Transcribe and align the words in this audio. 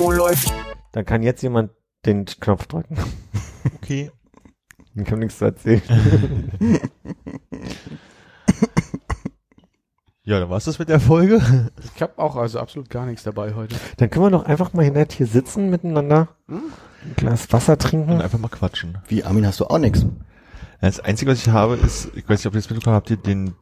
Oh, 0.00 0.10
läuft. 0.10 0.52
Dann 0.92 1.04
kann 1.04 1.22
jetzt 1.22 1.42
jemand 1.42 1.70
den 2.06 2.24
Knopf 2.26 2.66
drücken. 2.66 2.96
Okay. 3.76 4.10
Ich 4.94 5.06
habe 5.06 5.18
nichts 5.18 5.38
zu 5.38 5.44
erzählen. 5.46 5.82
Ja, 10.22 10.38
dann 10.40 10.50
war's 10.50 10.64
das 10.66 10.78
mit 10.78 10.88
der 10.90 11.00
Folge. 11.00 11.40
Ich 11.94 12.02
habe 12.02 12.18
auch 12.18 12.36
also 12.36 12.58
absolut 12.60 12.90
gar 12.90 13.06
nichts 13.06 13.22
dabei 13.22 13.54
heute. 13.54 13.76
Dann 13.96 14.10
können 14.10 14.26
wir 14.26 14.30
doch 14.30 14.44
einfach 14.44 14.74
mal 14.74 14.90
nett 14.90 15.12
hier 15.12 15.26
sitzen 15.26 15.70
miteinander, 15.70 16.28
ein 16.48 16.60
Glas 17.16 17.50
Wasser 17.52 17.72
Und 17.72 17.82
trinken. 17.82 18.20
einfach 18.20 18.38
mal 18.38 18.48
quatschen. 18.48 18.98
Wie, 19.08 19.24
Armin, 19.24 19.46
hast 19.46 19.60
du 19.60 19.64
auch 19.66 19.78
nix? 19.78 20.04
Das 20.80 21.00
Einzige, 21.00 21.30
was 21.30 21.38
ich 21.38 21.48
habe, 21.48 21.76
ist, 21.76 22.10
ich 22.14 22.28
weiß 22.28 22.40
nicht, 22.40 22.46
ob 22.46 22.54
ihr 22.54 22.60
das 22.60 22.68
mitbekommen 22.68 22.96
habt, 22.96 23.10
habt 23.10 23.26
ihr 23.26 23.34
den 23.34 23.54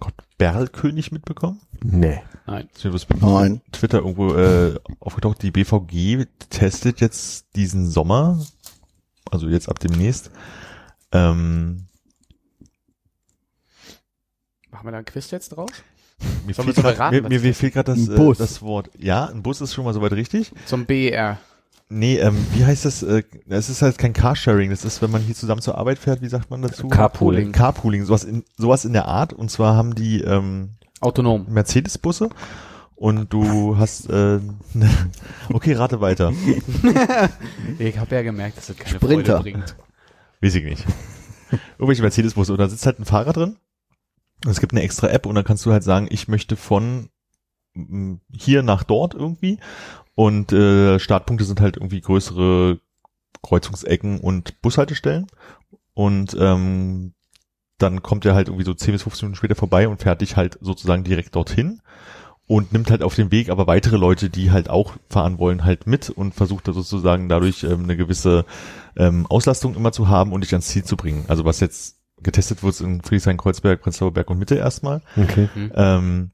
Gott 0.00 0.14
Berlkönig 0.38 1.10
mitbekommen? 1.12 1.60
Nee. 1.82 2.20
Nein. 2.46 2.68
Ist 2.74 2.84
mir 2.84 2.92
was 2.92 3.06
Nein. 3.20 3.60
Twitter 3.72 3.98
irgendwo 3.98 4.34
äh, 4.34 4.78
aufgetaucht, 5.00 5.42
die 5.42 5.50
BVG 5.50 6.26
testet 6.50 7.00
jetzt 7.00 7.46
diesen 7.56 7.88
Sommer, 7.90 8.44
also 9.30 9.48
jetzt 9.48 9.68
ab 9.68 9.78
demnächst, 9.80 10.30
ähm, 11.12 11.84
Machen 14.70 14.86
wir 14.86 14.92
da 14.92 14.98
ein 14.98 15.04
Quiz 15.04 15.30
jetzt 15.30 15.50
draus? 15.50 15.70
mir 16.46 16.52
Sollen 16.54 16.66
fehlt 16.66 16.76
wir 16.76 16.82
grad- 16.82 16.96
beraten, 16.96 17.28
mir, 17.28 17.36
was 17.38 17.42
mir, 17.42 17.54
fehlt 17.54 17.72
gerade 17.74 17.92
das, 17.94 18.08
Ein 18.08 18.14
äh, 18.14 18.16
Bus. 18.16 18.38
das 18.38 18.62
Wort. 18.62 18.90
Ja, 18.98 19.26
ein 19.26 19.42
Bus 19.42 19.60
ist 19.60 19.72
schon 19.74 19.84
mal 19.84 19.94
soweit 19.94 20.12
richtig. 20.12 20.52
Zum 20.66 20.84
BER. 20.84 21.38
Nee, 21.90 22.18
ähm, 22.18 22.36
wie 22.52 22.64
heißt 22.64 22.84
das? 22.84 23.02
Äh, 23.02 23.22
es 23.48 23.70
ist 23.70 23.80
halt 23.80 23.96
kein 23.96 24.12
Carsharing, 24.12 24.70
das 24.70 24.84
ist, 24.84 25.00
wenn 25.00 25.10
man 25.10 25.22
hier 25.22 25.34
zusammen 25.34 25.62
zur 25.62 25.78
Arbeit 25.78 25.98
fährt, 25.98 26.20
wie 26.20 26.28
sagt 26.28 26.50
man 26.50 26.60
dazu? 26.60 26.88
Carpooling. 26.88 27.52
Carpooling, 27.52 28.04
sowas 28.04 28.24
in, 28.24 28.44
sowas 28.56 28.84
in 28.84 28.92
der 28.92 29.06
Art. 29.06 29.32
Und 29.32 29.50
zwar 29.50 29.74
haben 29.74 29.94
die 29.94 30.20
ähm, 30.20 30.74
Autonom. 31.00 31.46
Mercedes-Busse 31.48 32.28
und 32.94 33.32
du 33.32 33.78
hast, 33.78 34.10
äh, 34.10 34.40
okay, 35.52 35.72
rate 35.74 36.00
weiter. 36.00 36.32
Ich 37.78 37.98
habe 37.98 38.14
ja 38.14 38.22
gemerkt, 38.22 38.58
dass 38.58 38.66
das 38.66 38.76
keine 38.76 38.96
Sprinter. 38.96 39.36
Freude 39.36 39.52
bringt. 39.52 39.76
Weiß 40.40 40.54
ich 40.54 40.64
nicht. 40.64 40.84
Irgendwelche 41.78 42.02
Mercedes-Busse 42.02 42.52
und 42.52 42.58
da 42.58 42.68
sitzt 42.68 42.86
halt 42.86 42.98
ein 42.98 43.04
Fahrer 43.04 43.32
drin. 43.32 43.56
Und 44.44 44.50
es 44.50 44.60
gibt 44.60 44.72
eine 44.72 44.82
extra 44.82 45.08
App 45.08 45.26
und 45.26 45.34
dann 45.34 45.44
kannst 45.44 45.64
du 45.64 45.72
halt 45.72 45.84
sagen, 45.84 46.08
ich 46.10 46.28
möchte 46.28 46.56
von 46.56 47.08
hier 48.32 48.62
nach 48.62 48.82
dort 48.82 49.14
irgendwie. 49.14 49.58
Und 50.18 50.52
äh, 50.52 50.98
Startpunkte 50.98 51.44
sind 51.44 51.60
halt 51.60 51.76
irgendwie 51.76 52.00
größere 52.00 52.80
Kreuzungsecken 53.40 54.18
und 54.18 54.60
Bushaltestellen. 54.62 55.28
Und 55.94 56.36
ähm, 56.40 57.14
dann 57.78 58.02
kommt 58.02 58.24
er 58.24 58.34
halt 58.34 58.48
irgendwie 58.48 58.64
so 58.64 58.74
10 58.74 58.94
bis 58.94 59.04
15 59.04 59.26
Minuten 59.26 59.36
später 59.36 59.54
vorbei 59.54 59.86
und 59.86 60.02
fährt 60.02 60.20
dich 60.20 60.36
halt 60.36 60.58
sozusagen 60.60 61.04
direkt 61.04 61.36
dorthin 61.36 61.82
und 62.48 62.72
nimmt 62.72 62.90
halt 62.90 63.04
auf 63.04 63.14
dem 63.14 63.30
Weg 63.30 63.48
aber 63.48 63.68
weitere 63.68 63.96
Leute, 63.96 64.28
die 64.28 64.50
halt 64.50 64.68
auch 64.68 64.94
fahren 65.08 65.38
wollen, 65.38 65.64
halt 65.64 65.86
mit 65.86 66.10
und 66.10 66.34
versucht 66.34 66.66
da 66.66 66.72
sozusagen 66.72 67.28
dadurch 67.28 67.62
ähm, 67.62 67.84
eine 67.84 67.96
gewisse 67.96 68.44
ähm, 68.96 69.24
Auslastung 69.26 69.76
immer 69.76 69.92
zu 69.92 70.08
haben 70.08 70.32
und 70.32 70.42
dich 70.42 70.52
ans 70.52 70.66
Ziel 70.66 70.82
zu 70.82 70.96
bringen. 70.96 71.26
Also 71.28 71.44
was 71.44 71.60
jetzt 71.60 71.96
getestet 72.20 72.64
wird 72.64 72.80
in 72.80 73.02
Friedrichshain-Kreuzberg, 73.02 73.80
Prenzlauer 73.82 74.12
Berg 74.12 74.30
und 74.30 74.40
Mitte 74.40 74.56
erstmal, 74.56 75.00
Okay. 75.16 75.48
ähm, 75.76 76.32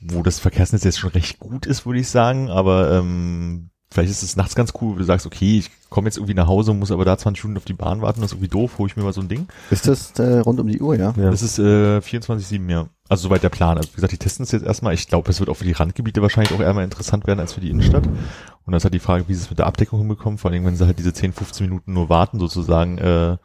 wo 0.00 0.22
das 0.22 0.38
Verkehrsnetz 0.38 0.84
jetzt 0.84 0.98
schon 0.98 1.10
recht 1.10 1.38
gut 1.38 1.66
ist, 1.66 1.86
würde 1.86 2.00
ich 2.00 2.08
sagen, 2.08 2.48
aber 2.50 2.92
ähm, 2.92 3.70
vielleicht 3.92 4.10
ist 4.10 4.22
es 4.22 4.36
nachts 4.36 4.54
ganz 4.54 4.72
cool, 4.80 4.94
wo 4.94 4.98
du 4.98 5.04
sagst, 5.04 5.26
okay, 5.26 5.58
ich 5.58 5.70
komme 5.90 6.06
jetzt 6.06 6.16
irgendwie 6.16 6.34
nach 6.34 6.46
Hause, 6.46 6.72
muss 6.72 6.90
aber 6.90 7.04
da 7.04 7.18
20 7.18 7.44
Minuten 7.44 7.58
auf 7.58 7.64
die 7.64 7.74
Bahn 7.74 8.00
warten, 8.00 8.20
das 8.20 8.30
ist 8.30 8.36
irgendwie 8.36 8.48
doof, 8.48 8.78
hole 8.78 8.88
ich 8.88 8.96
mir 8.96 9.02
mal 9.02 9.12
so 9.12 9.20
ein 9.20 9.28
Ding. 9.28 9.48
Ist 9.70 9.88
das 9.88 10.12
äh, 10.18 10.38
rund 10.38 10.60
um 10.60 10.68
die 10.68 10.80
Uhr, 10.80 10.96
ja? 10.96 11.12
Ja. 11.16 11.30
Das 11.30 11.42
ist 11.42 11.58
äh, 11.58 11.98
24-7, 11.98 12.70
ja. 12.70 12.88
Also 13.08 13.24
soweit 13.24 13.42
der 13.42 13.48
Plan. 13.48 13.76
Also 13.76 13.90
wie 13.90 13.96
gesagt, 13.96 14.12
die 14.12 14.18
testen 14.18 14.44
es 14.44 14.52
jetzt 14.52 14.64
erstmal. 14.64 14.94
Ich 14.94 15.08
glaube, 15.08 15.28
es 15.30 15.40
wird 15.40 15.50
auch 15.50 15.56
für 15.56 15.64
die 15.64 15.72
Randgebiete 15.72 16.22
wahrscheinlich 16.22 16.54
auch 16.54 16.60
eher 16.60 16.72
mal 16.72 16.84
interessant 16.84 17.26
werden 17.26 17.40
als 17.40 17.54
für 17.54 17.60
die 17.60 17.70
Innenstadt. 17.70 18.06
Und 18.06 18.72
das 18.72 18.80
ist 18.80 18.84
halt 18.84 18.94
die 18.94 19.00
Frage, 19.00 19.26
wie 19.26 19.34
sie 19.34 19.42
es 19.42 19.50
mit 19.50 19.58
der 19.58 19.66
Abdeckung 19.66 19.98
hinbekommen, 19.98 20.38
vor 20.38 20.50
allem 20.50 20.64
wenn 20.64 20.76
sie 20.76 20.86
halt 20.86 20.98
diese 20.98 21.12
10, 21.12 21.32
15 21.32 21.66
Minuten 21.66 21.92
nur 21.92 22.08
warten 22.08 22.38
sozusagen 22.38 22.98
äh, 22.98 23.36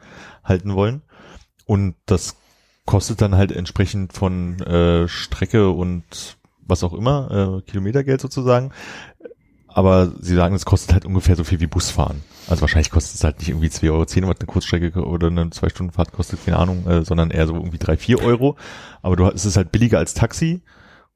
halten 0.44 0.74
wollen. 0.74 1.02
Und 1.64 1.96
das 2.06 2.36
kostet 2.84 3.20
dann 3.20 3.34
halt 3.34 3.50
entsprechend 3.50 4.12
von 4.12 4.60
äh, 4.60 5.08
Strecke 5.08 5.70
und 5.70 6.36
was 6.66 6.84
auch 6.84 6.92
immer, 6.92 7.58
äh, 7.58 7.70
Kilometergeld 7.70 8.20
sozusagen. 8.20 8.72
Aber 9.68 10.10
sie 10.20 10.34
sagen, 10.34 10.54
es 10.54 10.64
kostet 10.64 10.94
halt 10.94 11.04
ungefähr 11.04 11.36
so 11.36 11.44
viel 11.44 11.60
wie 11.60 11.66
Busfahren. 11.66 12.22
Also 12.48 12.62
wahrscheinlich 12.62 12.90
kostet 12.90 13.16
es 13.16 13.24
halt 13.24 13.38
nicht 13.40 13.50
irgendwie 13.50 13.68
2,10 13.68 13.90
Euro, 13.90 14.30
was 14.30 14.40
eine 14.40 14.46
Kurzstrecke 14.46 15.04
oder 15.04 15.26
eine 15.26 15.50
zwei 15.50 15.68
Stunden 15.68 15.92
Fahrt 15.92 16.12
kostet, 16.12 16.44
keine 16.44 16.58
Ahnung, 16.58 16.86
äh, 16.86 17.04
sondern 17.04 17.30
eher 17.30 17.46
so 17.46 17.54
irgendwie 17.54 17.78
drei, 17.78 17.96
vier 17.96 18.22
Euro. 18.22 18.56
Aber 19.02 19.16
du, 19.16 19.26
es 19.26 19.44
ist 19.44 19.56
halt 19.56 19.72
billiger 19.72 19.98
als 19.98 20.14
Taxi 20.14 20.62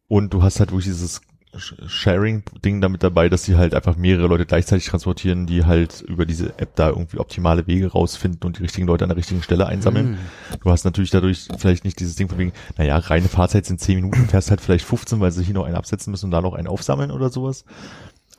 und 0.09 0.35
du 0.35 0.43
hast 0.43 0.61
halt 0.61 0.73
wirklich 0.73 0.87
dieses 0.87 1.23
Sharing-Ding 1.57 2.81
damit 2.81 3.03
dabei, 3.03 3.29
dass 3.29 3.45
sie 3.45 3.57
halt 3.57 3.75
einfach 3.75 3.97
mehrere 3.97 4.29
Leute 4.29 4.47
gleichzeitig 4.47 4.87
transportieren, 4.87 5.47
die 5.47 5.65
halt 5.65 6.01
über 6.03 6.25
diese 6.25 6.59
App 6.59 6.77
da 6.77 6.89
irgendwie 6.91 7.19
optimale 7.19 7.67
Wege 7.67 7.89
rausfinden 7.89 8.41
und 8.45 8.59
die 8.59 8.63
richtigen 8.63 8.87
Leute 8.87 9.05
an 9.05 9.09
der 9.09 9.17
richtigen 9.17 9.43
Stelle 9.43 9.67
einsammeln. 9.67 10.19
Du 10.63 10.71
hast 10.71 10.85
natürlich 10.85 11.11
dadurch 11.11 11.49
vielleicht 11.59 11.85
nicht 11.85 11.99
dieses 11.99 12.15
Ding 12.15 12.29
von 12.29 12.39
wegen, 12.39 12.53
naja, 12.79 12.97
reine 12.99 13.29
Fahrzeit 13.29 13.67
sind 13.67 13.81
10 13.81 13.97
Minuten, 13.97 14.29
fährst 14.29 14.51
halt 14.51 14.61
vielleicht 14.61 14.85
15, 14.85 15.19
weil 15.19 15.33
sie 15.33 15.45
hier 15.45 15.55
noch 15.55 15.65
einen 15.65 15.75
absetzen 15.77 16.13
müssen 16.13 16.27
und 16.27 16.31
da 16.31 16.41
noch 16.41 16.55
einen 16.55 16.69
aufsammeln 16.69 17.11
oder 17.11 17.31
sowas. 17.31 17.65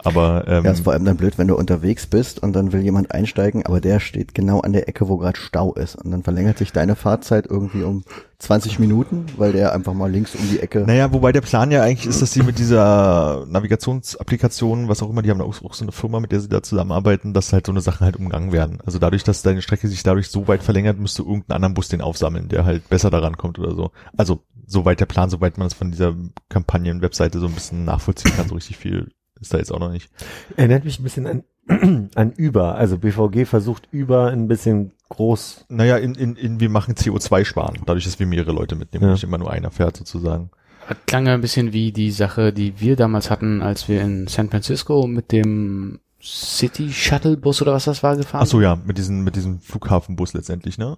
Aber 0.04 0.46
ähm, 0.48 0.66
Ja, 0.66 0.72
ist 0.72 0.84
vor 0.84 0.94
allem 0.94 1.06
dann 1.06 1.18
blöd, 1.18 1.38
wenn 1.38 1.48
du 1.48 1.56
unterwegs 1.56 2.08
bist 2.08 2.42
und 2.42 2.54
dann 2.54 2.74
will 2.74 2.82
jemand 2.82 3.12
einsteigen, 3.12 3.66
aber 3.66 3.82
der 3.82 4.00
steht 4.00 4.34
genau 4.34 4.60
an 4.62 4.74
der 4.74 4.88
Ecke, 4.88 5.08
wo 5.08 5.18
gerade 5.18 5.38
Stau 5.38 5.74
ist. 5.74 5.96
Und 5.96 6.12
dann 6.12 6.24
verlängert 6.24 6.58
sich 6.58 6.72
deine 6.72 6.96
Fahrzeit 6.96 7.46
irgendwie 7.48 7.84
um 7.84 8.04
20 8.40 8.80
Minuten, 8.80 9.28
weil 9.38 9.52
der 9.52 9.74
einfach 9.74 9.94
mal 9.94 10.10
links 10.10 10.34
um 10.34 10.42
die 10.50 10.60
Ecke. 10.60 10.84
Naja, 10.88 11.14
wobei 11.14 11.32
der 11.32 11.42
Plan 11.42 11.70
ja 11.70 11.84
eigentlich 11.84 12.08
ist, 12.08 12.22
dass 12.22 12.34
sie 12.34 12.42
mit 12.42 12.58
dieser 12.58 13.46
Navigationsapplikation, 13.48 14.88
was 14.88 15.04
auch 15.04 15.10
immer, 15.10 15.22
die 15.22 15.30
haben 15.30 15.42
auch, 15.42 15.64
auch 15.64 15.74
so 15.76 15.86
eine 15.86 15.92
Firma, 15.92 16.20
mit 16.20 16.32
der 16.32 16.40
sie 16.40 16.50
da 16.50 16.64
zusammenarbeiten, 16.64 17.34
dass 17.34 17.54
halt 17.54 17.68
so 17.68 17.72
eine 17.72 17.82
Sachen 17.82 18.04
halt 18.04 18.16
umgangen 18.16 18.52
werden. 18.52 18.80
Also 18.84 18.98
dadurch, 18.98 19.24
dass 19.24 19.44
deine 19.44 19.62
Strecke 19.62 19.88
sich 19.88 20.02
dadurch 20.02 20.30
so 20.30 20.48
weit 20.48 20.64
verlängert, 20.64 20.98
musst 20.98 21.20
du 21.20 21.24
irgendeinen 21.24 21.58
anderen 21.58 21.74
Bus 21.76 21.90
den 21.90 22.02
aufsammeln, 22.02 22.50
der 22.50 22.66
halt 22.66 22.90
besser 22.90 23.12
daran 23.12 23.38
kommt 23.38 23.60
oder 23.60 23.76
so. 23.76 23.92
Also 24.18 24.40
soweit 24.66 25.00
der 25.00 25.06
Plan, 25.06 25.30
soweit 25.30 25.60
man 25.60 25.68
es 25.68 25.76
von 25.76 25.92
dieser 25.92 26.16
Kampagnen-Webseite 26.50 27.40
so 27.40 27.46
ein 27.46 27.54
bisschen 27.54 27.86
nachvollziehen 27.86 28.32
kann, 28.36 28.48
so 28.48 28.56
richtig 28.56 28.78
viel 28.78 29.12
ist 29.42 29.54
da 29.54 29.58
jetzt 29.58 29.72
auch 29.72 29.80
noch 29.80 29.92
nicht. 29.92 30.10
Erinnert 30.56 30.86
mich 30.86 31.00
ein 31.00 31.04
bisschen 31.04 31.28
an, 31.28 32.10
an 32.16 32.34
Uber. 32.38 32.76
Also 32.76 32.98
BVG 32.98 33.46
versucht 33.46 33.90
Uber 33.94 34.28
ein 34.28 34.48
bisschen 34.48 34.92
groß. 35.10 35.66
Naja, 35.70 35.98
in, 35.98 36.16
in, 36.16 36.36
in 36.36 36.60
wir 36.60 36.70
machen 36.70 36.96
CO2 36.96 37.44
sparen, 37.44 37.78
dadurch, 37.86 38.06
dass 38.06 38.20
wir 38.20 38.28
mehrere 38.28 38.52
Leute 38.54 38.76
mitnehmen 38.76 39.04
Ja. 39.04 39.10
und 39.10 39.14
nicht 39.16 39.24
immer 39.24 39.38
nur 39.38 39.52
einer 39.52 39.72
fährt 39.72 39.98
sozusagen. 39.98 40.52
Das 40.88 40.98
klang 41.06 41.28
ja 41.28 41.34
ein 41.34 41.42
bisschen 41.42 41.74
wie 41.74 41.92
die 41.92 42.12
Sache, 42.12 42.54
die 42.54 42.80
wir 42.80 42.96
damals 42.96 43.30
hatten, 43.30 43.62
als 43.62 43.88
wir 43.88 44.02
in 44.02 44.28
San 44.28 44.50
Francisco 44.50 45.08
mit 45.08 45.32
dem 45.32 46.00
City 46.22 46.92
Shuttle 46.92 47.38
Bus 47.38 47.62
oder 47.62 47.74
was 47.74 47.86
das 47.86 48.04
war 48.04 48.16
gefahren 48.16 48.44
Ach 48.44 48.48
so, 48.48 48.62
ja, 48.62 48.76
mit 48.76 48.98
diesem, 48.98 49.24
mit 49.24 49.36
diesem 49.36 49.60
Flughafenbus 49.60 50.34
letztendlich, 50.34 50.78
ne? 50.78 50.98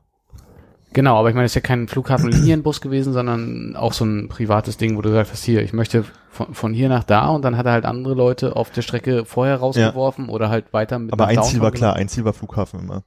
Genau, 0.93 1.17
aber 1.17 1.29
ich 1.29 1.35
meine, 1.35 1.45
es 1.45 1.51
ist 1.51 1.55
ja 1.55 1.61
kein 1.61 1.87
Flughafenlinienbus 1.87 2.81
gewesen, 2.81 3.13
sondern 3.13 3.75
auch 3.75 3.93
so 3.93 4.05
ein 4.05 4.29
privates 4.29 4.77
Ding, 4.77 4.95
wo 4.95 5.01
du 5.01 5.09
gesagt 5.09 5.31
hast, 5.31 5.43
hier, 5.43 5.61
ich 5.63 5.73
möchte 5.73 6.05
von, 6.29 6.53
von 6.53 6.73
hier 6.73 6.89
nach 6.89 7.03
da 7.03 7.27
und 7.29 7.43
dann 7.43 7.57
hat 7.57 7.65
er 7.65 7.71
halt 7.73 7.85
andere 7.85 8.13
Leute 8.13 8.55
auf 8.55 8.69
der 8.71 8.81
Strecke 8.83 9.25
vorher 9.25 9.57
rausgeworfen 9.57 10.29
oder 10.29 10.49
halt 10.49 10.71
weiter 10.73 10.99
mit 10.99 11.11
Aber 11.13 11.27
ein 11.27 11.35
Downtown 11.35 11.51
Ziel 11.51 11.61
war 11.61 11.71
klar, 11.71 11.95
ein 11.95 12.07
Ziel 12.09 12.25
war 12.25 12.33
Flughafen 12.33 12.79
immer. 12.79 13.03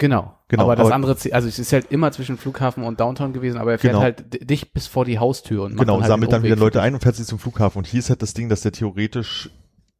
Genau. 0.00 0.34
Genau, 0.46 0.62
Aber 0.62 0.76
das 0.76 0.86
aber- 0.86 0.94
andere 0.94 1.16
Ziel, 1.16 1.32
also 1.32 1.48
es 1.48 1.58
ist 1.58 1.72
halt 1.72 1.90
immer 1.90 2.12
zwischen 2.12 2.36
Flughafen 2.38 2.84
und 2.84 3.00
Downtown 3.00 3.32
gewesen, 3.32 3.58
aber 3.58 3.72
er 3.72 3.78
fährt 3.78 3.94
Genau. 3.94 4.02
halt 4.02 4.48
dich 4.48 4.72
bis 4.72 4.86
vor 4.86 5.04
die 5.04 5.18
Haustür 5.18 5.64
und 5.64 5.74
macht 5.74 5.80
Genau, 5.80 5.94
dann 5.94 6.02
halt 6.02 6.08
sammelt 6.10 6.32
dann 6.32 6.42
wieder 6.44 6.56
Leute 6.56 6.80
ein 6.80 6.94
und 6.94 7.02
fährt 7.02 7.16
sie 7.16 7.24
zum 7.24 7.38
Flughafen. 7.40 7.78
Und 7.78 7.86
hier 7.86 7.98
ist 7.98 8.08
halt 8.08 8.22
das 8.22 8.32
Ding, 8.32 8.48
dass 8.48 8.60
der 8.62 8.72
theoretisch 8.72 9.50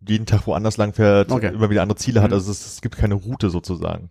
jeden 0.06 0.26
Tag 0.26 0.46
woanders 0.46 0.76
lang 0.76 0.92
fährt, 0.92 1.30
Okay. 1.30 1.52
immer 1.52 1.70
wieder 1.70 1.82
andere 1.82 1.98
Ziele 1.98 2.22
hat. 2.22 2.30
Mhm. 2.30 2.34
Also 2.34 2.50
es, 2.50 2.64
es 2.66 2.80
gibt 2.80 2.96
keine 2.96 3.14
Route 3.14 3.50
sozusagen. 3.50 4.10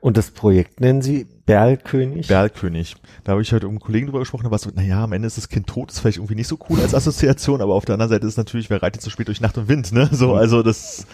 Und 0.00 0.16
das 0.16 0.30
Projekt 0.30 0.80
nennen 0.80 1.02
sie 1.02 1.26
Berlkönig. 1.46 2.28
Bergkönig. 2.28 2.96
Da 3.24 3.32
habe 3.32 3.42
ich 3.42 3.52
heute 3.52 3.66
mit 3.66 3.72
einem 3.72 3.80
Kollegen 3.80 4.06
drüber 4.06 4.20
gesprochen, 4.20 4.44
da 4.44 4.50
war 4.50 4.58
so, 4.58 4.70
naja, 4.72 5.02
am 5.02 5.12
Ende 5.12 5.26
ist 5.26 5.36
das 5.36 5.48
Kind 5.48 5.66
tot, 5.66 5.90
ist 5.90 6.00
vielleicht 6.00 6.18
irgendwie 6.18 6.34
nicht 6.36 6.48
so 6.48 6.58
cool 6.68 6.80
als 6.80 6.94
Assoziation, 6.94 7.60
aber 7.60 7.74
auf 7.74 7.84
der 7.84 7.94
anderen 7.94 8.10
Seite 8.10 8.26
ist 8.26 8.36
natürlich, 8.36 8.70
wer 8.70 8.82
reitet 8.82 9.02
so 9.02 9.10
spät 9.10 9.26
durch 9.28 9.40
Nacht 9.40 9.58
und 9.58 9.68
Wind, 9.68 9.92
ne? 9.92 10.08
So, 10.12 10.34
also 10.34 10.62
das 10.62 11.06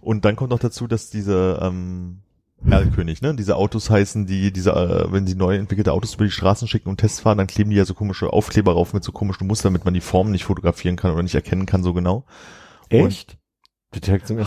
und 0.00 0.24
dann 0.24 0.36
kommt 0.36 0.50
noch 0.50 0.60
dazu, 0.60 0.86
dass 0.86 1.10
diese 1.10 1.58
ähm, 1.60 2.18
Erlkönig, 2.64 3.20
ne? 3.22 3.34
Diese 3.34 3.56
Autos 3.56 3.90
heißen, 3.90 4.26
die, 4.26 4.52
diese, 4.52 4.70
äh, 4.70 5.12
wenn 5.12 5.26
sie 5.26 5.34
neu 5.34 5.56
entwickelte 5.56 5.92
Autos 5.92 6.14
über 6.14 6.24
die 6.24 6.30
Straßen 6.30 6.68
schicken 6.68 6.88
und 6.88 6.98
Tests 6.98 7.20
fahren, 7.20 7.38
dann 7.38 7.48
kleben 7.48 7.70
die 7.70 7.76
ja 7.76 7.84
so 7.84 7.94
komische 7.94 8.32
Aufkleber 8.32 8.72
rauf 8.74 8.94
mit 8.94 9.02
so 9.02 9.10
komischen 9.10 9.46
Mustern, 9.48 9.72
damit 9.72 9.84
man 9.84 9.94
die 9.94 10.00
Formen 10.00 10.30
nicht 10.30 10.44
fotografieren 10.44 10.96
kann 10.96 11.10
oder 11.10 11.22
nicht 11.22 11.34
erkennen 11.34 11.66
kann 11.66 11.82
so 11.82 11.92
genau. 11.94 12.24
Echt? 12.88 13.30
Ersten 13.32 13.45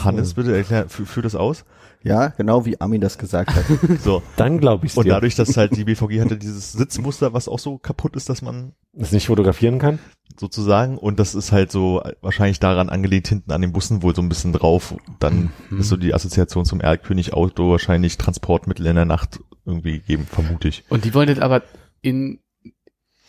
Hannes, 0.04 0.36
Mal. 0.36 0.44
bitte 0.44 0.56
erklär, 0.56 0.90
führ, 0.90 1.06
führ 1.06 1.24
das 1.24 1.36
aus. 1.36 1.66
Ja, 2.04 2.28
genau 2.28 2.66
wie 2.66 2.80
Armin 2.80 3.02
das 3.02 3.18
gesagt 3.18 3.52
hat. 3.56 3.66
So. 4.02 4.22
Dann 4.38 4.60
glaube 4.60 4.86
ich 4.86 4.96
Und 4.96 5.06
dir. 5.06 5.10
dadurch, 5.12 5.36
dass 5.36 5.58
halt 5.58 5.76
die 5.76 5.84
BVG 5.86 6.22
hatte 6.22 6.38
dieses 6.38 6.72
Sitzmuster, 6.74 7.34
was 7.34 7.48
auch 7.50 7.60
so 7.60 7.78
kaputt 7.78 8.16
ist, 8.16 8.30
dass 8.30 8.42
man 8.42 8.74
das 8.94 9.12
nicht 9.12 9.28
fotografieren 9.28 9.80
kann? 9.80 10.00
sozusagen 10.40 10.98
und 10.98 11.20
das 11.20 11.36
ist 11.36 11.52
halt 11.52 11.70
so 11.70 12.02
wahrscheinlich 12.22 12.60
daran 12.62 12.88
angelegt 12.88 13.28
hinten 13.28 13.52
an 13.52 13.60
den 13.62 13.74
Bussen 13.74 14.04
wohl 14.04 14.16
so 14.16 14.22
ein 14.22 14.30
bisschen 14.30 14.54
drauf. 14.54 14.96
Dann 15.20 15.52
Mhm. 15.70 15.80
ist 15.80 15.90
so 15.90 15.98
die 15.98 16.14
Assoziation 16.14 16.64
zum 16.64 16.80
Erlkönig 16.80 17.34
Auto 17.34 17.72
wahrscheinlich 17.72 18.18
Transportmittel 18.18 18.86
in 18.86 18.96
der 18.96 19.04
Nacht 19.06 19.42
irgendwie 19.66 20.00
geben, 20.00 20.26
vermute 20.26 20.70
ich. 20.70 20.86
Und 20.90 21.04
die 21.04 21.14
wollen 21.14 21.28
das 21.28 21.40
aber 21.40 21.64
in 22.02 22.40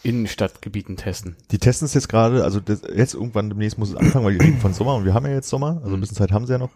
Innenstadtgebieten 0.02 0.96
testen. 0.96 1.36
Die 1.50 1.58
testen 1.58 1.86
es 1.86 1.94
jetzt 1.94 2.08
gerade, 2.08 2.44
also 2.44 2.60
das, 2.60 2.82
jetzt 2.94 3.14
irgendwann 3.14 3.48
demnächst 3.50 3.78
muss 3.78 3.90
es 3.90 3.96
anfangen, 3.96 4.24
weil 4.24 4.38
die 4.38 4.44
reden 4.44 4.58
von 4.60 4.72
Sommer 4.72 4.94
und 4.94 5.04
wir 5.04 5.14
haben 5.14 5.26
ja 5.26 5.32
jetzt 5.32 5.48
Sommer, 5.48 5.80
also 5.82 5.94
ein 5.94 6.00
bisschen 6.00 6.16
Zeit 6.16 6.32
haben 6.32 6.46
sie 6.46 6.52
ja 6.54 6.58
noch. 6.58 6.70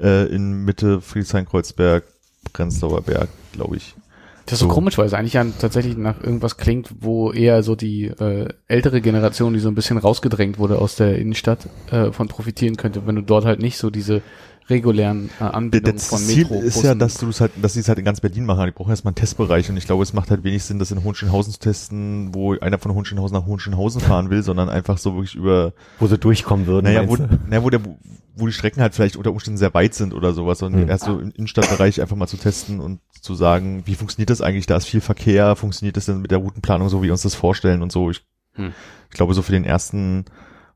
Äh, 0.00 0.26
in 0.26 0.64
Mitte 0.64 1.00
Friedrichshain-Kreuzberg, 1.00 2.04
Prenzlauer 2.52 3.02
Berg, 3.02 3.28
glaube 3.52 3.76
ich. 3.76 3.94
Das 4.46 4.54
ist 4.54 4.60
so, 4.60 4.68
So. 4.68 4.74
komisch, 4.74 4.96
weil 4.96 5.06
es 5.06 5.12
eigentlich 5.12 5.34
ja 5.34 5.44
tatsächlich 5.58 5.96
nach 5.96 6.22
irgendwas 6.22 6.56
klingt, 6.56 6.88
wo 7.00 7.32
eher 7.32 7.62
so 7.62 7.74
die 7.76 8.04
äh, 8.06 8.48
ältere 8.66 9.00
Generation, 9.02 9.52
die 9.52 9.60
so 9.60 9.68
ein 9.68 9.74
bisschen 9.74 9.98
rausgedrängt 9.98 10.58
wurde 10.58 10.78
aus 10.78 10.96
der 10.96 11.18
Innenstadt, 11.18 11.68
äh, 11.90 12.12
von 12.12 12.28
profitieren 12.28 12.76
könnte, 12.76 13.06
wenn 13.06 13.16
du 13.16 13.22
dort 13.22 13.44
halt 13.44 13.60
nicht 13.60 13.76
so 13.76 13.90
diese 13.90 14.22
regulären 14.70 15.30
äh, 15.40 15.44
Anbindungen 15.44 15.96
Das 15.96 16.08
von 16.08 16.18
Ziel 16.18 16.44
Metro 16.44 16.60
ist 16.60 16.82
ja, 16.82 16.94
dass 16.94 17.14
du 17.14 17.28
es 17.28 17.40
halt, 17.40 17.52
dass 17.60 17.72
sie 17.74 17.80
es 17.80 17.88
halt 17.88 17.98
in 17.98 18.04
ganz 18.04 18.20
Berlin 18.20 18.44
machen. 18.44 18.64
Die 18.66 18.72
brauchen 18.72 18.90
erstmal 18.90 19.10
einen 19.12 19.16
Testbereich 19.16 19.70
und 19.70 19.76
ich 19.76 19.86
glaube, 19.86 20.02
es 20.02 20.12
macht 20.12 20.30
halt 20.30 20.44
wenig 20.44 20.64
Sinn, 20.64 20.78
das 20.78 20.90
in 20.90 21.02
Hohenschönhausen 21.04 21.52
zu 21.52 21.58
testen, 21.58 22.34
wo 22.34 22.54
einer 22.58 22.78
von 22.78 22.92
Hohenschönhausen 22.94 23.36
nach 23.36 23.46
Hohenschönhausen 23.46 24.00
fahren 24.00 24.30
will, 24.30 24.42
sondern 24.42 24.68
einfach 24.68 24.98
so 24.98 25.14
wirklich 25.14 25.34
über, 25.34 25.72
Wo 25.98 26.06
sie 26.06 26.18
durchkommen 26.18 26.66
würden. 26.66 26.84
naja, 26.84 27.08
wo, 27.08 27.16
naja, 27.16 27.62
wo 27.62 27.70
der, 27.70 27.80
wo 28.36 28.46
die 28.46 28.52
Strecken 28.52 28.80
halt 28.82 28.94
vielleicht 28.94 29.16
unter 29.16 29.32
Umständen 29.32 29.58
sehr 29.58 29.74
weit 29.74 29.94
sind 29.94 30.14
oder 30.14 30.32
sowas, 30.32 30.58
sondern 30.58 30.82
Hm. 30.82 30.88
erst 30.90 31.04
so 31.04 31.18
im 31.18 31.30
Innenstadtbereich 31.30 32.00
einfach 32.00 32.16
mal 32.16 32.28
zu 32.28 32.36
testen 32.36 32.80
und 32.80 33.00
zu 33.20 33.34
sagen, 33.34 33.82
wie 33.86 33.94
funktioniert 33.96 34.30
das 34.30 34.40
eigentlich? 34.42 34.66
Da 34.66 34.76
ist 34.76 34.86
viel 34.86 35.00
Verkehr, 35.00 35.56
funktioniert 35.56 35.96
das 35.96 36.06
denn 36.06 36.20
mit 36.20 36.30
der 36.30 36.38
Routenplanung 36.38 36.88
so, 36.88 37.00
wie 37.02 37.06
wir 37.06 37.12
uns 37.12 37.22
das 37.22 37.34
vorstellen 37.34 37.82
und 37.82 37.90
so. 37.90 38.10
Ich, 38.10 38.22
Hm. 38.54 38.72
ich 39.10 39.14
glaube, 39.16 39.34
so 39.34 39.42
für 39.42 39.52
den 39.52 39.64
ersten 39.64 40.24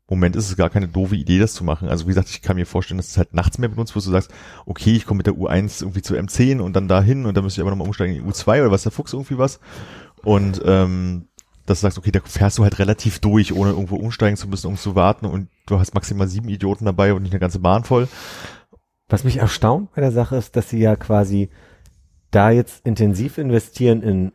Moment 0.09 0.37
ist 0.37 0.51
es 0.51 0.57
gar 0.57 0.69
keine 0.69 0.89
doofe 0.89 1.17
Idee, 1.17 1.39
das 1.39 1.55
zu 1.55 1.65
machen. 1.65 1.89
Also 1.89 2.05
wie 2.05 2.09
gesagt, 2.09 2.29
ich 2.29 2.43
kann 2.43 2.57
mir 2.57 2.67
vorstellen, 2.67 2.99
dass 2.99 3.09
es 3.09 3.17
halt 3.17 3.35
nachts 3.35 3.59
mehr 3.59 3.69
benutzt, 3.69 3.97
wo 3.97 4.01
du 4.01 4.11
sagst, 4.11 4.31
okay, 4.67 4.95
ich 4.95 5.07
komme 5.07 5.19
mit 5.19 5.27
der 5.27 5.35
U1 5.35 5.83
irgendwie 5.83 6.03
zu 6.03 6.15
M10 6.15 6.61
und 6.61 6.75
dann 6.75 6.89
dahin 6.89 7.25
und 7.25 7.37
dann 7.37 7.45
müsste 7.45 7.61
ich 7.61 7.63
aber 7.63 7.71
nochmal 7.71 7.87
umsteigen 7.87 8.17
in 8.17 8.25
die 8.25 8.31
U2 8.31 8.61
oder 8.61 8.71
was 8.71 8.83
der 8.83 8.93
Fuchs 8.93 9.13
irgendwie 9.13 9.39
was. 9.39 9.61
Und 10.23 10.61
ähm, 10.65 11.29
dass 11.67 11.81
du 11.81 11.83
sagst, 11.83 11.99
okay, 11.99 12.11
da 12.11 12.21
fährst 12.25 12.59
du 12.59 12.65
halt 12.65 12.79
relativ 12.79 13.21
durch, 13.21 13.53
ohne 13.53 13.71
irgendwo 13.71 13.97
umsteigen 13.97 14.37
zu 14.37 14.49
müssen, 14.49 14.67
um 14.67 14.77
zu 14.77 14.95
warten 14.95 15.27
und 15.27 15.49
du 15.67 15.79
hast 15.79 15.95
maximal 15.95 16.29
sieben 16.29 16.49
Idioten 16.49 16.85
dabei 16.85 17.15
und 17.15 17.23
nicht 17.23 17.33
eine 17.33 17.41
ganze 17.41 17.61
Bahn 17.61 17.85
voll. 17.85 18.09
Was 19.09 19.25
mich 19.25 19.37
erstaunt 19.37 19.93
bei 19.95 20.01
der 20.01 20.13
Sache 20.13 20.37
ist, 20.37 20.57
dass 20.57 20.69
sie 20.71 20.79
ja 20.79 20.97
quasi 20.97 21.51
da 22.31 22.51
jetzt 22.51 22.85
intensiv 22.85 23.39
investieren 23.39 24.03
in 24.03 24.33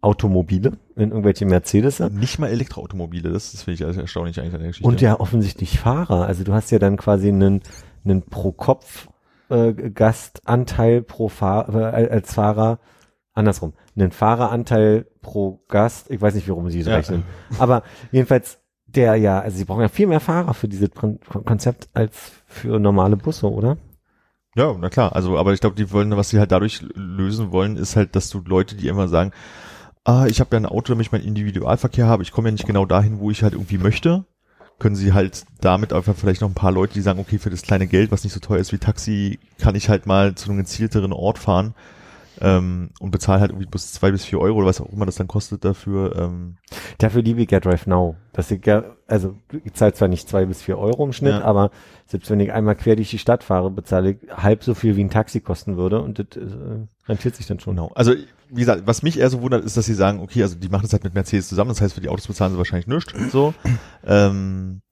Automobile, 0.00 0.72
in 0.96 1.10
irgendwelche 1.10 1.44
Mercedes 1.44 2.00
Nicht 2.00 2.38
mal 2.38 2.48
Elektroautomobile, 2.48 3.30
das, 3.30 3.52
das 3.52 3.62
finde 3.62 3.74
ich 3.76 3.84
also 3.84 4.00
erstaunlich 4.00 4.40
eigentlich 4.40 4.54
an 4.54 4.60
der 4.60 4.68
Geschichte. 4.68 4.88
und 4.88 5.00
ja 5.00 5.20
offensichtlich 5.20 5.78
Fahrer. 5.78 6.26
Also 6.26 6.42
du 6.42 6.52
hast 6.54 6.70
ja 6.70 6.78
dann 6.78 6.96
quasi 6.96 7.28
einen, 7.28 7.62
einen 8.04 8.22
pro 8.22 8.52
Kopf 8.52 9.08
äh, 9.50 9.72
Gastanteil 9.72 11.02
pro 11.02 11.28
Fahr 11.28 11.68
äh, 11.74 12.08
als 12.08 12.34
Fahrer 12.34 12.80
andersrum, 13.34 13.74
einen 13.94 14.10
Fahreranteil 14.10 15.06
pro 15.20 15.62
Gast. 15.68 16.10
Ich 16.10 16.20
weiß 16.20 16.34
nicht, 16.34 16.48
warum 16.48 16.70
sie 16.70 16.80
es 16.80 16.86
Ja. 16.86 16.96
rechnen, 16.96 17.24
aber 17.58 17.82
jedenfalls 18.10 18.58
der 18.86 19.16
ja, 19.16 19.40
also 19.40 19.58
sie 19.58 19.64
brauchen 19.66 19.82
ja 19.82 19.88
viel 19.88 20.06
mehr 20.06 20.20
Fahrer 20.20 20.54
für 20.54 20.68
dieses 20.68 20.90
Konzept 20.92 21.88
als 21.92 22.32
für 22.46 22.78
normale 22.78 23.16
Busse, 23.16 23.50
oder? 23.52 23.76
Ja, 24.54 24.74
na 24.78 24.88
klar. 24.88 25.14
Also, 25.14 25.36
aber 25.36 25.52
ich 25.52 25.60
glaube, 25.60 25.76
die 25.76 25.92
wollen, 25.92 26.16
was 26.16 26.30
sie 26.30 26.38
halt 26.38 26.50
dadurch 26.50 26.82
lösen 26.94 27.52
wollen, 27.52 27.76
ist 27.76 27.94
halt, 27.96 28.16
dass 28.16 28.30
du 28.30 28.40
Leute, 28.46 28.74
die 28.74 28.88
immer 28.88 29.06
sagen, 29.08 29.32
ah, 30.06 30.26
ich 30.26 30.40
habe 30.40 30.54
ja 30.54 30.60
ein 30.60 30.66
Auto, 30.66 30.92
damit 30.92 31.06
ich 31.06 31.12
meinen 31.12 31.24
Individualverkehr 31.24 32.06
habe, 32.06 32.22
ich 32.22 32.32
komme 32.32 32.48
ja 32.48 32.52
nicht 32.52 32.66
genau 32.66 32.86
dahin, 32.86 33.18
wo 33.18 33.30
ich 33.30 33.42
halt 33.42 33.54
irgendwie 33.54 33.78
möchte, 33.78 34.24
können 34.78 34.94
sie 34.94 35.12
halt 35.12 35.44
damit 35.60 35.92
einfach 35.92 36.14
vielleicht 36.14 36.40
noch 36.42 36.48
ein 36.48 36.54
paar 36.54 36.72
Leute, 36.72 36.94
die 36.94 37.00
sagen, 37.00 37.18
okay, 37.18 37.38
für 37.38 37.50
das 37.50 37.62
kleine 37.62 37.86
Geld, 37.86 38.12
was 38.12 38.22
nicht 38.22 38.32
so 38.32 38.40
teuer 38.40 38.60
ist 38.60 38.72
wie 38.72 38.78
Taxi, 38.78 39.38
kann 39.58 39.74
ich 39.74 39.88
halt 39.88 40.06
mal 40.06 40.34
zu 40.34 40.48
einem 40.48 40.58
gezielteren 40.58 41.12
Ort 41.12 41.38
fahren 41.38 41.74
ähm, 42.40 42.90
und 43.00 43.10
bezahle 43.10 43.40
halt 43.40 43.50
irgendwie 43.50 43.68
bis 43.68 43.92
zwei 43.92 44.10
bis 44.10 44.24
vier 44.24 44.38
Euro 44.40 44.58
oder 44.58 44.66
was 44.66 44.80
auch 44.80 44.92
immer 44.92 45.06
das 45.06 45.16
dann 45.16 45.28
kostet 45.28 45.64
dafür. 45.64 46.14
Ähm, 46.16 46.56
Dafür 46.98 47.22
liebe 47.22 47.42
ich 47.42 47.50
ja 47.50 47.60
Drive 47.60 47.86
Now. 47.86 48.16
Dass 48.32 48.50
ich 48.50 48.64
ja, 48.66 48.84
also 49.06 49.36
ich 49.64 49.72
zahle 49.74 49.94
zwar 49.94 50.08
nicht 50.08 50.28
zwei 50.28 50.44
bis 50.46 50.62
vier 50.62 50.78
Euro 50.78 51.04
im 51.04 51.12
Schnitt, 51.12 51.32
Ja. 51.32 51.44
aber 51.44 51.70
selbst 52.06 52.30
wenn 52.30 52.40
ich 52.40 52.52
einmal 52.52 52.76
quer 52.76 52.96
durch 52.96 53.10
die 53.10 53.18
Stadt 53.18 53.42
fahre, 53.44 53.70
bezahle 53.70 54.10
ich 54.12 54.18
halb 54.30 54.62
so 54.64 54.74
viel 54.74 54.96
wie 54.96 55.04
ein 55.04 55.10
Taxi 55.10 55.40
kosten 55.40 55.76
würde 55.76 56.00
und 56.02 56.18
das 56.18 56.26
äh, 56.36 56.86
rentiert 57.08 57.36
sich 57.36 57.46
dann 57.46 57.60
schon. 57.60 57.76
Genau. 57.76 57.90
Also, 57.94 58.12
wie 58.50 58.60
gesagt, 58.60 58.82
was 58.86 59.02
mich 59.02 59.18
eher 59.18 59.30
so 59.30 59.42
wundert, 59.42 59.64
ist, 59.64 59.76
dass 59.76 59.86
sie 59.86 59.94
sagen, 59.94 60.20
okay, 60.20 60.42
also 60.42 60.56
die 60.56 60.68
machen 60.68 60.82
das 60.82 60.92
halt 60.92 61.04
mit 61.04 61.14
Mercedes 61.14 61.48
zusammen, 61.48 61.70
das 61.70 61.80
heißt, 61.80 61.94
für 61.94 62.00
die 62.00 62.08
Autos 62.08 62.26
bezahlen 62.26 62.52
sie 62.52 62.58
wahrscheinlich 62.58 62.86
nichts, 62.86 63.12
so. 63.32 63.54
Ähm, 64.06 64.82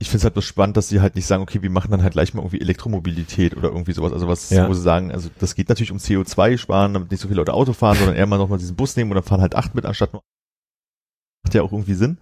ich 0.00 0.08
finde 0.08 0.18
es 0.18 0.24
halt 0.24 0.34
bloß 0.34 0.44
spannend, 0.44 0.76
dass 0.76 0.88
sie 0.88 1.00
halt 1.00 1.16
nicht 1.16 1.26
sagen, 1.26 1.42
okay, 1.42 1.60
wir 1.60 1.70
machen 1.70 1.90
dann 1.90 2.02
halt 2.02 2.12
gleich 2.12 2.32
mal 2.32 2.42
irgendwie 2.42 2.60
Elektromobilität 2.60 3.56
oder 3.56 3.68
irgendwie 3.70 3.92
sowas, 3.92 4.12
also 4.12 4.28
was, 4.28 4.48
Ja. 4.50 4.68
wo 4.68 4.74
sie 4.74 4.80
sagen, 4.82 5.10
also 5.10 5.28
das 5.40 5.54
geht 5.56 5.68
natürlich 5.68 5.90
um 5.90 5.98
CO2 5.98 6.56
sparen, 6.56 6.94
damit 6.94 7.10
nicht 7.10 7.20
so 7.20 7.26
viele 7.28 7.38
Leute 7.38 7.52
Auto 7.54 7.72
fahren, 7.72 7.96
sondern 7.96 8.16
eher 8.16 8.26
mal 8.26 8.38
nochmal 8.38 8.58
diesen 8.58 8.76
Bus 8.76 8.96
nehmen 8.96 9.10
und 9.10 9.16
dann 9.16 9.24
fahren 9.24 9.40
halt 9.40 9.56
acht 9.56 9.74
mit 9.74 9.84
anstatt 9.86 10.12
nur 10.12 10.22
macht 11.44 11.54
ja 11.54 11.62
auch 11.62 11.72
irgendwie 11.72 11.94
Sinn, 11.94 12.18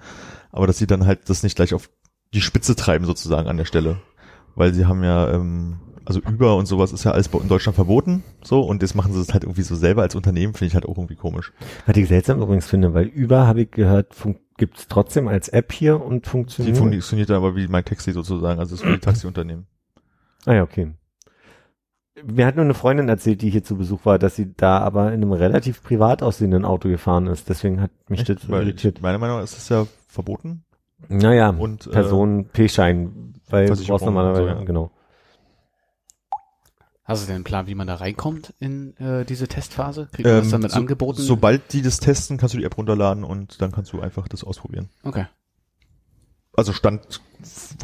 aber 0.52 0.66
dass 0.66 0.78
sie 0.78 0.86
dann 0.86 1.06
halt 1.06 1.28
das 1.28 1.42
nicht 1.42 1.56
gleich 1.56 1.74
auf 1.74 1.90
die 2.34 2.40
Spitze 2.40 2.76
treiben 2.76 3.04
sozusagen 3.04 3.48
an 3.48 3.56
der 3.56 3.64
Stelle, 3.64 4.00
weil 4.54 4.72
sie 4.74 4.86
haben 4.86 5.02
ja, 5.04 5.32
ähm, 5.32 5.80
also 6.06 6.20
Uber 6.20 6.56
und 6.56 6.66
sowas 6.66 6.92
ist 6.92 7.04
ja 7.04 7.10
alles 7.10 7.26
in 7.26 7.48
Deutschland 7.48 7.74
verboten, 7.74 8.22
so, 8.42 8.60
und 8.62 8.80
jetzt 8.82 8.94
machen 8.94 9.12
sie 9.12 9.20
es 9.20 9.32
halt 9.34 9.44
irgendwie 9.44 9.62
so 9.62 9.74
selber 9.74 10.02
als 10.02 10.14
Unternehmen, 10.14 10.54
finde 10.54 10.68
ich 10.68 10.74
halt 10.74 10.86
auch 10.86 10.96
irgendwie 10.96 11.16
komisch. 11.16 11.52
Was 11.86 11.96
ich 11.96 12.08
seltsam 12.08 12.40
übrigens 12.40 12.66
finde, 12.66 12.94
weil 12.94 13.06
über 13.06 13.46
habe 13.46 13.62
ich 13.62 13.70
gehört, 13.72 14.14
gibt 14.56 14.78
es 14.78 14.88
trotzdem 14.88 15.28
als 15.28 15.48
App 15.48 15.72
hier 15.72 16.00
und 16.02 16.24
Die 16.24 16.30
funktioniert. 16.30 16.76
funktioniert 16.76 17.28
dann 17.30 17.36
aber 17.36 17.56
wie 17.56 17.68
mein 17.68 17.84
Taxi 17.84 18.12
sozusagen, 18.12 18.58
also 18.60 18.76
das 18.76 18.84
ist 18.84 18.90
die 18.90 18.98
Taxiunternehmen. 18.98 19.66
ah 20.46 20.54
ja, 20.54 20.62
okay. 20.62 20.92
Mir 22.24 22.46
hat 22.46 22.56
nur 22.56 22.64
eine 22.64 22.72
Freundin 22.72 23.10
erzählt, 23.10 23.42
die 23.42 23.50
hier 23.50 23.62
zu 23.62 23.76
Besuch 23.76 24.06
war, 24.06 24.18
dass 24.18 24.36
sie 24.36 24.54
da 24.56 24.78
aber 24.78 25.08
in 25.08 25.20
einem 25.22 25.32
relativ 25.32 25.82
privat 25.82 26.22
aussehenden 26.22 26.64
Auto 26.64 26.88
gefahren 26.88 27.26
ist. 27.26 27.50
Deswegen 27.50 27.80
hat 27.82 27.90
mich 28.08 28.24
das 28.24 28.48
Weil 28.48 28.62
irritiert. 28.62 29.02
meiner 29.02 29.18
Meinung 29.18 29.36
nach 29.36 29.44
ist 29.44 29.54
das 29.54 29.68
ja 29.68 29.86
verboten 30.08 30.64
Naja, 31.08 31.50
und 31.50 31.86
äh, 31.86 31.90
Person 31.90 32.46
P-Schein, 32.50 33.34
weil 33.50 33.66
du 33.66 33.84
brauchst 33.84 34.06
normalerweise, 34.06 34.42
so, 34.42 34.48
ja. 34.48 34.64
genau. 34.64 34.90
Hast 37.06 37.22
du 37.22 37.26
denn 37.26 37.36
einen 37.36 37.44
Plan, 37.44 37.66
wie 37.68 37.74
man 37.76 37.86
da 37.86 37.94
reinkommt 37.94 38.52
in 38.58 38.96
äh, 38.96 39.24
diese 39.24 39.46
Testphase? 39.46 40.08
Kriegt 40.12 40.26
man 40.26 40.38
das 40.38 40.50
dann 40.50 40.62
mit 40.62 40.72
so, 40.72 40.76
angeboten? 40.78 41.22
Sobald 41.22 41.72
die 41.72 41.80
das 41.82 42.00
testen, 42.00 42.36
kannst 42.36 42.54
du 42.54 42.58
die 42.58 42.64
App 42.64 42.76
runterladen 42.76 43.22
und 43.22 43.62
dann 43.62 43.70
kannst 43.70 43.92
du 43.92 44.00
einfach 44.00 44.26
das 44.26 44.42
ausprobieren. 44.42 44.88
Okay. 45.04 45.26
Also 46.54 46.72
Stand 46.72 47.20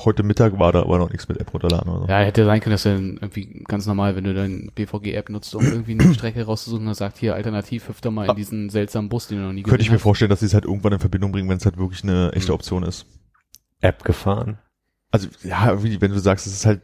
heute 0.03 0.23
Mittag 0.23 0.59
war 0.59 0.73
da 0.73 0.81
aber 0.81 0.99
noch 0.99 1.11
nichts 1.11 1.29
mit 1.29 1.39
App 1.39 1.53
runterladen 1.53 1.89
oder 1.93 2.01
so. 2.03 2.09
Ja, 2.09 2.21
hätte 2.21 2.45
sein 2.47 2.61
können, 2.61 2.73
dass 2.73 2.85
du 2.85 2.89
dann 2.95 3.19
irgendwie 3.21 3.63
ganz 3.69 3.87
normal, 3.87 4.17
wenn 4.17 4.25
du 4.25 4.33
deine 4.33 4.71
BVG-App 4.75 5.29
nutzt, 5.29 5.55
um 5.55 5.65
irgendwie 5.65 5.93
eine 5.93 6.15
Strecke 6.15 6.43
rauszusuchen, 6.45 6.87
dann 6.87 6.95
sagt 6.95 7.19
hier 7.19 7.35
alternativ 7.35 7.89
hüpf 7.89 8.01
doch 8.01 8.11
mal 8.11 8.29
in 8.31 8.35
diesen 8.35 8.71
seltsamen 8.71 9.11
Bus, 9.11 9.29
den 9.29 9.39
du 9.39 9.45
noch 9.45 9.53
nie 9.53 9.63
Könnte 9.63 9.83
ich 9.83 9.91
mir 9.91 9.97
hast. 9.97 10.03
vorstellen, 10.03 10.31
dass 10.31 10.41
sie 10.41 10.47
es 10.47 10.55
halt 10.55 10.65
irgendwann 10.65 10.95
in 10.95 11.01
Verbindung 11.01 11.33
bringen, 11.33 11.49
wenn 11.51 11.59
es 11.59 11.65
halt 11.67 11.77
wirklich 11.77 12.03
eine 12.03 12.33
echte 12.33 12.51
Mhm. 12.51 12.55
Option 12.57 12.83
ist. 12.83 13.05
App 13.83 14.05
gefahren. 14.05 14.59
Also 15.11 15.29
ja, 15.45 15.83
wie, 15.85 16.01
wenn 16.01 16.11
du 16.13 16.19
sagst, 16.19 16.47
es 16.47 16.55
ist 16.55 16.65
halt, 16.67 16.81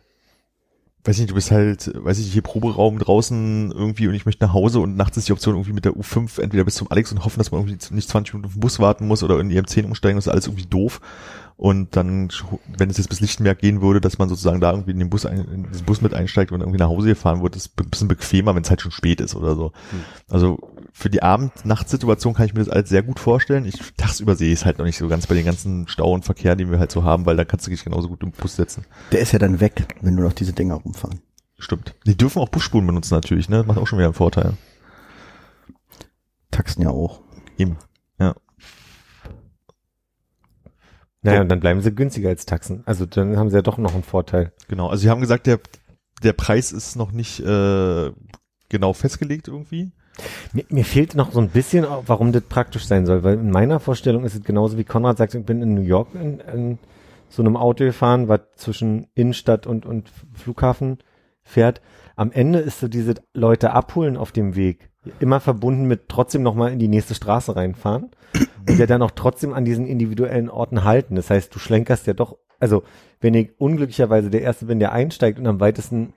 weiß 1.09 1.19
nicht, 1.19 1.31
du 1.31 1.35
bist 1.35 1.51
halt, 1.51 1.91
weiß 1.95 2.19
ich, 2.19 2.33
hier 2.33 2.43
Proberaum 2.43 2.99
draußen 2.99 3.73
irgendwie 3.73 4.09
und 4.09 4.15
ich 4.15 4.27
möchte 4.27 4.45
nach 4.45 4.53
Hause 4.53 4.81
und 4.81 4.97
nachts 4.97 5.17
ist 5.17 5.29
die 5.29 5.33
Option 5.33 5.55
irgendwie 5.55 5.73
mit 5.73 5.87
der 5.87 5.95
U5 5.95 6.41
entweder 6.41 6.65
bis 6.65 6.75
zum 6.75 6.91
Alex 6.91 7.11
und 7.13 7.25
hoffen, 7.25 7.39
dass 7.39 7.51
man 7.51 7.63
irgendwie 7.63 7.95
nicht 7.95 8.09
20 8.09 8.35
Minuten 8.35 8.47
auf 8.47 8.53
den 8.53 8.61
Bus 8.61 8.79
warten 8.79 9.07
muss 9.07 9.23
oder 9.23 9.41
in 9.41 9.49
die 9.49 9.61
M10 9.61 9.87
umsteigen, 9.87 10.17
das 10.17 10.27
ist 10.27 10.33
alles 10.33 10.47
irgendwie 10.47 10.67
doof. 10.67 11.01
Und 11.57 11.97
dann, 11.97 12.29
wenn 12.77 12.89
es 12.89 12.99
jetzt 12.99 13.09
bis 13.09 13.21
Lichtenberg 13.21 13.59
gehen 13.59 13.81
würde, 13.81 14.01
dass 14.01 14.19
man 14.19 14.29
sozusagen 14.29 14.61
da 14.61 14.71
irgendwie 14.71 14.93
in 14.93 15.01
den 15.01 15.11
Bus, 15.11 15.27
ein, 15.27 15.45
in 15.49 15.65
diesen 15.73 15.87
Bus 15.87 16.01
mit 16.01 16.15
einsteigt 16.15 16.53
und 16.53 16.61
irgendwie 16.61 16.79
nach 16.79 16.89
Hause 16.89 17.09
gefahren 17.09 17.43
wird, 17.43 17.57
ist 17.57 17.73
ein 17.81 17.91
bisschen 17.91 18.07
bequemer, 18.07 18.55
wenn 18.55 18.63
es 18.63 18.71
halt 18.71 18.81
schon 18.81 18.93
spät 18.93 19.21
ist 19.21 19.35
oder 19.35 19.57
so. 19.57 19.73
Hm. 19.91 20.01
Also 20.29 20.59
für 20.93 21.11
die 21.11 21.23
Abend-Nacht-Situation 21.23 22.35
kann 22.35 22.47
ich 22.47 22.55
mir 22.55 22.61
das 22.65 22.69
alles 22.69 22.89
sehr 22.89 23.03
gut 23.03 23.21
vorstellen. 23.21 23.65
Ich 23.65 23.79
tagsüber 23.97 24.35
sehe 24.35 24.53
ich 24.53 24.61
es 24.61 24.65
halt 24.65 24.79
noch 24.79 24.85
nicht 24.85 24.99
so 24.99 25.09
ganz 25.09 25.27
bei 25.27 25.35
den 25.35 25.45
ganzen 25.45 25.87
Stau 25.89 26.13
und 26.13 26.25
Verkehr, 26.25 26.57
den 26.57 26.71
wir 26.71 26.79
halt 26.79 26.91
so 26.91 27.05
haben, 27.05 27.27
weil 27.27 27.37
da 27.37 27.45
kannst 27.45 27.67
du 27.67 27.71
dich 27.71 27.85
genauso 27.85 28.09
gut 28.09 28.23
im 28.23 28.33
Bus 28.33 28.57
setzen. 28.57 28.85
Der 29.13 29.21
ist 29.21 29.33
ja 29.33 29.39
dann 29.39 29.61
weg, 29.61 29.97
wenn 30.01 30.15
nur 30.15 30.25
noch 30.25 30.33
diese 30.33 30.53
Dinger 30.53 30.75
rumfahren. 30.75 31.21
Stimmt. 31.59 31.95
Die 32.07 32.17
dürfen 32.17 32.41
auch 32.41 32.49
Busspuren 32.49 32.87
benutzen 32.87 33.15
natürlich, 33.15 33.49
ne? 33.49 33.59
Das 33.59 33.67
macht 33.67 33.79
auch 33.79 33.87
schon 33.87 33.99
wieder 33.99 34.07
einen 34.09 34.15
Vorteil. 34.15 34.55
Taxen 36.51 36.83
ja 36.83 36.91
auch. 36.91 37.21
Eben. 37.57 37.77
Naja, 41.23 41.39
So. 41.39 41.43
und 41.43 41.49
dann 41.49 41.61
bleiben 41.61 41.81
sie 41.81 41.95
günstiger 41.95 42.29
als 42.29 42.47
Taxen. 42.47 42.83
Also 42.87 43.05
dann 43.07 43.37
haben 43.37 43.51
sie 43.51 43.57
ja 43.57 43.63
doch 43.63 43.79
noch 43.79 43.95
einen 43.95 44.05
Vorteil. 44.05 44.53
Genau. 44.69 44.89
Also 44.89 45.03
sie 45.03 45.11
haben 45.11 45.21
gesagt, 45.21 45.47
der, 45.47 45.59
der 46.23 46.33
Preis 46.33 46.71
ist 46.73 46.97
noch 46.97 47.11
nicht 47.11 47.41
äh, 47.41 48.13
genau 48.69 48.93
festgelegt 48.93 49.49
irgendwie. 49.49 49.91
Mir, 50.53 50.65
mir 50.69 50.85
fehlt 50.85 51.15
noch 51.15 51.33
so 51.33 51.41
ein 51.41 51.49
bisschen, 51.49 51.87
warum 52.07 52.33
das 52.33 52.43
praktisch 52.43 52.87
sein 52.87 53.07
soll, 53.07 53.23
weil 53.23 53.35
in 53.35 53.51
meiner 53.51 53.81
Vorstellung 53.81 54.25
ist 54.25 54.35
es 54.35 54.43
genauso 54.43 54.79
wie 54.79 54.85
Konrad 54.85 55.19
sagt, 55.19 55.35
ich 55.35 55.45
bin 55.45 55.63
in 55.63 55.75
New 55.75 55.83
York 55.83 56.09
in, 56.15 56.41
in, 56.41 56.79
so 57.31 57.43
einem 57.43 57.57
Auto 57.57 57.85
gefahren, 57.85 58.29
was 58.29 58.41
zwischen 58.57 59.09
Innenstadt 59.15 59.67
und, 59.67 59.85
und 59.85 60.11
Flughafen 60.33 60.99
fährt. 61.43 61.83
Am 62.17 62.33
Ende 62.33 62.59
ist 62.59 62.81
so 62.81 62.89
diese 62.89 63.15
Leute 63.35 63.73
abholen 63.73 64.17
auf 64.17 64.33
dem 64.33 64.57
Weg 64.57 64.89
immer 65.21 65.41
verbunden 65.41 65.87
mit 65.87 66.09
trotzdem 66.09 66.43
nochmal 66.43 66.73
in 66.73 66.79
die 66.79 66.89
nächste 66.89 67.15
Straße 67.15 67.57
reinfahren 67.57 68.11
und 68.69 68.79
ja 68.79 68.87
dann 68.87 69.03
auch 69.03 69.13
trotzdem 69.13 69.55
an 69.55 69.65
diesen 69.65 69.87
individuellen 69.87 70.51
Orten 70.51 70.85
halten. 70.85 71.15
Das 71.15 71.31
heißt, 71.31 71.55
du 71.55 71.59
schlenkerst 71.59 72.07
ja 72.07 72.13
doch, 72.13 72.37
also 72.61 72.83
wenn 73.21 73.35
ich 73.35 73.59
unglücklicherweise 73.59 74.31
der 74.31 74.43
Erste 74.43 74.67
bin, 74.67 74.79
der 74.79 74.93
einsteigt 74.93 75.39
und 75.39 75.47
am 75.47 75.61
weitesten 75.61 76.13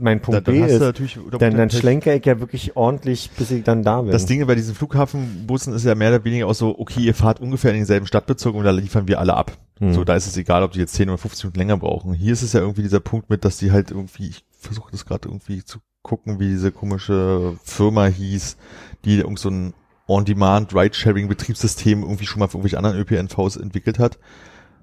mein 0.00 0.20
Punkt 0.20 0.46
Da- 0.46 0.50
B 0.50 0.60
ist, 0.60 0.80
dann, 0.80 1.56
dann 1.56 1.68
Pech. 1.68 1.78
schlenker 1.78 2.14
ich 2.14 2.24
ja 2.24 2.40
wirklich 2.40 2.76
ordentlich, 2.76 3.30
bis 3.36 3.50
ich 3.50 3.64
dann 3.64 3.82
da 3.82 4.02
bin. 4.02 4.10
Das 4.10 4.26
Ding 4.26 4.46
bei 4.46 4.54
diesen 4.54 4.74
Flughafenbussen 4.74 5.74
ist 5.74 5.84
ja 5.84 5.94
mehr 5.94 6.08
oder 6.10 6.24
weniger 6.24 6.46
auch 6.46 6.54
so, 6.54 6.78
okay, 6.78 7.00
ihr 7.00 7.14
fahrt 7.14 7.40
ungefähr 7.40 7.70
in 7.72 7.78
denselben 7.78 8.06
Stadtbezirk 8.06 8.54
und 8.54 8.64
da 8.64 8.70
liefern 8.70 9.06
wir 9.08 9.20
alle 9.20 9.34
ab. 9.34 9.52
Hm. 9.78 9.92
So, 9.94 10.04
da 10.04 10.14
ist 10.14 10.26
es 10.26 10.36
egal, 10.36 10.62
ob 10.62 10.72
die 10.72 10.78
jetzt 10.80 10.94
10 10.94 11.08
oder 11.08 11.18
15 11.18 11.48
Minuten 11.48 11.58
länger 11.58 11.76
brauchen. 11.76 12.14
Hier 12.14 12.32
ist 12.32 12.42
es 12.42 12.52
ja 12.52 12.60
irgendwie 12.60 12.82
dieser 12.82 13.00
Punkt 13.00 13.30
mit, 13.30 13.44
dass 13.44 13.58
die 13.58 13.72
halt 13.72 13.90
irgendwie, 13.90 14.28
ich 14.28 14.44
versuche 14.58 14.90
das 14.92 15.06
gerade 15.06 15.28
irgendwie 15.28 15.64
zu 15.64 15.78
gucken, 16.02 16.40
wie 16.40 16.48
diese 16.48 16.72
komische 16.72 17.56
Firma 17.62 18.06
hieß, 18.06 18.56
die 19.04 19.18
irgend 19.18 19.38
so 19.38 19.50
ein 19.50 19.74
On-Demand 20.08 20.74
Ride-Sharing-Betriebssystem 20.74 22.02
irgendwie 22.02 22.26
schon 22.26 22.40
mal 22.40 22.48
für 22.48 22.58
irgendwelche 22.58 22.78
anderen 22.78 22.98
ÖPNVs 22.98 23.56
entwickelt 23.56 23.98
hat. 23.98 24.18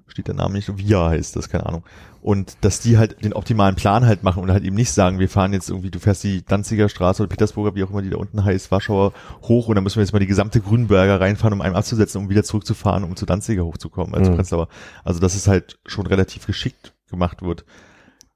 Steht 0.08 0.26
der 0.28 0.34
Name 0.34 0.54
nicht, 0.54 0.76
Via 0.76 1.10
heißt 1.10 1.36
das, 1.36 1.48
keine 1.48 1.66
Ahnung. 1.66 1.84
Und 2.20 2.56
dass 2.62 2.80
die 2.80 2.98
halt 2.98 3.24
den 3.24 3.32
optimalen 3.32 3.76
Plan 3.76 4.04
halt 4.04 4.24
machen 4.24 4.42
und 4.42 4.50
halt 4.50 4.64
eben 4.64 4.74
nicht 4.74 4.90
sagen, 4.90 5.18
wir 5.20 5.28
fahren 5.28 5.52
jetzt 5.52 5.70
irgendwie, 5.70 5.90
du 5.90 6.00
fährst 6.00 6.24
die 6.24 6.44
Danziger 6.44 6.88
Straße 6.88 7.22
oder 7.22 7.30
Petersburger, 7.30 7.74
wie 7.76 7.84
auch 7.84 7.90
immer 7.90 8.02
die 8.02 8.10
da 8.10 8.16
unten 8.16 8.44
heißt, 8.44 8.70
Warschauer 8.72 9.12
hoch 9.42 9.68
und 9.68 9.76
dann 9.76 9.84
müssen 9.84 9.96
wir 9.96 10.02
jetzt 10.02 10.12
mal 10.12 10.18
die 10.18 10.26
gesamte 10.26 10.60
Grünberger 10.60 11.20
reinfahren, 11.20 11.52
um 11.52 11.60
einen 11.60 11.76
abzusetzen, 11.76 12.20
um 12.20 12.28
wieder 12.28 12.42
zurückzufahren, 12.42 13.04
um 13.04 13.14
zu 13.14 13.24
Danziger 13.24 13.64
hochzukommen, 13.64 14.14
also 14.14 14.30
Mhm. 14.30 14.36
Prenzlauer. 14.36 14.68
Also 15.04 15.20
dass 15.20 15.34
es 15.34 15.46
halt 15.46 15.78
schon 15.86 16.06
relativ 16.06 16.46
geschickt 16.46 16.92
gemacht 17.08 17.42
wird. 17.42 17.64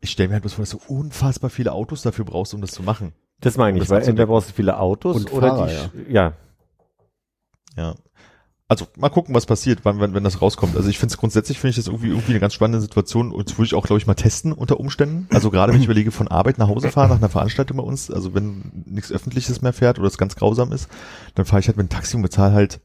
Ich 0.01 0.11
stelle 0.11 0.29
mir 0.29 0.35
halt 0.35 0.43
bloß 0.43 0.55
vor, 0.55 0.63
dass 0.63 0.71
du 0.71 0.81
unfassbar 0.87 1.51
viele 1.51 1.73
Autos 1.73 2.03
dafür 2.03 2.25
brauchst, 2.25 2.55
um 2.55 2.61
das 2.61 2.71
zu 2.71 2.83
machen. 2.83 3.13
das 3.41 3.57
meine 3.57 3.79
ich, 3.79 3.83
das 3.83 3.91
weil 3.91 4.03
entweder 4.03 4.27
brauchst 4.27 4.51
du 4.51 4.55
viele 4.55 4.79
Autos 4.79 5.17
Und 5.17 5.33
oder 5.33 5.49
Fahrer, 5.49 5.91
die, 6.07 6.13
ja. 6.13 6.33
Ja. 7.77 7.95
Also 8.73 8.87
mal 8.97 9.11
gucken, 9.11 9.35
was 9.35 9.45
passiert, 9.45 9.81
wann, 9.83 10.01
wenn, 10.01 10.15
wenn 10.15 10.25
das 10.25 10.41
rauskommt. 10.41 10.77
Also 10.77 10.89
ich 10.89 10.99
finde 10.99 11.13
es 11.13 11.19
grundsätzlich, 11.19 11.59
finde 11.59 11.73
ich 11.73 11.77
das 11.77 11.89
irgendwie, 11.89 12.09
irgendwie 12.09 12.33
eine 12.33 12.41
ganz 12.41 12.55
spannende 12.55 12.81
Situation 12.81 13.31
und 13.31 13.51
das 13.51 13.59
würde 13.59 13.67
ich 13.67 13.75
auch, 13.75 13.85
glaube 13.85 13.99
ich, 13.99 14.07
mal 14.07 14.15
testen 14.15 14.55
unter 14.55 14.81
Umständen. 14.81 15.29
Also 15.31 15.51
gerade 15.51 15.75
wenn 15.75 15.81
ich 15.81 15.85
überlege, 15.89 16.11
von 16.11 16.27
Arbeit 16.27 16.57
nach 16.57 16.69
Hause 16.69 16.91
fahren, 16.91 17.11
nach 17.11 17.19
einer 17.19 17.29
Veranstaltung 17.29 17.77
bei 17.77 17.83
uns, 17.83 18.11
also 18.11 18.33
wenn 18.33 18.85
nichts 18.87 19.13
Öffentliches 19.13 19.61
mehr 19.61 19.75
fährt 19.75 19.99
oder 19.99 20.09
es 20.09 20.17
ganz 20.17 20.37
grausam 20.37 20.73
ist, 20.73 20.89
dann 21.35 21.45
fahre 21.45 21.61
ich 21.61 21.67
halt 21.67 21.77
mit 21.77 21.89
dem 21.89 21.91
Taxi 21.91 22.17
und 22.17 22.23
bezahle 22.23 22.55
halt 22.55 22.81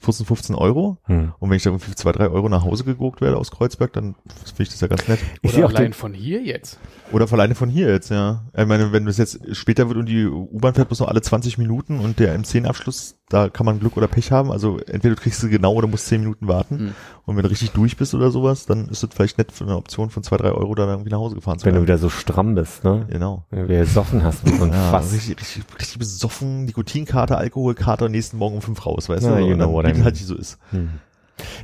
14, 0.00 0.26
15 0.26 0.54
Euro. 0.56 0.98
Hm. 1.04 1.32
Und 1.38 1.48
wenn 1.48 1.56
ich 1.56 1.62
da 1.62 1.70
irgendwie 1.70 1.94
zwei, 1.94 2.12
drei 2.12 2.28
Euro 2.28 2.50
nach 2.50 2.64
Hause 2.64 2.84
geguckt 2.84 3.22
werde 3.22 3.38
aus 3.38 3.50
Kreuzberg, 3.50 3.94
dann 3.94 4.14
finde 4.44 4.62
ich 4.64 4.68
das 4.68 4.80
ja 4.80 4.88
ganz 4.88 5.08
nett. 5.08 5.20
Ich 5.40 5.44
Oder 5.44 5.52
sehe 5.52 5.64
auch 5.64 5.70
allein 5.70 5.84
den, 5.84 5.92
von 5.94 6.12
hier 6.12 6.42
jetzt. 6.42 6.78
Oder 7.12 7.30
alleine 7.32 7.54
von 7.54 7.68
hier 7.68 7.88
jetzt, 7.88 8.10
ja. 8.10 8.44
Ich 8.56 8.66
meine, 8.66 8.92
wenn 8.92 9.06
es 9.08 9.16
jetzt 9.18 9.40
später 9.56 9.88
wird 9.88 9.98
und 9.98 10.06
die 10.06 10.26
U-Bahn 10.26 10.74
fährt 10.74 10.88
bloß 10.88 11.00
noch 11.00 11.08
alle 11.08 11.20
20 11.20 11.58
Minuten 11.58 11.98
und 11.98 12.18
der 12.20 12.38
M10-Abschluss, 12.38 13.16
da 13.28 13.48
kann 13.48 13.66
man 13.66 13.80
Glück 13.80 13.96
oder 13.96 14.06
Pech 14.08 14.30
haben. 14.32 14.50
Also 14.52 14.78
entweder 14.78 15.14
du 15.16 15.20
kriegst 15.20 15.40
sie 15.40 15.48
genau 15.50 15.72
oder 15.74 15.88
musst 15.88 16.06
10 16.06 16.20
Minuten 16.20 16.46
warten. 16.48 16.78
Hm. 16.78 16.94
Und 17.26 17.36
wenn 17.36 17.42
du 17.42 17.50
richtig 17.50 17.70
durch 17.72 17.96
bist 17.96 18.14
oder 18.14 18.30
sowas, 18.30 18.66
dann 18.66 18.88
ist 18.88 19.02
das 19.02 19.10
vielleicht 19.14 19.38
nett 19.38 19.50
für 19.52 19.64
eine 19.64 19.76
Option 19.76 20.10
von 20.10 20.22
zwei, 20.22 20.36
drei 20.36 20.52
Euro 20.52 20.74
da 20.74 20.86
irgendwie 20.86 21.10
nach 21.10 21.18
Hause 21.18 21.34
gefahren 21.34 21.58
zu 21.58 21.66
wenn 21.66 21.72
du 21.72 21.78
werden. 21.80 21.86
wieder 21.88 21.98
so 21.98 22.08
stramm 22.10 22.54
bist, 22.54 22.84
ne? 22.84 23.06
Genau. 23.10 23.44
Wenn 23.50 23.62
du 23.62 23.68
wieder 23.68 23.80
gesoffen 23.80 24.22
hast 24.22 24.44
und 24.44 24.58
so 24.58 24.64
ein 24.64 24.72
Ja, 24.72 24.90
Fass. 24.90 25.12
richtig, 25.12 25.40
richtig, 25.40 25.64
richtig 25.78 25.98
besoffen, 25.98 26.64
Nikotinkarte, 26.64 27.36
Alkoholkarte 27.36 28.04
und 28.04 28.12
nächsten 28.12 28.36
Morgen 28.38 28.56
um 28.56 28.62
fünf 28.62 28.84
raus, 28.86 29.08
weißt 29.08 29.26
Na, 29.26 29.38
du? 29.38 29.46
you 29.46 29.54
know 29.54 29.66
dann, 29.66 29.72
what 29.72 29.84
I 29.84 29.88
wie 29.88 29.90
das 29.92 29.96
mean. 29.98 30.04
halt 30.04 30.16
so 30.16 30.34
ist. 30.36 30.58
Hm. 30.70 30.90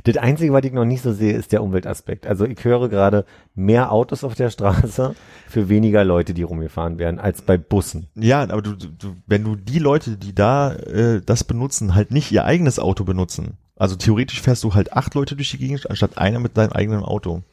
Das 0.03 0.17
Einzige, 0.17 0.53
was 0.53 0.63
ich 0.63 0.73
noch 0.73 0.85
nicht 0.85 1.01
so 1.01 1.13
sehe, 1.13 1.33
ist 1.33 1.51
der 1.51 1.63
Umweltaspekt. 1.63 2.27
Also 2.27 2.45
ich 2.45 2.63
höre 2.63 2.89
gerade 2.89 3.25
mehr 3.55 3.91
Autos 3.91 4.23
auf 4.23 4.35
der 4.35 4.49
Straße 4.49 5.15
für 5.47 5.69
weniger 5.69 6.03
Leute, 6.03 6.33
die 6.33 6.43
rumgefahren 6.43 6.97
werden, 6.97 7.19
als 7.19 7.41
bei 7.41 7.57
Bussen. 7.57 8.07
Ja, 8.15 8.41
aber 8.41 8.61
du, 8.61 8.73
du, 8.75 9.15
wenn 9.25 9.43
du 9.43 9.55
die 9.55 9.79
Leute, 9.79 10.17
die 10.17 10.33
da 10.35 10.73
äh, 10.73 11.21
das 11.25 11.43
benutzen, 11.43 11.95
halt 11.95 12.11
nicht 12.11 12.31
ihr 12.31 12.45
eigenes 12.45 12.79
Auto 12.79 13.03
benutzen, 13.03 13.57
also 13.75 13.95
theoretisch 13.95 14.41
fährst 14.41 14.63
du 14.63 14.73
halt 14.73 14.93
acht 14.93 15.13
Leute 15.13 15.35
durch 15.35 15.51
die 15.51 15.57
Gegend, 15.59 15.89
anstatt 15.89 16.17
einer 16.17 16.39
mit 16.39 16.57
deinem 16.57 16.71
eigenen 16.73 17.03
Auto. 17.03 17.43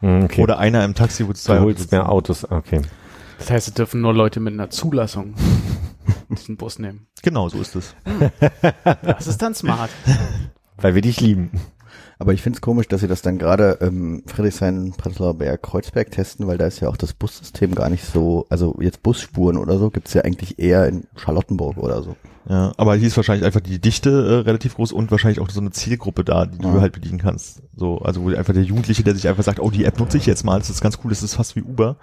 Hm, 0.00 0.24
Okay. 0.24 0.42
Oder 0.42 0.58
einer 0.58 0.84
im 0.84 0.94
Taxi, 0.94 1.26
wo 1.26 1.32
es 1.32 1.42
zwei 1.44 1.56
du 1.56 1.62
holst 1.62 1.80
sitzen. 1.80 1.94
mehr 1.96 2.08
Autos, 2.10 2.44
okay. 2.50 2.82
Das 3.38 3.50
heißt, 3.50 3.68
es 3.68 3.74
dürfen 3.74 4.00
nur 4.00 4.14
Leute 4.14 4.40
mit 4.40 4.54
einer 4.54 4.70
Zulassung 4.70 5.34
diesen 6.30 6.56
Bus 6.56 6.78
nehmen. 6.78 7.06
Genau, 7.22 7.48
so 7.48 7.58
ist 7.60 7.74
es. 7.76 7.94
Das 9.02 9.26
ist 9.26 9.42
dann 9.42 9.54
smart. 9.54 9.90
Weil 10.76 10.94
wir 10.94 11.02
dich 11.02 11.20
lieben. 11.20 11.50
Aber 12.18 12.32
ich 12.32 12.42
finde 12.42 12.56
es 12.58 12.60
komisch, 12.60 12.86
dass 12.88 13.00
sie 13.00 13.08
das 13.08 13.22
dann 13.22 13.38
gerade 13.38 13.78
ähm, 13.80 14.22
Friedrichshain, 14.26 14.92
Prenzlauer 14.96 15.34
Berg, 15.34 15.62
Kreuzberg 15.62 16.10
testen, 16.10 16.46
weil 16.46 16.58
da 16.58 16.66
ist 16.66 16.80
ja 16.80 16.88
auch 16.88 16.96
das 16.96 17.12
Bussystem 17.12 17.74
gar 17.74 17.90
nicht 17.90 18.04
so, 18.04 18.46
also 18.50 18.76
jetzt 18.80 19.02
Busspuren 19.02 19.56
oder 19.58 19.78
so 19.78 19.90
gibt's 19.90 20.14
ja 20.14 20.22
eigentlich 20.22 20.58
eher 20.58 20.86
in 20.86 21.04
Charlottenburg 21.16 21.76
oder 21.76 22.02
so. 22.02 22.16
Ja, 22.48 22.72
aber 22.76 22.94
hier 22.94 23.08
ist 23.08 23.16
wahrscheinlich 23.16 23.44
einfach 23.46 23.60
die 23.60 23.80
Dichte 23.80 24.10
äh, 24.10 24.34
relativ 24.46 24.76
groß 24.76 24.92
und 24.92 25.10
wahrscheinlich 25.10 25.40
auch 25.40 25.48
so 25.50 25.60
eine 25.60 25.70
Zielgruppe 25.70 26.24
da, 26.24 26.46
die 26.46 26.58
du 26.58 26.68
Ja. 26.68 26.80
halt 26.80 26.92
bedienen 26.92 27.18
kannst. 27.18 27.62
So, 27.74 27.98
also 27.98 28.22
wo 28.22 28.28
einfach 28.28 28.52
der 28.52 28.62
Jugendliche, 28.62 29.02
der 29.02 29.14
sich 29.14 29.26
einfach 29.28 29.42
sagt, 29.44 29.58
oh, 29.60 29.70
die 29.70 29.84
App 29.84 29.98
nutze 29.98 30.18
ich 30.18 30.26
jetzt 30.26 30.44
mal, 30.44 30.58
das 30.58 30.70
ist 30.70 30.82
ganz 30.82 30.98
cool, 31.02 31.10
das 31.10 31.22
ist 31.22 31.34
fast 31.34 31.56
wie 31.56 31.62
Uber, 31.62 31.96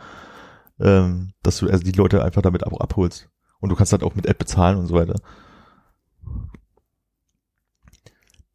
ähm, 0.79 1.33
dass 1.43 1.57
du 1.59 1.69
also 1.69 1.83
die 1.83 1.91
Leute 1.91 2.23
einfach 2.23 2.41
damit 2.41 2.63
ab 2.65 2.73
abholst. 2.79 3.29
Und 3.59 3.69
du 3.69 3.75
kannst 3.75 3.91
halt 3.91 4.03
auch 4.03 4.15
mit 4.15 4.25
App 4.25 4.39
bezahlen 4.39 4.77
und 4.77 4.87
so 4.87 4.95
weiter. 4.95 5.15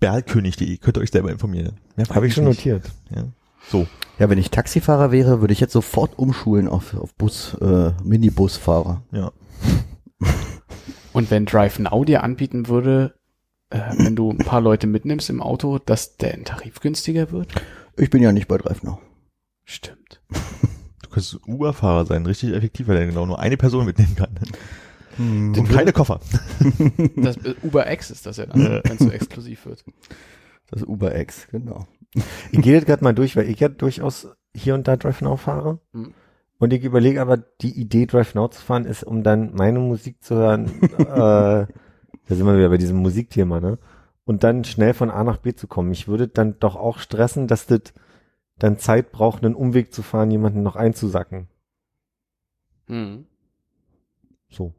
Berlkönig.de, 0.06 0.76
könnt 0.76 0.96
ihr 0.96 1.00
euch 1.00 1.10
selber 1.10 1.32
informieren. 1.32 1.80
Habe 2.10 2.28
ich 2.28 2.34
schon 2.34 2.44
nicht. 2.44 2.58
notiert. 2.58 2.92
Ja. 3.10 3.24
So. 3.68 3.88
Ja, 4.20 4.30
wenn 4.30 4.38
ich 4.38 4.52
Taxifahrer 4.52 5.10
wäre, 5.10 5.40
würde 5.40 5.52
ich 5.52 5.58
jetzt 5.58 5.72
sofort 5.72 6.16
umschulen 6.16 6.68
auf, 6.68 6.94
auf 6.94 7.12
Bus, 7.16 7.54
äh, 7.60 7.90
Minibusfahrer. 8.04 9.02
Ja. 9.10 9.32
Und 11.12 11.32
wenn 11.32 11.44
Drive 11.44 11.80
Now 11.80 12.04
dir 12.04 12.22
anbieten 12.22 12.68
würde, 12.68 13.14
äh, 13.70 13.80
wenn 13.98 14.14
du 14.14 14.30
ein 14.30 14.38
paar 14.38 14.60
Leute 14.60 14.86
mitnimmst 14.86 15.28
im 15.28 15.42
Auto, 15.42 15.80
dass 15.80 16.16
der 16.18 16.44
Tarif 16.44 16.78
günstiger 16.78 17.32
wird? 17.32 17.52
Ich 17.96 18.10
bin 18.10 18.22
ja 18.22 18.30
nicht 18.30 18.46
bei 18.46 18.58
Drive 18.58 18.84
Now. 18.84 19.00
Stimmt. 19.64 20.20
Du 21.02 21.10
könntest 21.10 21.48
Uber-Fahrer 21.48 22.04
sein, 22.04 22.26
richtig 22.26 22.52
effektiv, 22.52 22.88
weil 22.88 22.98
er 22.98 23.06
genau 23.06 23.24
nur 23.24 23.38
eine 23.38 23.56
Person 23.56 23.86
mitnehmen 23.86 24.16
kann. 24.16 24.38
Hm. 25.16 25.54
Und 25.56 25.68
keine 25.68 25.92
Koffer. 25.92 26.20
Das, 27.16 27.36
äh, 27.38 27.54
Uber 27.62 27.90
X 27.90 28.10
ist 28.10 28.26
das 28.26 28.36
ja 28.36 28.46
dann, 28.46 28.60
Ja. 28.60 28.80
wenn 28.84 28.92
es 28.92 28.98
so 28.98 29.10
exklusiv 29.10 29.66
wird. 29.66 29.84
Das 30.70 30.82
Uber 30.82 31.18
X, 31.18 31.48
genau. 31.50 31.86
Ich 32.50 32.62
gehe 32.62 32.74
jetzt 32.74 32.86
gerade 32.86 33.04
mal 33.04 33.14
durch, 33.14 33.36
weil 33.36 33.48
ich 33.48 33.60
ja 33.60 33.68
durchaus 33.68 34.28
hier 34.54 34.74
und 34.74 34.88
da 34.88 34.96
Drive 34.96 35.20
Now 35.22 35.36
fahre. 35.36 35.80
Hm. 35.92 36.12
Und 36.58 36.72
ich 36.72 36.82
überlege 36.84 37.20
aber, 37.20 37.36
die 37.36 37.78
Idee 37.78 38.06
Drive 38.06 38.34
Now 38.34 38.48
zu 38.48 38.60
fahren 38.60 38.86
ist, 38.86 39.04
um 39.04 39.22
dann 39.22 39.54
meine 39.54 39.78
Musik 39.78 40.22
zu 40.22 40.36
hören. 40.36 40.66
äh, 40.98 41.66
da 42.28 42.34
sind 42.34 42.46
wir 42.46 42.56
wieder 42.56 42.70
bei 42.70 42.78
diesem 42.78 42.98
Musikthema, 42.98 43.60
ne? 43.60 43.78
Und 44.24 44.42
dann 44.42 44.64
schnell 44.64 44.92
von 44.92 45.10
A 45.10 45.22
nach 45.22 45.36
B 45.36 45.54
zu 45.54 45.68
kommen. 45.68 45.92
Ich 45.92 46.08
würde 46.08 46.26
dann 46.26 46.58
doch 46.58 46.74
auch 46.74 46.98
stressen, 46.98 47.46
dass 47.46 47.66
das 47.66 47.92
dann 48.58 48.78
Zeit 48.78 49.12
braucht, 49.12 49.44
einen 49.44 49.54
Umweg 49.54 49.92
zu 49.92 50.02
fahren, 50.02 50.30
jemanden 50.30 50.62
noch 50.62 50.74
einzusacken. 50.74 51.48
Hm. 52.88 53.26
So. 54.48 54.74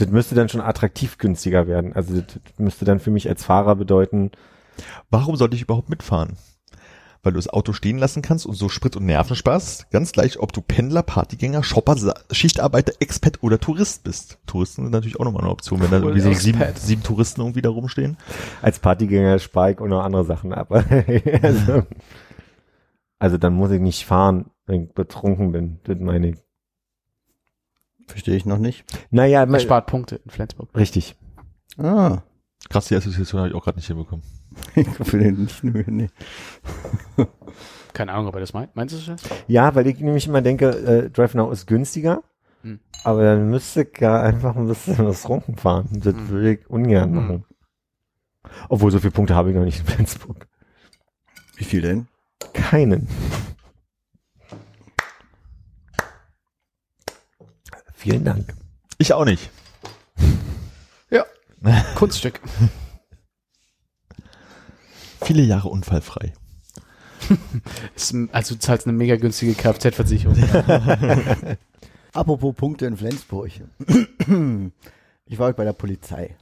Das 0.00 0.10
müsste 0.10 0.34
dann 0.34 0.48
schon 0.48 0.60
attraktiv 0.60 1.18
günstiger 1.18 1.66
werden. 1.66 1.92
Also 1.92 2.20
das 2.20 2.38
müsste 2.58 2.84
dann 2.84 3.00
für 3.00 3.10
mich 3.10 3.28
als 3.28 3.44
Fahrer 3.44 3.76
bedeuten, 3.76 4.30
Warum 5.10 5.36
sollte 5.36 5.56
ich 5.56 5.62
überhaupt 5.62 5.90
mitfahren? 5.90 6.36
Weil 7.22 7.32
du 7.32 7.38
das 7.38 7.48
Auto 7.48 7.74
stehen 7.74 7.98
lassen 7.98 8.22
kannst 8.22 8.46
und 8.46 8.54
so 8.54 8.70
Sprit 8.70 8.96
und 8.96 9.04
Nerven 9.04 9.36
sparst. 9.36 9.90
Ganz 9.90 10.12
gleich, 10.12 10.38
ob 10.38 10.54
du 10.54 10.62
Pendler, 10.62 11.02
Partygänger, 11.02 11.62
Shopper, 11.62 11.96
Schichtarbeiter, 12.30 12.94
Expat 12.98 13.42
oder 13.42 13.60
Tourist 13.60 14.04
bist. 14.04 14.38
Touristen 14.46 14.84
sind 14.84 14.92
natürlich 14.92 15.20
auch 15.20 15.24
nochmal 15.24 15.42
eine 15.42 15.50
Option, 15.50 15.82
wenn 15.82 15.90
da 15.90 15.98
irgendwie 15.98 16.20
so 16.20 16.32
sieben, 16.32 16.62
sieben 16.76 17.02
Touristen 17.02 17.42
irgendwie 17.42 17.60
da 17.60 17.68
rumstehen. 17.68 18.16
als 18.62 18.78
Partygänger 18.78 19.38
spare 19.38 19.72
ich 19.72 19.78
auch 19.80 19.86
noch 19.86 20.02
andere 20.02 20.24
Sachen 20.24 20.54
ab. 20.54 20.70
also, 21.42 21.82
also 23.18 23.36
dann 23.36 23.52
muss 23.52 23.70
ich 23.70 23.80
nicht 23.80 24.06
fahren, 24.06 24.46
wenn 24.64 24.84
ich 24.84 24.94
betrunken 24.94 25.52
bin. 25.52 25.80
Das 25.84 25.98
meine 25.98 26.30
ich. 26.30 26.36
Verstehe 28.10 28.36
ich 28.36 28.44
noch 28.46 28.58
nicht. 28.58 28.84
Naja, 29.10 29.40
Er 29.40 29.46
mal, 29.46 29.60
spart 29.60 29.86
Punkte 29.86 30.16
in 30.24 30.30
Flensburg. 30.30 30.68
richtig. 30.76 31.16
Ah, 31.78 32.22
Krass, 32.68 32.86
die 32.88 32.94
Assoziation 32.94 33.40
habe 33.40 33.48
ich 33.48 33.54
auch 33.54 33.64
gerade 33.64 33.78
nicht 33.78 33.86
hinbekommen. 33.86 34.22
ich 34.74 35.12
will 35.12 35.32
nicht 35.32 35.64
nur, 35.64 35.82
nee. 35.86 36.08
Keine 37.94 38.12
Ahnung, 38.12 38.26
ob 38.28 38.34
er 38.34 38.40
das 38.40 38.52
meint. 38.52 38.76
Meinst 38.76 38.94
du 38.94 39.10
das? 39.12 39.22
Ja, 39.48 39.74
weil 39.74 39.86
ich 39.86 39.98
nämlich 39.98 40.26
immer 40.26 40.42
denke, 40.42 40.68
äh, 40.68 41.10
Drive 41.10 41.34
Now 41.34 41.50
ist 41.50 41.66
günstiger. 41.66 42.22
Hm. 42.62 42.78
Aber 43.02 43.22
dann 43.22 43.48
müsste 43.50 43.82
ich 43.82 43.98
ja 44.00 44.20
einfach 44.20 44.54
ein 44.56 44.66
bisschen 44.68 44.98
was 45.06 45.28
rumfahren. 45.28 45.88
Das 46.00 46.14
Hm. 46.14 46.28
würde 46.28 46.52
ich 46.52 46.68
ungern 46.70 47.10
Hm. 47.10 47.14
machen. 47.16 47.44
Obwohl, 48.68 48.90
so 48.90 48.98
viele 49.00 49.10
Punkte 49.12 49.34
habe 49.34 49.50
ich 49.50 49.56
noch 49.56 49.64
nicht 49.64 49.80
in 49.80 49.86
Flensburg. 49.86 50.46
Wie 51.56 51.64
viel 51.64 51.80
denn? 51.82 52.08
Keinen. 52.52 53.08
Vielen 58.00 58.24
Dank. 58.24 58.54
Ich 58.96 59.12
auch 59.12 59.26
nicht. 59.26 59.50
Ja. 61.10 61.26
Kunststück. 61.96 62.40
Viele 65.22 65.42
Jahre 65.42 65.68
unfallfrei. 65.68 66.32
Ist, 67.94 68.14
also 68.32 68.54
du 68.54 68.60
zahlst 68.60 68.86
eine 68.86 68.96
mega 68.96 69.16
günstige 69.16 69.52
Kfz-Versicherung. 69.52 70.34
Apropos 72.14 72.54
Punkte 72.54 72.86
in 72.86 72.96
Flensburg. 72.96 73.50
Ich 75.26 75.38
war 75.38 75.48
heute 75.48 75.56
bei 75.56 75.64
der 75.64 75.74
Polizei. 75.74 76.36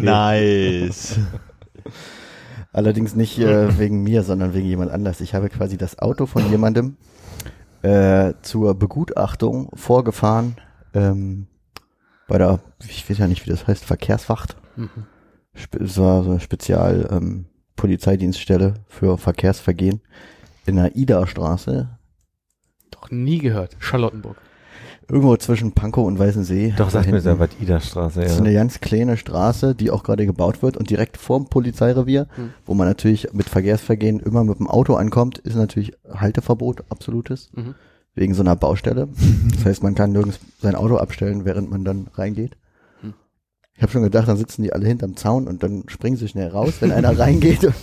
Nice. 0.00 1.18
Allerdings 2.72 3.16
nicht 3.16 3.40
äh, 3.40 3.76
wegen 3.78 4.04
mir, 4.04 4.22
sondern 4.22 4.54
wegen 4.54 4.68
jemand 4.68 4.92
anders. 4.92 5.20
Ich 5.20 5.34
habe 5.34 5.48
quasi 5.48 5.76
das 5.76 5.98
Auto 5.98 6.26
von 6.26 6.48
jemandem 6.50 6.96
äh, 7.86 8.34
zur 8.42 8.74
Begutachtung 8.74 9.70
vorgefahren 9.74 10.56
ähm, 10.92 11.46
bei 12.26 12.38
der, 12.38 12.58
ich 12.84 13.08
weiß 13.08 13.18
ja 13.18 13.28
nicht, 13.28 13.46
wie 13.46 13.50
das 13.50 13.68
heißt, 13.68 13.84
Verkehrswacht. 13.84 14.56
Mhm. 14.74 15.06
Es 15.54 15.96
war 15.96 16.24
so 16.24 16.30
eine 16.30 16.40
Spezial 16.40 17.08
ähm, 17.12 17.46
Polizeidienststelle 17.76 18.74
für 18.88 19.16
Verkehrsvergehen 19.18 20.00
in 20.66 20.76
der 20.76 20.96
Ida-Straße, 20.96 21.96
Doch 22.90 23.10
nie 23.12 23.38
gehört. 23.38 23.76
Charlottenburg. 23.78 24.36
Irgendwo 25.08 25.36
zwischen 25.36 25.72
Pankow 25.72 26.06
und 26.06 26.18
Weißensee. 26.18 26.74
Doch, 26.76 26.90
sag 26.90 27.06
mir 27.10 27.20
selber, 27.20 27.48
Ida-Straße, 27.60 28.20
Das 28.20 28.32
ist 28.32 28.38
ja. 28.38 28.44
eine 28.44 28.54
ganz 28.54 28.80
kleine 28.80 29.16
Straße, 29.16 29.74
die 29.74 29.90
auch 29.90 30.02
gerade 30.02 30.26
gebaut 30.26 30.62
wird 30.62 30.76
und 30.76 30.90
direkt 30.90 31.16
vorm 31.16 31.46
Polizeirevier, 31.46 32.26
Hm. 32.36 32.50
wo 32.66 32.74
man 32.74 32.88
natürlich 32.88 33.32
mit 33.32 33.48
Verkehrsvergehen 33.48 34.20
immer 34.20 34.42
mit 34.44 34.58
dem 34.58 34.68
Auto 34.68 34.94
ankommt, 34.94 35.38
ist 35.38 35.54
natürlich 35.56 35.92
Halteverbot, 36.12 36.84
absolutes, 36.88 37.50
Mhm. 37.54 37.74
wegen 38.14 38.34
so 38.34 38.42
einer 38.42 38.56
Baustelle. 38.56 39.08
Das 39.54 39.64
heißt, 39.64 39.82
man 39.82 39.94
kann 39.94 40.12
nirgends 40.12 40.40
sein 40.60 40.74
Auto 40.74 40.96
abstellen, 40.96 41.44
während 41.44 41.70
man 41.70 41.84
dann 41.84 42.06
reingeht. 42.14 42.56
Hm. 43.02 43.14
Ich 43.76 43.82
habe 43.82 43.92
schon 43.92 44.02
gedacht, 44.02 44.26
dann 44.26 44.36
sitzen 44.38 44.62
die 44.62 44.72
alle 44.72 44.86
hinterm 44.86 45.16
Zaun 45.16 45.46
und 45.46 45.62
dann 45.62 45.84
springen 45.88 46.16
sie 46.16 46.26
schnell 46.28 46.48
raus, 46.48 46.74
wenn 46.80 46.90
einer 46.92 47.10
reingeht 47.18 47.62
und 47.64 47.74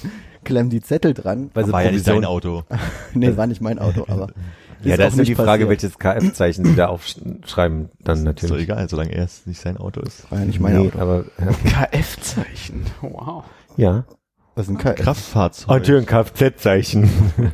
klemmen 0.44 0.70
die 0.70 0.82
Zettel 0.82 1.13
dran. 1.13 1.51
Weil 1.53 1.65
sie 1.65 1.72
War 1.72 1.84
ja 1.84 1.92
nicht 1.92 2.06
dein 2.08 2.25
Auto. 2.25 2.63
Nee, 3.13 3.38
war 3.38 3.48
nicht 3.48 3.62
mein 3.62 3.80
Auto, 3.80 4.06
aber 4.10 4.27
Ja, 4.86 4.94
ist 4.94 5.00
da 5.00 5.06
ist 5.08 5.13
nur 5.16 5.20
nicht 5.22 5.30
die 5.30 5.36
Frage, 5.36 5.66
passiert. 5.66 5.70
welches 5.94 6.00
KF-Zeichen 6.00 6.66
sie 6.66 6.75
da 6.75 6.88
aufschreiben, 6.88 7.90
dann 8.04 8.18
Ist 8.18 8.22
doch 8.22 8.25
natürlich. 8.25 8.63
egal, 8.63 8.90
solange 8.90 9.12
er 9.13 9.24
es 9.25 9.46
nicht 9.46 9.60
sein 9.62 9.78
Auto 9.78 10.02
ist. 10.02 10.30
war 10.32 10.40
ja 10.40 10.46
nicht 10.46 10.60
mein 10.60 10.78
nee, 10.78 10.88
Auto. 10.88 11.00
aber 11.00 11.24
KF-Zeichen. 11.66 12.86
Wow. 13.02 13.44
ja. 13.78 14.06
Was 14.56 14.68
ist 14.68 14.72
ein 14.74 14.78
K 14.78 14.94
Kraftfahrzeug. 14.94 15.70
Oh, 15.70 15.74
Entschuldigung, 15.78 16.06
Kfz-Zeichen. 16.08 17.10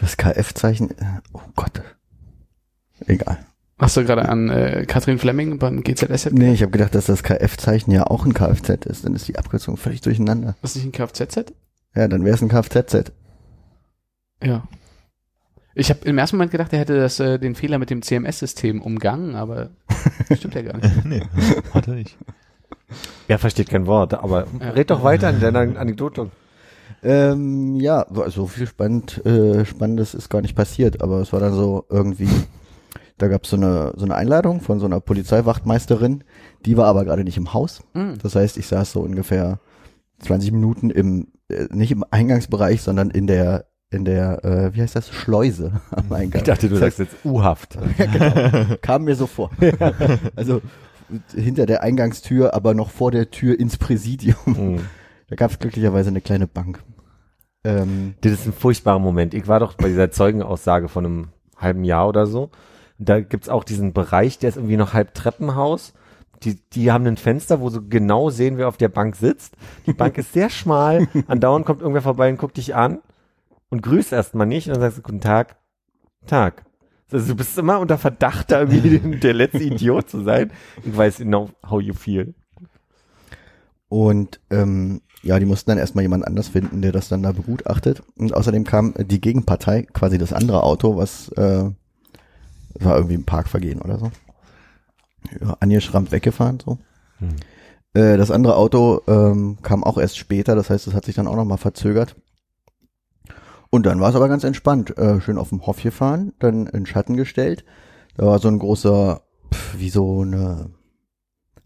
das 0.00 0.16
KF-Zeichen? 0.16 0.90
äh, 0.90 1.20
Oh 1.32 1.40
Gott. 1.56 1.82
Egal. 3.06 3.38
Hast 3.78 3.96
du 3.96 4.04
gerade 4.04 4.28
an 4.28 4.48
äh, 4.50 4.84
Katrin 4.86 5.18
Fleming 5.18 5.58
beim 5.58 5.82
GZSZ? 5.82 6.32
Nee, 6.32 6.52
ich 6.52 6.62
habe 6.62 6.70
gedacht, 6.70 6.94
dass 6.94 7.06
das 7.06 7.22
KF-Zeichen 7.22 7.90
ja 7.90 8.06
auch 8.06 8.24
ein 8.26 8.34
Kfz 8.34 8.86
ist. 8.86 9.04
Dann 9.04 9.14
ist 9.14 9.26
die 9.28 9.38
Abkürzung 9.38 9.76
völlig 9.76 10.02
durcheinander. 10.02 10.54
Ist 10.62 10.76
nicht 10.76 10.84
ein 10.84 10.92
Kfz-Z? 10.92 11.52
Ja, 11.96 12.06
dann 12.06 12.24
wäre 12.24 12.34
es 12.36 12.42
ein 12.42 12.48
Kfz. 12.48 13.10
Ja. 14.42 14.62
Ich 15.74 15.88
habe 15.90 16.00
im 16.04 16.18
ersten 16.18 16.36
Moment 16.36 16.50
gedacht, 16.52 16.72
er 16.72 16.78
hätte 16.80 16.96
das, 16.98 17.18
äh, 17.20 17.38
den 17.38 17.54
Fehler 17.54 17.78
mit 17.78 17.90
dem 17.90 18.02
CMS-System 18.02 18.82
umgangen, 18.82 19.34
aber 19.34 19.70
stimmt 20.36 20.54
ja 20.54 20.62
gar 20.62 20.76
nicht. 20.76 21.04
nee, 21.04 21.22
hat 21.72 21.88
er 21.88 21.94
nicht. 21.94 22.16
Er 23.28 23.38
versteht 23.38 23.70
kein 23.70 23.86
Wort, 23.86 24.12
aber 24.14 24.46
Ja. 24.60 24.70
red 24.70 24.90
doch 24.90 25.02
weiter 25.02 25.30
in 25.30 25.40
deiner 25.40 25.60
Anekdote. 25.78 26.30
Ähm, 27.02 27.76
ja, 27.80 28.06
so 28.28 28.46
viel 28.46 28.66
spannend, 28.66 29.24
äh, 29.26 29.64
Spannendes 29.64 30.14
ist 30.14 30.28
gar 30.28 30.42
nicht 30.42 30.54
passiert, 30.54 31.02
aber 31.02 31.20
es 31.20 31.32
war 31.32 31.40
dann 31.40 31.54
so 31.54 31.84
irgendwie, 31.88 32.28
da 33.18 33.28
gab 33.28 33.44
es 33.44 33.50
so 33.50 33.56
eine, 33.56 33.92
so 33.96 34.04
eine 34.04 34.14
Einladung 34.14 34.60
von 34.60 34.78
so 34.78 34.86
einer 34.86 35.00
Polizeiwachtmeisterin, 35.00 36.22
die 36.66 36.76
war 36.76 36.86
aber 36.86 37.04
gerade 37.04 37.24
nicht 37.24 37.38
im 37.38 37.54
Haus. 37.54 37.82
Mhm. 37.94 38.18
Das 38.22 38.36
heißt, 38.36 38.56
ich 38.58 38.66
saß 38.66 38.92
so 38.92 39.00
ungefähr 39.00 39.58
20 40.20 40.52
Minuten 40.52 40.90
im, 40.90 41.28
äh, 41.48 41.66
nicht 41.70 41.90
im 41.90 42.04
Eingangsbereich, 42.10 42.82
sondern 42.82 43.10
in 43.10 43.26
der, 43.26 43.66
in 43.92 44.04
der, 44.04 44.44
äh, 44.44 44.74
wie 44.74 44.80
heißt 44.82 44.96
das, 44.96 45.10
Schleuse 45.10 45.80
am 45.90 46.12
Eingang. 46.12 46.40
Ich 46.40 46.46
dachte, 46.46 46.68
du 46.68 46.74
das 46.74 46.84
heißt, 46.84 46.96
sagst 46.96 47.12
jetzt 47.14 47.24
U-Haft. 47.24 47.78
Ja, 47.98 48.06
genau. 48.06 48.76
Kam 48.80 49.04
mir 49.04 49.14
so 49.14 49.26
vor. 49.26 49.50
Also 50.36 50.62
hinter 51.34 51.66
der 51.66 51.82
Eingangstür, 51.82 52.54
aber 52.54 52.72
noch 52.72 52.90
vor 52.90 53.10
der 53.10 53.30
Tür 53.30 53.58
ins 53.60 53.76
Präsidium. 53.76 54.36
Mhm. 54.46 54.80
Da 55.28 55.36
gab 55.36 55.50
es 55.50 55.58
glücklicherweise 55.58 56.08
eine 56.08 56.22
kleine 56.22 56.46
Bank. 56.46 56.82
Ähm, 57.64 58.14
Das 58.22 58.32
ist 58.32 58.46
ein 58.46 58.54
furchtbarer 58.54 58.98
Moment. 58.98 59.34
Ich 59.34 59.46
war 59.46 59.60
doch 59.60 59.74
bei 59.74 59.88
dieser 59.88 60.10
Zeugenaussage 60.10 60.88
von 60.88 61.04
einem 61.04 61.28
halben 61.58 61.84
Jahr 61.84 62.08
oder 62.08 62.26
so. 62.26 62.50
Da 62.98 63.20
gibt's 63.20 63.48
auch 63.50 63.64
diesen 63.64 63.92
Bereich, 63.92 64.38
der 64.38 64.48
ist 64.48 64.56
irgendwie 64.56 64.76
noch 64.78 64.94
halb 64.94 65.12
Treppenhaus. 65.12 65.92
Die, 66.44 66.58
die 66.72 66.90
haben 66.90 67.06
ein 67.06 67.16
Fenster, 67.18 67.60
wo 67.60 67.68
sie 67.68 67.82
genau 67.88 68.30
sehen, 68.30 68.56
wer 68.56 68.68
auf 68.68 68.76
der 68.78 68.88
Bank 68.88 69.16
sitzt. 69.16 69.54
Die 69.86 69.92
Bank 69.92 70.16
ist 70.18 70.32
sehr 70.32 70.48
schmal. 70.50 71.06
Andauernd 71.28 71.66
kommt 71.66 71.82
irgendwer 71.82 72.02
vorbei 72.02 72.30
und 72.30 72.38
guckt 72.38 72.56
dich 72.56 72.74
an 72.74 72.98
und 73.72 73.82
grüßt 73.82 74.12
erstmal 74.12 74.46
nicht. 74.46 74.68
Und 74.68 74.74
dann 74.74 74.82
sagst 74.82 74.98
du, 74.98 75.02
guten 75.02 75.22
Tag. 75.22 75.56
Tag. 76.26 76.64
Also 77.10 77.28
du 77.28 77.36
bist 77.36 77.56
immer 77.58 77.80
unter 77.80 77.96
Verdacht, 77.96 78.52
da 78.52 78.60
irgendwie 78.60 78.98
der 79.18 79.32
letzte 79.32 79.62
Idiot 79.62 80.10
zu 80.10 80.22
sein. 80.22 80.52
Ich 80.84 80.94
weiß 80.94 81.18
genau, 81.18 81.48
how 81.68 81.80
you 81.80 81.94
feel. 81.94 82.34
und 83.88 84.40
ähm, 84.50 85.00
ja, 85.22 85.38
die 85.38 85.46
mussten 85.46 85.70
dann 85.70 85.78
erstmal 85.78 86.02
jemand 86.02 86.26
anders 86.26 86.48
finden, 86.48 86.82
der 86.82 86.92
das 86.92 87.08
dann 87.08 87.22
da 87.22 87.32
begutachtet. 87.32 88.02
Und 88.18 88.34
außerdem 88.34 88.64
kam 88.64 88.92
die 88.98 89.20
Gegenpartei, 89.20 89.86
quasi 89.92 90.18
das 90.18 90.32
andere 90.32 90.64
Auto, 90.64 90.96
was 90.96 91.28
äh, 91.32 91.70
war 92.74 92.96
irgendwie 92.96 93.14
im 93.14 93.24
Parkvergehen 93.24 93.80
oder 93.80 93.98
so. 93.98 94.10
Ja, 95.40 95.56
angeschrammt 95.60 96.12
weggefahren 96.12 96.58
so. 96.62 96.78
Hm. 97.20 97.36
Äh, 97.94 98.16
das 98.18 98.30
andere 98.30 98.56
Auto 98.56 99.00
ähm, 99.06 99.58
kam 99.62 99.82
auch 99.84 99.96
erst 99.96 100.18
später, 100.18 100.56
das 100.56 100.68
heißt, 100.68 100.86
es 100.86 100.94
hat 100.94 101.04
sich 101.04 101.14
dann 101.14 101.28
auch 101.28 101.36
nochmal 101.36 101.58
verzögert. 101.58 102.16
Und 103.74 103.86
dann 103.86 104.00
war 104.00 104.10
es 104.10 104.14
aber 104.16 104.28
ganz 104.28 104.44
entspannt. 104.44 104.98
Äh, 104.98 105.22
schön 105.22 105.38
auf 105.38 105.48
dem 105.48 105.66
Hof 105.66 105.82
gefahren, 105.82 106.34
dann 106.38 106.66
in 106.66 106.84
Schatten 106.84 107.16
gestellt. 107.16 107.64
Da 108.18 108.26
war 108.26 108.38
so 108.38 108.48
ein 108.48 108.58
großer, 108.58 109.22
pf, 109.50 109.78
wie 109.78 109.88
so 109.88 110.20
eine, 110.20 110.68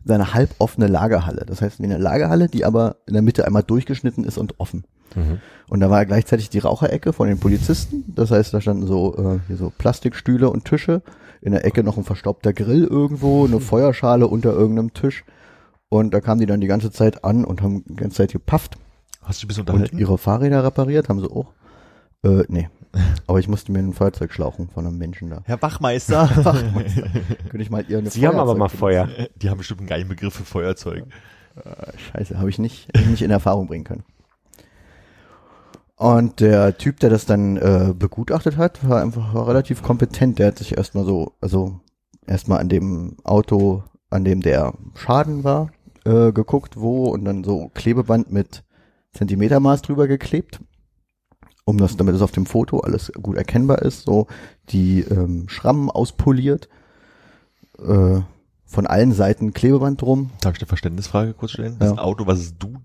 eine 0.09 0.33
halboffene 0.33 0.87
Lagerhalle. 0.87 1.45
Das 1.45 1.63
heißt, 1.63 1.81
wie 1.81 1.85
eine 1.85 1.99
Lagerhalle, 1.99 2.47
die 2.47 2.65
aber 2.65 2.99
in 3.07 3.15
der 3.15 3.23
Mitte 3.23 3.45
einmal 3.45 3.65
durchgeschnitten 3.65 4.23
ist 4.23 4.39
und 4.39 4.61
offen. 4.61 4.85
Mhm. 5.17 5.41
Und 5.69 5.81
da 5.81 5.91
war 5.91 6.07
gleichzeitig 6.07 6.49
die 6.49 6.61
Raucherecke 6.61 7.13
von 7.13 7.27
den 7.27 7.41
Polizisten. 7.41 8.05
Das 8.15 8.31
heißt, 8.31 8.55
da 8.55 8.61
standen 8.61 8.87
so, 8.87 9.17
äh, 9.17 9.41
hier 9.49 9.57
so 9.57 9.73
Plastikstühle 9.77 10.49
und 10.49 10.65
Tische. 10.65 11.03
In 11.41 11.51
der 11.51 11.65
Ecke 11.65 11.83
noch 11.83 11.97
ein 11.97 12.05
verstaubter 12.05 12.53
Grill 12.53 12.85
irgendwo, 12.85 13.47
eine 13.47 13.59
Feuerschale 13.73 14.29
unter 14.29 14.53
irgendeinem 14.53 14.95
Tisch. 14.95 15.25
Und 15.89 16.15
da 16.15 16.21
kamen 16.21 16.39
die 16.41 16.47
dann 16.47 16.61
die 16.61 16.69
ganze 16.69 16.93
Zeit 16.93 17.25
an 17.25 17.45
und 17.45 17.63
haben 17.63 17.83
die 17.89 17.97
ganze 17.97 18.19
Zeit 18.19 18.31
gepafft 18.33 18.77
Hast 19.23 19.43
du 19.43 19.47
ein 19.47 19.49
bisschen 19.49 19.63
und 19.65 19.71
unterhalten? 19.71 19.99
ihre 19.99 20.19
Fahrräder 20.19 20.63
repariert, 20.63 21.09
haben 21.09 21.19
sie 21.19 21.29
auch. 21.29 21.47
Äh, 22.27 22.45
nee. 22.49 22.69
Aber 23.27 23.39
ich 23.39 23.49
musste 23.49 23.73
mir 23.73 23.79
ein 23.81 23.93
Feuerzeug 23.93 24.33
schlauchen 24.33 24.69
von 24.69 24.87
einem 24.87 24.99
Menschen 24.99 25.31
da. 25.31 25.43
Herr 25.45 25.61
Wachmeister. 25.61 26.29
Könnte 27.49 27.63
ich 27.63 27.71
mal 27.71 27.85
ihr 27.89 27.99
eine 27.99 28.11
Sie 28.11 28.27
haben 28.27 28.39
aber 28.39 28.55
mal 28.55 28.69
Feuerzeug 28.69 29.17
Feuer. 29.17 29.29
Die 29.37 29.51
haben 29.51 29.59
bestimmt 29.59 29.81
einen 29.81 29.89
geilen 29.89 30.09
Begriff 30.09 30.35
für 30.35 30.45
Feuerzeug. 30.45 31.05
benutzen? 31.05 31.99
Scheiße, 31.99 32.39
habe 32.39 32.51
ich 32.51 32.59
nicht, 32.59 32.89
hab 32.95 33.03
ich 33.03 33.09
nicht 33.09 33.23
in 33.23 33.31
Erfahrung 33.31 33.67
bringen 33.67 33.85
können. 33.85 34.05
Und 35.97 36.41
der 36.41 36.77
Typ, 36.77 37.01
der 37.01 37.09
das 37.09 37.25
dann 37.25 37.57
äh, 37.57 37.95
begutachtet 37.95 38.59
hat, 38.59 38.87
war 38.87 39.01
einfach 39.01 39.33
war 39.33 39.49
relativ 39.49 39.83
kompetent. 39.83 40.39
Der 40.39 40.49
hat 40.49 40.59
sich 40.59 40.77
erstmal 40.77 41.07
so, 41.07 41.33
also 41.41 41.81
erstmal 42.27 42.61
an 42.61 42.69
dem 42.69 43.17
Auto, 43.25 43.83
an 44.11 44.25
dem 44.25 44.43
der 44.43 44.75
Schaden 44.95 45.43
war, 45.43 45.71
äh, 46.05 46.33
geguckt, 46.33 46.79
wo 46.79 47.07
und 47.07 47.25
dann 47.25 47.45
so 47.45 47.71
Klebeband 47.73 48.31
mit 48.31 48.63
Zentimetermaß 49.13 49.81
drüber 49.81 50.07
geklebt, 50.07 50.61
um 51.67 51.77
das, 51.79 51.97
damit 51.97 52.15
es 52.15 52.23
auf 52.23 52.31
dem 52.33 52.47
Foto 52.47 52.79
alles 52.81 53.13
gut 53.21 53.37
erkennbar 53.37 53.83
ist, 53.83 54.05
so 54.05 54.29
die 54.71 55.01
ähm, 55.01 55.49
Schrammen 55.49 55.91
auspoliert, 55.91 56.69
äh, 57.79 58.21
von 58.65 58.87
allen 58.87 59.13
Seiten 59.13 59.53
Klebeband 59.53 60.01
drum. 60.01 60.31
Darf 60.41 60.55
ich 60.55 60.61
eine 60.63 60.69
Verständnisfrage 60.69 61.35
kurz 61.35 61.51
stellen? 61.53 61.77
Das 61.79 61.91
Ja. 61.91 61.99
Auto, 61.99 62.27
was 62.27 62.57
du 62.57 62.77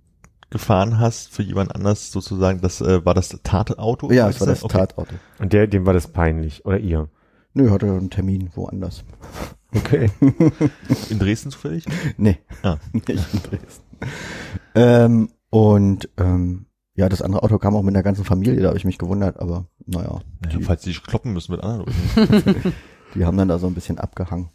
gefahren 0.50 1.00
hast 1.00 1.30
für 1.32 1.44
jemand 1.44 1.74
anders 1.74 2.12
sozusagen, 2.12 2.60
das 2.60 2.82
äh, 2.82 3.06
war 3.06 3.14
das 3.14 3.30
Tatauto? 3.44 4.12
Ja, 4.12 4.28
es 4.30 4.40
war 4.42 4.48
das 4.48 4.64
Okay. 4.64 4.80
Tatauto. 4.80 5.16
Und 5.40 5.54
der, 5.54 5.68
dem 5.68 5.86
war 5.86 5.94
das 5.94 6.08
peinlich. 6.08 6.66
Oder 6.66 6.80
ihr. 6.80 7.08
Nö, 7.54 7.70
hatte 7.70 7.86
einen 7.86 8.10
Termin 8.10 8.50
woanders. 8.56 9.04
Okay. 9.76 10.10
In 11.10 11.20
Dresden 11.20 11.52
zufällig? 11.52 11.86
Nee, 12.18 12.40
Ah. 12.64 12.78
nicht 12.94 13.08
in 13.10 13.42
Dresden. 13.44 13.84
Ähm, 14.76 15.30
und 15.50 16.10
ähm, 16.18 16.66
ja, 16.96 17.08
das 17.10 17.22
andere 17.22 17.44
Auto 17.44 17.58
kam 17.58 17.76
auch 17.76 17.84
mit 17.84 17.96
der 17.96 18.04
ganzen 18.04 18.26
Familie, 18.26 18.62
da 18.62 18.68
habe 18.70 18.78
ich 18.78 18.86
mich 18.86 18.98
gewundert, 18.98 19.40
aber 19.40 19.66
naja, 19.86 20.22
Naja, 20.42 20.58
die, 20.58 20.64
falls 20.64 20.82
die 20.84 20.94
kloppen 20.94 21.34
müssen 21.34 21.52
mit 21.54 21.64
anderen 21.64 21.86
die 23.16 23.26
haben 23.26 23.38
dann 23.38 23.48
da 23.48 23.60
so 23.60 23.68
ein 23.68 23.74
bisschen 23.74 23.98
abgehangen. 23.98 24.50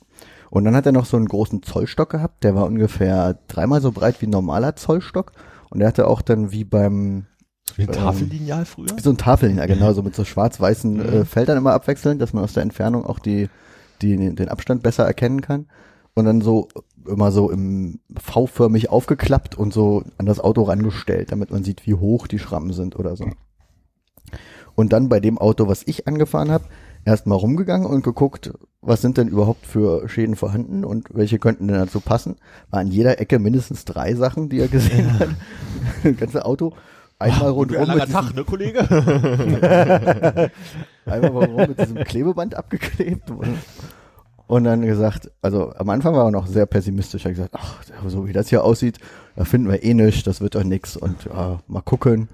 Und 0.51 0.65
dann 0.65 0.77
hat 0.77 0.87
er 0.87 0.93
noch 0.93 1.07
so 1.07 1.17
einen 1.17 1.27
großen 1.27 1.63
Zollstock 1.63 2.11
gehabt, 2.11 2.45
der 2.45 2.55
war 2.55 2.67
ungefähr 2.67 3.39
dreimal 3.49 3.81
so 3.81 3.91
breit 3.93 4.21
wie 4.23 4.27
ein 4.27 4.31
normaler 4.31 4.77
Zollstock. 4.77 5.33
Und 5.71 5.81
er 5.81 5.89
hatte 5.89 6.07
auch 6.07 6.23
dann 6.23 6.53
wie 6.53 6.65
beim 6.65 7.27
Wie 7.75 7.83
ein 7.83 7.89
Ähm, 7.89 7.95
Tafellineal 7.95 8.65
früher? 8.65 8.97
wie 8.97 9.01
so 9.03 9.11
ein 9.11 9.19
Tafeln, 9.19 9.57
ja 9.57 9.67
genau, 9.67 9.93
so 9.93 10.03
mit 10.03 10.15
so 10.15 10.25
schwarz-weißen 10.25 11.01
äh, 11.01 11.25
Feldern 11.25 11.59
immer 11.59 11.73
abwechselnd, 11.73 12.23
dass 12.23 12.33
man 12.33 12.45
aus 12.45 12.53
der 12.53 12.63
Entfernung 12.63 13.05
auch 13.05 13.19
die, 13.19 13.49
die 14.03 14.17
den 14.35 14.49
Abstand 14.49 14.83
besser 14.83 15.05
erkennen 15.05 15.41
kann. 15.41 15.67
Und 16.15 16.25
dann 16.27 16.41
so 16.41 16.69
immer 17.09 17.33
so 17.33 17.51
im 17.51 18.01
V-förmig 18.17 18.91
aufgeklappt 18.91 19.57
und 19.57 19.73
so 19.73 20.05
an 20.19 20.27
das 20.27 20.41
Auto 20.41 20.63
rangestellt, 20.63 21.33
damit 21.33 21.51
man 21.51 21.65
sieht, 21.65 21.87
wie 21.87 21.95
hoch 21.95 22.27
die 22.27 22.39
Schrammen 22.39 22.73
sind 22.73 22.97
oder 22.97 23.17
so. 23.17 23.27
Und 24.75 24.93
dann 24.93 25.09
bei 25.09 25.21
dem 25.21 25.39
Auto, 25.39 25.69
was 25.69 25.83
ich 25.87 26.07
angefahren 26.07 26.51
habe, 26.51 26.65
erstmal 27.05 27.39
rumgegangen 27.39 27.87
und 27.87 28.05
geguckt, 28.05 28.53
was 28.83 29.01
sind 29.01 29.17
denn 29.17 29.29
überhaupt 29.29 29.67
für 29.67 30.09
Schäden 30.09 30.37
vorhanden 30.37 30.85
und 30.85 31.09
welche 31.15 31.39
könnten 31.39 31.69
denn 31.69 31.79
dazu 31.79 32.01
passen. 32.01 32.37
War 32.71 32.81
an 32.81 32.89
jeder 32.89 33.19
Ecke 33.21 33.39
mindestens 33.39 33.85
drei 33.85 34.15
Sachen, 34.15 34.49
die 34.49 34.61
er 34.61 34.69
gesehen 34.69 35.19
hat. 35.19 35.29
Das 36.03 36.17
ganze 36.17 36.45
Auto. 36.45 36.75
Einmal 37.19 37.51
rundherum 37.51 37.95
mit, 37.95 38.13
Tag, 38.13 38.35
ne, 38.35 38.45
Kollege? 38.45 38.81
einmal 41.07 41.31
rundherum 41.31 41.69
mit 41.69 41.81
diesem 41.81 42.05
Klebeband 42.05 42.55
abgeklebt. 42.55 43.33
Und 44.49 44.65
dann 44.65 44.83
gesagt, 44.83 45.31
also 45.43 45.73
am 45.75 45.91
Anfang 45.91 46.15
war 46.15 46.27
er 46.27 46.31
noch 46.31 46.47
sehr 46.47 46.67
pessimistisch. 46.67 47.25
Er 47.25 47.31
hat 47.31 47.37
gesagt, 47.37 47.55
ach, 47.57 47.83
so 48.07 48.29
wie 48.29 48.33
das 48.33 48.49
hier 48.49 48.63
aussieht, 48.63 48.99
da 49.35 49.45
finden 49.45 49.69
wir 49.69 49.83
eh 49.83 49.93
nichts, 49.93 50.23
das 50.23 50.41
wird 50.41 50.55
doch 50.55 50.63
nix 50.63 50.97
und 50.97 51.25
ja, 51.25 51.61
mal 51.67 51.81
gucken. 51.81 52.29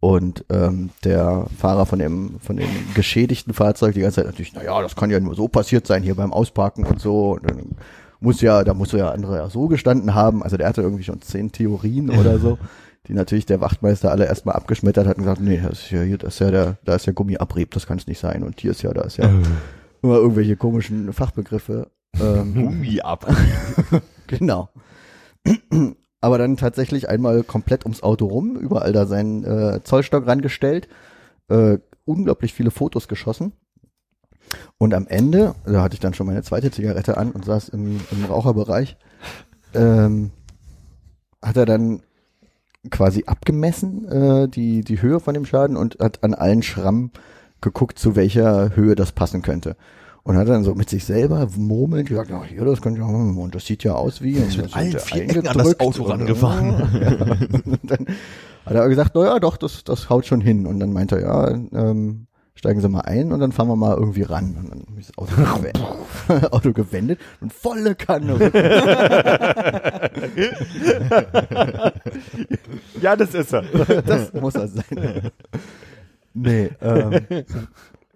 Und 0.00 0.44
ähm, 0.50 0.90
der 1.04 1.46
Fahrer 1.58 1.84
von 1.84 1.98
dem 1.98 2.38
von 2.38 2.56
dem 2.56 2.68
geschädigten 2.94 3.52
Fahrzeug 3.52 3.94
die 3.94 4.00
ganze 4.00 4.16
Zeit 4.16 4.26
natürlich, 4.26 4.52
na 4.54 4.62
ja, 4.62 4.80
das 4.80 4.94
kann 4.94 5.10
ja 5.10 5.18
nur 5.18 5.34
so 5.34 5.48
passiert 5.48 5.88
sein 5.88 6.04
hier 6.04 6.14
beim 6.14 6.32
Ausparken 6.32 6.84
und 6.84 7.00
so. 7.00 7.32
Und 7.32 7.50
dann 7.50 7.76
muss 8.20 8.40
ja, 8.40 8.62
da 8.62 8.74
muss 8.74 8.92
ja 8.92 9.10
andere 9.10 9.36
ja 9.36 9.50
so 9.50 9.66
gestanden 9.66 10.14
haben. 10.14 10.42
Also 10.42 10.56
der 10.56 10.68
hatte 10.68 10.82
irgendwie 10.82 11.02
schon 11.02 11.22
zehn 11.22 11.50
Theorien 11.50 12.10
oder 12.18 12.38
so, 12.38 12.58
die 13.08 13.14
natürlich 13.14 13.46
der 13.46 13.60
Wachtmeister 13.60 14.12
alle 14.12 14.26
erstmal 14.26 14.54
abgeschmettert 14.54 15.08
hat 15.08 15.16
und 15.16 15.24
gesagt, 15.24 15.40
nee, 15.40 15.60
das 15.60 15.80
ist 15.80 15.90
ja 15.90 16.02
hier, 16.02 16.18
das 16.18 16.34
ist 16.34 16.40
ja 16.40 16.50
der, 16.52 16.76
da 16.84 16.94
ist 16.94 17.06
ja 17.06 17.12
Gummiabrieb, 17.12 17.72
das 17.72 17.86
kann 17.86 17.98
es 17.98 18.06
nicht 18.06 18.20
sein. 18.20 18.44
Und 18.44 18.60
hier 18.60 18.72
ist 18.72 18.82
ja, 18.82 18.92
da 18.92 19.02
ist 19.02 19.16
ja 19.16 19.24
immer 20.02 20.16
irgendwelche 20.16 20.56
komischen 20.56 21.12
Fachbegriffe. 21.12 21.90
Ähm, 22.20 22.98
ab. 23.02 23.26
Genau. 24.26 24.68
Aber 26.20 26.36
dann 26.36 26.58
tatsächlich 26.58 27.08
einmal 27.08 27.42
komplett 27.42 27.84
ums 27.84 28.02
Auto 28.02 28.26
rum, 28.26 28.56
überall 28.56 28.92
da 28.92 29.06
seinen 29.06 29.42
äh, 29.44 29.80
Zollstock 29.82 30.26
rangestellt, 30.26 30.86
äh, 31.48 31.78
unglaublich 32.04 32.52
viele 32.52 32.70
Fotos 32.70 33.08
geschossen. 33.08 33.52
Und 34.76 34.92
am 34.92 35.06
Ende, 35.06 35.54
da 35.64 35.82
hatte 35.82 35.94
ich 35.94 36.00
dann 36.00 36.12
schon 36.12 36.26
meine 36.26 36.42
zweite 36.42 36.70
Zigarette 36.70 37.16
an 37.16 37.32
und 37.32 37.44
saß 37.44 37.70
im, 37.70 38.00
im 38.10 38.24
Raucherbereich, 38.26 38.96
ähm, 39.74 40.30
hat 41.42 41.56
er 41.56 41.66
dann 41.66 42.02
quasi 42.90 43.24
abgemessen, 43.26 44.08
äh, 44.08 44.48
die, 44.48 44.82
die 44.82 45.00
Höhe 45.00 45.20
von 45.20 45.34
dem 45.34 45.44
Schaden 45.44 45.76
und 45.76 45.98
hat 46.00 46.22
an 46.24 46.34
allen 46.34 46.62
Schrammen 46.62 47.12
geguckt, 47.60 47.98
zu 47.98 48.16
welcher 48.16 48.74
Höhe 48.76 48.94
das 48.94 49.12
passen 49.12 49.42
könnte. 49.42 49.76
Und 50.24 50.36
hat 50.36 50.48
dann 50.48 50.62
so 50.62 50.74
mit 50.74 50.90
sich 50.90 51.06
selber 51.06 51.48
murmelnd 51.56 52.06
gesagt, 52.08 52.28
ja, 52.30 52.44
hier, 52.44 52.62
das 52.64 52.82
könnte 52.82 53.00
ja, 53.00 53.06
und 53.06 53.54
das 53.54 53.64
sieht 53.64 53.82
ja 53.82 53.94
aus 53.94 54.20
wie. 54.20 54.36
Und 54.36 54.56
mit 54.58 54.76
allen 54.76 54.98
vier 54.98 55.22
Ecken 55.22 55.48
an 55.48 55.56
das 55.56 55.80
Auto 55.80 56.02
und- 56.04 56.10
rangefahren. 56.10 56.70
Ja. 57.00 57.10
Und 57.64 57.78
dann 57.82 58.06
hat 58.66 58.74
er 58.74 58.88
gesagt, 58.90 59.12
na 59.14 59.24
ja, 59.24 59.38
doch, 59.38 59.56
das, 59.56 59.84
das 59.84 60.10
haut 60.10 60.26
schon 60.26 60.42
hin. 60.42 60.66
Und 60.66 60.80
dann 60.80 60.92
meinte 60.92 61.16
er, 61.16 61.22
ja, 61.22 61.48
ähm, 61.72 62.26
steigen 62.54 62.80
Sie 62.82 62.88
mal 62.90 63.00
ein 63.02 63.32
und 63.32 63.40
dann 63.40 63.52
fahren 63.52 63.68
wir 63.68 63.76
mal 63.76 63.96
irgendwie 63.96 64.22
ran. 64.22 64.56
Und 64.60 64.70
dann 64.70 64.84
ich 64.98 65.06
das 65.06 65.16
Auto, 65.16 65.34
gewendet, 65.36 66.52
Auto 66.52 66.72
gewendet 66.74 67.18
und 67.40 67.50
volle 67.52 67.94
Kanne. 67.94 68.36
Ja, 73.00 73.16
das 73.16 73.34
ist 73.34 73.52
er. 73.52 73.62
Das 74.02 74.32
muss 74.32 74.54
er 74.54 74.68
sein. 74.68 75.30
Nee, 76.42 76.70
ähm, 76.80 77.44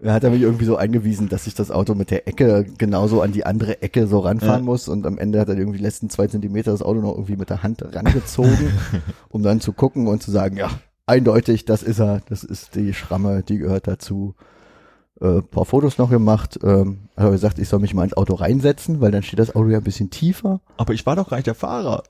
da 0.00 0.12
hat 0.14 0.24
er 0.24 0.30
mich 0.30 0.42
irgendwie 0.42 0.64
so 0.64 0.76
eingewiesen, 0.76 1.28
dass 1.28 1.46
ich 1.46 1.54
das 1.54 1.70
Auto 1.70 1.94
mit 1.94 2.10
der 2.10 2.26
Ecke 2.28 2.64
genauso 2.78 3.22
an 3.22 3.32
die 3.32 3.44
andere 3.46 3.82
Ecke 3.82 4.06
so 4.06 4.20
ranfahren 4.20 4.60
Ja. 4.60 4.64
muss 4.64 4.88
und 4.88 5.06
am 5.06 5.18
Ende 5.18 5.40
hat 5.40 5.48
er 5.48 5.56
irgendwie 5.56 5.78
die 5.78 5.84
letzten 5.84 6.10
zwei 6.10 6.26
Zentimeter 6.26 6.72
das 6.72 6.82
Auto 6.82 7.00
noch 7.00 7.12
irgendwie 7.12 7.36
mit 7.36 7.50
der 7.50 7.62
Hand 7.62 7.82
rangezogen, 7.94 8.70
um 9.28 9.42
dann 9.42 9.60
zu 9.60 9.72
gucken 9.72 10.06
und 10.08 10.22
zu 10.22 10.30
sagen, 10.30 10.56
ja, 10.56 10.70
eindeutig, 11.06 11.64
das 11.64 11.82
ist 11.82 12.00
er, 12.00 12.20
das 12.28 12.44
ist 12.44 12.74
die 12.74 12.94
Schramme, 12.94 13.42
die 13.42 13.58
gehört 13.58 13.86
dazu. 13.86 14.34
Äh, 15.20 15.40
paar 15.42 15.64
Fotos 15.66 15.98
noch 15.98 16.10
gemacht, 16.10 16.58
ähm, 16.64 17.08
hat 17.16 17.26
er 17.26 17.30
gesagt, 17.30 17.58
ich 17.60 17.68
soll 17.68 17.78
mich 17.78 17.94
mal 17.94 18.02
ins 18.04 18.16
Auto 18.16 18.34
reinsetzen, 18.34 19.00
weil 19.00 19.12
dann 19.12 19.22
steht 19.22 19.38
das 19.38 19.54
Auto 19.54 19.68
ja 19.68 19.78
ein 19.78 19.84
bisschen 19.84 20.10
tiefer. 20.10 20.60
Aber 20.78 20.94
ich 20.94 21.06
war 21.06 21.14
doch 21.14 21.28
gar 21.30 21.36
nicht 21.36 21.46
der 21.46 21.54
Fahrer. 21.54 22.02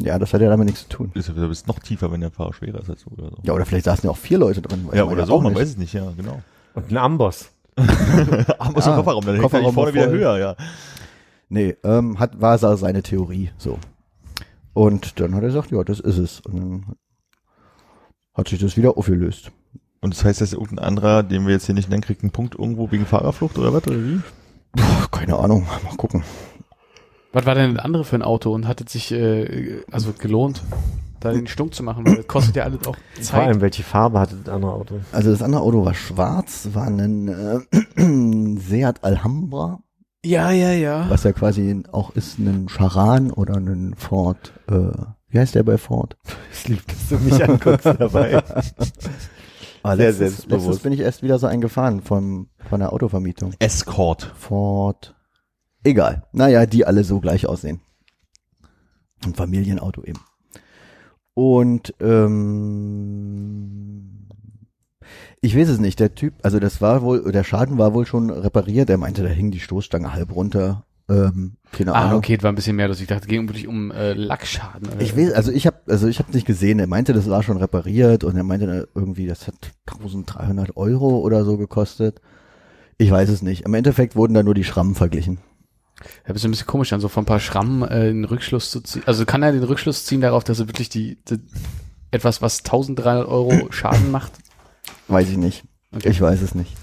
Ja, 0.00 0.18
das 0.18 0.32
hat 0.32 0.40
ja 0.40 0.48
damit 0.48 0.66
nichts 0.66 0.82
zu 0.82 0.88
tun. 0.88 1.10
Du 1.12 1.48
bist 1.48 1.66
noch 1.66 1.80
tiefer, 1.80 2.12
wenn 2.12 2.20
der 2.20 2.30
Fahrer 2.30 2.52
schwerer 2.52 2.80
ist 2.80 2.88
als 2.90 3.04
du 3.04 3.10
oder 3.10 3.30
so. 3.30 3.36
Ja, 3.42 3.52
oder 3.52 3.66
vielleicht 3.66 3.84
saßen 3.86 4.04
ja 4.06 4.10
auch 4.12 4.16
vier 4.16 4.38
Leute 4.38 4.62
drin. 4.62 4.88
Ja, 4.92 5.04
oder 5.04 5.20
ja 5.20 5.26
so, 5.26 5.40
man 5.40 5.52
nicht. 5.52 5.60
weiß 5.60 5.70
es 5.70 5.76
nicht, 5.76 5.92
ja, 5.92 6.12
genau. 6.16 6.40
Und 6.74 6.90
ein 6.90 6.96
Amboss. 6.96 7.50
Aber 7.76 8.80
so 8.80 8.90
Ah, 8.90 8.96
Kofferraum, 8.96 9.24
dann 9.24 9.34
hängt 9.34 9.44
er 9.44 9.50
Kofferraum 9.50 9.64
nicht 9.66 9.74
vorne 9.74 9.94
wieder 9.94 10.08
höher, 10.08 10.38
ja. 10.38 10.56
Nee, 11.48 11.76
ähm, 11.82 12.18
hat, 12.18 12.40
war 12.40 12.58
so 12.58 12.74
seine 12.76 13.02
Theorie, 13.02 13.50
so. 13.58 13.78
Und 14.72 15.18
dann 15.18 15.34
hat 15.34 15.42
er 15.42 15.48
gesagt, 15.48 15.72
ja, 15.72 15.82
das 15.82 15.98
ist 15.98 16.18
es. 16.18 16.40
Und 16.40 16.56
dann 16.56 16.86
hat 18.34 18.48
sich 18.48 18.60
das 18.60 18.76
wieder 18.76 18.96
aufgelöst. 18.96 19.50
Und 20.00 20.14
das 20.14 20.24
heißt, 20.24 20.40
dass 20.40 20.52
irgendein 20.52 20.78
anderer, 20.86 21.22
den 21.24 21.46
wir 21.46 21.54
jetzt 21.54 21.66
hier 21.66 21.74
nicht 21.74 21.88
nennen, 21.90 22.02
kriegt 22.02 22.22
einen 22.22 22.30
Punkt 22.30 22.54
irgendwo 22.56 22.90
wegen 22.92 23.04
Fahrerflucht 23.06 23.58
oder 23.58 23.72
was, 23.72 23.84
oder 23.88 23.96
wie? 23.96 24.20
Puh, 24.76 25.08
keine 25.10 25.36
Ahnung, 25.36 25.66
mal 25.84 25.96
gucken. 25.96 26.22
Was 27.32 27.44
war 27.46 27.54
denn 27.54 27.74
das 27.74 27.84
andere 27.84 28.04
für 28.04 28.16
ein 28.16 28.22
Auto 28.22 28.52
und 28.54 28.66
hat 28.66 28.80
es 28.80 28.92
sich 28.92 29.12
äh, 29.12 29.82
also 29.90 30.12
gelohnt, 30.18 30.62
da 31.20 31.32
den 31.32 31.46
Stunk 31.46 31.74
zu 31.74 31.82
machen? 31.82 32.06
Weil 32.06 32.16
das 32.16 32.26
kostet 32.26 32.56
ja 32.56 32.64
alles 32.64 32.80
auch 32.86 32.96
Vor 33.14 33.22
Zeit. 33.22 33.46
allem, 33.48 33.60
welche 33.60 33.82
Farbe 33.82 34.18
hatte 34.18 34.36
das 34.42 34.52
andere 34.54 34.72
Auto? 34.72 34.94
Also 35.12 35.30
das 35.30 35.42
andere 35.42 35.60
Auto 35.62 35.84
war 35.84 35.94
schwarz, 35.94 36.68
war 36.72 36.86
ein 36.86 37.28
äh, 37.28 38.58
Seat 38.60 39.04
Alhambra, 39.04 39.80
Ja, 40.24 40.50
ja, 40.52 40.72
ja. 40.72 41.06
was 41.10 41.24
ja 41.24 41.32
quasi 41.32 41.82
auch 41.92 42.10
ist 42.12 42.38
ein 42.38 42.68
Charan 42.68 43.30
oder 43.30 43.56
ein 43.56 43.94
Ford, 43.96 44.52
äh, 44.70 44.88
wie 45.28 45.38
heißt 45.38 45.54
der 45.54 45.64
bei 45.64 45.76
Ford? 45.76 46.16
Ich 46.52 46.66
lieb, 46.68 46.82
dass 46.88 47.08
du 47.10 47.18
mich 47.18 47.44
anguckst 47.46 47.84
dabei. 47.86 48.42
Aber 49.82 49.96
Sehr 49.96 50.06
letztens, 50.06 50.18
selbstbewusst. 50.18 50.64
letztens 50.66 50.78
bin 50.82 50.92
ich 50.94 51.00
erst 51.00 51.22
wieder 51.22 51.38
so 51.38 51.46
eingefahren 51.46 52.00
vom, 52.00 52.48
von 52.68 52.80
der 52.80 52.92
Autovermietung. 52.92 53.52
Escort. 53.60 54.32
Ford. 54.36 55.14
Egal. 55.88 56.24
Naja, 56.32 56.66
die 56.66 56.84
alle 56.84 57.02
so 57.02 57.18
gleich 57.18 57.46
aussehen. 57.46 57.80
Ein 59.24 59.34
Familienauto 59.34 60.02
eben. 60.04 60.20
Und 61.32 61.94
ähm, 62.00 63.38
ich 65.40 65.56
weiß 65.56 65.70
es 65.70 65.80
nicht. 65.80 65.98
Der 65.98 66.14
Typ, 66.14 66.34
also 66.42 66.60
das 66.60 66.82
war 66.82 67.00
wohl, 67.02 67.32
der 67.32 67.42
Schaden 67.44 67.78
war 67.78 67.94
wohl 67.94 68.04
schon 68.04 68.28
repariert. 68.28 68.90
Er 68.90 68.98
meinte, 68.98 69.22
da 69.22 69.30
hing 69.30 69.50
die 69.50 69.60
Stoßstange 69.60 70.12
halb 70.12 70.34
runter. 70.34 70.84
Ähm, 71.08 71.54
keine 71.72 71.94
Ah, 71.94 72.08
Ahnung. 72.08 72.18
okay, 72.18 72.36
es 72.36 72.42
war 72.42 72.52
ein 72.52 72.54
bisschen 72.54 72.76
mehr, 72.76 72.88
dass 72.88 73.00
ich 73.00 73.06
dachte, 73.06 73.26
ging 73.28 73.48
wirklich 73.48 73.66
um 73.66 73.90
äh, 73.92 74.12
Lackschaden. 74.12 74.88
Oder? 74.90 75.00
Ich 75.00 75.16
weiß, 75.16 75.32
also 75.32 75.50
ich 75.52 75.66
habe, 75.66 75.78
also 75.86 76.06
ich 76.06 76.18
habe 76.18 76.32
nicht 76.32 76.46
gesehen. 76.46 76.80
Er 76.80 76.86
meinte, 76.86 77.14
das 77.14 77.30
war 77.30 77.42
schon 77.42 77.56
repariert 77.56 78.24
und 78.24 78.36
er 78.36 78.42
meinte 78.44 78.88
irgendwie, 78.94 79.26
das 79.26 79.46
hat 79.46 79.54
1300 79.86 80.76
Euro 80.76 81.20
oder 81.20 81.46
so 81.46 81.56
gekostet. 81.56 82.20
Ich 82.98 83.10
weiß 83.10 83.30
es 83.30 83.40
nicht. 83.40 83.64
Im 83.64 83.72
Endeffekt 83.72 84.16
wurden 84.16 84.34
da 84.34 84.42
nur 84.42 84.52
die 84.54 84.64
Schrammen 84.64 84.94
verglichen. 84.94 85.38
Ja, 86.26 86.32
bist 86.32 86.44
ein 86.44 86.50
bisschen 86.50 86.66
komisch, 86.66 86.90
dann 86.90 87.00
so 87.00 87.08
von 87.08 87.22
ein 87.22 87.26
paar 87.26 87.40
Schrammen 87.40 87.88
äh, 87.88 88.06
den 88.06 88.24
Rückschluss 88.24 88.70
zu 88.70 88.80
ziehen. 88.80 89.02
Also 89.06 89.24
kann 89.24 89.42
er 89.42 89.52
den 89.52 89.64
Rückschluss 89.64 90.04
ziehen 90.04 90.20
darauf, 90.20 90.44
dass 90.44 90.60
er 90.60 90.68
wirklich 90.68 90.88
die, 90.88 91.18
die 91.28 91.38
etwas, 92.10 92.42
was 92.42 92.60
1300 92.60 93.26
Euro 93.28 93.68
Schaden 93.70 94.10
macht? 94.10 94.32
Weiß 95.08 95.28
ich 95.28 95.36
nicht. 95.36 95.64
Okay. 95.94 96.10
Ich 96.10 96.20
weiß 96.20 96.42
es 96.42 96.54
nicht. 96.54 96.76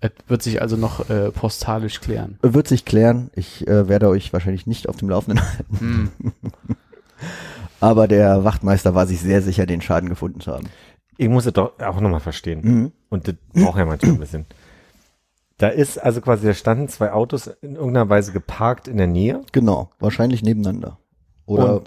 Es 0.00 0.12
wird 0.28 0.42
sich 0.42 0.62
also 0.62 0.76
noch 0.76 1.10
äh, 1.10 1.30
postalisch 1.30 2.00
klären. 2.00 2.38
Wird 2.42 2.68
sich 2.68 2.84
klären. 2.84 3.30
Ich 3.34 3.66
äh, 3.68 3.88
werde 3.88 4.08
euch 4.08 4.32
wahrscheinlich 4.32 4.66
nicht 4.66 4.88
auf 4.88 4.96
dem 4.96 5.10
Laufenden 5.10 5.44
halten. 5.44 5.78
Hm. 5.78 6.10
Aber 7.80 8.08
der 8.08 8.44
Wachtmeister 8.44 8.94
war 8.94 9.06
sich 9.06 9.20
sehr 9.20 9.42
sicher, 9.42 9.66
den 9.66 9.80
Schaden 9.80 10.08
gefunden 10.08 10.40
zu 10.40 10.52
haben. 10.52 10.68
Ich 11.16 11.28
muss 11.28 11.46
es 11.46 11.52
doch 11.52 11.78
auch 11.78 12.00
nochmal 12.00 12.20
verstehen. 12.20 12.60
Mhm. 12.62 12.92
Und 13.10 13.28
das 13.28 13.34
braucht 13.52 13.78
ja 13.78 13.84
manchmal 13.84 14.12
ein 14.12 14.20
bisschen. 14.20 14.46
Da 15.60 15.68
ist 15.68 15.98
also 15.98 16.22
quasi, 16.22 16.46
da 16.46 16.54
standen 16.54 16.88
zwei 16.88 17.12
Autos 17.12 17.46
in 17.60 17.74
irgendeiner 17.74 18.08
Weise 18.08 18.32
geparkt 18.32 18.88
in 18.88 18.96
der 18.96 19.06
Nähe. 19.06 19.42
Genau. 19.52 19.90
Wahrscheinlich 19.98 20.42
nebeneinander. 20.42 20.98
Oder 21.44 21.82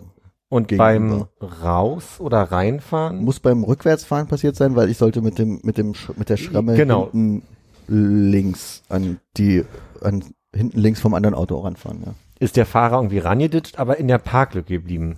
Und 0.48 0.68
Gegenüber. 0.68 1.28
beim 1.40 1.50
Raus- 1.64 2.20
oder 2.20 2.44
Reinfahren 2.44 3.24
muss 3.24 3.40
beim 3.40 3.64
Rückwärtsfahren 3.64 4.28
passiert 4.28 4.56
sein, 4.56 4.76
weil 4.76 4.90
ich 4.92 5.00
sollte 5.00 5.22
mit 5.22 5.40
dem, 5.40 5.60
mit 5.64 5.80
dem, 5.80 5.96
mit 6.18 6.30
der 6.30 6.38
Schramme 6.38 6.76
Genau. 6.76 7.10
hinten 7.12 7.42
links 7.88 8.84
an 8.90 9.20
die, 9.38 9.66
an, 10.02 10.24
hinten 10.54 10.80
links 10.80 11.02
vom 11.02 11.16
anderen 11.16 11.34
Auto 11.34 11.58
ranfahren, 11.58 12.04
ja. 12.06 12.14
ist 12.40 12.56
der 12.58 12.68
Fahrer 12.68 12.98
irgendwie 12.98 13.18
rangeditscht, 13.18 13.80
aber 13.80 13.98
in 13.98 14.08
der 14.08 14.20
Parklücke 14.20 14.76
geblieben. 14.76 15.18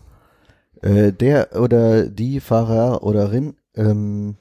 Äh, 0.82 1.12
der 1.12 1.60
oder 1.60 2.06
die 2.08 2.39
Fahrer 2.39 3.04
oder 3.04 3.34
Rin 3.34 3.56
ähm, 3.76 4.38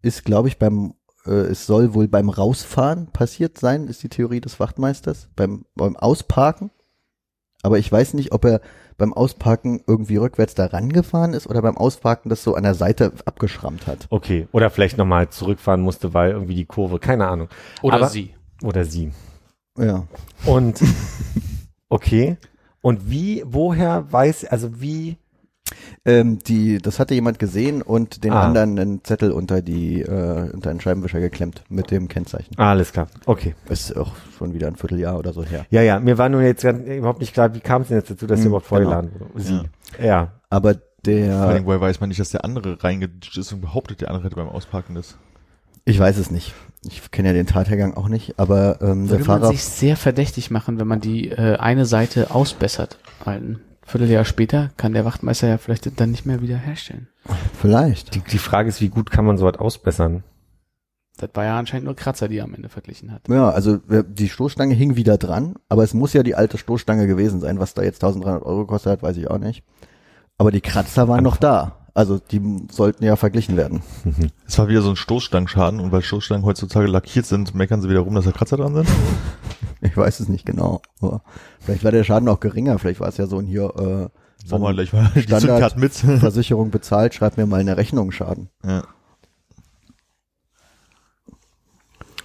ist, 0.00 0.24
glaube 0.24 0.48
ich, 0.48 0.58
beim 0.58 0.94
es 1.30 1.66
soll 1.66 1.94
wohl 1.94 2.08
beim 2.08 2.28
Rausfahren 2.28 3.06
passiert 3.08 3.58
sein, 3.58 3.88
ist 3.88 4.02
die 4.02 4.08
Theorie 4.08 4.40
des 4.40 4.60
Wachtmeisters, 4.60 5.28
beim, 5.36 5.64
beim 5.74 5.96
Ausparken. 5.96 6.70
Aber 7.62 7.78
ich 7.78 7.90
weiß 7.90 8.12
nicht, 8.14 8.32
ob 8.32 8.44
er 8.44 8.60
beim 8.98 9.12
Ausparken 9.14 9.82
irgendwie 9.86 10.16
rückwärts 10.16 10.54
da 10.54 10.66
rangefahren 10.66 11.32
ist 11.32 11.46
oder 11.46 11.62
beim 11.62 11.76
Ausparken 11.78 12.28
das 12.28 12.42
so 12.42 12.54
an 12.54 12.62
der 12.62 12.74
Seite 12.74 13.12
abgeschrammt 13.24 13.86
hat. 13.86 14.06
Okay. 14.10 14.46
Oder 14.52 14.68
vielleicht 14.70 14.98
nochmal 14.98 15.30
zurückfahren 15.30 15.80
musste, 15.80 16.12
weil 16.14 16.32
irgendwie 16.32 16.54
die 16.54 16.66
Kurve, 16.66 16.98
keine 16.98 17.26
Ahnung. 17.26 17.48
Oder 17.82 17.96
Aber- 17.96 18.08
sie. 18.08 18.34
Oder 18.62 18.84
sie. 18.84 19.12
Ja. 19.78 20.06
Und 20.46 20.80
okay. 21.88 22.36
Und 22.80 23.10
wie, 23.10 23.42
woher 23.46 24.12
weiß, 24.12 24.44
also 24.44 24.80
wie 24.80 25.16
Ähm, 26.04 26.38
die, 26.40 26.78
das 26.78 26.98
hatte 27.00 27.14
jemand 27.14 27.38
gesehen 27.38 27.80
und 27.80 28.24
den 28.24 28.32
Ah. 28.32 28.42
anderen 28.44 28.78
einen 28.78 29.04
Zettel 29.04 29.32
unter 29.32 29.62
die, 29.62 30.02
äh, 30.02 30.50
unter 30.52 30.68
einen 30.70 30.80
Scheibenwischer 30.80 31.20
geklemmt 31.20 31.62
mit 31.70 31.90
dem 31.90 32.08
Kennzeichen. 32.08 32.54
Ah, 32.58 32.70
alles 32.70 32.92
klar. 32.92 33.08
Okay. 33.24 33.54
Ist 33.70 33.96
auch 33.96 34.12
schon 34.36 34.52
wieder 34.52 34.66
ein 34.68 34.76
Vierteljahr 34.76 35.18
oder 35.18 35.32
so 35.32 35.42
her. 35.44 35.64
Ja, 35.70 35.80
ja, 35.80 35.98
mir 36.00 36.18
war 36.18 36.28
nur 36.28 36.42
jetzt 36.42 36.62
ganz- 36.62 36.86
überhaupt 36.86 37.20
nicht 37.20 37.32
klar, 37.32 37.54
wie 37.54 37.60
kam 37.60 37.82
es 37.82 37.88
denn 37.88 37.96
jetzt 37.96 38.10
dazu, 38.10 38.26
dass 38.26 38.40
Hm, 38.40 38.48
überhaupt 38.48 38.66
vorgeladen 38.66 39.10
wurde? 39.18 39.40
Sie. 39.42 39.60
Ja. 40.02 40.32
Aber 40.50 40.74
Vor 40.74 40.82
der, 41.06 41.36
allem, 41.40 41.64
woher 41.66 41.80
weiß 41.80 42.00
man 42.00 42.08
nicht, 42.10 42.20
dass 42.20 42.30
der 42.30 42.44
andere 42.44 42.82
reingeditscht 42.84 43.36
ist 43.38 43.52
und 43.54 43.62
behauptet, 43.62 44.02
der 44.02 44.08
andere 44.08 44.24
hätte 44.24 44.36
beim 44.36 44.48
Ausparken 44.48 44.94
das. 44.94 45.16
ich 45.86 45.98
weiß 45.98 46.18
es 46.18 46.30
nicht. 46.30 46.54
Ich 46.86 47.10
kenne 47.10 47.28
ja 47.28 47.34
den 47.34 47.46
Tathergang 47.46 47.94
auch 47.94 48.08
nicht, 48.08 48.38
aber 48.38 48.78
ähm, 48.82 49.06
der 49.08 49.18
Würde 49.20 49.24
man 49.28 49.40
Fahrer, 49.40 49.48
sich 49.52 49.64
sehr 49.64 49.96
verdächtig 49.96 50.50
machen, 50.50 50.78
wenn 50.78 50.86
man 50.86 51.00
die 51.00 51.30
äh, 51.30 51.56
eine 51.56 51.86
Seite 51.86 52.30
ausbessert. 52.34 52.98
Ein 53.24 53.58
Vierteljahr 53.86 54.24
später 54.24 54.70
kann 54.76 54.92
der 54.92 55.04
Wachtmeister 55.04 55.48
ja 55.48 55.58
vielleicht 55.58 56.00
dann 56.00 56.10
nicht 56.10 56.26
mehr 56.26 56.40
wieder 56.40 56.56
herstellen. 56.56 57.08
vielleicht. 57.60 58.14
Die, 58.14 58.20
die 58.20 58.38
Frage 58.38 58.68
ist, 58.68 58.80
wie 58.80 58.88
gut 58.88 59.10
kann 59.10 59.24
man 59.24 59.36
sowas 59.36 59.58
ausbessern? 59.58 60.24
Das 61.16 61.30
war 61.34 61.44
ja 61.44 61.58
anscheinend 61.58 61.84
nur 61.84 61.94
Kratzer, 61.94 62.28
die 62.28 62.38
er 62.38 62.44
am 62.44 62.54
Ende 62.54 62.68
verglichen 62.68 63.12
hat. 63.12 63.28
Ja, 63.28 63.50
also 63.50 63.78
die 63.78 64.28
Stoßstange 64.28 64.74
hing 64.74 64.96
wieder 64.96 65.16
dran, 65.16 65.54
aber 65.68 65.84
es 65.84 65.94
muss 65.94 66.12
ja 66.12 66.24
die 66.24 66.34
alte 66.34 66.58
Stoßstange 66.58 67.06
gewesen 67.06 67.40
sein. 67.40 67.60
Was 67.60 67.74
da 67.74 67.82
jetzt 67.82 68.02
1300 68.02 68.42
Euro 68.44 68.60
gekostet 68.60 68.92
hat, 68.92 69.02
weiß 69.02 69.16
ich 69.16 69.30
auch 69.30 69.38
nicht. 69.38 69.62
Aber 70.38 70.50
die 70.50 70.60
Kratzer 70.60 71.06
waren 71.06 71.22
noch 71.22 71.36
da. 71.36 71.83
Also 71.96 72.18
die 72.18 72.42
sollten 72.72 73.04
ja 73.04 73.14
verglichen 73.14 73.56
werden. 73.56 73.82
Es 74.46 74.58
war 74.58 74.66
wieder 74.66 74.82
so 74.82 74.90
ein 74.90 74.96
Stoßstangenschaden 74.96 75.78
und 75.78 75.92
weil 75.92 76.02
Stoßstangen 76.02 76.44
heutzutage 76.44 76.88
lackiert 76.88 77.24
sind, 77.24 77.54
meckern 77.54 77.80
sie 77.82 77.88
wieder 77.88 78.00
rum, 78.00 78.16
dass 78.16 78.24
da 78.24 78.32
Kratzer 78.32 78.56
dran 78.56 78.74
sind. 78.74 78.88
Ich 79.80 79.98
weiß 79.98 80.20
es 80.20 80.30
nicht 80.30 80.46
genau. 80.46 80.80
Aber 81.02 81.20
vielleicht 81.60 81.84
war 81.84 81.90
der 81.92 82.04
Schaden 82.04 82.26
auch 82.30 82.40
geringer. 82.40 82.78
Vielleicht 82.78 83.00
war 83.00 83.08
es 83.08 83.18
ja 83.18 83.26
so 83.26 83.36
ein 83.38 83.44
hier 83.44 83.64
äh, 83.76 84.08
so 84.42 84.46
Sag 84.46 84.60
mal 84.60 84.72
mal 84.74 85.10
die 85.14 85.20
Standard- 85.22 85.76
mit. 85.76 85.92
Versicherung 86.20 86.70
bezahlt, 86.70 87.12
schreib 87.12 87.36
mir 87.36 87.44
mal 87.44 87.60
eine 87.60 87.76
Rechnung 87.76 88.10
Schaden. 88.10 88.48
ja. 88.64 88.82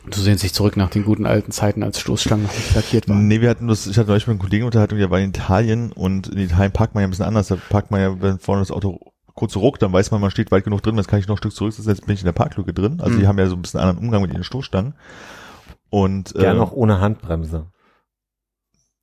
Du 0.09 0.21
sehnst 0.21 0.43
dich 0.43 0.53
zurück 0.53 0.75
nach 0.77 0.89
den 0.89 1.03
guten 1.03 1.25
alten 1.27 1.51
Zeiten, 1.51 1.83
als 1.83 1.99
Stoßstangen 1.99 2.45
noch 2.45 2.53
nicht 2.55 2.73
lackiert 2.75 3.09
waren. 3.09 3.27
Nee, 3.27 3.41
wir 3.41 3.49
hatten 3.49 3.67
das, 3.67 3.85
ich 3.85 3.97
hatte 3.97 4.07
neulich 4.07 4.25
mit 4.25 4.35
einem 4.35 4.39
Kollegen 4.39 4.65
Unterhaltung, 4.65 4.97
der 4.97 5.11
war 5.11 5.19
in 5.19 5.29
Italien 5.29 5.91
und 5.91 6.29
in 6.29 6.39
Italien 6.39 6.71
parkt 6.71 6.95
man 6.95 7.01
ja 7.01 7.07
ein 7.07 7.11
bisschen 7.11 7.25
anders. 7.25 7.47
Da 7.49 7.57
parkt 7.69 7.91
man 7.91 7.99
ja, 8.01 8.21
wenn 8.21 8.39
vorne 8.39 8.61
das 8.61 8.71
Auto 8.71 9.08
kurz 9.39 9.55
ruckt, 9.55 9.81
dann 9.81 9.91
weiß 9.93 10.11
man, 10.11 10.21
man 10.21 10.29
steht 10.31 10.51
weit 10.51 10.63
genug 10.63 10.81
drin, 10.83 10.95
jetzt 10.97 11.07
kann 11.07 11.19
ich 11.19 11.27
noch 11.27 11.35
ein 11.35 11.39
Stück 11.39 11.53
zurücksetzen, 11.53 11.89
jetzt 11.91 12.05
bin 12.05 12.13
ich 12.13 12.21
in 12.21 12.25
der 12.25 12.33
Parklücke 12.33 12.73
drin. 12.73 12.99
Also 13.01 13.15
Mhm. 13.15 13.19
die 13.21 13.27
haben 13.27 13.39
ja 13.39 13.47
so 13.47 13.55
ein 13.55 13.61
bisschen 13.61 13.79
anderen 13.79 13.97
Umgang 13.99 14.21
mit 14.21 14.31
ihren 14.33 14.43
Stoßstangen. 14.43 14.93
Und 15.89 16.35
äh, 16.35 16.53
noch 16.53 16.71
ohne 16.71 16.99
Handbremse. 17.01 17.65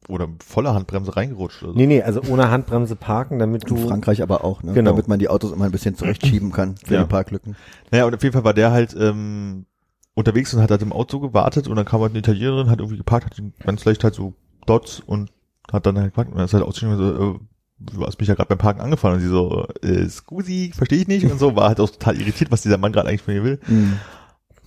oder 0.08 0.28
voller 0.44 0.72
Handbremse 0.72 1.16
reingerutscht 1.16 1.62
oder 1.64 1.72
so. 1.72 1.78
Nee, 1.78 1.86
nee, 1.86 2.00
also 2.02 2.20
ohne 2.28 2.48
Handbremse 2.50 2.94
parken, 2.94 3.40
damit 3.40 3.68
In 3.68 3.74
du. 3.76 3.88
Frankreich 3.88 4.22
aber 4.22 4.44
auch, 4.44 4.62
ne? 4.62 4.72
Genau. 4.72 4.90
damit 4.92 5.08
man 5.08 5.18
die 5.18 5.28
Autos 5.28 5.50
immer 5.50 5.64
ein 5.64 5.72
bisschen 5.72 5.96
zurechtschieben 5.96 6.52
kann 6.52 6.76
für 6.76 6.94
Ja. 6.94 7.02
die 7.02 7.08
Parklücken. 7.08 7.56
Naja, 7.90 8.04
und 8.04 8.14
auf 8.14 8.22
jeden 8.22 8.32
Fall 8.32 8.44
war 8.44 8.54
der 8.54 8.70
halt 8.70 8.94
ähm, 8.96 9.66
unterwegs 10.14 10.54
und 10.54 10.62
hat 10.62 10.70
halt 10.70 10.82
im 10.82 10.92
Auto 10.92 11.18
gewartet 11.18 11.66
und 11.66 11.74
dann 11.74 11.84
kam 11.86 12.00
halt 12.02 12.10
eine 12.12 12.20
Italienerin, 12.20 12.70
hat 12.70 12.78
irgendwie 12.78 12.98
geparkt, 12.98 13.26
hat 13.26 13.38
ihn 13.40 13.52
ganz 13.64 13.84
leicht 13.84 14.04
halt 14.04 14.14
so 14.14 14.34
Dots 14.66 15.00
und 15.00 15.32
hat 15.72 15.86
dann 15.86 15.96
halt 15.98 16.12
geparkt 16.12 16.30
und 16.30 16.36
dann 16.36 16.44
ist 16.44 16.54
halt 16.54 16.62
ausgestiegen 16.62 16.94
und 16.94 16.98
so, 17.00 17.24
äh, 17.34 17.38
du 17.78 18.06
hast 18.06 18.18
mich 18.18 18.28
ja 18.28 18.34
gerade 18.34 18.48
beim 18.48 18.58
Parken 18.58 18.80
angefahren 18.80 19.16
und 19.16 19.20
sie 19.20 19.28
so, 19.28 19.66
äh, 19.82 20.08
Scusi, 20.08 20.72
verstehe 20.74 21.00
ich 21.00 21.08
nicht 21.08 21.30
und 21.30 21.38
so, 21.38 21.56
war 21.56 21.68
halt 21.68 21.80
auch 21.80 21.90
total 21.90 22.20
irritiert, 22.20 22.50
was 22.50 22.62
dieser 22.62 22.78
Mann 22.78 22.92
gerade 22.92 23.08
eigentlich 23.08 23.22
von 23.22 23.34
mir 23.34 23.44
will. 23.44 23.60
Mhm. 23.66 23.98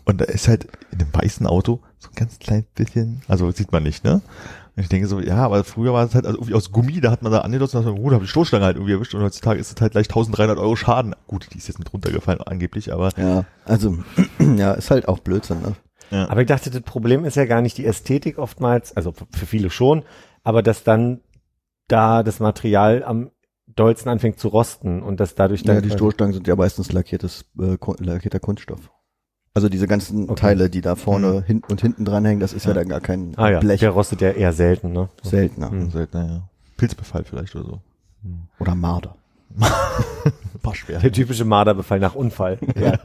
Und 0.05 0.21
da 0.21 0.25
ist 0.25 0.47
halt 0.47 0.67
in 0.91 0.99
dem 0.99 1.13
weißen 1.13 1.45
Auto 1.45 1.81
so 1.99 2.09
ein 2.09 2.15
ganz 2.15 2.39
klein 2.39 2.65
bisschen, 2.75 3.21
also 3.27 3.51
sieht 3.51 3.71
man 3.71 3.83
nicht, 3.83 4.03
ne? 4.03 4.21
Und 4.75 4.83
ich 4.83 4.89
denke 4.89 5.07
so, 5.07 5.19
ja, 5.19 5.37
aber 5.37 5.63
früher 5.63 5.93
war 5.93 6.05
es 6.05 6.15
halt 6.15 6.25
also 6.25 6.37
irgendwie 6.37 6.53
aus 6.53 6.71
Gummi, 6.71 7.01
da 7.01 7.11
hat 7.11 7.21
man 7.21 7.31
da 7.31 7.41
angedotzt 7.41 7.75
und 7.75 7.85
hat 7.85 7.93
man, 7.93 8.03
da 8.05 8.11
habe 8.13 8.23
ich 8.23 8.31
Stoßstange 8.31 8.63
halt 8.63 8.77
irgendwie 8.77 8.93
erwischt 8.93 9.13
und 9.13 9.21
heutzutage 9.21 9.59
ist 9.59 9.75
es 9.75 9.81
halt 9.81 9.91
gleich 9.91 10.07
1300 10.07 10.57
Euro 10.57 10.75
Schaden. 10.75 11.15
Gut, 11.27 11.47
die 11.53 11.57
ist 11.57 11.67
jetzt 11.67 11.79
mit 11.79 11.91
runtergefallen 11.91 12.41
angeblich, 12.41 12.93
aber 12.93 13.11
Ja, 13.17 13.45
also 13.65 13.97
ja, 14.57 14.73
ist 14.73 14.89
halt 14.89 15.07
auch 15.07 15.19
Blödsinn. 15.19 15.61
Ne? 15.61 15.75
ja. 16.11 16.29
Aber 16.29 16.41
ich 16.41 16.47
dachte, 16.47 16.71
das 16.71 16.81
Problem 16.81 17.25
ist 17.25 17.35
ja 17.35 17.45
gar 17.45 17.61
nicht 17.61 17.77
die 17.77 17.85
Ästhetik 17.85 18.37
oftmals, 18.37 18.95
also 18.95 19.13
für 19.13 19.45
viele 19.45 19.69
schon, 19.69 20.03
aber 20.43 20.63
dass 20.63 20.83
dann 20.83 21.19
da 21.89 22.23
das 22.23 22.39
Material 22.39 23.03
am 23.03 23.31
dollsten 23.67 24.09
anfängt 24.09 24.39
zu 24.39 24.47
rosten 24.47 25.01
und 25.03 25.19
dass 25.19 25.35
dadurch 25.35 25.63
dann 25.63 25.75
Ja, 25.75 25.81
die 25.81 25.91
Stoßstangen 25.91 26.33
sind 26.33 26.47
ja 26.47 26.55
meistens 26.55 26.91
lackiertes, 26.91 27.45
äh, 27.59 27.77
lackierter 27.99 28.39
Kunststoff. 28.39 28.91
Also 29.53 29.67
diese 29.69 29.87
ganzen 29.87 30.29
Okay. 30.29 30.35
Teile, 30.41 30.69
die 30.69 30.81
da 30.81 30.95
vorne 30.95 31.27
Mhm. 31.33 31.43
hinten 31.43 31.71
und 31.71 31.81
hinten 31.81 32.05
dranhängen, 32.05 32.39
das 32.39 32.53
ist 32.53 32.63
ja, 32.65 32.71
Ja. 32.71 32.75
dann 32.75 32.87
gar 32.89 32.99
kein 33.01 33.33
ah 33.37 33.49
ja, 33.49 33.59
Blech. 33.59 33.79
der 33.81 33.89
rostet 33.91 34.21
ja 34.21 34.31
eher 34.31 34.53
selten, 34.53 34.91
ne? 34.93 35.09
Seltener. 35.23 35.69
Mhm. 35.71 35.91
seltener, 35.91 36.25
ja. 36.25 36.49
Pilzbefall 36.77 37.23
vielleicht 37.23 37.55
oder 37.55 37.65
so. 37.65 37.81
Oder 38.59 38.75
Marder. 38.75 39.15
War 40.61 40.75
schwer. 40.75 40.99
Der 40.99 41.11
typische 41.11 41.45
Marderbefall 41.45 41.99
nach 41.99 42.15
Unfall. 42.15 42.59
Ja. 42.75 42.99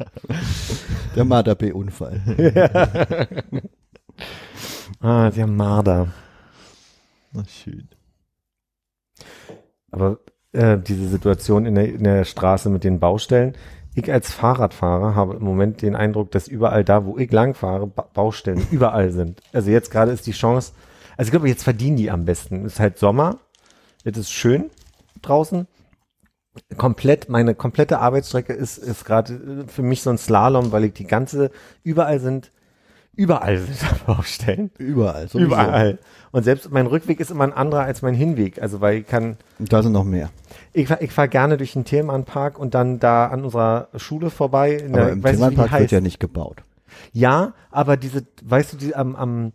Der 1.16 1.24
Marder 1.24 1.54
B-Unfall. 1.54 2.20
ah, 5.00 5.30
der 5.30 5.46
Marder. 5.46 6.08
Na 7.32 7.44
schön. 7.46 7.88
Aber 9.94 10.18
äh, 10.52 10.76
diese 10.76 11.06
Situation 11.06 11.66
in 11.66 11.76
der, 11.76 11.88
in 11.88 12.02
der 12.02 12.24
Straße 12.24 12.68
mit 12.68 12.82
den 12.82 12.98
Baustellen, 12.98 13.54
ich 13.94 14.12
als 14.12 14.32
Fahrradfahrer 14.32 15.14
habe 15.14 15.34
im 15.34 15.44
Moment 15.44 15.82
den 15.82 15.94
Eindruck, 15.94 16.32
dass 16.32 16.48
überall 16.48 16.82
da, 16.82 17.06
wo 17.06 17.16
ich 17.16 17.30
lang 17.30 17.54
fahre, 17.54 17.86
ba 17.86 18.08
Baustellen 18.12 18.66
überall 18.72 19.12
sind. 19.12 19.40
Also 19.52 19.70
jetzt 19.70 19.92
gerade 19.92 20.10
ist 20.10 20.26
die 20.26 20.32
Chance, 20.32 20.72
also 21.16 21.28
ich 21.28 21.30
glaube, 21.30 21.48
jetzt 21.48 21.62
verdienen 21.62 21.96
die 21.96 22.10
am 22.10 22.24
besten. 22.24 22.64
Es 22.66 22.74
ist 22.74 22.80
halt 22.80 22.98
Sommer, 22.98 23.38
es 24.02 24.18
ist 24.18 24.32
schön 24.32 24.70
draußen. 25.22 25.68
Komplett, 26.76 27.28
meine 27.28 27.54
komplette 27.54 28.00
Arbeitsstrecke 28.00 28.52
ist, 28.52 28.78
ist 28.78 29.04
gerade 29.04 29.34
äh, 29.34 29.68
für 29.68 29.82
mich 29.82 30.02
so 30.02 30.10
ein 30.10 30.18
Slalom, 30.18 30.72
weil 30.72 30.84
ich 30.84 30.94
die 30.94 31.06
ganze, 31.06 31.52
überall 31.84 32.18
sind, 32.18 32.50
überall 33.16 33.58
sind 33.58 33.76
da 33.82 34.12
Baustellen. 34.14 34.70
Überall. 34.78 35.28
sowieso. 35.28 35.46
Überall. 35.46 35.98
Und 36.32 36.42
selbst 36.42 36.70
mein 36.70 36.86
Rückweg 36.86 37.20
ist 37.20 37.30
immer 37.30 37.44
ein 37.44 37.52
anderer 37.52 37.82
als 37.82 38.02
mein 38.02 38.14
Hinweg. 38.14 38.60
Also 38.60 38.80
weil 38.80 38.98
ich 38.98 39.06
kann, 39.06 39.36
Und 39.58 39.72
da 39.72 39.82
sind 39.82 39.92
noch 39.92 40.04
mehr. 40.04 40.30
ich, 40.72 40.90
ich 40.90 41.12
fahre 41.12 41.28
gerne 41.28 41.56
durch 41.56 41.72
den 41.74 41.84
Thälmannpark 41.84 42.58
und 42.58 42.74
dann 42.74 42.98
da 42.98 43.26
an 43.26 43.44
unserer 43.44 43.88
Schule 43.96 44.30
vorbei. 44.30 44.74
In 44.74 44.94
Aber 44.94 45.04
der, 45.04 45.12
im 45.12 45.22
weiß 45.24 45.32
nicht, 45.38 45.40
wie 45.46 45.50
die 45.50 45.54
Thälmannpark 45.56 45.80
wird 45.80 45.90
ja 45.92 46.00
nicht 46.00 46.20
gebaut. 46.20 46.62
Ja, 47.12 47.54
aber 47.70 47.96
diese, 47.96 48.24
weißt 48.42 48.72
du, 48.72 48.76
die, 48.76 48.94
am, 48.94 49.16
am, 49.16 49.52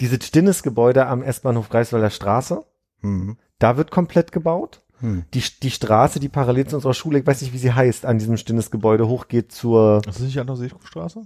dieses 0.00 0.24
Stinnes-Gebäude 0.26 1.06
am 1.06 1.22
S-Bahnhof 1.22 1.68
Greifswalder 1.68 2.10
Straße, 2.10 2.62
Mhm. 3.02 3.36
da 3.58 3.76
wird 3.76 3.90
komplett 3.90 4.32
gebaut. 4.32 4.80
Hm. 5.00 5.24
Die, 5.34 5.42
die 5.62 5.70
Straße, 5.70 6.18
die 6.20 6.30
parallel 6.30 6.66
zu 6.66 6.76
unserer 6.76 6.94
Schule, 6.94 7.18
ich 7.18 7.26
weiß 7.26 7.42
nicht, 7.42 7.52
wie 7.52 7.58
sie 7.58 7.72
heißt, 7.74 8.06
an 8.06 8.18
diesem 8.18 8.38
Stinnes-Gebäude 8.38 9.06
hochgeht 9.06 9.52
zur, 9.52 10.00
Das 10.02 10.16
ist 10.16 10.22
nicht 10.22 10.34
die 10.36 10.40
andere 10.40 10.56
Seefrugstraße? 10.56 11.24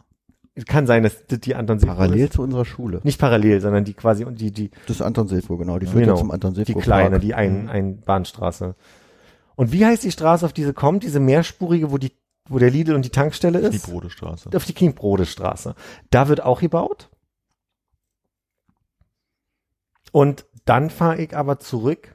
Kann 0.66 0.86
sein, 0.86 1.02
dass 1.02 1.26
das 1.26 1.40
die 1.40 1.54
Anton 1.54 1.78
Seefruh 1.78 1.92
Parallel 1.94 2.24
ist. 2.26 2.32
zu 2.34 2.42
unserer 2.42 2.64
Schule. 2.64 3.00
Nicht 3.04 3.18
parallel, 3.20 3.60
sondern 3.60 3.84
die 3.84 3.94
quasi, 3.94 4.24
und 4.24 4.40
die, 4.40 4.50
die, 4.50 4.70
Das 4.86 4.96
ist 4.96 5.02
Anton 5.02 5.28
Seefruh, 5.28 5.56
genau. 5.56 5.78
Die 5.78 5.86
führt 5.86 6.04
Genau. 6.04 6.14
ja 6.14 6.18
zum 6.20 6.30
Anton 6.30 6.54
Seefruh. 6.54 6.74
die 6.74 6.80
kleine, 6.80 7.10
Park. 7.10 7.22
die 7.22 7.34
ein, 7.34 7.68
ein 7.68 8.00
Bahnstraße. 8.00 8.74
Und 9.56 9.72
wie 9.72 9.84
heißt 9.84 10.02
die 10.04 10.10
Straße, 10.12 10.46
auf 10.46 10.52
diese 10.52 10.72
kommt, 10.72 11.02
diese 11.02 11.20
mehrspurige, 11.20 11.90
wo 11.90 11.98
die, 11.98 12.12
wo 12.48 12.58
der 12.58 12.70
Lidl 12.70 12.94
und 12.94 13.04
die 13.04 13.10
Tankstelle 13.10 13.60
Die 13.70 13.76
ist? 13.76 13.86
Brodestraße. 13.86 14.50
Auf 14.54 14.64
die 14.64 14.72
Kniebrodestraße. 14.74 15.70
Straße. 15.70 15.74
Da 16.10 16.28
wird 16.28 16.42
auch 16.42 16.60
gebaut. 16.60 17.10
Und 20.12 20.46
dann 20.64 20.90
fahre 20.90 21.18
ich 21.20 21.36
aber 21.36 21.58
zurück. 21.58 22.14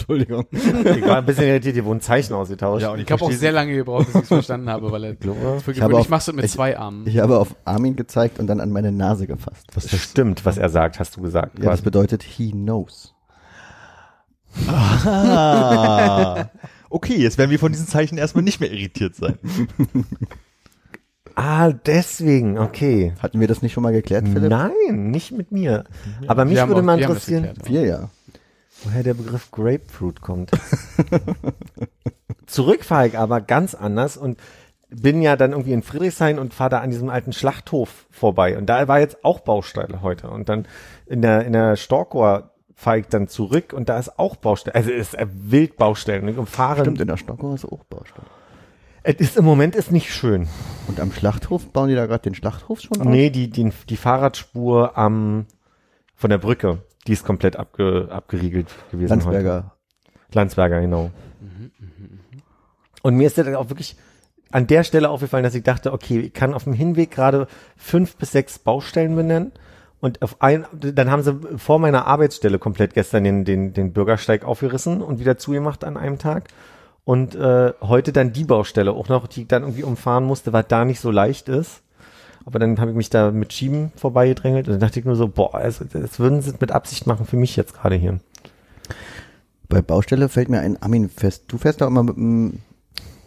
Entschuldigung. 0.00 0.46
Ich 0.52 1.02
war 1.06 1.18
ein 1.18 1.26
bisschen 1.26 1.44
irritiert, 1.44 1.74
hier 1.74 1.84
wurden 1.84 2.00
Zeichen 2.00 2.32
ausgetauscht. 2.34 2.82
Ja, 2.82 2.90
und 2.92 3.00
Ich 3.00 3.10
habe 3.10 3.24
auch 3.24 3.30
sehr 3.32 3.52
lange 3.52 3.74
gebraucht, 3.74 4.06
bis 4.06 4.14
ich 4.16 4.22
es 4.22 4.28
verstanden 4.28 4.68
habe, 4.70 4.90
weil 4.90 5.04
er 5.04 5.10
für 5.14 5.70
Ich 5.72 5.76
gewöhnlich 5.78 5.98
auf- 5.98 6.08
machst 6.08 6.28
du 6.28 6.32
mit 6.32 6.44
ich- 6.44 6.52
zwei 6.52 6.78
Armen. 6.78 7.06
Ich 7.06 7.18
habe 7.18 7.38
auf 7.38 7.54
Armin 7.64 7.96
gezeigt 7.96 8.38
und 8.38 8.46
dann 8.46 8.60
an 8.60 8.70
meine 8.70 8.92
Nase 8.92 9.26
gefasst. 9.26 9.66
das 9.74 9.90
stimmt, 9.98 10.44
was 10.44 10.58
er 10.58 10.68
sagt, 10.68 10.98
hast 10.98 11.16
du 11.16 11.20
gesagt. 11.22 11.58
Ja, 11.58 11.70
das 11.70 11.82
bedeutet 11.82 12.22
he 12.22 12.50
knows. 12.52 13.14
Ah. 14.66 16.46
Okay, 16.88 17.16
jetzt 17.16 17.38
werden 17.38 17.50
wir 17.50 17.58
von 17.58 17.70
diesen 17.72 17.86
Zeichen 17.86 18.18
erstmal 18.18 18.42
nicht 18.42 18.60
mehr 18.60 18.70
irritiert 18.72 19.14
sein. 19.14 19.38
ah, 21.36 21.70
deswegen, 21.72 22.58
okay. 22.58 23.12
Hatten 23.20 23.38
wir 23.38 23.46
das 23.46 23.62
nicht 23.62 23.72
schon 23.72 23.82
mal 23.84 23.92
geklärt, 23.92 24.26
Philipp? 24.28 24.50
Nein, 24.50 25.10
nicht 25.10 25.30
mit 25.32 25.52
mir. 25.52 25.84
Aber 26.26 26.44
mich 26.44 26.56
Wir 26.56 26.66
würde 26.68 26.80
auch- 26.80 26.84
mal 26.84 26.98
interessieren, 27.00 27.44
geklärt. 27.44 27.68
Wir 27.68 27.84
ja. 27.86 28.10
Woher 28.84 29.02
der 29.02 29.14
Begriff 29.14 29.50
Grapefruit 29.50 30.20
kommt. 30.20 30.50
Zurück 32.46 32.84
fahre 32.84 33.08
ich 33.08 33.18
aber 33.18 33.40
ganz 33.40 33.74
anders 33.74 34.16
und 34.16 34.38
bin 34.90 35.22
ja 35.22 35.36
dann 35.36 35.52
irgendwie 35.52 35.72
in 35.72 35.82
Friedrichshain 35.82 36.38
und 36.38 36.52
fahre 36.52 36.70
da 36.70 36.80
an 36.80 36.90
diesem 36.90 37.08
alten 37.08 37.32
Schlachthof 37.32 38.06
vorbei. 38.10 38.58
Und 38.58 38.66
da 38.66 38.88
war 38.88 38.98
jetzt 38.98 39.24
auch 39.24 39.40
Baustelle 39.40 40.02
heute. 40.02 40.28
Und 40.30 40.48
dann 40.48 40.66
in 41.06 41.22
der, 41.22 41.44
in 41.46 41.52
der 41.52 41.76
Storkower 41.76 42.50
fahre 42.74 43.00
ich 43.00 43.06
dann 43.06 43.28
zurück 43.28 43.72
und 43.72 43.88
da 43.88 43.98
ist 43.98 44.18
auch 44.18 44.36
Baustelle. 44.36 44.74
Also 44.74 44.90
es 44.90 45.14
ist 45.14 45.16
wild 45.32 45.76
Baustellen. 45.76 46.38
Und 46.38 46.48
fahre, 46.48 46.80
Stimmt, 46.80 47.00
in 47.00 47.08
der 47.08 47.18
Stockau 47.18 47.54
ist 47.54 47.64
auch 47.64 47.84
Baustelle. 47.84 48.26
es 49.02 49.16
ist 49.16 49.36
im 49.36 49.44
Moment 49.44 49.76
ist 49.76 49.92
nicht 49.92 50.12
schön. 50.12 50.48
Und 50.88 50.98
am 50.98 51.12
Schlachthof 51.12 51.68
bauen 51.68 51.88
die 51.88 51.94
da 51.94 52.06
gerade 52.06 52.22
den 52.22 52.34
Schlachthof 52.34 52.80
schon 52.80 53.00
auf? 53.00 53.06
Nee, 53.06 53.30
die, 53.30 53.48
die, 53.48 53.70
die 53.88 53.96
Fahrradspur 53.96 54.98
am, 54.98 55.46
von 56.16 56.30
der 56.30 56.38
Brücke, 56.38 56.78
die 57.10 57.14
ist 57.14 57.24
komplett 57.24 57.56
abge, 57.56 58.06
abgeriegelt 58.08 58.68
gewesen 58.92 59.10
heute. 59.10 59.32
Landsberger. 59.32 59.72
Landsberger, 60.32 60.80
genau. 60.80 61.10
Und 63.02 63.16
mir 63.16 63.26
ist 63.26 63.36
das 63.36 63.52
auch 63.56 63.68
wirklich 63.68 63.96
an 64.52 64.68
der 64.68 64.84
Stelle 64.84 65.10
aufgefallen, 65.10 65.42
dass 65.42 65.56
ich 65.56 65.64
dachte, 65.64 65.92
okay, 65.92 66.20
ich 66.20 66.32
kann 66.32 66.54
auf 66.54 66.62
dem 66.62 66.72
Hinweg 66.72 67.10
gerade 67.10 67.48
fünf 67.76 68.14
bis 68.14 68.30
sechs 68.30 68.60
Baustellen 68.60 69.16
benennen. 69.16 69.50
Und 70.00 70.22
auf 70.22 70.40
ein, 70.40 70.66
dann 70.72 71.10
haben 71.10 71.24
sie 71.24 71.36
vor 71.58 71.80
meiner 71.80 72.06
Arbeitsstelle 72.06 72.60
komplett 72.60 72.94
gestern 72.94 73.24
den, 73.24 73.44
den, 73.44 73.72
den 73.72 73.92
Bürgersteig 73.92 74.44
aufgerissen 74.44 75.02
und 75.02 75.18
wieder 75.18 75.36
zugemacht 75.36 75.82
an 75.82 75.96
einem 75.96 76.20
Tag. 76.20 76.44
Und 77.02 77.34
äh, 77.34 77.72
heute 77.80 78.12
dann 78.12 78.32
die 78.32 78.44
Baustelle 78.44 78.92
auch 78.92 79.08
noch, 79.08 79.26
die 79.26 79.42
ich 79.42 79.48
dann 79.48 79.64
irgendwie 79.64 79.82
umfahren 79.82 80.22
musste, 80.22 80.52
weil 80.52 80.62
da 80.62 80.84
nicht 80.84 81.00
so 81.00 81.10
leicht 81.10 81.48
ist. 81.48 81.82
Aber 82.44 82.58
dann 82.58 82.80
habe 82.80 82.90
ich 82.90 82.96
mich 82.96 83.10
da 83.10 83.30
mit 83.30 83.52
Schieben 83.52 83.92
vorbeigedrängelt 83.96 84.66
und 84.66 84.72
dann 84.74 84.80
dachte 84.80 84.98
ich 84.98 85.04
nur 85.04 85.16
so, 85.16 85.28
boah, 85.28 85.54
also, 85.54 85.84
das 85.84 86.18
würden 86.18 86.40
sie 86.42 86.52
mit 86.58 86.72
Absicht 86.72 87.06
machen 87.06 87.26
für 87.26 87.36
mich 87.36 87.56
jetzt 87.56 87.74
gerade 87.74 87.96
hier. 87.96 88.18
Bei 89.68 89.82
Baustelle 89.82 90.28
fällt 90.28 90.48
mir 90.48 90.60
ein 90.60 90.82
Armin 90.82 91.08
fest. 91.08 91.44
Du 91.48 91.58
fährst 91.58 91.80
da 91.80 91.86
immer 91.86 92.02
mit 92.02 92.16
einem 92.16 92.54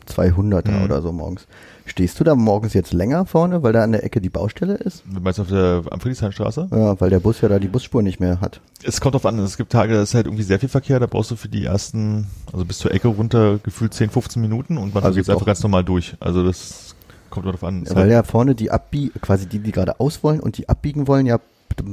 200er 0.07 0.71
Mhm. 0.71 0.83
oder 0.83 1.01
so 1.01 1.11
morgens. 1.13 1.47
Stehst 1.85 2.19
du 2.19 2.23
da 2.23 2.35
morgens 2.35 2.73
jetzt 2.73 2.91
länger 2.93 3.25
vorne, 3.25 3.61
weil 3.63 3.71
da 3.73 3.83
an 3.83 3.91
der 3.93 4.03
Ecke 4.03 4.19
die 4.19 4.29
Baustelle 4.29 4.75
ist? 4.75 5.03
Du 5.05 5.19
meinst 5.21 5.39
auf 5.39 5.47
der 5.47 5.83
am 5.89 5.99
Friedrichshainstraße? 5.99 6.67
Ja, 6.71 6.99
weil 6.99 7.09
der 7.09 7.19
Bus 7.19 7.39
ja 7.41 7.49
da 7.49 7.59
die 7.59 7.67
Busspur 7.67 8.01
nicht 8.01 8.19
mehr 8.19 8.41
hat. 8.41 8.59
Es 8.83 8.99
kommt 8.99 9.15
drauf 9.15 9.25
an, 9.25 9.37
es 9.39 9.57
gibt 9.57 9.71
Tage, 9.71 9.93
da 9.93 10.01
ist 10.01 10.13
halt 10.13 10.25
irgendwie 10.25 10.43
sehr 10.43 10.59
viel 10.59 10.69
Verkehr, 10.69 10.99
da 10.99 11.05
brauchst 11.07 11.31
du 11.31 11.35
für 11.37 11.49
die 11.49 11.63
ersten, 11.65 12.27
also 12.51 12.65
bis 12.65 12.79
zur 12.79 12.91
Ecke 12.93 13.07
runter 13.09 13.59
gefühlt 13.63 13.93
10, 13.93 14.09
15 14.09 14.41
Minuten 14.41 14.77
und 14.77 14.93
man 14.93 15.03
Also 15.03 15.17
geht 15.17 15.29
einfach 15.29 15.45
ganz 15.45 15.61
normal 15.63 15.83
durch. 15.83 16.15
Also 16.19 16.43
das 16.45 16.95
kommt 17.33 17.47
drauf 17.47 17.63
an. 17.63 17.85
Weil 17.89 17.95
halt- 18.03 18.11
ja 18.11 18.23
vorne 18.23 18.55
die 18.55 18.71
abbie 18.71 19.11
quasi 19.21 19.47
die, 19.47 19.59
die 19.59 19.71
gerade 19.71 19.99
aus 19.99 20.23
wollen 20.23 20.39
und 20.39 20.57
die 20.57 20.69
abbiegen 20.69 21.07
wollen, 21.07 21.25
ja 21.25 21.39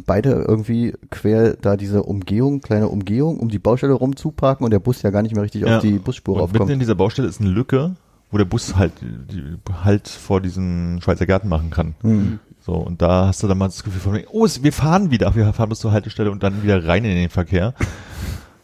beide 0.06 0.32
irgendwie 0.46 0.92
quer 1.10 1.54
da 1.54 1.76
diese 1.78 2.02
Umgehung, 2.02 2.60
kleine 2.60 2.88
Umgehung, 2.88 3.40
um 3.40 3.48
die 3.48 3.58
Baustelle 3.58 3.94
rumzuparken 3.94 4.62
und 4.64 4.70
der 4.72 4.78
Bus 4.78 5.00
ja 5.00 5.08
gar 5.10 5.22
nicht 5.22 5.34
mehr 5.34 5.42
richtig 5.42 5.62
Ja. 5.62 5.76
auf 5.76 5.82
die 5.82 5.98
Busspur 5.98 6.34
und 6.34 6.40
mitten 6.42 6.54
in 6.56 6.60
raufkommt. 6.62 6.82
dieser 6.82 6.94
Baustelle 6.94 7.28
ist 7.28 7.40
eine 7.40 7.48
Lücke, 7.48 7.96
wo 8.30 8.36
der 8.36 8.44
Bus 8.44 8.76
halt, 8.76 8.92
die, 9.00 9.42
halt 9.82 10.06
vor 10.08 10.42
diesen 10.42 11.00
Schweizer 11.00 11.24
Garten 11.24 11.48
machen 11.48 11.70
kann. 11.70 11.94
Hm. 12.02 12.38
So, 12.60 12.74
und 12.74 13.00
da 13.00 13.28
hast 13.28 13.42
du 13.42 13.48
dann 13.48 13.56
mal 13.56 13.68
das 13.68 13.82
Gefühl 13.82 14.00
von, 14.02 14.20
oh, 14.30 14.46
wir 14.60 14.72
fahren 14.72 15.10
wieder, 15.10 15.34
wir 15.34 15.50
fahren 15.54 15.70
bis 15.70 15.78
zur 15.78 15.92
Haltestelle 15.92 16.30
und 16.30 16.42
dann 16.42 16.62
wieder 16.62 16.86
rein 16.86 17.06
in 17.06 17.14
den 17.14 17.30
Verkehr. 17.30 17.72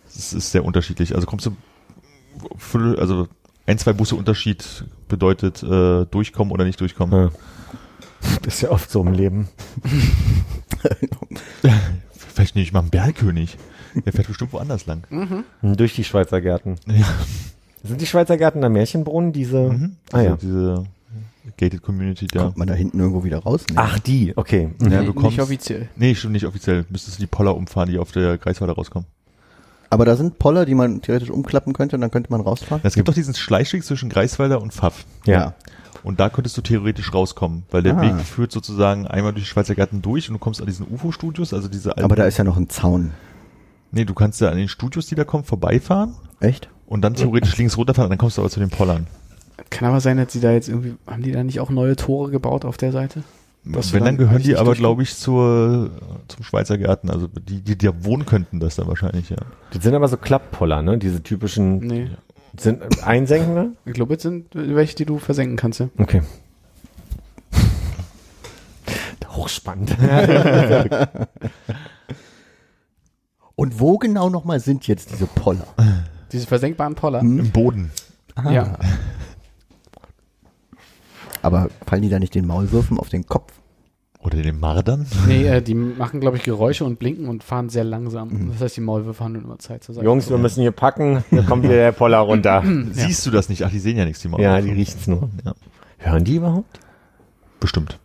Das 0.04 0.34
ist 0.34 0.52
sehr 0.52 0.66
unterschiedlich. 0.66 1.14
Also 1.14 1.26
kommst 1.26 1.46
du, 1.46 1.52
also 2.98 3.26
ein, 3.66 3.78
zwei 3.78 3.92
Busse 3.92 4.16
Unterschied 4.16 4.84
bedeutet 5.08 5.62
äh, 5.62 6.04
durchkommen 6.06 6.52
oder 6.52 6.64
nicht 6.64 6.80
durchkommen. 6.80 7.26
Ja. 7.26 7.30
Das 8.42 8.54
ist 8.54 8.62
ja 8.62 8.70
oft 8.70 8.90
so 8.90 9.02
im 9.02 9.12
Leben. 9.12 9.46
Vielleicht 12.34 12.56
nehme 12.56 12.64
ich 12.64 12.72
mal 12.72 12.80
einen 12.80 12.90
Bergkönig. 12.90 13.56
Der 14.04 14.12
fährt 14.12 14.26
bestimmt 14.26 14.52
woanders 14.52 14.86
lang. 14.86 15.04
Durch 15.62 15.94
die 15.94 16.02
Schweizer 16.02 16.40
Gärten. 16.40 16.76
Ja. 16.86 17.06
Sind 17.84 18.00
die 18.00 18.06
Schweizer 18.06 18.36
Gärten 18.36 18.64
am 18.64 18.72
Märchenbrunnen, 18.72 19.32
diese? 19.32 19.70
Mhm. 19.70 19.96
Ah 20.12 20.22
ja. 20.22 20.32
Also 20.32 20.46
diese 20.46 20.86
Gated 21.56 21.82
Community 21.82 22.26
da. 22.26 22.44
Kommt 22.44 22.56
man 22.58 22.68
da 22.68 22.74
hinten 22.74 22.98
irgendwo 22.98 23.22
wieder 23.22 23.38
raus? 23.38 23.64
Nee. 23.70 23.76
Ach, 23.78 23.98
die, 24.00 24.36
okay. 24.36 24.70
Ja, 24.80 24.88
Nee, 25.00 25.06
du 25.06 25.12
kommst, 25.12 25.30
nicht 25.30 25.40
offiziell. 25.40 25.88
Nee, 25.96 26.14
stimmt 26.14 26.32
nicht 26.32 26.46
offiziell. 26.46 26.84
Müsstest 26.88 27.18
du 27.18 27.22
die 27.22 27.26
Poller 27.28 27.54
umfahren, 27.56 27.88
die 27.90 27.98
auf 27.98 28.12
der 28.12 28.38
Greifswalder 28.38 28.74
rauskommen. 28.74 29.06
Aber 29.90 30.04
da 30.04 30.16
sind 30.16 30.38
Poller, 30.38 30.64
die 30.66 30.74
man 30.74 31.00
theoretisch 31.02 31.30
umklappen 31.30 31.72
könnte 31.72 31.96
und 31.96 32.00
dann 32.02 32.10
könnte 32.10 32.30
man 32.30 32.40
rausfahren. 32.40 32.80
Es 32.84 32.94
gibt 32.94 33.08
doch 33.08 33.14
diesen 33.14 33.34
Schleichweg 33.34 33.84
zwischen 33.84 34.08
Greifswalder 34.08 34.60
und 34.60 34.72
Pfaff. 34.72 35.04
Ja. 35.26 35.54
Und 36.02 36.20
da 36.20 36.28
könntest 36.28 36.56
du 36.56 36.60
theoretisch 36.62 37.12
rauskommen, 37.12 37.64
weil 37.70 37.82
der 37.82 37.96
Ah. 37.96 38.02
Weg 38.02 38.20
führt 38.24 38.52
sozusagen 38.52 39.06
einmal 39.06 39.32
durch 39.32 39.44
die 39.44 39.48
Schweizer 39.50 39.74
Garten 39.74 40.02
durch 40.02 40.28
und 40.28 40.34
du 40.34 40.38
kommst 40.38 40.60
an 40.60 40.66
diesen 40.66 40.86
UFO-Studios, 40.88 41.52
also 41.54 41.68
diese 41.68 41.90
alten, 41.90 42.04
Aber 42.04 42.14
da 42.16 42.24
ist 42.24 42.36
ja 42.36 42.44
noch 42.44 42.56
ein 42.56 42.68
Zaun. 42.68 43.12
Nee, 43.90 44.04
du 44.04 44.14
kannst 44.14 44.40
ja 44.40 44.50
an 44.50 44.56
den 44.56 44.68
Studios, 44.68 45.06
die 45.06 45.14
da 45.14 45.24
kommen, 45.24 45.44
vorbeifahren 45.44 46.14
Echt? 46.40 46.68
und 46.86 47.02
dann 47.02 47.14
theoretisch 47.14 47.56
links 47.58 47.76
runterfahren 47.76 48.06
und 48.06 48.10
dann 48.10 48.18
kommst 48.18 48.36
du 48.36 48.42
aber 48.42 48.50
zu 48.50 48.60
den 48.60 48.70
Pollern. 48.70 49.06
Kann 49.70 49.88
aber 49.88 50.00
sein, 50.00 50.16
dass 50.18 50.32
sie 50.32 50.40
da 50.40 50.52
jetzt 50.52 50.68
irgendwie, 50.68 50.94
haben 51.06 51.22
die 51.22 51.32
da 51.32 51.42
nicht 51.42 51.60
auch 51.60 51.70
neue 51.70 51.96
Tore 51.96 52.30
gebaut 52.30 52.64
auf 52.64 52.76
der 52.76 52.92
Seite? 52.92 53.22
Du 53.66 53.74
Wenn, 53.92 54.04
dann 54.04 54.04
dann 54.04 54.16
gehören 54.16 54.42
die 54.42 54.56
aber, 54.56 54.74
glaube 54.74 55.02
ich, 55.02 55.16
zur, 55.16 55.90
zum 56.28 56.44
Schweizer 56.44 56.78
Garten. 56.78 57.10
Also 57.10 57.26
die, 57.26 57.60
die 57.60 57.76
da 57.76 58.04
wohnen 58.04 58.24
könnten 58.24 58.60
das 58.60 58.76
dann 58.76 58.86
wahrscheinlich, 58.86 59.28
ja. 59.30 59.38
Das 59.72 59.82
sind 59.82 59.92
aber 59.94 60.06
so 60.06 60.16
Klapppoller, 60.16 60.82
ne? 60.82 60.98
Diese 60.98 61.20
typischen, 61.22 61.78
Nee. 61.78 62.10
sind 62.58 63.02
einsenkende? 63.04 63.72
Ich 63.84 63.94
glaube, 63.94 64.12
jetzt 64.14 64.22
sind 64.22 64.46
welche, 64.54 64.94
die 64.94 65.04
du 65.04 65.18
versenken 65.18 65.56
kannst, 65.56 65.80
ja. 65.80 65.88
Okay. 65.98 66.22
Hochspannend. 69.28 69.96
Und 73.56 73.80
wo 73.80 73.98
genau 73.98 74.30
nochmal 74.30 74.60
sind 74.60 74.86
jetzt 74.86 75.10
diese 75.12 75.26
Poller? 75.26 75.66
Diese 76.32 76.46
versenkbaren 76.46 76.94
Poller. 76.94 77.20
Hm? 77.20 77.38
Im 77.40 77.50
Boden. 77.50 77.90
Ja. 78.50 78.78
Aber 81.46 81.68
fallen 81.86 82.02
die 82.02 82.08
da 82.08 82.18
nicht 82.18 82.34
den 82.34 82.46
Maulwürfen 82.46 82.98
auf 82.98 83.08
den 83.08 83.26
Kopf? 83.26 83.52
Oder 84.20 84.42
den 84.42 84.58
Mardern. 84.58 85.06
Nee, 85.28 85.46
äh, 85.46 85.62
die 85.62 85.74
machen, 85.74 86.20
glaube 86.20 86.36
ich, 86.36 86.42
Geräusche 86.42 86.84
und 86.84 86.98
blinken 86.98 87.28
und 87.28 87.44
fahren 87.44 87.68
sehr 87.68 87.84
langsam. 87.84 88.28
Mhm. 88.28 88.48
Das 88.52 88.60
heißt, 88.60 88.76
die 88.76 88.80
Maulwürfe 88.80 89.22
haben 89.22 89.32
nur 89.32 89.42
immer 89.42 89.58
Zeit 89.58 89.84
zur 89.84 89.94
Seite. 89.94 90.04
Jungs, 90.04 90.28
wir 90.28 90.38
müssen 90.38 90.62
hier 90.62 90.72
packen. 90.72 91.24
Hier 91.30 91.44
kommt 91.44 91.62
wieder 91.62 91.74
der 91.74 91.92
Poller 91.92 92.18
runter. 92.18 92.62
Siehst 92.90 93.24
du 93.26 93.30
das 93.30 93.48
nicht? 93.48 93.64
Ach, 93.64 93.70
die 93.70 93.78
sehen 93.78 93.96
ja 93.96 94.04
nichts, 94.04 94.22
die 94.22 94.28
Maulwürfe. 94.28 94.52
ja, 94.56 94.60
die 94.60 94.72
riecht's 94.72 95.06
nur. 95.06 95.30
Ja, 95.44 95.54
Hören 95.98 96.24
die 96.24 96.36
überhaupt? 96.36 96.80
bestimmt. 97.60 97.98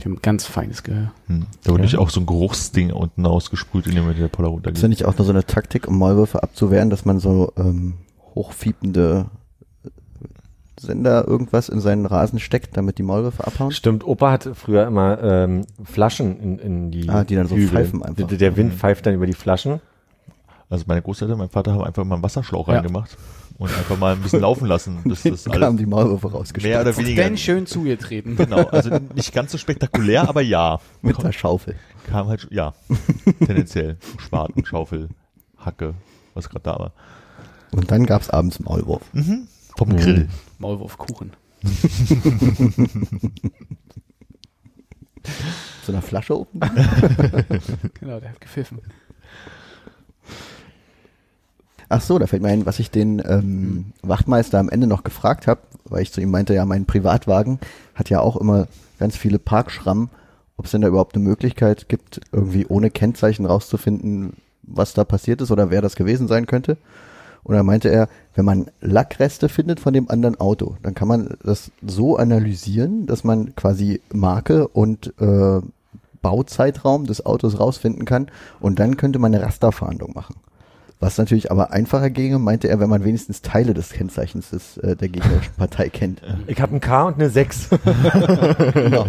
Die 0.00 0.04
haben 0.04 0.20
ganz 0.20 0.44
feines 0.46 0.82
Gehör. 0.82 1.12
Hm. 1.26 1.46
Da 1.64 1.72
wurde 1.72 1.82
nicht 1.82 1.96
auch 1.96 2.10
so 2.10 2.20
ein 2.20 2.26
Geruchsding 2.26 2.92
unten 2.92 3.24
ausgesprüht, 3.24 3.86
indem 3.86 4.12
der 4.14 4.28
Poller 4.28 4.48
Ist 4.48 4.54
runtergeht. 4.54 4.82
ja 4.82 4.88
nicht 4.88 5.04
auch 5.04 5.16
nur 5.16 5.24
so 5.24 5.32
eine 5.32 5.44
Taktik, 5.44 5.86
um 5.86 5.98
Maulwürfe 5.98 6.42
abzuwehren, 6.42 6.90
dass 6.90 7.04
man 7.04 7.18
so 7.18 7.52
ähm, 7.56 7.94
hochfiepende 8.34 9.26
Sender 10.78 11.26
irgendwas 11.26 11.68
in 11.68 11.80
seinen 11.80 12.06
Rasen 12.06 12.38
steckt, 12.38 12.76
damit 12.76 12.98
die 12.98 13.02
Maulwürfe 13.02 13.46
abhauen? 13.46 13.70
Stimmt, 13.72 14.04
Opa 14.06 14.30
hatte 14.30 14.54
früher 14.54 14.86
immer 14.86 15.22
ähm, 15.22 15.66
Flaschen 15.84 16.38
in, 16.40 16.58
in 16.58 16.90
die 16.90 17.08
Ah, 17.08 17.24
die 17.24 17.34
dann 17.34 17.46
so 17.48 17.56
Hügel. 17.56 17.68
pfeifen 17.68 18.02
einfach. 18.02 18.26
Der, 18.26 18.38
der 18.38 18.56
Wind 18.56 18.74
pfeift 18.74 19.06
dann 19.06 19.14
über 19.14 19.26
die 19.26 19.32
Flaschen. 19.34 19.80
Also 20.68 20.84
meine 20.88 21.00
Großeltern, 21.02 21.38
mein 21.38 21.48
Vater 21.48 21.72
haben 21.72 21.82
einfach 21.84 22.04
mal 22.04 22.16
einen 22.16 22.24
Wasserschlauch 22.24 22.66
Ja. 22.68 22.74
reingemacht 22.74 23.16
und 23.56 23.70
einfach 23.70 23.96
mal 23.96 24.14
ein 24.14 24.20
bisschen 24.20 24.40
laufen 24.40 24.66
lassen. 24.66 24.98
Das 25.04 25.24
ist 25.24 25.46
Dann 25.46 25.52
kamen 25.52 25.64
alles 25.64 25.76
die 25.78 25.86
Maulwürfe 25.86 26.28
mehr 26.62 26.80
oder 26.80 26.96
weniger. 26.96 27.22
Denn 27.22 27.36
schön 27.38 27.66
zugetreten. 27.66 28.36
Genau, 28.36 28.64
also 28.64 28.90
nicht 29.14 29.32
ganz 29.32 29.52
so 29.52 29.58
spektakulär, 29.58 30.28
aber 30.28 30.42
ja. 30.42 30.80
mit 31.02 31.22
der 31.22 31.32
Schaufel. 31.32 31.76
Kam 32.08 32.26
halt, 32.28 32.48
ja, 32.50 32.74
tendenziell. 33.46 33.96
Spaten, 34.18 34.64
Schaufel, 34.66 35.08
Hacke, 35.56 35.94
was 36.34 36.48
gerade 36.50 36.64
da 36.64 36.78
war. 36.78 36.92
Und 37.72 37.90
dann 37.90 38.04
gab's 38.04 38.28
abends 38.30 38.60
Maulwurf. 38.60 39.02
Vom 39.76 39.88
Mhm. 39.90 39.96
Grill. 39.96 40.28
Maulwurfkuchen. 40.58 41.32
So 45.84 45.92
einer 45.92 46.02
Flasche 46.02 46.38
oben. 46.38 46.60
Genau, 48.00 48.20
der 48.20 48.30
hat 48.30 48.40
gepfiffen. 48.40 48.80
Ach 51.88 52.00
so, 52.00 52.18
da 52.18 52.26
fällt 52.26 52.42
mir 52.42 52.48
ein, 52.48 52.66
was 52.66 52.80
ich 52.80 52.90
den 52.90 53.22
ähm, 53.24 53.92
Wachtmeister 54.02 54.58
am 54.58 54.68
Ende 54.68 54.86
noch 54.86 55.04
gefragt 55.04 55.46
habe, 55.46 55.60
weil 55.84 56.02
ich 56.02 56.12
zu 56.12 56.20
ihm 56.20 56.30
meinte, 56.30 56.52
ja, 56.52 56.64
mein 56.64 56.84
Privatwagen 56.84 57.60
hat 57.94 58.10
ja 58.10 58.20
auch 58.20 58.36
immer 58.36 58.66
ganz 58.98 59.16
viele 59.16 59.38
Parkschrammen, 59.38 60.10
ob 60.56 60.64
es 60.64 60.72
denn 60.72 60.80
da 60.80 60.88
überhaupt 60.88 61.14
eine 61.14 61.24
Möglichkeit 61.24 61.88
gibt, 61.88 62.20
irgendwie 62.32 62.66
ohne 62.66 62.90
Kennzeichen 62.90 63.46
rauszufinden, 63.46 64.34
was 64.62 64.94
da 64.94 65.04
passiert 65.04 65.40
ist 65.40 65.52
oder 65.52 65.70
wer 65.70 65.80
das 65.80 65.94
gewesen 65.94 66.26
sein 66.26 66.46
könnte. 66.46 66.76
Und 67.46 67.54
da 67.54 67.62
meinte 67.62 67.88
er, 67.88 68.08
wenn 68.34 68.44
man 68.44 68.66
Lackreste 68.80 69.48
findet 69.48 69.78
von 69.78 69.94
dem 69.94 70.10
anderen 70.10 70.40
Auto, 70.40 70.76
dann 70.82 70.94
kann 70.94 71.06
man 71.06 71.36
das 71.44 71.70
so 71.80 72.16
analysieren, 72.16 73.06
dass 73.06 73.22
man 73.22 73.54
quasi 73.54 74.00
Marke 74.12 74.66
und 74.66 75.14
äh, 75.20 75.60
Bauzeitraum 76.22 77.06
des 77.06 77.24
Autos 77.24 77.60
rausfinden 77.60 78.04
kann 78.04 78.32
und 78.58 78.80
dann 78.80 78.96
könnte 78.96 79.20
man 79.20 79.32
eine 79.32 79.44
Rasterfahndung 79.44 80.12
machen. 80.12 80.34
Was 80.98 81.18
natürlich 81.18 81.52
aber 81.52 81.70
einfacher 81.70 82.10
ginge, 82.10 82.40
meinte 82.40 82.68
er, 82.68 82.80
wenn 82.80 82.90
man 82.90 83.04
wenigstens 83.04 83.42
Teile 83.42 83.74
des 83.74 83.90
Kennzeichens 83.90 84.50
des, 84.50 84.78
äh, 84.78 84.96
der 84.96 85.08
gegnerischen 85.08 85.54
Partei 85.54 85.88
kennt. 85.88 86.22
Ich 86.48 86.60
habe 86.60 86.74
ein 86.74 86.80
K 86.80 87.04
und 87.04 87.14
eine 87.14 87.30
6. 87.30 87.68
genau. 88.74 89.06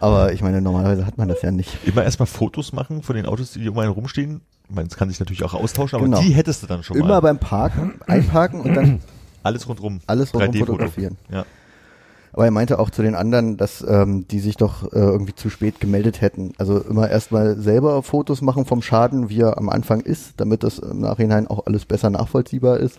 Aber 0.00 0.32
ich 0.32 0.42
meine, 0.42 0.60
normalerweise 0.60 1.06
hat 1.06 1.16
man 1.18 1.28
das 1.28 1.42
ja 1.42 1.50
nicht. 1.50 1.78
Immer 1.86 2.04
erstmal 2.04 2.26
Fotos 2.26 2.72
machen 2.72 3.02
von 3.02 3.16
den 3.16 3.26
Autos, 3.26 3.52
die 3.52 3.68
um 3.68 3.78
einen 3.78 3.92
rumstehen. 3.92 4.42
Ich 4.68 4.74
meine, 4.74 4.88
es 4.88 4.96
kann 4.96 5.08
sich 5.08 5.18
natürlich 5.20 5.42
auch 5.44 5.54
austauschen, 5.54 5.96
aber 5.96 6.04
Genau. 6.04 6.20
die 6.20 6.32
hättest 6.34 6.62
du 6.62 6.66
dann 6.66 6.82
schon 6.82 6.96
Immer 6.96 7.08
mal. 7.08 7.20
beim 7.20 7.38
Parken, 7.38 7.94
einparken 8.06 8.60
und 8.60 8.74
dann 8.74 9.00
Alles 9.42 9.68
rundrum. 9.68 10.00
alles 10.06 10.34
rundum 10.34 10.50
3D-Foto. 10.50 10.72
fotografieren. 10.72 11.16
Ja. 11.30 11.44
Aber 12.32 12.44
er 12.44 12.50
meinte 12.50 12.78
auch 12.80 12.90
zu 12.90 13.00
den 13.02 13.14
anderen, 13.14 13.56
dass 13.56 13.82
ähm, 13.88 14.26
die 14.28 14.40
sich 14.40 14.56
doch 14.56 14.82
äh, 14.92 14.98
irgendwie 14.98 15.34
zu 15.34 15.48
spät 15.48 15.80
gemeldet 15.80 16.20
hätten. 16.20 16.52
Also 16.58 16.80
immer 16.80 17.08
erstmal 17.08 17.56
selber 17.56 18.02
Fotos 18.02 18.42
machen 18.42 18.66
vom 18.66 18.82
Schaden, 18.82 19.30
wie 19.30 19.40
er 19.40 19.56
am 19.56 19.68
Anfang 19.70 20.00
ist, 20.00 20.34
damit 20.38 20.62
das 20.64 20.78
im 20.80 21.00
Nachhinein 21.00 21.46
auch 21.46 21.64
alles 21.66 21.86
besser 21.86 22.10
nachvollziehbar 22.10 22.78
ist. 22.78 22.98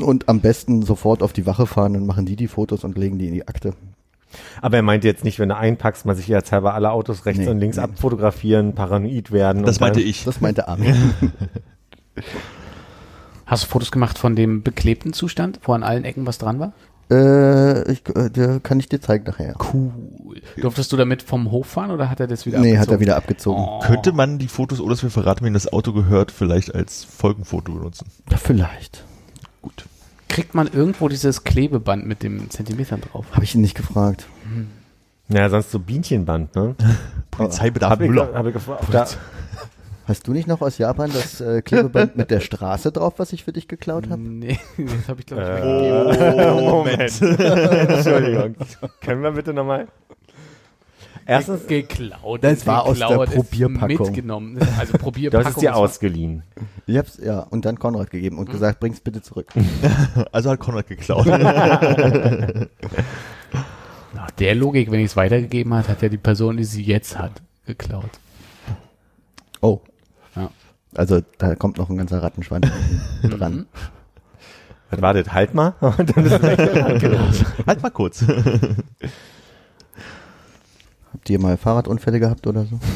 Und 0.00 0.28
am 0.30 0.40
besten 0.40 0.82
sofort 0.82 1.22
auf 1.22 1.32
die 1.34 1.44
Wache 1.44 1.66
fahren, 1.66 1.92
dann 1.94 2.06
machen 2.06 2.24
die 2.24 2.36
die 2.36 2.48
Fotos 2.48 2.84
und 2.84 2.96
legen 2.96 3.18
die 3.18 3.26
in 3.26 3.34
die 3.34 3.46
Akte. 3.46 3.74
Aber 4.62 4.76
er 4.76 4.82
meinte 4.82 5.06
jetzt 5.08 5.24
nicht, 5.24 5.38
wenn 5.38 5.48
du 5.48 5.56
einpackst, 5.56 6.06
man 6.06 6.16
sich 6.16 6.28
jetzt 6.28 6.52
halber 6.52 6.74
alle 6.74 6.90
Autos 6.92 7.26
rechts 7.26 7.40
Nee, 7.40 7.48
und 7.48 7.58
links 7.58 7.76
nee. 7.76 7.82
abfotografieren, 7.82 8.74
paranoid 8.74 9.32
werden. 9.32 9.64
Das 9.64 9.80
meinte 9.80 10.00
ich. 10.00 10.24
Das 10.24 10.40
meinte 10.40 10.68
Armin. 10.68 11.14
Hast 13.46 13.64
du 13.64 13.68
Fotos 13.68 13.90
gemacht 13.90 14.18
von 14.18 14.36
dem 14.36 14.62
beklebten 14.62 15.12
Zustand, 15.12 15.58
wo 15.64 15.72
an 15.72 15.82
allen 15.82 16.04
Ecken 16.04 16.26
was 16.26 16.38
dran 16.38 16.60
war? 16.60 16.72
Äh, 17.10 17.90
ich, 17.90 18.02
äh, 18.14 18.30
der 18.30 18.60
kann 18.60 18.78
ich 18.78 18.88
dir 18.88 19.00
zeigen 19.00 19.24
nachher. 19.24 19.56
Cool. 19.72 19.90
Durftest 20.58 20.92
du 20.92 20.96
damit 20.96 21.22
vom 21.22 21.50
Hof 21.50 21.66
fahren 21.66 21.90
oder 21.90 22.08
hat 22.08 22.20
er 22.20 22.28
das 22.28 22.46
wieder 22.46 22.60
Nee, 22.60 22.76
hat 22.78 22.82
abgezogen? 22.82 22.96
er 22.96 23.00
wieder 23.00 23.16
abgezogen. 23.16 23.64
Oh. 23.66 23.80
Könnte 23.80 24.12
man 24.12 24.38
die 24.38 24.46
Fotos, 24.46 24.80
oder 24.80 24.90
dass 24.90 25.02
wir 25.02 25.10
verraten, 25.10 25.44
wenn 25.44 25.52
das 25.54 25.72
Auto 25.72 25.92
gehört, 25.92 26.30
vielleicht 26.30 26.72
als 26.72 27.02
Folgenfoto 27.02 27.72
benutzen? 27.72 28.06
Ja, 28.30 28.36
vielleicht. 28.36 29.02
Gut. 29.60 29.86
Kriegt 30.30 30.54
man 30.54 30.68
irgendwo 30.72 31.08
dieses 31.08 31.44
Klebeband 31.44 32.06
mit 32.06 32.22
dem 32.22 32.48
Zentimetern 32.50 33.00
drauf? 33.02 33.26
Habe 33.32 33.44
ich 33.44 33.54
ihn 33.54 33.60
nicht 33.60 33.76
gefragt. 33.76 34.26
Ja, 35.28 35.48
sonst 35.50 35.70
so 35.70 35.78
Bienchenband, 35.78 36.54
ne? 36.54 36.74
Polizeibedarf 37.30 37.90
Hab 37.92 38.00
ich, 38.00 38.08
Müller. 38.08 38.30
hab 38.32 38.46
ich 38.46 38.52
gefragt. 38.54 38.84
Da, 38.92 39.06
Hast 40.06 40.26
du 40.26 40.32
nicht 40.32 40.48
noch 40.48 40.60
aus 40.60 40.78
Japan 40.78 41.10
das 41.12 41.40
äh, 41.40 41.62
Klebeband 41.62 42.16
mit 42.16 42.30
der 42.32 42.40
Straße 42.40 42.90
drauf, 42.90 43.14
was 43.18 43.32
ich 43.32 43.44
für 43.44 43.52
dich 43.52 43.68
geklaut 43.68 44.10
habe? 44.10 44.20
Nee, 44.20 44.58
das 44.78 45.08
habe 45.08 45.20
ich 45.20 45.26
glaube 45.26 45.42
ich 45.42 45.48
Äh, 45.48 46.06
weggegeben. 46.08 46.64
Moment. 46.64 47.90
Entschuldigung. 47.90 48.56
Können 49.02 49.22
wir 49.22 49.30
bitte 49.32 49.52
nochmal? 49.52 49.86
Erstens, 51.30 51.66
geklaut. 51.66 52.42
Das 52.44 52.66
war 52.66 52.84
aus 52.84 52.98
der 52.98 53.22
ist 53.22 53.34
Probierpackung. 53.34 54.06
Mitgenommen. 54.06 54.58
Also 54.78 54.98
Probierpackung. 54.98 55.42
du 55.42 55.48
hast 55.48 55.56
es 55.56 55.60
dir 55.60 55.70
ist- 55.70 55.76
ausgeliehen. 55.76 56.42
Ich 56.86 56.96
hab's, 56.98 57.18
ja, 57.22 57.40
und 57.40 57.64
dann 57.64 57.78
Konrad 57.78 58.10
gegeben 58.10 58.38
und 58.38 58.50
gesagt, 58.50 58.80
bring's 58.80 59.00
bitte 59.00 59.22
zurück. 59.22 59.46
Also 60.32 60.50
hat 60.50 60.58
Konrad 60.60 60.86
geklaut. 60.88 61.26
Nach 64.12 64.30
der 64.38 64.54
Logik, 64.56 64.90
wenn 64.90 65.00
ich 65.00 65.06
es 65.06 65.16
weitergegeben 65.16 65.72
hat, 65.74 65.88
hat 65.88 66.02
ja 66.02 66.08
die 66.08 66.16
Person, 66.18 66.56
die 66.56 66.64
sie 66.64 66.82
jetzt 66.82 67.16
hat, 67.18 67.32
geklaut. 67.66 68.10
Oh. 69.60 69.80
Ja. 70.34 70.50
Also 70.94 71.20
da 71.38 71.54
kommt 71.54 71.78
noch 71.78 71.88
ein 71.90 71.96
ganzer 71.96 72.22
Rattenschwanz 72.22 72.66
dran. 73.22 73.66
Was 74.90 75.00
war 75.00 75.14
das? 75.14 75.32
Halt 75.32 75.54
mal. 75.54 75.74
Und 75.80 76.16
dann 76.16 76.24
ist 76.26 76.32
es 76.32 76.42
weg. 76.42 76.58
halt 77.66 77.82
mal 77.82 77.90
kurz. 77.90 78.24
Habt 81.20 81.28
ihr 81.28 81.38
mal 81.38 81.58
Fahrradunfälle 81.58 82.18
gehabt 82.18 82.46
oder 82.46 82.64
so? 82.64 82.78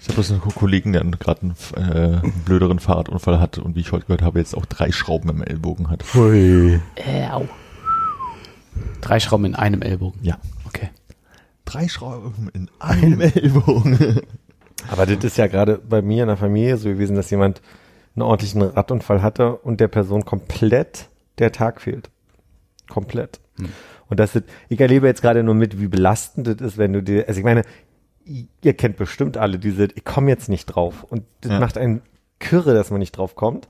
Ich 0.00 0.06
habe 0.06 0.14
bloß 0.14 0.30
einen 0.30 0.40
Ko- 0.40 0.50
Kollegen, 0.50 0.92
der 0.92 1.02
gerade 1.04 1.42
einen, 1.42 1.54
äh, 1.74 2.20
einen 2.20 2.32
blöderen 2.44 2.78
Fahrradunfall 2.78 3.40
hat 3.40 3.58
und 3.58 3.74
wie 3.74 3.80
ich 3.80 3.90
heute 3.90 4.06
gehört 4.06 4.22
habe, 4.22 4.38
jetzt 4.38 4.56
auch 4.56 4.64
drei 4.64 4.92
Schrauben 4.92 5.28
im 5.28 5.42
Ellbogen 5.42 5.90
hat. 5.90 6.04
Hui. 6.14 6.80
Äh, 6.94 7.26
au. 7.28 7.48
Drei 9.00 9.18
Schrauben 9.18 9.44
in 9.46 9.54
einem 9.56 9.82
Ellbogen. 9.82 10.20
Ja. 10.22 10.38
Okay. 10.66 10.90
Drei 11.64 11.88
Schrauben 11.88 12.48
in 12.54 12.70
einem 12.78 13.20
Ellbogen. 13.20 14.20
Aber 14.88 15.04
das 15.04 15.24
ist 15.24 15.36
ja 15.36 15.48
gerade 15.48 15.78
bei 15.78 16.00
mir 16.00 16.22
in 16.22 16.28
der 16.28 16.36
Familie 16.36 16.76
so 16.76 16.88
gewesen, 16.88 17.16
dass 17.16 17.28
jemand 17.30 17.60
einen 18.14 18.22
ordentlichen 18.22 18.62
Radunfall 18.62 19.20
hatte 19.20 19.56
und 19.56 19.80
der 19.80 19.88
Person 19.88 20.24
komplett 20.24 21.08
der 21.38 21.50
Tag 21.50 21.80
fehlt. 21.80 22.08
Komplett. 22.88 23.40
Und 24.08 24.18
das 24.20 24.34
ist, 24.34 24.44
ich 24.68 24.80
erlebe 24.80 25.06
jetzt 25.06 25.22
gerade 25.22 25.42
nur 25.42 25.54
mit, 25.54 25.80
wie 25.80 25.88
belastend 25.88 26.46
das 26.46 26.56
ist, 26.60 26.78
wenn 26.78 26.92
du 26.92 27.02
dir, 27.02 27.26
also 27.28 27.38
ich 27.38 27.44
meine, 27.44 27.62
ihr 28.62 28.74
kennt 28.74 28.96
bestimmt 28.96 29.36
alle 29.36 29.58
diese, 29.58 29.84
ich 29.94 30.04
komme 30.04 30.30
jetzt 30.30 30.48
nicht 30.48 30.66
drauf. 30.66 31.04
Und 31.04 31.24
das 31.40 31.52
Ja. 31.52 31.60
macht 31.60 31.78
einen 31.78 32.02
Kürre, 32.38 32.74
dass 32.74 32.90
man 32.90 33.00
nicht 33.00 33.12
drauf 33.12 33.34
kommt. 33.34 33.68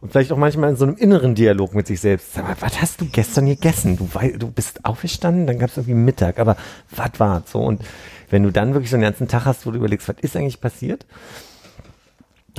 Und 0.00 0.12
vielleicht 0.12 0.32
auch 0.32 0.38
manchmal 0.38 0.70
in 0.70 0.76
so 0.76 0.86
einem 0.86 0.96
inneren 0.96 1.34
Dialog 1.34 1.74
mit 1.74 1.86
sich 1.86 2.00
selbst. 2.00 2.32
Sag 2.32 2.44
mal, 2.44 2.56
was 2.60 2.80
hast 2.80 3.00
du 3.02 3.06
gestern 3.06 3.46
gegessen? 3.46 3.98
Du, 3.98 4.08
du 4.38 4.50
bist 4.50 4.84
aufgestanden, 4.86 5.46
dann 5.46 5.58
gab 5.58 5.68
es 5.68 5.76
irgendwie 5.76 5.94
Mittag, 5.94 6.38
aber 6.38 6.56
was 6.90 7.10
war 7.18 7.42
so? 7.46 7.60
Und 7.60 7.82
wenn 8.30 8.42
du 8.42 8.50
dann 8.50 8.72
wirklich 8.72 8.90
so 8.90 8.96
einen 8.96 9.02
ganzen 9.02 9.28
Tag 9.28 9.44
hast, 9.44 9.66
wo 9.66 9.70
du 9.70 9.76
überlegst, 9.76 10.08
was 10.08 10.16
ist 10.22 10.36
eigentlich 10.36 10.60
passiert? 10.60 11.04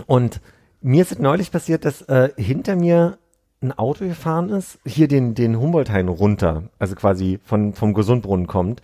Und 0.05 0.39
mir 0.81 1.01
ist 1.01 1.11
es 1.13 1.19
neulich 1.19 1.51
passiert, 1.51 1.85
dass 1.85 2.01
äh, 2.03 2.29
hinter 2.37 2.75
mir 2.75 3.17
ein 3.61 3.77
Auto 3.77 4.05
gefahren 4.05 4.49
ist, 4.49 4.79
hier 4.85 5.07
den, 5.07 5.35
den 5.35 5.59
Humboldthain 5.59 6.07
runter, 6.07 6.63
also 6.79 6.95
quasi 6.95 7.39
von, 7.43 7.73
vom 7.73 7.93
Gesundbrunnen 7.93 8.47
kommt. 8.47 8.81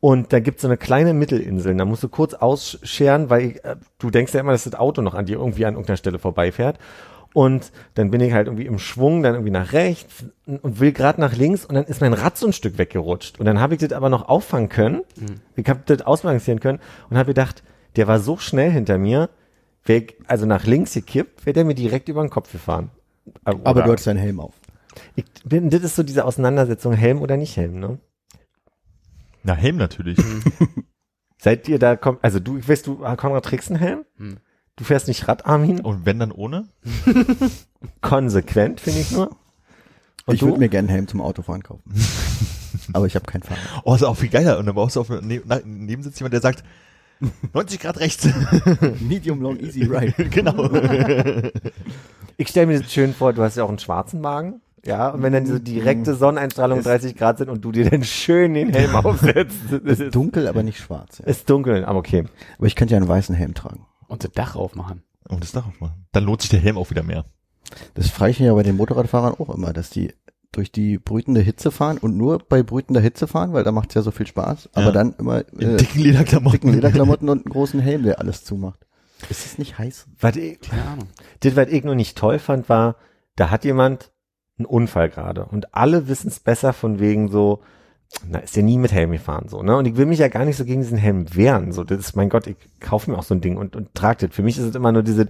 Und 0.00 0.32
da 0.32 0.40
gibt's 0.40 0.62
so 0.62 0.68
eine 0.68 0.76
kleine 0.76 1.14
Mittelinsel. 1.14 1.76
Da 1.76 1.84
musst 1.84 2.02
du 2.02 2.08
kurz 2.08 2.34
ausscheren, 2.34 3.30
weil 3.30 3.60
äh, 3.62 3.76
du 3.98 4.10
denkst 4.10 4.34
ja 4.34 4.40
immer, 4.40 4.52
dass 4.52 4.64
das 4.64 4.74
Auto 4.74 5.00
noch 5.00 5.14
an 5.14 5.26
dir 5.26 5.38
irgendwie 5.38 5.64
an 5.64 5.74
irgendeiner 5.74 5.96
Stelle 5.96 6.18
vorbeifährt. 6.18 6.78
Und 7.34 7.72
dann 7.94 8.10
bin 8.10 8.20
ich 8.20 8.32
halt 8.32 8.46
irgendwie 8.46 8.66
im 8.66 8.78
Schwung, 8.78 9.22
dann 9.22 9.34
irgendwie 9.34 9.52
nach 9.52 9.72
rechts 9.72 10.24
und 10.46 10.80
will 10.80 10.92
gerade 10.92 11.20
nach 11.20 11.34
links 11.34 11.64
und 11.64 11.74
dann 11.74 11.84
ist 11.84 12.00
mein 12.00 12.12
Rad 12.12 12.36
so 12.36 12.46
ein 12.46 12.52
Stück 12.52 12.78
weggerutscht. 12.78 13.40
Und 13.40 13.46
dann 13.46 13.58
habe 13.58 13.74
ich 13.74 13.80
das 13.80 13.92
aber 13.92 14.10
noch 14.10 14.28
auffangen 14.28 14.68
können. 14.68 15.02
Ich 15.56 15.68
habe 15.68 15.80
das 15.86 16.02
ausbalancieren 16.02 16.60
können 16.60 16.78
und 17.08 17.16
habe 17.16 17.28
gedacht, 17.28 17.62
der 17.96 18.06
war 18.06 18.18
so 18.18 18.36
schnell 18.36 18.70
hinter 18.70 18.98
mir, 18.98 19.30
wär 19.84 19.98
ich 19.98 20.14
also 20.26 20.46
nach 20.46 20.64
links 20.64 20.92
gekippt, 20.94 21.46
wäre 21.46 21.54
der 21.54 21.64
mir 21.64 21.74
direkt 21.74 22.08
über 22.08 22.22
den 22.22 22.30
Kopf 22.30 22.52
gefahren. 22.52 22.90
Aber 23.44 23.70
Oder- 23.70 23.82
du 23.84 23.92
hattest 23.92 24.06
deinen 24.06 24.18
Helm 24.18 24.40
auf. 24.40 24.54
ich 25.14 25.24
bin, 25.44 25.70
das 25.70 25.82
ist 25.82 25.96
so 25.96 26.02
diese 26.02 26.24
Auseinandersetzung, 26.24 26.92
Helm 26.92 27.20
oder 27.22 27.36
nicht 27.36 27.56
Helm, 27.56 27.78
ne? 27.78 27.98
Na, 29.42 29.54
Helm 29.54 29.76
natürlich. 29.76 30.18
Seid 31.38 31.66
ihr 31.68 31.78
da, 31.80 31.96
kommt, 31.96 32.22
also 32.22 32.38
du, 32.38 32.66
weißt 32.66 32.86
du, 32.86 32.96
Konrad, 33.16 33.44
trägst 33.44 33.70
einen 33.70 33.80
Helm? 33.80 34.04
Hm. 34.16 34.38
Du 34.76 34.84
fährst 34.84 35.08
nicht 35.08 35.26
Rad, 35.28 35.44
Armin? 35.44 35.80
Und 35.80 36.06
wenn 36.06 36.18
dann 36.18 36.32
ohne? 36.32 36.68
Konsequent, 38.00 38.80
finde 38.80 39.00
ich 39.00 39.10
nur. 39.10 39.36
Und 40.26 40.34
ich 40.36 40.42
würde 40.42 40.58
mir 40.58 40.68
gerne 40.68 40.88
einen 40.88 40.94
Helm 40.94 41.08
zum 41.08 41.20
Autofahren 41.20 41.62
kaufen. 41.62 41.82
Aber 42.92 43.06
ich 43.06 43.16
habe 43.16 43.26
kein 43.26 43.42
Fahrrad. 43.42 43.82
Oh, 43.84 43.94
ist 43.94 44.02
auch 44.02 44.16
viel 44.16 44.28
geiler. 44.28 44.58
Und 44.58 44.66
dann 44.66 44.74
brauchst 44.74 44.96
du 44.96 45.00
auf 45.00 45.10
einem 45.10 45.26
ne 45.26 45.42
na, 45.44 45.60
neben 45.64 46.02
sitzt 46.02 46.20
jemand, 46.20 46.32
der 46.32 46.40
sagt, 46.40 46.64
90 47.52 47.80
Grad 47.80 48.00
rechts. 48.00 48.28
Medium, 49.00 49.40
long, 49.40 49.58
easy 49.60 49.84
ride. 49.84 50.12
genau. 50.30 50.68
Ich 52.38 52.48
stelle 52.48 52.66
mir 52.66 52.80
das 52.80 52.92
schön 52.92 53.14
vor, 53.14 53.32
du 53.32 53.42
hast 53.42 53.56
ja 53.56 53.62
auch 53.64 53.68
einen 53.68 53.78
schwarzen 53.78 54.22
Wagen. 54.24 54.62
Ja, 54.84 55.10
und 55.10 55.22
wenn 55.22 55.32
dann 55.32 55.44
diese 55.44 55.60
direkte 55.60 56.14
Sonneneinstrahlung 56.16 56.78
Ist- 56.80 56.86
30 56.86 57.14
Grad 57.16 57.38
sind 57.38 57.50
und 57.50 57.60
du 57.64 57.70
dir 57.70 57.88
dann 57.88 58.02
schön 58.02 58.54
den 58.54 58.70
Helm 58.70 58.96
aufsetzt. 58.96 59.58
Das 59.84 60.00
ist, 60.00 60.14
Dunkel, 60.14 60.48
aber 60.48 60.62
nicht 60.64 60.78
schwarz. 60.78 61.18
Ja. 61.18 61.26
ist 61.26 61.48
dunkel, 61.48 61.84
aber 61.84 61.98
okay. 62.00 62.24
Aber 62.58 62.66
ich 62.66 62.74
könnte 62.74 62.92
ja 62.94 62.98
einen 62.98 63.06
weißen 63.06 63.34
Helm 63.34 63.54
tragen. 63.54 63.86
Und 64.08 64.24
das 64.24 64.32
Dach 64.32 64.56
aufmachen. 64.56 65.02
Und 65.28 65.44
das 65.44 65.52
darauf 65.52 65.78
machen. 65.80 66.04
Dann 66.10 66.24
lohnt 66.24 66.40
sich 66.40 66.50
der 66.50 66.58
Helm 66.58 66.76
auch 66.78 66.90
wieder 66.90 67.04
mehr. 67.04 67.26
Das 67.94 68.08
frage 68.08 68.32
ich 68.32 68.40
mich 68.40 68.46
ja 68.48 68.54
bei 68.54 68.64
den 68.64 68.76
Motorradfahrern 68.76 69.34
auch 69.34 69.54
immer, 69.54 69.72
dass 69.72 69.90
die 69.90 70.12
durch 70.52 70.70
die 70.70 70.98
brütende 70.98 71.40
Hitze 71.40 71.70
fahren 71.70 71.98
und 71.98 72.16
nur 72.16 72.38
bei 72.38 72.62
brütender 72.62 73.00
Hitze 73.00 73.26
fahren, 73.26 73.52
weil 73.52 73.64
da 73.64 73.72
macht's 73.72 73.94
ja 73.94 74.02
so 74.02 74.10
viel 74.10 74.26
Spaß, 74.26 74.70
aber 74.74 74.86
Ja. 74.86 74.92
dann 74.92 75.14
immer 75.18 75.38
äh, 75.58 75.76
dicken 75.76 76.00
Lederklamotten. 76.00 76.52
dicken 76.52 76.72
Lederklamotten 76.74 77.28
und 77.28 77.46
einen 77.46 77.52
großen 77.52 77.80
Helm, 77.80 78.02
der 78.04 78.20
alles 78.20 78.44
zumacht. 78.44 78.86
Ist 79.30 79.46
es 79.46 79.58
nicht 79.58 79.78
heiß? 79.78 80.06
Was 80.20 80.36
ich, 80.36 80.60
Keine 80.60 80.84
Ahnung. 80.84 81.08
das, 81.40 81.56
was 81.56 81.68
ich 81.68 81.84
nur 81.84 81.94
nicht 81.94 82.18
toll 82.18 82.38
fand, 82.38 82.68
war, 82.68 82.96
da 83.36 83.50
hat 83.50 83.64
jemand 83.64 84.10
einen 84.58 84.66
Unfall 84.66 85.08
gerade 85.08 85.46
und 85.46 85.74
alle 85.74 86.06
wissen 86.08 86.28
es 86.28 86.38
besser 86.40 86.72
von 86.72 87.00
wegen 87.00 87.28
so, 87.30 87.60
na, 88.28 88.40
ist 88.40 88.54
ja 88.56 88.62
nie 88.62 88.76
mit 88.76 88.92
Helm 88.92 89.10
gefahren, 89.12 89.48
so, 89.48 89.62
ne? 89.62 89.74
Und 89.74 89.86
ich 89.86 89.96
will 89.96 90.04
mich 90.04 90.18
ja 90.18 90.28
gar 90.28 90.44
nicht 90.44 90.58
so 90.58 90.66
gegen 90.66 90.82
diesen 90.82 90.98
Helm 90.98 91.34
wehren, 91.34 91.72
so, 91.72 91.82
das 91.82 91.98
ist, 91.98 92.14
mein 92.14 92.28
Gott, 92.28 92.46
ich 92.46 92.56
kaufe 92.78 93.10
mir 93.10 93.16
auch 93.16 93.22
so 93.22 93.32
ein 93.34 93.40
Ding 93.40 93.56
und, 93.56 93.74
und 93.74 93.94
trage 93.94 94.26
das. 94.26 94.36
Für 94.36 94.42
mich 94.42 94.58
ist 94.58 94.64
es 94.64 94.74
immer 94.74 94.92
nur 94.92 95.02
diese, 95.02 95.28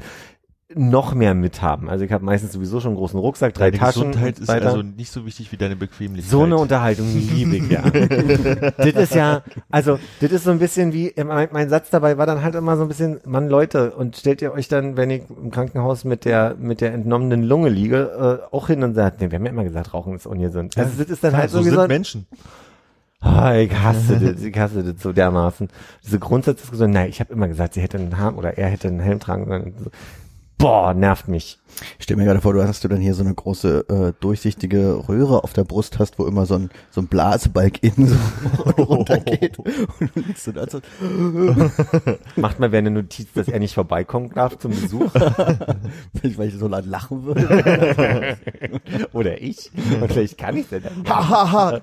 noch 0.75 1.15
mehr 1.15 1.35
mithaben. 1.35 1.89
Also 1.89 2.05
ich 2.05 2.13
habe 2.13 2.25
meistens 2.25 2.53
sowieso 2.53 2.81
schon 2.81 2.91
einen 2.91 2.97
großen 2.99 3.19
Rucksack, 3.19 3.55
drei 3.55 3.71
Deine 3.71 3.79
Taschen 3.79 4.11
Gesundheit 4.13 4.37
und 4.37 4.43
ist 4.43 4.49
weiter. 4.49 4.67
also 4.67 4.83
nicht 4.83 5.13
so 5.13 5.27
wichtig 5.27 5.53
wie 5.53 5.57
deine 5.57 5.77
Bequemlichkeit. 5.77 6.31
So 6.31 6.43
eine 6.43 6.57
Unterhaltung 6.57 7.07
liebe 7.13 7.57
ich 7.57 7.69
ja. 7.71 7.83
das 8.77 8.87
ist 8.95 9.15
ja, 9.15 9.43
also 9.71 9.99
das 10.21 10.33
ist 10.33 10.45
so 10.45 10.51
ein 10.51 10.59
bisschen 10.59 10.93
wie, 10.93 11.13
mein, 11.25 11.49
mein 11.53 11.69
Satz 11.69 11.91
dabei 11.91 12.19
war 12.19 12.27
dann 12.27 12.43
halt 12.43 12.55
immer 12.55 12.77
so 12.77 12.83
ein 12.83 12.89
bisschen, 12.89 13.21
Mann 13.25 13.49
Leute, 13.49 13.93
und 13.93 14.17
stellt 14.17 14.43
ihr 14.43 14.53
euch 14.53 14.69
dann, 14.69 14.97
wenn 14.97 15.11
ich 15.11 15.23
im 15.31 15.51
Krankenhaus 15.51 16.05
mit 16.05 16.25
der 16.25 16.57
mit 16.59 16.81
der 16.81 16.93
entnommenen 16.95 17.43
Lunge 17.43 17.69
liege, 17.69 18.41
äh, 18.51 18.55
auch 18.55 18.67
hin 18.69 18.83
und 18.83 18.95
sagt, 18.95 19.21
nee, 19.21 19.31
wir 19.31 19.39
haben 19.39 19.47
ja 19.47 19.53
immer 19.53 19.65
gesagt, 19.65 19.93
Rauchen 19.95 20.15
ist 20.15 20.27
ungesund. 20.27 20.77
Also 20.79 20.91
das 20.99 21.11
ist 21.11 21.25
dann 21.25 21.33
Ja, 21.33 21.39
halt 21.39 21.51
so 21.51 21.63
so, 21.63 21.71
sind 21.71 21.89
Menschen. 21.89 22.27
ah, 23.21 23.55
ich 23.55 23.73
hasse 23.73 24.19
das, 24.19 24.43
ich 24.43 24.59
hasse 24.59 24.83
das 24.83 25.03
so 25.03 25.13
dermaßen. 25.13 25.69
Diese 26.05 26.19
Grundsatzdiskussion, 26.19 26.91
nein, 26.91 27.09
ich 27.09 27.21
habe 27.21 27.33
immer 27.33 27.49
gesagt, 27.49 27.75
sie 27.75 27.81
hätte 27.81 27.99
einen 27.99 28.17
Helm 28.17 28.37
oder 28.37 28.59
er 28.59 28.69
hätte 28.69 28.89
einen 28.89 29.01
Helm 29.01 29.21
tragen 29.21 29.47
sollen. 29.47 29.75
Boah, 30.59 30.95
nervt 30.95 31.29
mich. 31.29 31.59
Ich 31.99 32.05
stell 32.05 32.17
mir 32.17 32.25
gerade 32.25 32.41
vor, 32.41 32.53
du 32.53 32.63
hast 32.67 32.85
du 32.85 32.89
dann 32.89 33.01
hier 33.01 33.15
so 33.15 33.25
eine 33.25 33.35
große 33.35 33.87
äh, 33.89 34.13
durchsichtige 34.21 35.09
Röhre 35.09 35.43
auf 35.43 35.53
der 35.53 35.65
Brust 35.65 35.99
hast, 35.99 36.19
wo 36.19 36.27
immer 36.27 36.47
so 36.47 36.55
ein 36.55 36.71
so 36.91 37.01
ein 37.01 37.09
Blasebalg 37.09 37.83
innen 37.83 38.07
so 38.07 38.17
runtergeht 38.83 39.59
und 39.59 39.69
du 39.69 40.21
liegst 40.21 40.45
so 40.45 40.53
da 40.53 40.67
so, 40.69 40.81
Macht 42.37 42.61
mal 42.61 42.71
wer 42.71 42.79
eine 42.79 42.91
Notiz, 42.91 43.33
dass 43.33 43.49
er 43.49 43.59
nicht 43.59 43.75
vorbeikommen 43.75 44.31
darf 44.35 44.59
zum 44.59 44.71
Besuch. 44.71 45.13
weil 46.37 46.49
ich 46.49 46.55
so 46.55 46.69
laut 46.69 46.87
lachen 46.87 47.25
würde. 47.25 48.37
Oder 49.13 49.41
ich. 49.41 49.71
Und 50.01 50.13
vielleicht 50.13 50.39
kann 50.39 50.57
ich 50.57 50.69
denn 50.69 50.83
dann. 50.83 51.05
Hahaha. 51.09 51.81